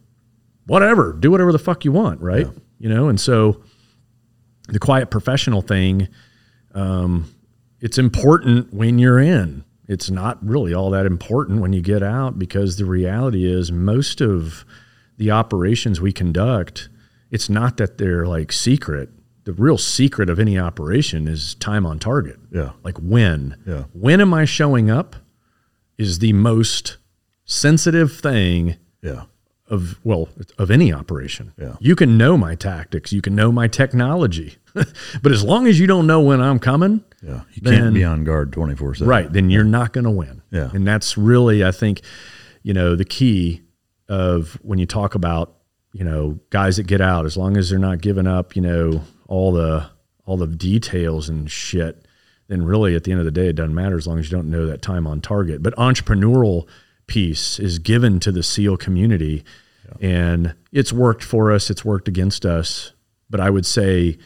whatever, 0.67 1.13
do 1.13 1.31
whatever 1.31 1.53
the 1.53 1.59
fuck 1.59 1.85
you 1.85 1.93
want, 1.93 2.21
right? 2.21 2.47
You 2.79 2.89
know, 2.89 3.09
and 3.09 3.21
so 3.21 3.63
the 4.69 4.79
quiet 4.79 5.11
professional 5.11 5.63
thing 5.63 6.09
um, 6.75 7.35
it's 7.81 7.99
important 7.99 8.73
when 8.73 8.99
you're 8.99 9.19
in. 9.19 9.65
It's 9.87 10.11
not 10.11 10.45
really 10.45 10.75
all 10.75 10.91
that 10.91 11.07
important 11.07 11.61
when 11.61 11.73
you 11.73 11.81
get 11.81 12.03
out 12.03 12.39
because 12.39 12.77
the 12.77 12.85
reality 12.85 13.51
is 13.51 13.73
most 13.73 14.21
of 14.21 14.65
the 15.19 15.31
operations 15.31 16.01
we 16.01 16.12
conduct, 16.12 16.89
it's 17.31 17.51
not 17.51 17.77
that 17.77 17.99
they're 17.99 18.27
like 18.27 18.51
secret. 18.53 19.11
The 19.45 19.53
real 19.53 19.78
secret 19.78 20.28
of 20.31 20.39
any 20.39 20.59
operation 20.59 21.28
is 21.28 21.55
time 21.57 21.85
on 21.86 21.99
target. 21.99 22.39
Yeah. 22.51 22.73
Like 22.82 22.97
when. 22.99 23.57
Yeah. 23.66 23.85
When 23.93 24.20
am 24.20 24.32
I 24.35 24.45
showing 24.47 24.90
up 24.90 25.16
is 25.97 26.19
the 26.20 26.32
most 26.32 26.97
sensitive 27.45 28.12
thing 28.12 28.77
Yeah. 29.03 29.24
of 29.69 29.99
well 30.05 30.28
of 30.59 30.70
any 30.70 30.93
operation. 30.93 31.53
Yeah. 31.59 31.77
You 31.81 31.97
can 31.97 32.16
know 32.19 32.36
my 32.36 32.55
tactics, 32.55 33.12
you 33.12 33.23
can 33.23 33.35
know 33.35 33.51
my 33.51 33.69
technology. 33.69 34.57
but 34.74 35.32
as 35.32 35.43
long 35.43 35.66
as 35.66 35.81
you 35.81 35.86
don't 35.86 36.07
know 36.07 36.20
when 36.20 36.40
I'm 36.40 36.59
coming, 36.59 37.03
Yeah. 37.23 37.43
You 37.55 37.62
then- 37.62 37.74
can't 37.82 37.95
be 37.95 38.05
on 38.05 38.24
guard 38.24 38.53
24 38.53 38.97
7. 38.97 39.09
Right. 39.09 39.32
Then 39.32 39.51
you're 39.51 39.65
not 39.65 39.93
going 39.93 40.05
to 40.05 40.11
win. 40.11 40.43
Yeah. 40.51 40.70
And 40.74 40.86
that's 40.86 41.16
really, 41.19 41.65
I 41.65 41.73
think, 41.73 42.03
you 42.62 42.74
know, 42.74 42.95
the 42.97 43.05
key 43.05 43.62
of 44.09 44.59
when 44.63 44.79
you 44.79 44.87
talk 44.87 45.15
about, 45.15 45.55
you 45.93 46.05
know, 46.05 46.39
guys 46.51 46.77
that 46.77 46.87
get 46.87 47.01
out, 47.01 47.27
as 47.27 47.37
long 47.37 47.57
as 47.57 47.71
they're 47.71 47.79
not 47.79 48.01
giving 48.01 48.27
up, 48.27 48.57
you 48.57 48.63
know, 48.63 49.03
all 49.27 49.53
the 49.53 49.89
all 50.25 50.37
the 50.37 50.47
details 50.47 51.29
and 51.29 51.51
shit, 51.51 52.07
then 52.49 52.63
really 52.63 52.95
at 52.95 53.05
the 53.05 53.13
end 53.13 53.21
of 53.21 53.25
the 53.25 53.31
day, 53.31 53.49
it 53.49 53.57
doesn't 53.57 53.75
matter 53.75 53.97
as 53.97 54.07
long 54.07 54.19
as 54.19 54.31
you 54.31 54.37
don't 54.37 54.51
know 54.51 54.67
that 54.67 54.83
time 54.83 55.07
on 55.07 55.21
target. 55.21 55.63
But 55.63 55.75
entrepreneurial 55.77 56.69
piece 57.07 57.59
is 57.59 57.79
given 57.79 58.21
to 58.21 58.31
the 58.31 58.43
SEAL 58.43 58.77
community. 58.77 59.45
And 60.01 60.55
it's 60.71 60.93
worked 60.93 61.25
for 61.25 61.51
us, 61.51 61.71
it's 61.71 61.85
worked 61.85 62.09
against 62.09 62.45
us. 62.45 62.93
But 63.31 63.41
I 63.41 63.51
would 63.51 63.67
say 63.67 64.19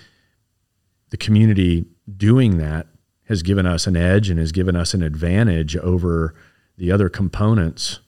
the 1.11 1.17
community 1.17 1.87
doing 2.17 2.59
that 2.59 2.89
has 3.29 3.43
given 3.43 3.65
us 3.65 3.87
an 3.87 3.97
edge 3.97 4.29
and 4.29 4.39
has 4.39 4.53
given 4.53 4.77
us 4.77 4.93
an 4.93 5.03
advantage 5.03 5.77
over 5.77 6.35
the 6.77 6.91
other 6.91 7.09
components, 7.09 8.01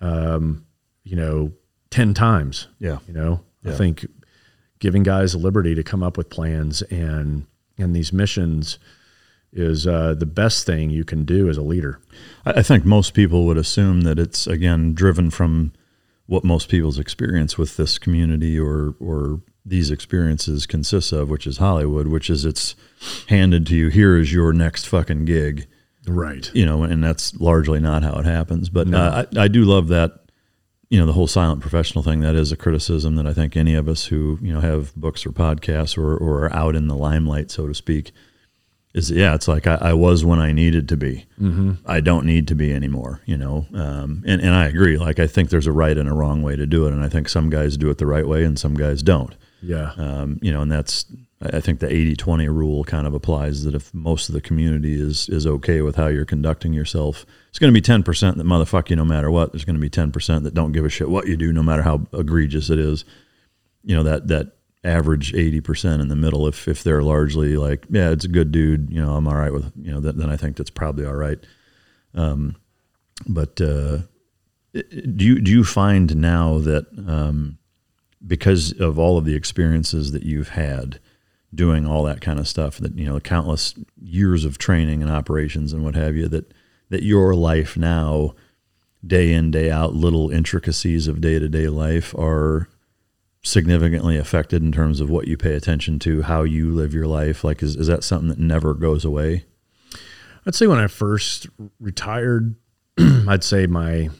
um, 0.00 0.64
you 1.04 1.16
know, 1.16 1.52
10 1.90 2.14
times. 2.14 2.68
Yeah. 2.78 2.98
You 3.06 3.14
know, 3.14 3.40
I 3.64 3.72
think 3.72 4.06
giving 4.78 5.02
guys 5.02 5.32
the 5.32 5.38
liberty 5.38 5.74
to 5.74 5.82
come 5.82 6.02
up 6.02 6.16
with 6.16 6.30
plans 6.30 6.82
and, 6.82 7.46
and 7.78 7.94
these 7.94 8.12
missions 8.12 8.78
is 9.52 9.86
uh, 9.86 10.14
the 10.14 10.26
best 10.26 10.64
thing 10.66 10.90
you 10.90 11.04
can 11.04 11.24
do 11.24 11.48
as 11.48 11.56
a 11.58 11.62
leader. 11.62 12.00
I 12.46 12.52
I 12.52 12.62
think 12.62 12.84
most 12.86 13.12
people 13.12 13.44
would 13.46 13.58
assume 13.58 14.00
that 14.02 14.18
it's 14.18 14.46
again 14.46 14.94
driven 14.94 15.30
from 15.30 15.72
what 16.26 16.42
most 16.42 16.68
people's 16.70 16.98
experience 16.98 17.58
with 17.58 17.76
this 17.76 17.98
community 17.98 18.58
or 18.58 18.94
or 18.98 19.42
these 19.66 19.90
experiences 19.90 20.64
consists 20.66 21.12
of, 21.12 21.28
which 21.28 21.46
is 21.46 21.58
Hollywood, 21.58 22.06
which 22.08 22.30
is 22.30 22.44
it's 22.46 22.74
handed 23.28 23.66
to 23.66 23.76
you. 23.76 23.88
Here 23.88 24.16
is 24.16 24.32
your 24.32 24.52
next 24.54 24.86
fucking 24.88 25.26
gig, 25.26 25.66
right? 26.08 26.50
You 26.54 26.64
know, 26.64 26.82
and 26.82 27.04
that's 27.04 27.34
largely 27.38 27.78
not 27.78 28.02
how 28.02 28.14
it 28.14 28.24
happens. 28.24 28.70
But 28.70 28.88
No. 28.88 28.98
uh, 28.98 29.24
I, 29.36 29.42
I 29.42 29.48
do 29.48 29.64
love 29.64 29.88
that. 29.88 30.21
You 30.92 30.98
know, 31.00 31.06
the 31.06 31.14
whole 31.14 31.26
silent 31.26 31.62
professional 31.62 32.04
thing. 32.04 32.20
That 32.20 32.34
is 32.34 32.52
a 32.52 32.56
criticism 32.56 33.16
that 33.16 33.26
I 33.26 33.32
think 33.32 33.56
any 33.56 33.74
of 33.74 33.88
us 33.88 34.04
who 34.04 34.38
you 34.42 34.52
know 34.52 34.60
have 34.60 34.94
books 34.94 35.24
or 35.24 35.30
podcasts 35.30 35.96
or 35.96 36.14
or 36.16 36.44
are 36.44 36.52
out 36.52 36.76
in 36.76 36.86
the 36.88 36.94
limelight, 36.94 37.50
so 37.50 37.66
to 37.66 37.74
speak, 37.74 38.12
is 38.92 39.10
yeah. 39.10 39.34
It's 39.34 39.48
like 39.48 39.66
I, 39.66 39.76
I 39.80 39.92
was 39.94 40.22
when 40.22 40.38
I 40.38 40.52
needed 40.52 40.88
to 40.90 40.96
be. 40.98 41.24
Mhm. 41.40 41.78
I 41.86 42.00
don't 42.00 42.26
need 42.26 42.46
to 42.48 42.54
be 42.54 42.74
anymore. 42.74 43.22
You 43.24 43.38
know, 43.38 43.66
um, 43.72 44.22
and 44.26 44.42
and 44.42 44.54
I 44.54 44.66
agree. 44.66 44.98
Like 44.98 45.18
I 45.18 45.26
think 45.26 45.48
there's 45.48 45.66
a 45.66 45.72
right 45.72 45.96
and 45.96 46.08
a 46.10 46.12
wrong 46.12 46.42
way 46.42 46.56
to 46.56 46.66
do 46.66 46.86
it, 46.86 46.92
and 46.92 47.02
I 47.02 47.08
think 47.08 47.28
some 47.30 47.48
guys 47.48 47.78
do 47.78 47.88
it 47.88 47.96
the 47.96 48.06
right 48.06 48.28
way 48.28 48.44
and 48.44 48.58
some 48.58 48.74
guys 48.74 49.02
don't. 49.02 49.34
Yeah. 49.62 49.92
Um, 49.96 50.38
you 50.42 50.52
know, 50.52 50.60
and 50.60 50.70
that's 50.70 51.06
I 51.42 51.60
think 51.60 51.80
the 51.80 51.88
80-20 51.88 52.46
rule 52.48 52.84
kind 52.84 53.06
of 53.06 53.14
applies 53.14 53.64
that 53.64 53.74
if 53.74 53.92
most 53.92 54.28
of 54.28 54.34
the 54.34 54.40
community 54.40 54.94
is 54.94 55.28
is 55.28 55.46
okay 55.46 55.80
with 55.80 55.96
how 55.96 56.06
you're 56.06 56.24
conducting 56.24 56.72
yourself, 56.72 57.26
it's 57.48 57.58
going 57.58 57.72
to 57.72 57.80
be 57.80 57.84
10% 57.84 58.36
that 58.36 58.46
motherfuck 58.46 58.90
you 58.90 58.96
no 58.96 59.04
matter 59.04 59.30
what. 59.30 59.52
There's 59.52 59.64
going 59.64 59.76
to 59.76 59.80
be 59.80 59.90
10% 59.90 60.44
that 60.44 60.54
don't 60.54 60.72
give 60.72 60.84
a 60.84 60.88
shit 60.88 61.08
what 61.08 61.26
you 61.26 61.36
do 61.36 61.52
no 61.52 61.62
matter 61.62 61.82
how 61.82 62.06
egregious 62.12 62.70
it 62.70 62.78
is. 62.78 63.04
You 63.82 63.96
know, 63.96 64.04
that 64.04 64.28
that 64.28 64.52
average 64.84 65.32
80% 65.32 66.00
in 66.00 66.08
the 66.08 66.16
middle 66.16 66.46
if 66.46 66.68
if 66.68 66.82
they're 66.82 67.02
largely 67.02 67.56
like, 67.56 67.86
yeah, 67.90 68.10
it's 68.10 68.24
a 68.24 68.28
good 68.28 68.52
dude, 68.52 68.90
you 68.90 69.02
know, 69.02 69.14
I'm 69.14 69.26
all 69.26 69.36
right 69.36 69.52
with, 69.52 69.72
you 69.80 69.92
know, 69.92 70.00
then, 70.00 70.18
then 70.18 70.30
I 70.30 70.36
think 70.36 70.56
that's 70.56 70.70
probably 70.70 71.06
all 71.06 71.14
right. 71.14 71.38
Um, 72.14 72.56
but 73.26 73.60
uh, 73.60 73.98
do 74.72 75.24
you 75.24 75.40
do 75.40 75.50
you 75.50 75.64
find 75.64 76.16
now 76.16 76.58
that 76.58 76.86
um, 77.06 77.58
because 78.26 78.72
of 78.80 78.98
all 78.98 79.18
of 79.18 79.24
the 79.24 79.34
experiences 79.34 80.12
that 80.12 80.22
you've 80.22 80.50
had 80.50 81.00
doing 81.54 81.86
all 81.86 82.02
that 82.04 82.20
kind 82.20 82.38
of 82.38 82.48
stuff 82.48 82.78
that 82.78 82.96
you 82.96 83.06
know 83.06 83.20
countless 83.20 83.74
years 84.00 84.44
of 84.44 84.58
training 84.58 85.02
and 85.02 85.10
operations 85.10 85.72
and 85.72 85.84
what 85.84 85.94
have 85.94 86.16
you 86.16 86.28
that 86.28 86.52
that 86.88 87.02
your 87.02 87.34
life 87.34 87.76
now 87.76 88.34
day 89.06 89.32
in 89.32 89.50
day 89.50 89.70
out 89.70 89.94
little 89.94 90.30
intricacies 90.30 91.08
of 91.08 91.20
day-to-day 91.20 91.68
life 91.68 92.14
are 92.14 92.68
significantly 93.42 94.16
affected 94.16 94.62
in 94.62 94.70
terms 94.70 95.00
of 95.00 95.10
what 95.10 95.26
you 95.26 95.36
pay 95.36 95.54
attention 95.54 95.98
to 95.98 96.22
how 96.22 96.42
you 96.42 96.70
live 96.70 96.94
your 96.94 97.08
life 97.08 97.42
like 97.42 97.62
is, 97.62 97.74
is 97.76 97.88
that 97.88 98.04
something 98.04 98.28
that 98.28 98.38
never 98.38 98.72
goes 98.72 99.04
away 99.04 99.44
I'd 100.46 100.54
say 100.54 100.66
when 100.66 100.78
I 100.78 100.88
first 100.88 101.46
retired, 101.78 102.56
I'd 102.98 103.44
say 103.44 103.66
my 103.66 104.10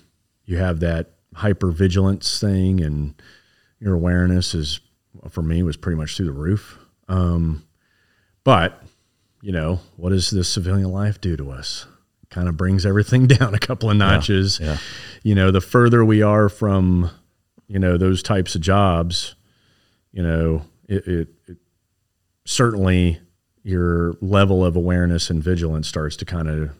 you 0.44 0.56
have 0.56 0.80
that 0.80 1.10
hyper 1.34 1.70
vigilance 1.70 2.40
thing 2.40 2.80
and 2.80 3.14
your 3.80 3.94
awareness 3.94 4.54
is 4.54 4.80
for 5.30 5.42
me 5.42 5.62
was 5.62 5.76
pretty 5.76 5.96
much 5.96 6.16
through 6.16 6.26
the 6.26 6.32
roof. 6.32 6.78
Um, 7.08 7.64
but 8.44 8.82
you 9.42 9.52
know, 9.52 9.80
what 9.96 10.10
does 10.10 10.30
this 10.30 10.48
civilian 10.48 10.90
life 10.90 11.20
do 11.20 11.36
to 11.36 11.50
us? 11.50 11.86
Kind 12.30 12.48
of 12.48 12.56
brings 12.56 12.86
everything 12.86 13.26
down 13.28 13.54
a 13.54 13.58
couple 13.58 13.90
of 13.90 13.96
notches. 13.96 14.58
yeah. 14.60 14.78
You 15.22 15.34
know, 15.34 15.50
the 15.50 15.60
further 15.60 16.04
we 16.04 16.22
are 16.22 16.48
from, 16.48 17.10
you 17.66 17.78
know, 17.78 17.96
those 17.96 18.22
types 18.22 18.54
of 18.54 18.60
jobs, 18.60 19.34
you 20.12 20.22
know, 20.22 20.62
it, 20.88 21.06
it, 21.06 21.28
it 21.46 21.56
certainly 22.44 23.20
your 23.64 24.14
level 24.20 24.64
of 24.64 24.76
awareness 24.76 25.30
and 25.30 25.42
vigilance 25.42 25.88
starts 25.88 26.16
to 26.16 26.24
kind 26.24 26.48
of 26.48 26.70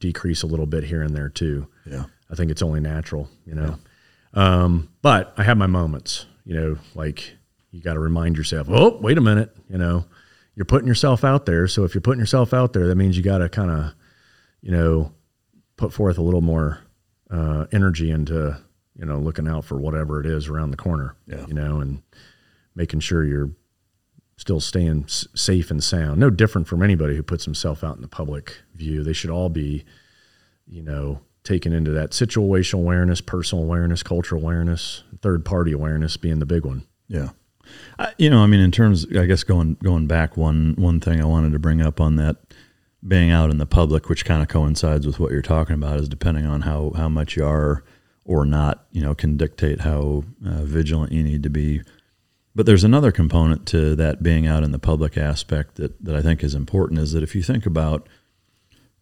decrease 0.00 0.42
a 0.42 0.46
little 0.46 0.66
bit 0.66 0.84
here 0.84 1.02
and 1.02 1.14
there 1.14 1.28
too. 1.28 1.66
Yeah. 1.84 2.04
I 2.30 2.34
think 2.34 2.50
it's 2.50 2.62
only 2.62 2.80
natural, 2.80 3.28
you 3.46 3.54
know. 3.54 3.78
Um, 4.32 4.88
but 5.02 5.32
I 5.36 5.44
have 5.44 5.56
my 5.56 5.66
moments, 5.66 6.26
you 6.44 6.54
know, 6.54 6.78
like 6.94 7.36
you 7.74 7.80
got 7.82 7.94
to 7.94 8.00
remind 8.00 8.36
yourself, 8.36 8.68
oh, 8.70 8.98
wait 9.00 9.18
a 9.18 9.20
minute, 9.20 9.54
you 9.68 9.76
know, 9.78 10.04
you're 10.54 10.64
putting 10.64 10.86
yourself 10.86 11.24
out 11.24 11.44
there. 11.44 11.66
So 11.66 11.82
if 11.84 11.92
you're 11.92 12.00
putting 12.00 12.20
yourself 12.20 12.54
out 12.54 12.72
there, 12.72 12.86
that 12.86 12.94
means 12.94 13.16
you 13.16 13.22
got 13.24 13.38
to 13.38 13.48
kind 13.48 13.70
of, 13.70 13.94
you 14.62 14.70
know, 14.70 15.12
put 15.76 15.92
forth 15.92 16.16
a 16.18 16.22
little 16.22 16.40
more 16.40 16.78
uh, 17.30 17.66
energy 17.72 18.12
into, 18.12 18.56
you 18.96 19.04
know, 19.04 19.18
looking 19.18 19.48
out 19.48 19.64
for 19.64 19.76
whatever 19.80 20.20
it 20.20 20.26
is 20.26 20.46
around 20.46 20.70
the 20.70 20.76
corner, 20.76 21.16
Yeah. 21.26 21.44
you 21.48 21.54
know, 21.54 21.80
and 21.80 22.02
making 22.76 23.00
sure 23.00 23.24
you're 23.24 23.50
still 24.36 24.60
staying 24.60 25.04
s- 25.04 25.26
safe 25.34 25.70
and 25.72 25.82
sound. 25.82 26.20
No 26.20 26.30
different 26.30 26.68
from 26.68 26.80
anybody 26.82 27.16
who 27.16 27.24
puts 27.24 27.44
himself 27.44 27.82
out 27.82 27.96
in 27.96 28.02
the 28.02 28.08
public 28.08 28.58
view. 28.76 29.02
They 29.02 29.12
should 29.12 29.30
all 29.30 29.48
be, 29.48 29.84
you 30.68 30.82
know, 30.82 31.20
taken 31.42 31.72
into 31.72 31.90
that 31.90 32.10
situational 32.12 32.74
awareness, 32.82 33.20
personal 33.20 33.64
awareness, 33.64 34.04
cultural 34.04 34.40
awareness, 34.40 35.02
third 35.20 35.44
party 35.44 35.72
awareness 35.72 36.16
being 36.16 36.38
the 36.38 36.46
big 36.46 36.64
one. 36.64 36.84
Yeah. 37.08 37.30
You 38.18 38.30
know, 38.30 38.42
I 38.42 38.46
mean, 38.46 38.60
in 38.60 38.70
terms, 38.70 39.06
I 39.16 39.26
guess 39.26 39.44
going 39.44 39.76
going 39.82 40.06
back, 40.06 40.36
one 40.36 40.74
one 40.76 41.00
thing 41.00 41.20
I 41.20 41.26
wanted 41.26 41.52
to 41.52 41.58
bring 41.58 41.80
up 41.80 42.00
on 42.00 42.16
that 42.16 42.36
being 43.06 43.30
out 43.30 43.50
in 43.50 43.58
the 43.58 43.66
public, 43.66 44.08
which 44.08 44.24
kind 44.24 44.42
of 44.42 44.48
coincides 44.48 45.06
with 45.06 45.20
what 45.20 45.30
you're 45.30 45.42
talking 45.42 45.74
about, 45.74 46.00
is 46.00 46.08
depending 46.08 46.46
on 46.46 46.62
how 46.62 46.92
how 46.96 47.08
much 47.08 47.36
you 47.36 47.44
are 47.44 47.84
or 48.24 48.44
not, 48.44 48.86
you 48.90 49.02
know, 49.02 49.14
can 49.14 49.36
dictate 49.36 49.80
how 49.80 50.24
uh, 50.46 50.62
vigilant 50.64 51.12
you 51.12 51.22
need 51.22 51.42
to 51.42 51.50
be. 51.50 51.82
But 52.54 52.66
there's 52.66 52.84
another 52.84 53.12
component 53.12 53.66
to 53.68 53.94
that 53.96 54.22
being 54.22 54.46
out 54.46 54.62
in 54.62 54.72
the 54.72 54.78
public 54.78 55.16
aspect 55.16 55.74
that 55.76 56.02
that 56.04 56.16
I 56.16 56.22
think 56.22 56.42
is 56.42 56.54
important. 56.54 57.00
Is 57.00 57.12
that 57.12 57.22
if 57.22 57.34
you 57.34 57.42
think 57.42 57.66
about 57.66 58.08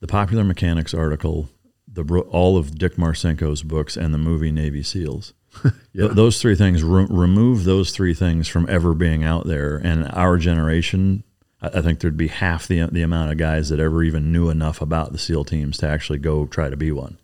the 0.00 0.06
Popular 0.06 0.42
Mechanics 0.42 0.94
article, 0.94 1.50
the 1.86 2.02
all 2.30 2.56
of 2.56 2.76
Dick 2.76 2.96
Marcinko's 2.96 3.62
books, 3.62 3.96
and 3.96 4.12
the 4.12 4.18
movie 4.18 4.50
Navy 4.50 4.82
SEALs. 4.82 5.34
Th- 5.62 6.12
those 6.12 6.40
three 6.40 6.56
things 6.56 6.82
re- 6.82 7.06
remove 7.08 7.64
those 7.64 7.92
three 7.92 8.14
things 8.14 8.48
from 8.48 8.68
ever 8.68 8.94
being 8.94 9.24
out 9.24 9.46
there, 9.46 9.76
and 9.76 10.08
our 10.12 10.36
generation, 10.36 11.24
I, 11.60 11.78
I 11.78 11.82
think 11.82 12.00
there'd 12.00 12.16
be 12.16 12.28
half 12.28 12.66
the 12.66 12.86
the 12.86 13.02
amount 13.02 13.30
of 13.30 13.38
guys 13.38 13.68
that 13.68 13.80
ever 13.80 14.02
even 14.02 14.32
knew 14.32 14.48
enough 14.48 14.80
about 14.80 15.12
the 15.12 15.18
SEAL 15.18 15.44
teams 15.44 15.78
to 15.78 15.88
actually 15.88 16.18
go 16.18 16.46
try 16.46 16.70
to 16.70 16.76
be 16.76 16.92
one. 16.92 17.18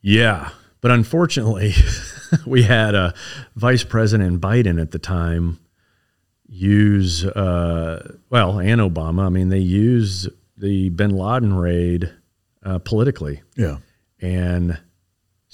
Yeah. 0.00 0.50
But 0.82 0.90
unfortunately, 0.90 1.72
we 2.46 2.64
had 2.64 2.94
a 2.94 3.14
Vice 3.56 3.84
President 3.84 4.38
Biden 4.38 4.78
at 4.78 4.90
the 4.90 4.98
time 4.98 5.58
use, 6.46 7.24
uh, 7.24 8.16
well, 8.28 8.58
and 8.60 8.82
Obama. 8.82 9.24
I 9.24 9.28
mean, 9.30 9.48
they 9.48 9.60
used 9.60 10.28
the 10.58 10.90
bin 10.90 11.10
Laden 11.10 11.54
raid 11.54 12.12
uh, 12.62 12.80
politically. 12.80 13.40
Yeah. 13.56 13.78
And 14.20 14.78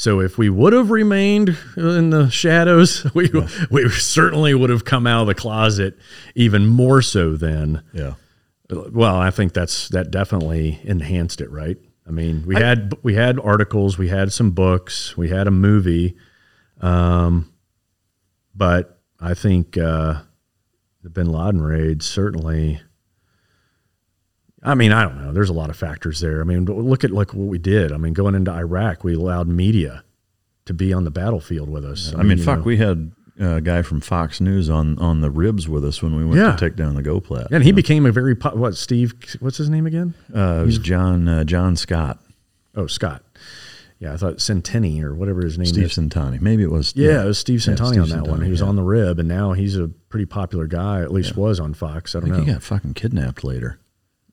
so 0.01 0.21
if 0.21 0.39
we 0.39 0.49
would 0.49 0.73
have 0.73 0.91
remained 0.91 1.59
in 1.77 2.09
the 2.09 2.31
shadows, 2.31 3.05
we, 3.15 3.31
we 3.71 3.87
certainly 3.91 4.55
would 4.55 4.71
have 4.71 4.87
come 4.87 5.07
out 5.07 5.21
of 5.21 5.27
the 5.27 5.35
closet 5.35 5.99
even 6.35 6.67
more 6.67 7.03
so 7.03 7.37
then. 7.37 7.83
Yeah. 7.93 8.15
Well, 8.71 9.17
I 9.17 9.31
think 9.31 9.53
that's 9.53 9.91
that 9.91 10.11
definitely 10.11 10.81
enhanced 10.85 11.43
it, 11.43 11.51
right? 11.51 11.77
I 12.09 12.13
mean, 12.13 12.45
we 12.47 12.55
had 12.55 12.95
we 13.03 13.15
had 13.15 13.39
articles, 13.39 13.99
we 13.99 14.09
had 14.09 14.33
some 14.33 14.53
books, 14.53 15.19
we 15.19 15.29
had 15.29 15.47
a 15.47 15.51
movie, 15.51 16.17
um, 16.81 17.53
but 18.55 19.03
I 19.21 19.35
think 19.35 19.77
uh, 19.77 20.23
the 21.03 21.11
Bin 21.11 21.31
Laden 21.31 21.61
raid 21.61 22.03
certainly. 22.03 22.81
I 24.63 24.75
mean, 24.75 24.93
I 24.93 25.03
don't 25.05 25.23
know. 25.23 25.33
There's 25.33 25.49
a 25.49 25.55
lot 25.55 25.71
of 25.71 25.77
factors 25.77 26.21
there. 26.21 26.41
I 26.41 26.45
mean, 26.45 26.65
look 26.67 27.03
at 27.05 27.11
like 27.11 27.33
what 27.33 27.47
we 27.49 27.59
did. 27.59 27.93
I 27.93 27.97
mean, 27.97 28.13
going 28.13 28.35
into 28.35 28.51
Iraq, 28.51 29.05
we 29.05 29.15
allowed 29.15 29.49
media 29.49 30.05
to 30.67 30.75
be 30.75 30.93
on 30.93 31.05
the 31.05 31.11
battlefield 31.11 31.71
with 31.71 31.85
us. 31.85 32.15
I 32.15 32.23
mean, 32.23 32.39
you 32.39 32.45
fuck, 32.45 32.59
know. 32.59 32.65
we 32.65 32.77
had 32.77 33.13
a 33.39 33.61
guy 33.63 33.81
from 33.81 34.03
Fox 34.03 34.39
News 34.41 34.69
on 34.69 34.99
on 34.99 35.23
the 35.23 35.31
ribs 35.31 35.67
with 35.67 35.83
us 35.85 36.03
when 36.03 36.15
we 36.15 36.25
went 36.25 36.37
Yeah. 36.37 36.53
to 36.53 36.59
take 36.59 36.77
down 36.77 36.95
the 36.95 37.03
GOPLAT. 37.03 37.49
and 37.51 37.65
he 37.65 37.73
became 37.73 38.05
a 38.05 38.13
very 38.13 38.35
po- 38.35 38.55
what 38.55 38.77
Steve? 38.77 39.15
What's 39.41 39.57
his 39.57 39.71
name 39.71 39.87
again? 39.87 40.13
Uh, 40.35 40.61
it 40.63 40.67
was 40.67 40.79
Jon 40.79 41.27
uh, 41.27 41.45
Jon 41.45 41.75
Scott, 41.77 42.19
Oh, 42.75 42.87
Scott. 42.87 43.23
Yeah, 43.99 44.15
I 44.15 44.17
thought 44.19 44.37
Centanni 44.39 45.03
or 45.03 45.15
whatever 45.15 45.43
his 45.43 45.59
name 45.59 45.67
Steve 45.67 45.85
is. 45.85 45.93
Centanni. 45.99 46.41
Maybe 46.41 46.63
it 46.63 46.71
was. 46.71 46.95
Yeah, 46.97 47.23
it 47.23 47.27
was 47.27 47.39
Steve 47.39 47.67
Yeah, 47.67 47.75
Centanni 47.75 47.89
Steve 47.89 48.03
on 48.03 48.09
that 48.11 48.27
one. 48.27 48.43
He 48.43 48.51
was 48.51 48.61
yeah. 48.61 48.67
on 48.67 48.77
the 48.77 48.83
rib, 48.83 49.19
and 49.19 49.29
now 49.29 49.53
he's 49.53 49.77
a 49.77 49.89
pretty 49.89 50.25
popular 50.27 50.67
guy. 50.67 51.01
At 51.01 51.13
least 51.13 51.37
was 51.37 51.59
on 51.61 51.73
Fox. 51.75 52.15
I 52.15 52.19
I 52.19 52.21
don't 52.21 52.31
think 52.31 52.39
know. 52.41 52.45
he 52.47 52.53
got 52.53 52.63
fucking 52.63 52.95
kidnapped 52.95 53.43
later. 53.45 53.79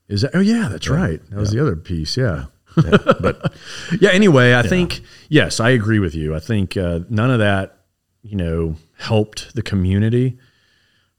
Is 0.10 0.22
that? 0.22 0.32
Oh 0.34 0.40
yeah, 0.40 0.68
that's 0.70 0.88
Yeah, 0.88 0.96
right. 0.96 1.30
That 1.30 1.38
was 1.40 1.52
the 1.52 1.60
other 1.62 1.76
piece. 1.76 2.16
Yeah. 2.18 2.46
but 2.76 3.54
yeah. 4.00 4.12
Anyway, 4.12 4.54
I 4.56 4.62
think 4.64 5.02
yes, 5.30 5.60
I 5.60 5.72
agree 5.72 6.00
with 6.00 6.16
you. 6.16 6.36
I 6.36 6.40
think 6.40 6.78
uh, 6.78 7.00
none 7.10 7.32
of 7.32 7.40
that, 7.40 7.80
you 8.22 8.36
know, 8.36 8.76
helped 8.98 9.56
the 9.56 9.62
community, 9.64 10.38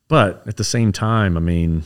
but 0.09 0.43
at 0.47 0.57
the 0.57 0.65
same 0.65 0.93
time, 0.93 1.37
I 1.37 1.41
mean, 1.41 1.83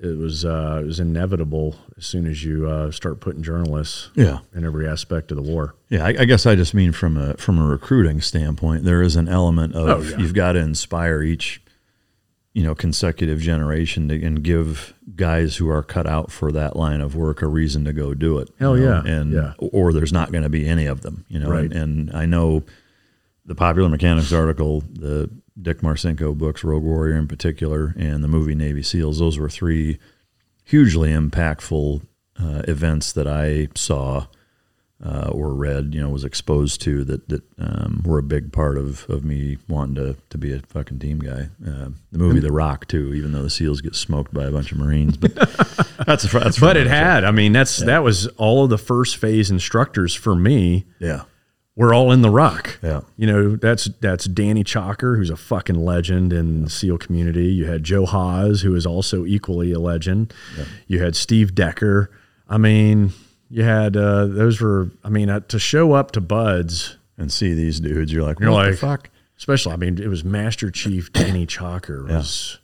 it 0.00 0.16
was 0.18 0.44
uh, 0.44 0.80
it 0.82 0.86
was 0.86 0.98
inevitable 0.98 1.76
as 1.96 2.06
soon 2.06 2.26
as 2.26 2.42
you 2.42 2.68
uh, 2.68 2.90
start 2.90 3.20
putting 3.20 3.42
journalists, 3.42 4.10
Yeah. 4.14 4.38
in 4.54 4.64
every 4.64 4.88
aspect 4.88 5.30
of 5.30 5.36
the 5.36 5.42
war. 5.42 5.74
Yeah, 5.90 6.04
I, 6.04 6.08
I 6.20 6.24
guess 6.24 6.44
I 6.46 6.54
just 6.56 6.74
mean 6.74 6.92
from 6.92 7.16
a 7.16 7.34
from 7.36 7.58
a 7.58 7.66
recruiting 7.66 8.20
standpoint, 8.20 8.84
there 8.84 9.02
is 9.02 9.14
an 9.14 9.28
element 9.28 9.74
of 9.74 9.88
Oh, 9.88 10.00
yeah. 10.02 10.16
you've 10.18 10.34
got 10.34 10.52
to 10.52 10.58
inspire 10.58 11.22
each, 11.22 11.60
you 12.54 12.62
know, 12.62 12.74
consecutive 12.74 13.40
generation 13.40 14.08
to, 14.08 14.24
and 14.24 14.42
give 14.42 14.94
guys 15.16 15.56
who 15.56 15.68
are 15.68 15.82
cut 15.82 16.06
out 16.06 16.30
for 16.30 16.52
that 16.52 16.76
line 16.76 17.00
of 17.00 17.16
work 17.16 17.42
a 17.42 17.48
reason 17.48 17.84
to 17.84 17.92
go 17.92 18.14
do 18.14 18.38
it. 18.38 18.48
Hell 18.58 18.78
you 18.78 18.84
know, 18.84 19.02
yeah, 19.04 19.12
and 19.12 19.32
yeah. 19.32 19.52
or 19.58 19.92
there's 19.92 20.12
not 20.12 20.30
going 20.32 20.44
to 20.44 20.48
be 20.48 20.66
any 20.66 20.86
of 20.86 21.02
them, 21.02 21.24
you 21.28 21.40
know. 21.40 21.48
Right. 21.48 21.64
And, 21.64 21.74
and 22.08 22.16
I 22.16 22.26
know 22.26 22.62
the 23.44 23.56
Popular 23.56 23.88
Mechanics 23.88 24.32
article, 24.32 24.84
the 24.92 25.28
Dick 25.60 25.80
Marcinko 25.80 26.36
books, 26.36 26.64
Rogue 26.64 26.84
Warrior 26.84 27.16
in 27.16 27.28
particular, 27.28 27.92
and 27.98 28.22
the 28.22 28.28
movie 28.28 28.54
Navy 28.54 28.82
SEALs. 28.82 29.18
Those 29.18 29.38
were 29.38 29.50
three 29.50 29.98
hugely 30.64 31.10
impactful 31.10 32.02
uh, 32.40 32.62
events 32.68 33.12
that 33.12 33.26
I 33.26 33.68
saw 33.74 34.26
uh, 35.02 35.28
or 35.32 35.54
read, 35.54 35.94
you 35.94 36.00
know, 36.00 36.08
was 36.08 36.24
exposed 36.24 36.80
to 36.82 37.04
that 37.04 37.28
that 37.28 37.42
um, 37.58 38.02
were 38.04 38.18
a 38.18 38.22
big 38.22 38.52
part 38.52 38.78
of, 38.78 39.08
of 39.08 39.24
me 39.24 39.58
wanting 39.68 39.94
to, 39.96 40.16
to 40.30 40.38
be 40.38 40.52
a 40.52 40.60
fucking 40.60 40.98
team 40.98 41.18
guy. 41.18 41.48
Uh, 41.66 41.90
the 42.12 42.18
movie 42.18 42.40
The 42.40 42.52
Rock 42.52 42.86
too, 42.86 43.12
even 43.14 43.32
though 43.32 43.42
the 43.42 43.50
SEALs 43.50 43.80
get 43.80 43.94
smoked 43.94 44.32
by 44.32 44.44
a 44.44 44.50
bunch 44.50 44.72
of 44.72 44.78
Marines, 44.78 45.16
but 45.16 45.34
that's 46.06 46.24
a, 46.24 46.38
that's 46.38 46.58
but 46.58 46.76
it 46.76 46.86
had. 46.86 47.24
I 47.24 47.32
mean, 47.32 47.52
that's 47.52 47.80
yeah. 47.80 47.86
that 47.86 48.04
was 48.04 48.26
all 48.36 48.64
of 48.64 48.70
the 48.70 48.78
first 48.78 49.16
phase 49.16 49.50
instructors 49.50 50.14
for 50.14 50.34
me. 50.34 50.84
Yeah, 51.00 51.24
we're 51.76 51.92
all 51.92 52.12
in 52.12 52.22
the 52.22 52.30
rock. 52.30 52.78
Yeah. 52.82 53.00
You 53.16 53.26
know, 53.26 53.56
that's 53.56 53.86
that's 54.00 54.26
Danny 54.26 54.62
Chalker, 54.62 55.16
who's 55.16 55.30
a 55.30 55.36
fucking 55.36 55.84
legend 55.84 56.32
in 56.32 56.62
the 56.62 56.70
SEAL 56.70 56.98
community. 56.98 57.46
You 57.46 57.66
had 57.66 57.82
Joe 57.82 58.06
Haas, 58.06 58.60
who 58.60 58.74
is 58.76 58.86
also 58.86 59.24
equally 59.24 59.72
a 59.72 59.80
legend. 59.80 60.32
Yeah. 60.56 60.64
You 60.86 61.02
had 61.02 61.16
Steve 61.16 61.54
Decker. 61.54 62.10
I 62.48 62.58
mean, 62.58 63.12
you 63.50 63.64
had 63.64 63.96
uh, 63.96 64.26
those 64.26 64.60
were. 64.60 64.90
I 65.02 65.08
mean, 65.08 65.30
uh, 65.30 65.40
to 65.40 65.58
show 65.58 65.92
up 65.92 66.12
to 66.12 66.20
BUD/S 66.20 66.96
and 67.16 67.32
see 67.32 67.54
these 67.54 67.80
dudes, 67.80 68.12
you're 68.12 68.22
like, 68.22 68.40
you're 68.40 68.50
like, 68.50 68.76
fuck. 68.76 69.10
Especially, 69.36 69.72
I 69.72 69.76
mean, 69.76 70.00
it 70.00 70.08
was 70.08 70.24
Master 70.24 70.70
Chief 70.70 71.12
Danny 71.12 71.46
Chalker 71.46 72.08
was 72.08 72.58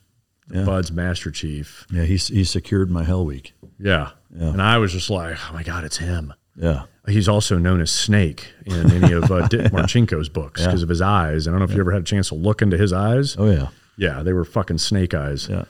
yeah. 0.51 0.63
Bud's 0.63 0.91
Master 0.91 1.31
Chief. 1.31 1.85
Yeah, 1.91 2.03
he 2.03 2.17
he 2.17 2.43
secured 2.43 2.89
my 2.89 3.03
Hell 3.03 3.25
Week. 3.25 3.53
Yeah. 3.79 4.11
yeah, 4.35 4.49
and 4.49 4.61
I 4.61 4.77
was 4.77 4.91
just 4.91 5.09
like, 5.09 5.37
oh 5.49 5.53
my 5.53 5.63
god, 5.63 5.83
it's 5.83 5.97
him. 5.97 6.33
Yeah. 6.55 6.83
He's 7.07 7.27
also 7.27 7.57
known 7.57 7.81
as 7.81 7.89
Snake 7.89 8.53
in 8.65 8.91
any 8.91 9.13
of 9.13 9.31
uh, 9.31 9.47
Dick 9.47 9.61
Marcinko's 9.71 10.29
books 10.29 10.63
because 10.63 10.81
yeah. 10.81 10.85
of 10.85 10.89
his 10.89 11.01
eyes. 11.01 11.47
I 11.47 11.51
don't 11.51 11.59
know 11.59 11.65
if 11.65 11.73
you 11.73 11.79
ever 11.79 11.91
had 11.91 12.03
a 12.03 12.05
chance 12.05 12.29
to 12.29 12.35
look 12.35 12.61
into 12.61 12.77
his 12.77 12.93
eyes. 12.93 13.35
Oh 13.39 13.49
yeah, 13.49 13.69
yeah, 13.97 14.21
they 14.21 14.33
were 14.33 14.45
fucking 14.45 14.77
snake 14.77 15.13
eyes. 15.13 15.49
Yeah, 15.49 15.65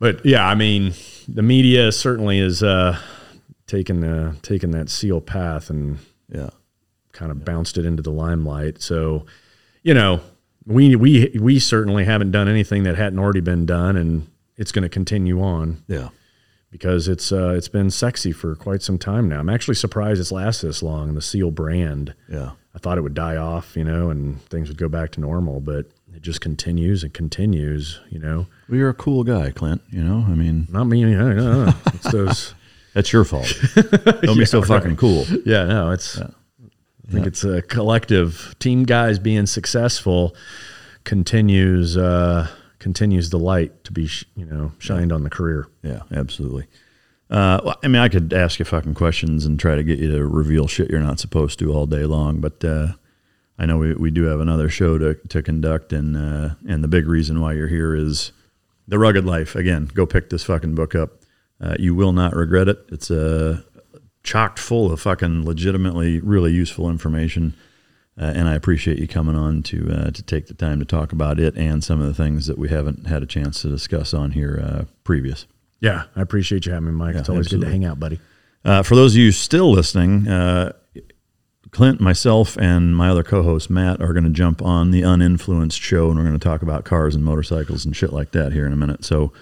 but 0.00 0.24
yeah, 0.26 0.46
I 0.46 0.56
mean, 0.56 0.94
the 1.28 1.42
media 1.42 1.92
certainly 1.92 2.40
is 2.40 2.62
uh, 2.64 2.98
uh, 3.74 4.34
taking 4.42 4.70
that 4.72 4.88
seal 4.88 5.20
path 5.20 5.70
and 5.70 5.98
yeah, 6.28 6.50
kind 7.12 7.30
of 7.30 7.38
yeah. 7.38 7.44
bounced 7.44 7.78
it 7.78 7.84
into 7.84 8.02
the 8.02 8.12
limelight. 8.12 8.82
So, 8.82 9.26
you 9.82 9.94
know, 9.94 10.20
we 10.66 10.96
we 10.96 11.36
we 11.40 11.58
certainly 11.58 12.04
haven't 12.04 12.30
done 12.30 12.48
anything 12.48 12.82
that 12.84 12.96
hadn't 12.96 13.18
already 13.18 13.40
been 13.40 13.66
done, 13.66 13.96
and 13.96 14.28
it's 14.56 14.72
going 14.72 14.82
to 14.82 14.88
continue 14.88 15.40
on. 15.40 15.82
Yeah 15.86 16.10
because 16.70 17.08
it's 17.08 17.32
uh, 17.32 17.50
it's 17.56 17.68
been 17.68 17.90
sexy 17.90 18.32
for 18.32 18.54
quite 18.54 18.82
some 18.82 18.98
time 18.98 19.28
now. 19.28 19.40
I'm 19.40 19.50
actually 19.50 19.74
surprised 19.74 20.20
it's 20.20 20.32
lasted 20.32 20.68
this 20.68 20.82
long. 20.82 21.08
And 21.08 21.16
the 21.16 21.22
Seal 21.22 21.50
brand, 21.50 22.14
yeah, 22.28 22.52
I 22.74 22.78
thought 22.78 22.98
it 22.98 23.02
would 23.02 23.14
die 23.14 23.36
off, 23.36 23.76
you 23.76 23.84
know, 23.84 24.10
and 24.10 24.40
things 24.44 24.68
would 24.68 24.78
go 24.78 24.88
back 24.88 25.10
to 25.12 25.20
normal, 25.20 25.60
but 25.60 25.86
it 26.14 26.22
just 26.22 26.40
continues 26.40 27.02
and 27.02 27.12
continues, 27.12 28.00
you 28.10 28.18
know. 28.18 28.46
Well, 28.68 28.78
you're 28.78 28.88
a 28.88 28.94
cool 28.94 29.24
guy, 29.24 29.50
Clint. 29.50 29.82
You 29.90 30.02
know, 30.02 30.24
I 30.26 30.34
mean, 30.34 30.68
not 30.70 30.84
me. 30.84 31.04
No, 31.04 31.32
no. 31.32 31.74
It's 31.86 32.10
those. 32.12 32.54
That's 32.94 33.12
your 33.12 33.24
fault. 33.24 33.52
Don't 33.74 34.24
yeah, 34.24 34.34
be 34.34 34.44
so 34.44 34.62
fucking 34.62 34.96
cool. 34.96 35.24
Yeah, 35.44 35.64
no, 35.64 35.90
it's. 35.90 36.18
Yeah. 36.18 36.28
I 37.08 37.12
think 37.12 37.24
yeah. 37.24 37.28
it's 37.28 37.44
a 37.44 37.62
collective 37.62 38.54
team 38.60 38.84
guys 38.84 39.18
being 39.18 39.46
successful 39.46 40.36
continues. 41.04 41.96
Uh, 41.96 42.48
continues 42.80 43.30
the 43.30 43.38
light 43.38 43.84
to 43.84 43.92
be, 43.92 44.08
you 44.34 44.44
know, 44.46 44.72
shined 44.78 45.12
on 45.12 45.22
the 45.22 45.30
career. 45.30 45.68
Yeah, 45.82 46.02
absolutely. 46.12 46.66
Uh, 47.30 47.60
well, 47.64 47.78
I 47.84 47.86
mean, 47.88 48.02
I 48.02 48.08
could 48.08 48.32
ask 48.32 48.58
you 48.58 48.64
fucking 48.64 48.94
questions 48.94 49.46
and 49.46 49.60
try 49.60 49.76
to 49.76 49.84
get 49.84 50.00
you 50.00 50.10
to 50.10 50.26
reveal 50.26 50.66
shit 50.66 50.90
you're 50.90 50.98
not 50.98 51.20
supposed 51.20 51.60
to 51.60 51.72
all 51.72 51.86
day 51.86 52.04
long, 52.04 52.40
but 52.40 52.64
uh, 52.64 52.94
I 53.56 53.66
know 53.66 53.78
we, 53.78 53.94
we 53.94 54.10
do 54.10 54.24
have 54.24 54.40
another 54.40 54.68
show 54.68 54.98
to, 54.98 55.14
to 55.14 55.40
conduct, 55.42 55.92
and 55.92 56.16
uh, 56.16 56.54
and 56.66 56.82
the 56.82 56.88
big 56.88 57.06
reason 57.06 57.40
why 57.40 57.52
you're 57.52 57.68
here 57.68 57.94
is 57.94 58.32
the 58.88 58.98
rugged 58.98 59.24
life. 59.24 59.54
Again, 59.54 59.88
go 59.94 60.06
pick 60.06 60.30
this 60.30 60.42
fucking 60.42 60.74
book 60.74 60.96
up. 60.96 61.19
Uh, 61.60 61.76
you 61.78 61.94
will 61.94 62.12
not 62.12 62.34
regret 62.34 62.68
it. 62.68 62.78
It's 62.88 63.10
uh, 63.10 63.62
chocked 64.22 64.58
full 64.58 64.92
of 64.92 65.00
fucking 65.00 65.44
legitimately 65.44 66.20
really 66.20 66.52
useful 66.52 66.88
information. 66.88 67.54
Uh, 68.20 68.32
and 68.34 68.48
I 68.48 68.54
appreciate 68.54 68.98
you 68.98 69.08
coming 69.08 69.36
on 69.36 69.62
to 69.64 69.90
uh, 69.90 70.10
to 70.10 70.22
take 70.22 70.46
the 70.46 70.54
time 70.54 70.78
to 70.78 70.84
talk 70.84 71.12
about 71.12 71.40
it 71.40 71.56
and 71.56 71.82
some 71.82 72.00
of 72.00 72.06
the 72.06 72.14
things 72.14 72.46
that 72.46 72.58
we 72.58 72.68
haven't 72.68 73.06
had 73.06 73.22
a 73.22 73.26
chance 73.26 73.62
to 73.62 73.68
discuss 73.68 74.12
on 74.12 74.32
here 74.32 74.60
uh, 74.62 74.84
previous. 75.04 75.46
Yeah, 75.80 76.04
I 76.14 76.20
appreciate 76.20 76.66
you 76.66 76.72
having 76.72 76.88
me, 76.88 76.92
Mike. 76.92 77.14
Yeah, 77.14 77.20
it's 77.20 77.28
always 77.30 77.46
absolutely. 77.46 77.66
good 77.66 77.72
to 77.72 77.72
hang 77.72 77.84
out, 77.90 77.98
buddy. 77.98 78.20
Uh, 78.62 78.82
for 78.82 78.94
those 78.94 79.14
of 79.14 79.18
you 79.18 79.32
still 79.32 79.70
listening, 79.70 80.28
uh, 80.28 80.72
Clint, 81.70 82.00
myself, 82.00 82.58
and 82.58 82.94
my 82.94 83.08
other 83.08 83.22
co-host 83.22 83.70
Matt 83.70 84.02
are 84.02 84.12
going 84.12 84.24
to 84.24 84.30
jump 84.30 84.60
on 84.60 84.90
the 84.90 85.02
Uninfluenced 85.02 85.80
show, 85.80 86.10
and 86.10 86.18
we're 86.18 86.26
going 86.26 86.38
to 86.38 86.44
talk 86.44 86.60
about 86.60 86.84
cars 86.84 87.14
and 87.14 87.24
motorcycles 87.24 87.86
and 87.86 87.96
shit 87.96 88.12
like 88.12 88.32
that 88.32 88.52
here 88.52 88.66
in 88.66 88.72
a 88.72 88.76
minute. 88.76 89.04
So. 89.04 89.32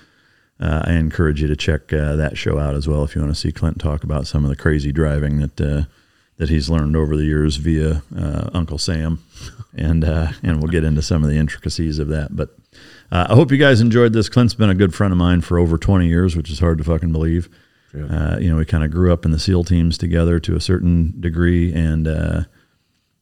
Uh, 0.61 0.83
I 0.85 0.95
encourage 0.95 1.41
you 1.41 1.49
to 1.49 1.57
check 1.57 1.89
that 1.89 2.37
show 2.37 2.59
out 2.59 2.75
as 2.75 2.89
well 2.89 3.05
if 3.05 3.15
you 3.15 3.21
want 3.21 3.33
to 3.33 3.41
see 3.41 3.53
Clint 3.53 3.79
talk 3.81 4.03
about 4.03 4.27
some 4.27 4.45
of 4.45 4.51
the 4.51 4.57
crazy 4.57 4.91
driving 4.91 5.39
that 5.39 5.87
that 6.39 6.49
he's 6.49 6.71
learned 6.71 6.97
over 6.97 7.17
the 7.17 7.25
years 7.25 7.57
via 7.57 8.03
uh, 8.17 8.49
Uncle 8.55 8.79
Sam, 8.79 9.23
and 9.77 10.05
uh, 10.05 10.29
and 10.43 10.63
we'll 10.63 10.71
get 10.71 10.85
into 10.85 11.03
some 11.03 11.23
of 11.23 11.29
the 11.29 11.37
intricacies 11.37 11.99
of 11.99 12.09
that. 12.09 12.35
But 12.35 12.51
uh, 13.13 13.27
I 13.29 13.35
hope 13.35 13.51
you 13.51 13.59
guys 13.59 13.81
enjoyed 13.81 14.13
this. 14.13 14.29
Clint's 14.29 14.55
been 14.55 14.71
a 14.71 14.75
good 14.75 14.95
friend 14.95 15.13
of 15.13 15.19
mine 15.19 15.43
for 15.43 15.59
over 15.59 15.77
20 15.77 16.07
years, 16.07 16.37
which 16.37 16.51
is 16.51 16.61
hard 16.61 16.79
to 16.79 16.85
fucking 16.85 17.13
believe. 17.13 17.49
Yeah. 17.95 18.05
Uh, 18.05 18.39
you 18.39 18.51
know, 18.51 18.57
we 18.57 18.65
kind 18.65 18.85
of 18.85 18.91
grew 18.91 19.13
up 19.13 19.25
in 19.25 19.31
the 19.31 19.39
SEAL 19.39 19.65
teams 19.65 19.99
together 19.99 20.39
to 20.41 20.55
a 20.55 20.61
certain 20.61 21.21
degree, 21.21 21.73
and 21.73 22.07
uh, 22.07 22.43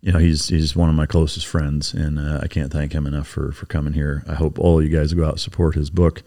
you 0.03 0.13
know, 0.13 0.19
he's 0.19 0.49
he's 0.49 0.77
one 0.77 0.91
of 0.91 0.95
my 0.95 1.07
closest 1.07 1.47
friends, 1.47 1.95
and 1.95 2.19
uh, 2.19 2.41
I 2.43 2.49
can't 2.49 2.73
thank 2.73 2.93
him 2.93 3.07
enough 3.07 3.27
for 3.27 3.51
for 3.53 3.67
coming 3.67 3.95
here. 3.95 4.25
I 4.29 4.35
hope 4.35 4.59
all 4.59 4.83
you 4.83 4.95
guys 4.95 5.15
go 5.15 5.25
out 5.25 5.33
and 5.33 5.41
support 5.41 5.75
his 5.75 5.89
book 5.89 6.19
uh, 6.19 6.23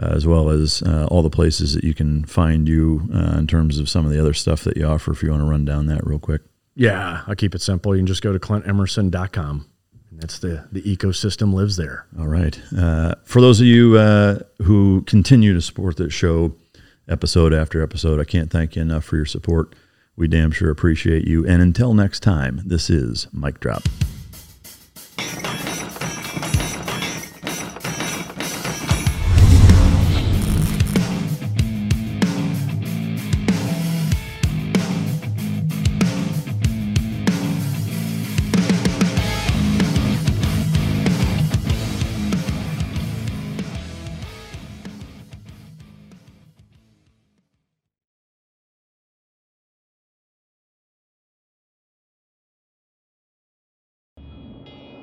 as 0.00 0.26
well 0.26 0.48
as 0.48 0.82
uh, 0.82 1.06
all 1.10 1.22
the 1.22 1.30
places 1.30 1.74
that 1.74 1.84
you 1.84 1.94
can 1.94 2.24
find 2.24 2.68
you 2.68 3.08
uh, 3.14 3.38
in 3.38 3.46
terms 3.46 3.78
of 3.78 3.88
some 3.88 4.04
of 4.04 4.12
the 4.12 4.18
other 4.20 4.32
stuff 4.32 4.64
that 4.64 4.76
you 4.76 4.84
offer. 4.84 5.12
If 5.12 5.22
you 5.22 5.30
want 5.30 5.42
to 5.42 5.46
run 5.46 5.64
down 5.64 5.86
that 5.86 6.06
real 6.06 6.18
quick. 6.18 6.42
Yeah, 6.74 7.22
I'll 7.26 7.34
keep 7.34 7.54
it 7.54 7.62
simple. 7.62 7.94
You 7.94 8.00
can 8.00 8.06
just 8.06 8.22
go 8.22 8.32
to 8.32 8.38
clintemerson.com. 8.38 9.66
That's 10.12 10.38
the, 10.38 10.66
the 10.70 10.82
ecosystem 10.82 11.54
lives 11.54 11.76
there. 11.76 12.06
All 12.18 12.28
right. 12.28 12.60
Uh, 12.76 13.14
for 13.24 13.40
those 13.40 13.60
of 13.60 13.66
you 13.66 13.96
uh, 13.96 14.40
who 14.62 15.02
continue 15.02 15.54
to 15.54 15.62
support 15.62 15.96
this 15.96 16.12
show 16.12 16.54
episode 17.08 17.52
after 17.54 17.82
episode, 17.82 18.20
I 18.20 18.24
can't 18.24 18.50
thank 18.50 18.76
you 18.76 18.82
enough 18.82 19.04
for 19.04 19.16
your 19.16 19.26
support. 19.26 19.74
We 20.16 20.28
damn 20.28 20.50
sure 20.52 20.70
appreciate 20.70 21.26
you. 21.26 21.46
And 21.46 21.62
until 21.62 21.94
next 21.94 22.20
time, 22.20 22.60
this 22.66 22.90
is 22.90 23.28
Mike 23.32 23.60
Drop. 23.60 23.84